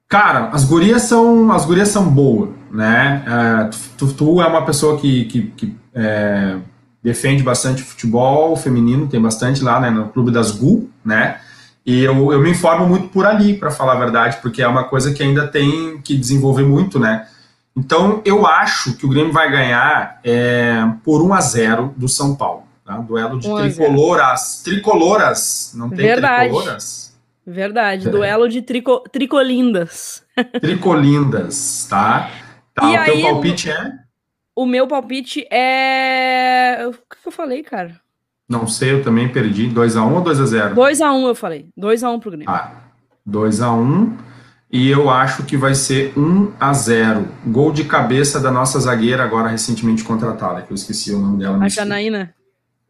Cara, 0.09 0.49
as 0.49 0.65
gurias 0.65 1.03
são, 1.03 1.53
as 1.53 1.67
gurias 1.67 1.89
são 1.89 2.09
boas, 2.09 2.49
né? 2.71 3.23
É, 3.27 3.71
tu, 3.99 4.11
tu, 4.15 4.41
é 4.41 4.47
uma 4.47 4.65
pessoa 4.65 4.99
que, 4.99 5.27
que, 5.27 5.43
que 5.49 5.77
é, 5.93 6.57
defende 7.03 7.43
bastante 7.43 7.83
futebol 7.83 8.57
feminino, 8.57 9.07
tem 9.07 9.21
bastante 9.21 9.63
lá 9.63 9.81
né, 9.81 9.91
no 9.91 10.09
Clube 10.09 10.31
das 10.31 10.51
GU, 10.51 10.89
né? 11.05 11.43
E 11.87 12.03
eu, 12.03 12.33
eu 12.33 12.41
me 12.41 12.51
informo 12.51 12.85
muito 12.85 13.09
por 13.09 13.25
ali, 13.25 13.55
para 13.55 13.71
falar 13.71 13.93
a 13.93 13.99
verdade, 13.99 14.39
porque 14.43 14.61
é 14.61 14.67
uma 14.67 14.85
coisa 14.85 15.15
que 15.15 15.23
ainda 15.23 15.47
tem 15.47 16.01
que 16.03 16.17
desenvolver 16.17 16.65
muito, 16.65 16.99
né? 16.99 17.29
Então, 17.77 18.21
eu 18.25 18.45
acho 18.45 18.97
que 18.97 19.07
o 19.07 19.09
Grêmio 19.09 19.33
vai 19.33 19.49
ganhar 19.49 20.19
é, 20.25 20.85
por 21.05 21.23
1 21.23 21.33
a 21.33 21.41
0 21.41 21.95
do 21.97 22.09
São 22.09 22.35
Paulo. 22.35 22.65
Tá? 22.85 22.97
Duelo 22.97 23.39
de 23.39 23.49
tricoloras. 23.55 24.63
Tricoloras, 24.65 25.73
não 25.77 25.89
tem 25.89 25.99
Verdade. 25.99 26.51
tricoloras? 26.51 27.17
Verdade, 27.47 28.09
é. 28.09 28.11
duelo 28.11 28.49
de 28.49 28.61
trico, 28.63 29.05
tricolindas. 29.13 30.25
Tricolindas, 30.61 31.87
tá? 31.89 32.29
tá 32.75 32.91
e 32.91 32.97
o 32.97 33.01
aí, 33.01 33.13
teu 33.13 33.23
palpite 33.23 33.71
é? 33.71 33.93
O 34.55 34.67
meu 34.67 34.89
palpite 34.89 35.47
é. 35.49 36.85
O 36.89 36.93
que 36.93 37.29
eu 37.29 37.31
falei, 37.31 37.63
cara? 37.63 38.01
Não 38.49 38.67
sei, 38.67 38.93
eu 38.93 39.03
também 39.03 39.29
perdi. 39.29 39.69
2x1 39.69 40.13
ou 40.13 40.23
2x0? 40.23 40.75
2x1 40.75 41.27
eu 41.27 41.35
falei. 41.35 41.69
2x1 41.79 42.21
pro 42.21 42.31
Grêmio. 42.31 42.49
Ah, 42.49 42.73
2x1. 43.29 44.13
E 44.71 44.91
eu 44.91 45.09
acho 45.09 45.45
que 45.45 45.57
vai 45.57 45.75
ser 45.75 46.13
1x0. 46.15 47.25
Gol 47.47 47.73
de 47.73 47.85
cabeça 47.85 48.41
da 48.41 48.51
nossa 48.51 48.79
zagueira, 48.81 49.25
agora 49.25 49.49
recentemente 49.49 50.05
contratada, 50.05 50.63
que 50.63 50.73
eu 50.73 50.75
esqueci 50.75 51.13
o 51.13 51.19
nome 51.19 51.39
dela. 51.39 51.65
A 51.65 51.69
Janaína. 51.69 52.35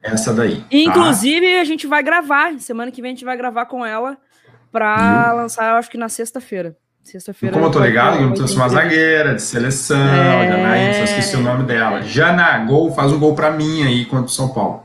Essa 0.03 0.33
daí. 0.33 0.61
Tá? 0.61 0.67
Inclusive, 0.71 1.59
a 1.59 1.65
gente 1.65 1.87
vai 1.87 2.03
gravar. 2.03 2.59
Semana 2.59 2.91
que 2.91 3.03
vem 3.03 3.11
a 3.11 3.15
gente 3.15 3.25
vai 3.25 3.37
gravar 3.37 3.67
com 3.67 3.85
ela 3.85 4.17
hum. 5.33 5.37
lançar, 5.37 5.71
eu 5.71 5.77
acho 5.77 5.91
que 5.91 5.99
na 5.99 6.09
sexta-feira. 6.09 6.77
Sexta-feira. 7.03 7.55
Como 7.55 7.67
eu 7.67 7.71
tô 7.71 7.79
ligado, 7.79 8.21
eu 8.21 8.35
trouxe 8.35 8.57
uma 8.57 8.69
zagueira 8.69 9.35
de 9.35 9.43
seleção, 9.43 9.97
é... 9.97 10.49
Janaína, 10.49 10.95
só 10.95 11.05
esqueci 11.05 11.37
o 11.37 11.41
nome 11.41 11.63
dela. 11.63 12.03
Jana, 12.03 12.59
gol, 12.65 12.93
faz 12.93 13.13
um 13.13 13.19
gol 13.19 13.35
pra 13.35 13.53
mim 13.53 13.85
aí 13.85 14.05
contra 14.05 14.27
o 14.27 14.29
São 14.29 14.49
Paulo. 14.49 14.85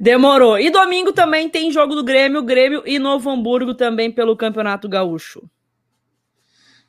Demorou. 0.00 0.58
E 0.58 0.70
domingo 0.70 1.12
também 1.12 1.48
tem 1.48 1.70
jogo 1.70 1.94
do 1.94 2.04
Grêmio, 2.04 2.42
Grêmio 2.42 2.82
e 2.86 2.98
Novo 2.98 3.30
Hamburgo 3.30 3.74
também 3.74 4.10
pelo 4.10 4.36
Campeonato 4.36 4.88
Gaúcho. 4.88 5.42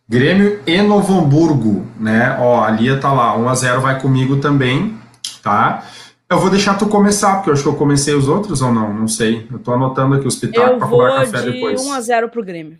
Grêmio 0.08 0.62
e 0.68 0.82
Novo 0.82 1.20
Hamburgo, 1.20 1.86
né? 2.00 2.38
Ó, 2.40 2.64
a 2.64 2.70
Lia 2.70 3.00
tá 3.00 3.12
lá, 3.12 3.36
1 3.36 3.50
a 3.50 3.56
0 3.56 3.82
vai 3.82 4.00
comigo 4.00 4.38
também, 4.38 4.96
tá? 5.42 5.84
Eu 6.30 6.40
vou 6.40 6.50
deixar 6.50 6.76
tu 6.76 6.88
começar, 6.88 7.36
porque 7.36 7.50
eu 7.50 7.54
acho 7.54 7.64
que 7.64 7.70
eu 7.70 7.76
comecei 7.76 8.14
os 8.14 8.28
outros 8.28 8.62
ou 8.62 8.72
não, 8.72 8.94
não 8.94 9.08
sei. 9.08 9.48
Eu 9.52 9.60
tô 9.60 9.74
anotando 9.74 10.16
aqui 10.16 10.28
os 10.28 10.36
pitacos 10.36 10.78
para 10.78 10.88
cobrar 10.88 11.26
café 11.26 11.42
de 11.42 11.52
depois. 11.54 11.82
1 11.82 11.94
a 11.94 12.02
0 12.02 12.30
pro 12.30 12.44
Grêmio. 12.44 12.78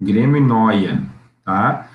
Grêmio 0.00 0.36
e 0.36 0.40
Noia, 0.40 1.02
tá? 1.44 1.90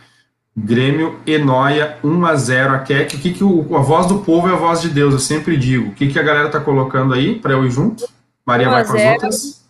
Grêmio 0.56 1.19
e 1.26 1.38
Noia 1.38 1.98
1 2.03 2.26
a 2.26 2.36
0 2.36 2.73
a 2.73 2.80
Keck. 2.80 3.15
O 3.15 3.19
que, 3.19 3.34
que 3.34 3.44
o, 3.44 3.76
a 3.76 3.80
voz 3.80 4.06
do 4.06 4.19
povo 4.19 4.49
é 4.49 4.53
a 4.53 4.57
voz 4.57 4.82
de 4.82 4.90
Deus, 4.90 5.14
eu 5.14 5.19
sempre 5.19 5.56
digo. 5.56 5.90
O 5.90 5.94
que, 5.94 6.10
que 6.10 6.19
a 6.19 6.23
galera 6.23 6.49
tá 6.49 6.60
colocando 6.60 7.14
aí 7.14 7.40
para 7.40 7.53
eu 7.53 7.65
ir 7.65 7.72
junto? 7.72 8.07
Maria 8.45 8.69
vai 8.69 8.86
com 8.86 8.94
as 8.94 9.03
outras. 9.03 9.61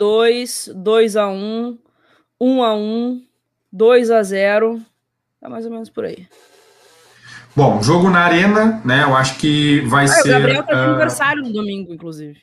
2x2, 0.00 0.74
2x1, 0.74 1.78
1x1, 2.40 3.20
2x0. 3.74 4.82
Tá 5.40 5.48
mais 5.48 5.64
ou 5.64 5.72
menos 5.72 5.90
por 5.90 6.04
aí. 6.04 6.28
Bom, 7.54 7.82
jogo 7.82 8.08
na 8.08 8.20
arena, 8.20 8.80
né? 8.84 9.02
Eu 9.02 9.16
acho 9.16 9.38
que 9.38 9.80
vai 9.82 10.04
ah, 10.04 10.08
ser. 10.08 10.28
O 10.28 10.32
Gabriel 10.32 10.62
tá 10.62 10.72
uh... 10.72 10.88
aniversário 10.90 11.42
no 11.42 11.52
domingo, 11.52 11.92
inclusive. 11.92 12.38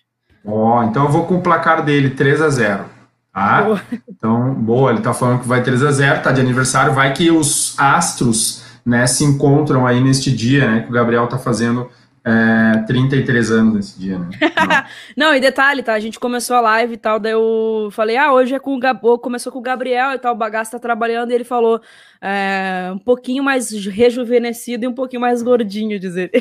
Ó, 0.46 0.80
oh, 0.80 0.84
então 0.84 1.06
eu 1.06 1.10
vou 1.10 1.26
com 1.26 1.36
o 1.36 1.42
placar 1.42 1.84
dele 1.84 2.12
3 2.12 2.42
x 2.42 2.54
0 2.56 2.99
Tá? 3.40 3.62
Boa. 3.62 3.82
Então, 4.10 4.54
boa, 4.54 4.92
ele 4.92 5.00
tá 5.00 5.14
falando 5.14 5.40
que 5.40 5.48
vai 5.48 5.64
3 5.64 5.82
x 5.82 5.96
0 5.96 6.22
tá 6.22 6.32
de 6.34 6.42
aniversário. 6.42 6.94
Vai 6.94 7.14
que 7.14 7.32
os 7.32 7.74
astros 7.78 8.64
né, 8.86 9.08
se 9.08 9.24
encontram 9.24 9.88
aí 9.88 10.04
neste 10.04 10.30
dia, 10.30 10.70
né? 10.70 10.82
Que 10.82 10.90
o 10.90 10.92
Gabriel 10.92 11.26
tá 11.26 11.38
fazendo 11.38 11.90
é, 12.24 12.84
33 12.86 13.52
anos 13.52 13.74
nesse 13.74 14.00
dia, 14.00 14.20
né? 14.20 14.30
Não. 15.16 15.34
e 15.34 15.40
detalhe, 15.40 15.82
tá? 15.82 15.94
A 15.94 16.00
gente 16.00 16.20
começou 16.20 16.56
a 16.56 16.62
live 16.62 16.94
e 16.94 16.98
tal, 16.98 17.20
daí 17.20 17.32
eu 17.32 17.90
falei, 17.92 18.18
ah, 18.18 18.34
hoje 18.34 18.54
é 18.54 18.60
com 18.60 18.76
o 18.76 18.80
Gab... 18.80 19.00
começou 19.22 19.52
com 19.52 19.60
o 19.60 19.62
Gabriel 19.62 20.12
e 20.14 20.20
tal, 20.20 20.34
o 20.34 20.38
bagaço 20.38 20.72
tá 20.72 20.80
trabalhando, 20.80 21.32
e 21.32 21.36
ele 21.36 21.44
falou 21.44 21.82
é, 22.22 22.90
um 22.94 22.98
pouquinho 22.98 23.44
mais 23.44 23.72
rejuvenescido 23.72 24.86
e 24.86 24.88
um 24.88 24.94
pouquinho 24.94 25.22
mais 25.22 25.42
gordinho, 25.42 26.00
dizer. 26.00 26.32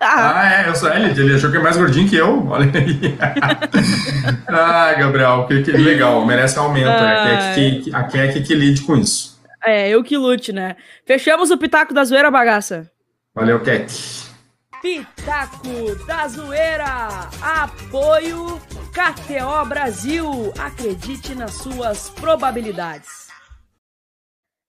ah, 0.00 0.64
é, 0.66 0.68
eu 0.68 0.74
sou 0.74 0.92
ele, 0.92 1.20
ele 1.20 1.34
achou 1.34 1.50
que 1.50 1.56
é 1.56 1.60
mais 1.60 1.76
gordinho 1.76 2.08
que 2.08 2.16
eu, 2.16 2.46
olha 2.48 2.70
aí. 2.74 3.16
ah, 4.48 4.94
Gabriel, 4.94 5.46
que, 5.46 5.62
que 5.62 5.72
legal, 5.72 6.24
merece 6.26 6.58
aumento, 6.58 6.88
ah, 6.88 7.28
é, 7.28 7.54
que, 7.54 7.90
que, 7.90 7.94
a 7.94 8.04
que 8.42 8.54
lide 8.54 8.82
com 8.82 8.96
isso. 8.96 9.40
É, 9.64 9.88
eu 9.90 10.02
que 10.02 10.16
lute, 10.16 10.52
né? 10.52 10.76
Fechamos 11.04 11.50
o 11.50 11.58
Pitaco 11.58 11.92
da 11.92 12.02
Zoeira, 12.02 12.30
bagaça. 12.30 12.90
Valeu, 13.34 13.60
Keck. 13.60 14.19
Pitaco 14.82 15.94
da 16.06 16.26
Zoeira. 16.26 17.28
Apoio 17.42 18.60
KTO 18.92 19.64
Brasil. 19.66 20.52
Acredite 20.58 21.34
nas 21.34 21.52
suas 21.52 22.08
probabilidades. 22.10 23.29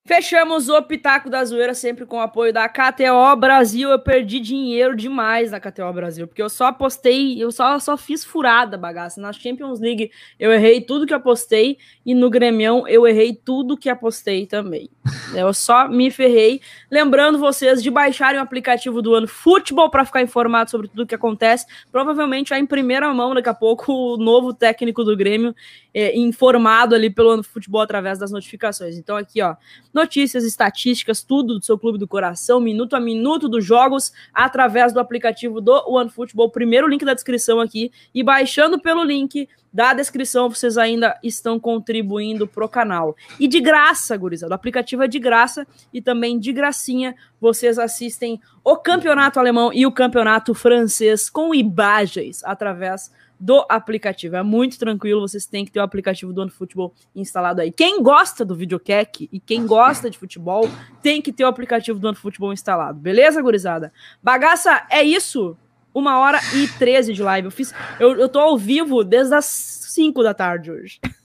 Fechamos 0.03 0.67
o 0.67 0.81
Pitaco 0.81 1.29
da 1.29 1.45
Zoeira 1.45 1.75
sempre 1.75 2.07
com 2.07 2.17
o 2.17 2.21
apoio 2.21 2.51
da 2.51 2.67
KTO 2.67 3.35
Brasil. 3.39 3.87
Eu 3.91 3.99
perdi 3.99 4.39
dinheiro 4.39 4.95
demais 4.95 5.51
na 5.51 5.59
KTO 5.59 5.93
Brasil, 5.93 6.27
porque 6.27 6.41
eu 6.41 6.49
só 6.49 6.65
apostei, 6.65 7.41
eu 7.41 7.51
só, 7.51 7.77
só 7.77 7.95
fiz 7.95 8.25
furada 8.25 8.79
bagaça. 8.79 9.21
Na 9.21 9.31
Champions 9.31 9.79
League 9.79 10.09
eu 10.39 10.51
errei 10.51 10.81
tudo 10.81 11.05
que 11.05 11.13
apostei 11.13 11.77
e 12.03 12.15
no 12.15 12.31
Grêmio 12.31 12.87
eu 12.87 13.05
errei 13.05 13.35
tudo 13.35 13.77
que 13.77 13.89
apostei 13.89 14.47
também. 14.47 14.89
Eu 15.35 15.53
só 15.53 15.87
me 15.87 16.11
ferrei. 16.11 16.61
Lembrando 16.89 17.39
vocês 17.39 17.81
de 17.81 17.89
baixarem 17.89 18.39
o 18.39 18.43
aplicativo 18.43 19.01
do 19.01 19.15
Ano 19.15 19.27
Futebol 19.27 19.89
para 19.89 20.03
ficar 20.03 20.21
informado 20.21 20.69
sobre 20.69 20.89
tudo 20.89 21.07
que 21.07 21.15
acontece. 21.15 21.65
Provavelmente 21.89 22.49
já 22.49 22.59
em 22.59 22.65
primeira 22.65 23.11
mão 23.13 23.33
daqui 23.33 23.47
a 23.47 23.53
pouco 23.53 23.93
o 23.93 24.17
novo 24.17 24.53
técnico 24.53 25.03
do 25.03 25.15
Grêmio 25.15 25.55
é, 25.93 26.17
informado 26.17 26.95
ali 26.95 27.09
pelo 27.09 27.29
Ano 27.29 27.43
Futebol 27.43 27.81
através 27.81 28.19
das 28.19 28.31
notificações. 28.31 28.97
Então 28.97 29.15
aqui, 29.15 29.41
ó, 29.41 29.55
notícias, 29.93 30.43
estatísticas, 30.43 31.23
tudo 31.23 31.59
do 31.59 31.65
seu 31.65 31.77
clube 31.77 31.97
do 31.97 32.07
coração, 32.07 32.59
minuto 32.59 32.95
a 32.95 32.99
minuto 32.99 33.47
dos 33.47 33.63
jogos, 33.65 34.11
através 34.33 34.93
do 34.93 34.99
aplicativo 34.99 35.61
do 35.61 35.73
OneFootball. 35.87 36.49
Primeiro 36.49 36.87
link 36.87 37.03
da 37.03 37.13
descrição 37.13 37.59
aqui. 37.59 37.91
E 38.13 38.23
baixando 38.23 38.79
pelo 38.79 39.03
link 39.03 39.47
da 39.73 39.93
descrição, 39.93 40.49
vocês 40.49 40.77
ainda 40.77 41.17
estão 41.23 41.59
contribuindo 41.59 42.45
pro 42.45 42.67
canal. 42.67 43.15
E 43.39 43.47
de 43.47 43.61
graça, 43.61 44.17
gurizada. 44.17 44.51
O 44.51 44.55
aplicativo 44.55 45.03
é 45.03 45.07
de 45.07 45.19
graça 45.19 45.65
e 45.93 46.01
também 46.01 46.37
de 46.37 46.51
gracinha 46.51 47.15
vocês 47.39 47.79
assistem 47.79 48.39
o 48.63 48.75
campeonato 48.75 49.39
alemão 49.39 49.71
e 49.73 49.85
o 49.85 49.91
campeonato 49.91 50.53
francês 50.53 51.29
com 51.29 51.55
imagens 51.55 52.43
através 52.43 53.11
do 53.41 53.65
aplicativo. 53.67 54.35
É 54.35 54.43
muito 54.43 54.77
tranquilo, 54.77 55.27
vocês 55.27 55.47
têm 55.47 55.65
que 55.65 55.71
ter 55.71 55.79
o 55.79 55.83
aplicativo 55.83 56.31
do 56.31 56.41
OneFootball 56.41 56.93
instalado 57.15 57.59
aí. 57.59 57.71
Quem 57.71 58.01
gosta 58.03 58.45
do 58.45 58.55
videocack 58.55 59.27
e 59.31 59.39
quem 59.39 59.65
gosta 59.65 60.11
de 60.11 60.17
futebol 60.19 60.69
tem 61.01 61.19
que 61.21 61.33
ter 61.33 61.43
o 61.43 61.47
aplicativo 61.47 61.97
do 61.97 62.07
OneFootball 62.07 62.53
instalado. 62.53 62.99
Beleza, 62.99 63.41
gurizada? 63.41 63.91
Bagaça, 64.21 64.85
é 64.91 65.01
isso. 65.01 65.57
Uma 65.91 66.19
hora 66.19 66.39
e 66.55 66.67
treze 66.77 67.13
de 67.13 67.23
live. 67.23 67.47
Eu 67.47 67.51
fiz. 67.51 67.73
Eu, 67.99 68.15
eu 68.15 68.29
tô 68.29 68.39
ao 68.39 68.57
vivo 68.57 69.03
desde 69.03 69.33
as 69.33 69.45
5 69.45 70.21
da 70.21 70.33
tarde 70.33 70.71
hoje. 70.71 70.99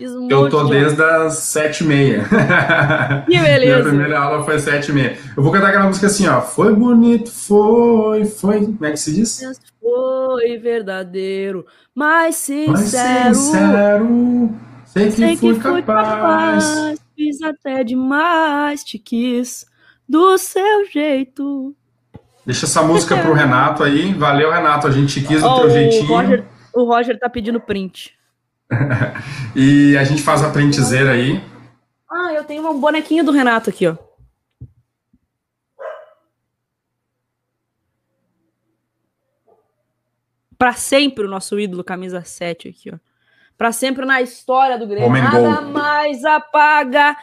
Um 0.00 0.28
eu 0.28 0.50
tô 0.50 0.64
de 0.64 0.70
desde 0.70 1.02
as 1.02 1.34
sete 1.34 1.82
e 1.82 1.86
meia. 1.86 2.24
Que 3.26 3.38
beleza. 3.38 3.74
Minha 3.74 3.82
primeira 3.82 4.20
aula 4.20 4.44
foi 4.44 4.58
sete 4.58 4.90
e 4.90 4.94
meia. 4.94 5.18
Eu 5.34 5.42
vou 5.42 5.50
cantar 5.50 5.68
aquela 5.68 5.86
música 5.86 6.06
assim, 6.08 6.28
ó. 6.28 6.42
Foi 6.42 6.74
bonito, 6.74 7.30
foi, 7.30 8.26
foi. 8.26 8.66
Como 8.66 8.84
é 8.84 8.90
que 8.90 8.98
se 8.98 9.14
diz? 9.14 9.40
Foi 9.80 10.58
verdadeiro, 10.58 11.64
mas 11.94 12.36
sincero. 12.36 12.72
Mas 12.72 13.36
sincero. 13.36 14.50
Sei 14.84 15.06
que, 15.06 15.12
sei 15.12 15.36
fui, 15.36 15.54
que 15.54 15.60
fui 15.60 15.82
capaz. 15.82 16.64
capaz. 16.64 16.98
Fiz 17.16 17.42
até 17.42 17.82
demais, 17.82 18.84
te 18.84 18.98
quis 18.98 19.64
do 20.08 20.36
seu 20.36 20.84
jeito. 20.86 21.74
Deixa 22.44 22.66
essa 22.66 22.82
música 22.82 23.16
pro 23.22 23.32
Renato 23.32 23.82
aí. 23.82 24.12
Valeu, 24.12 24.50
Renato. 24.50 24.86
A 24.86 24.90
gente 24.90 25.20
quis 25.22 25.40
do 25.40 25.48
oh, 25.48 25.60
teu 25.60 25.70
jeitinho. 25.70 26.04
O 26.04 26.06
Roger, 26.08 26.44
o 26.74 26.84
Roger 26.84 27.18
tá 27.18 27.28
pedindo 27.28 27.60
print. 27.60 28.19
E 29.54 29.96
a 29.96 30.04
gente 30.04 30.22
faz 30.22 30.42
a 30.42 30.50
printzeira 30.50 31.12
aí. 31.12 31.42
Ah, 32.10 32.32
eu 32.32 32.44
tenho 32.44 32.68
um 32.68 32.80
bonequinho 32.80 33.24
do 33.24 33.32
Renato 33.32 33.70
aqui, 33.70 33.86
ó. 33.86 33.96
Para 40.58 40.74
sempre 40.74 41.24
o 41.24 41.28
nosso 41.28 41.58
ídolo, 41.58 41.82
camisa 41.82 42.22
7 42.22 42.68
aqui, 42.68 42.90
ó. 42.92 42.98
Para 43.56 43.72
sempre 43.72 44.06
na 44.06 44.22
história 44.22 44.78
do 44.78 44.86
Grêmio. 44.86 45.06
Homem 45.06 45.22
Nada 45.22 45.38
gol. 45.38 45.70
mais 45.70 46.24
apaga 46.24 47.16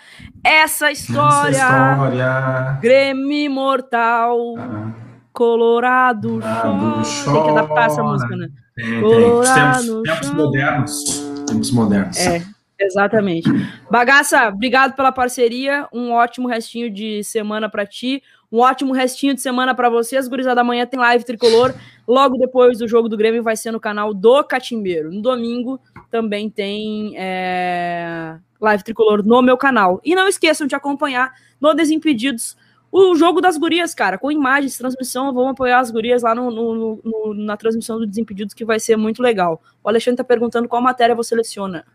essa 0.44 0.92
história. 0.92 1.50
Essa 1.50 1.96
história. 1.96 2.78
Grêmio 2.80 3.32
imortal. 3.32 4.56
Ah. 4.58 4.92
Colorado, 5.34 6.40
chora. 6.40 7.04
chora. 7.24 7.34
Tem 7.34 7.44
que 7.44 7.50
adaptar 7.50 7.86
essa 7.86 8.04
música, 8.04 8.36
né? 8.36 8.50
Tem, 8.76 9.02
Colorado, 9.02 10.04
tem. 10.04 10.04
Tempos, 10.04 10.20
tempos 10.22 10.30
modernos. 10.32 11.37
Tempos 11.48 11.72
modernos. 11.72 12.18
É, 12.18 12.44
exatamente. 12.80 13.50
Bagaça, 13.90 14.50
obrigado 14.50 14.96
pela 14.96 15.12
parceria. 15.12 15.88
Um 15.94 16.12
ótimo 16.12 16.48
restinho 16.48 16.92
de 16.92 17.24
semana 17.24 17.70
para 17.70 17.86
ti. 17.86 18.22
Um 18.52 18.60
ótimo 18.60 18.94
restinho 18.94 19.34
de 19.34 19.42
semana 19.42 19.74
para 19.74 19.90
vocês. 19.90 20.28
Gurizada, 20.28 20.62
amanhã 20.62 20.86
tem 20.86 21.00
live 21.00 21.24
tricolor. 21.24 21.74
Logo 22.08 22.38
depois 22.38 22.78
do 22.78 22.88
jogo 22.88 23.10
do 23.10 23.18
Grêmio 23.18 23.44
vai 23.44 23.56
ser 23.56 23.72
no 23.72 23.80
canal 23.80 24.14
do 24.14 24.44
Catimbeiro. 24.44 25.12
No 25.12 25.22
domingo 25.22 25.80
também 26.10 26.50
tem 26.50 27.14
é, 27.18 28.38
live 28.62 28.84
tricolor 28.84 29.26
no 29.26 29.42
meu 29.42 29.58
canal. 29.58 30.00
E 30.04 30.16
não 30.16 30.28
esqueçam 30.28 30.68
de 30.68 30.76
acompanhar 30.76 31.34
no 31.60 31.74
Desimpedidos 31.74 32.56
o 32.92 33.16
jogo 33.16 33.42
das 33.42 33.58
gurias, 33.58 33.94
cara, 33.94 34.18
com 34.18 34.32
imagens, 34.32 34.78
transmissão, 34.78 35.34
vamos 35.34 35.52
apoiar 35.52 35.80
as 35.80 35.92
gurias 35.92 36.24
lá 36.24 36.34
no, 36.34 36.50
no, 36.50 37.02
no, 37.04 37.34
na 37.34 37.58
transmissão 37.58 38.00
do 38.00 38.08
Desimpedidos, 38.08 38.54
que 38.54 38.66
vai 38.66 38.80
ser 38.80 38.96
muito 38.96 39.22
legal. 39.22 39.62
O 39.84 39.90
Alexandre 39.90 40.18
tá 40.18 40.24
perguntando 40.24 40.68
qual 40.68 40.82
matéria 40.82 41.16
você 41.16 41.30
seleciona. 41.30 41.86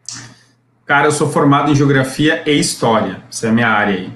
Cara, 0.84 1.06
eu 1.06 1.12
sou 1.12 1.28
formado 1.28 1.70
em 1.70 1.74
Geografia 1.74 2.42
e 2.46 2.58
História, 2.58 3.22
essa 3.30 3.46
é 3.46 3.50
a 3.50 3.52
minha 3.52 3.68
área 3.68 3.94
aí, 3.94 4.12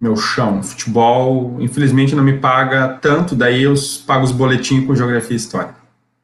meu 0.00 0.16
chão. 0.16 0.62
Futebol, 0.62 1.56
infelizmente, 1.60 2.14
não 2.14 2.24
me 2.24 2.38
paga 2.38 2.98
tanto, 3.00 3.34
daí 3.34 3.62
eu 3.64 3.74
pago 4.06 4.24
os 4.24 4.32
boletins 4.32 4.86
com 4.86 4.94
Geografia 4.94 5.34
e 5.34 5.36
História. 5.36 5.74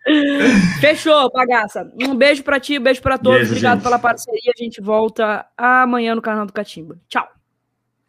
Fechou, 0.80 1.30
bagaça. 1.30 1.90
Um 2.00 2.14
beijo 2.14 2.42
para 2.42 2.58
ti, 2.58 2.78
um 2.78 2.82
beijo 2.82 3.02
para 3.02 3.18
todos. 3.18 3.38
Beijo, 3.38 3.52
Obrigado 3.52 3.78
gente. 3.78 3.84
pela 3.84 3.98
parceria. 3.98 4.52
A 4.56 4.62
gente 4.62 4.80
volta 4.80 5.46
amanhã 5.56 6.14
no 6.14 6.22
canal 6.22 6.46
do 6.46 6.52
Catimba. 6.52 6.96
Tchau. 7.08 7.28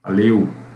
Valeu. 0.03 0.70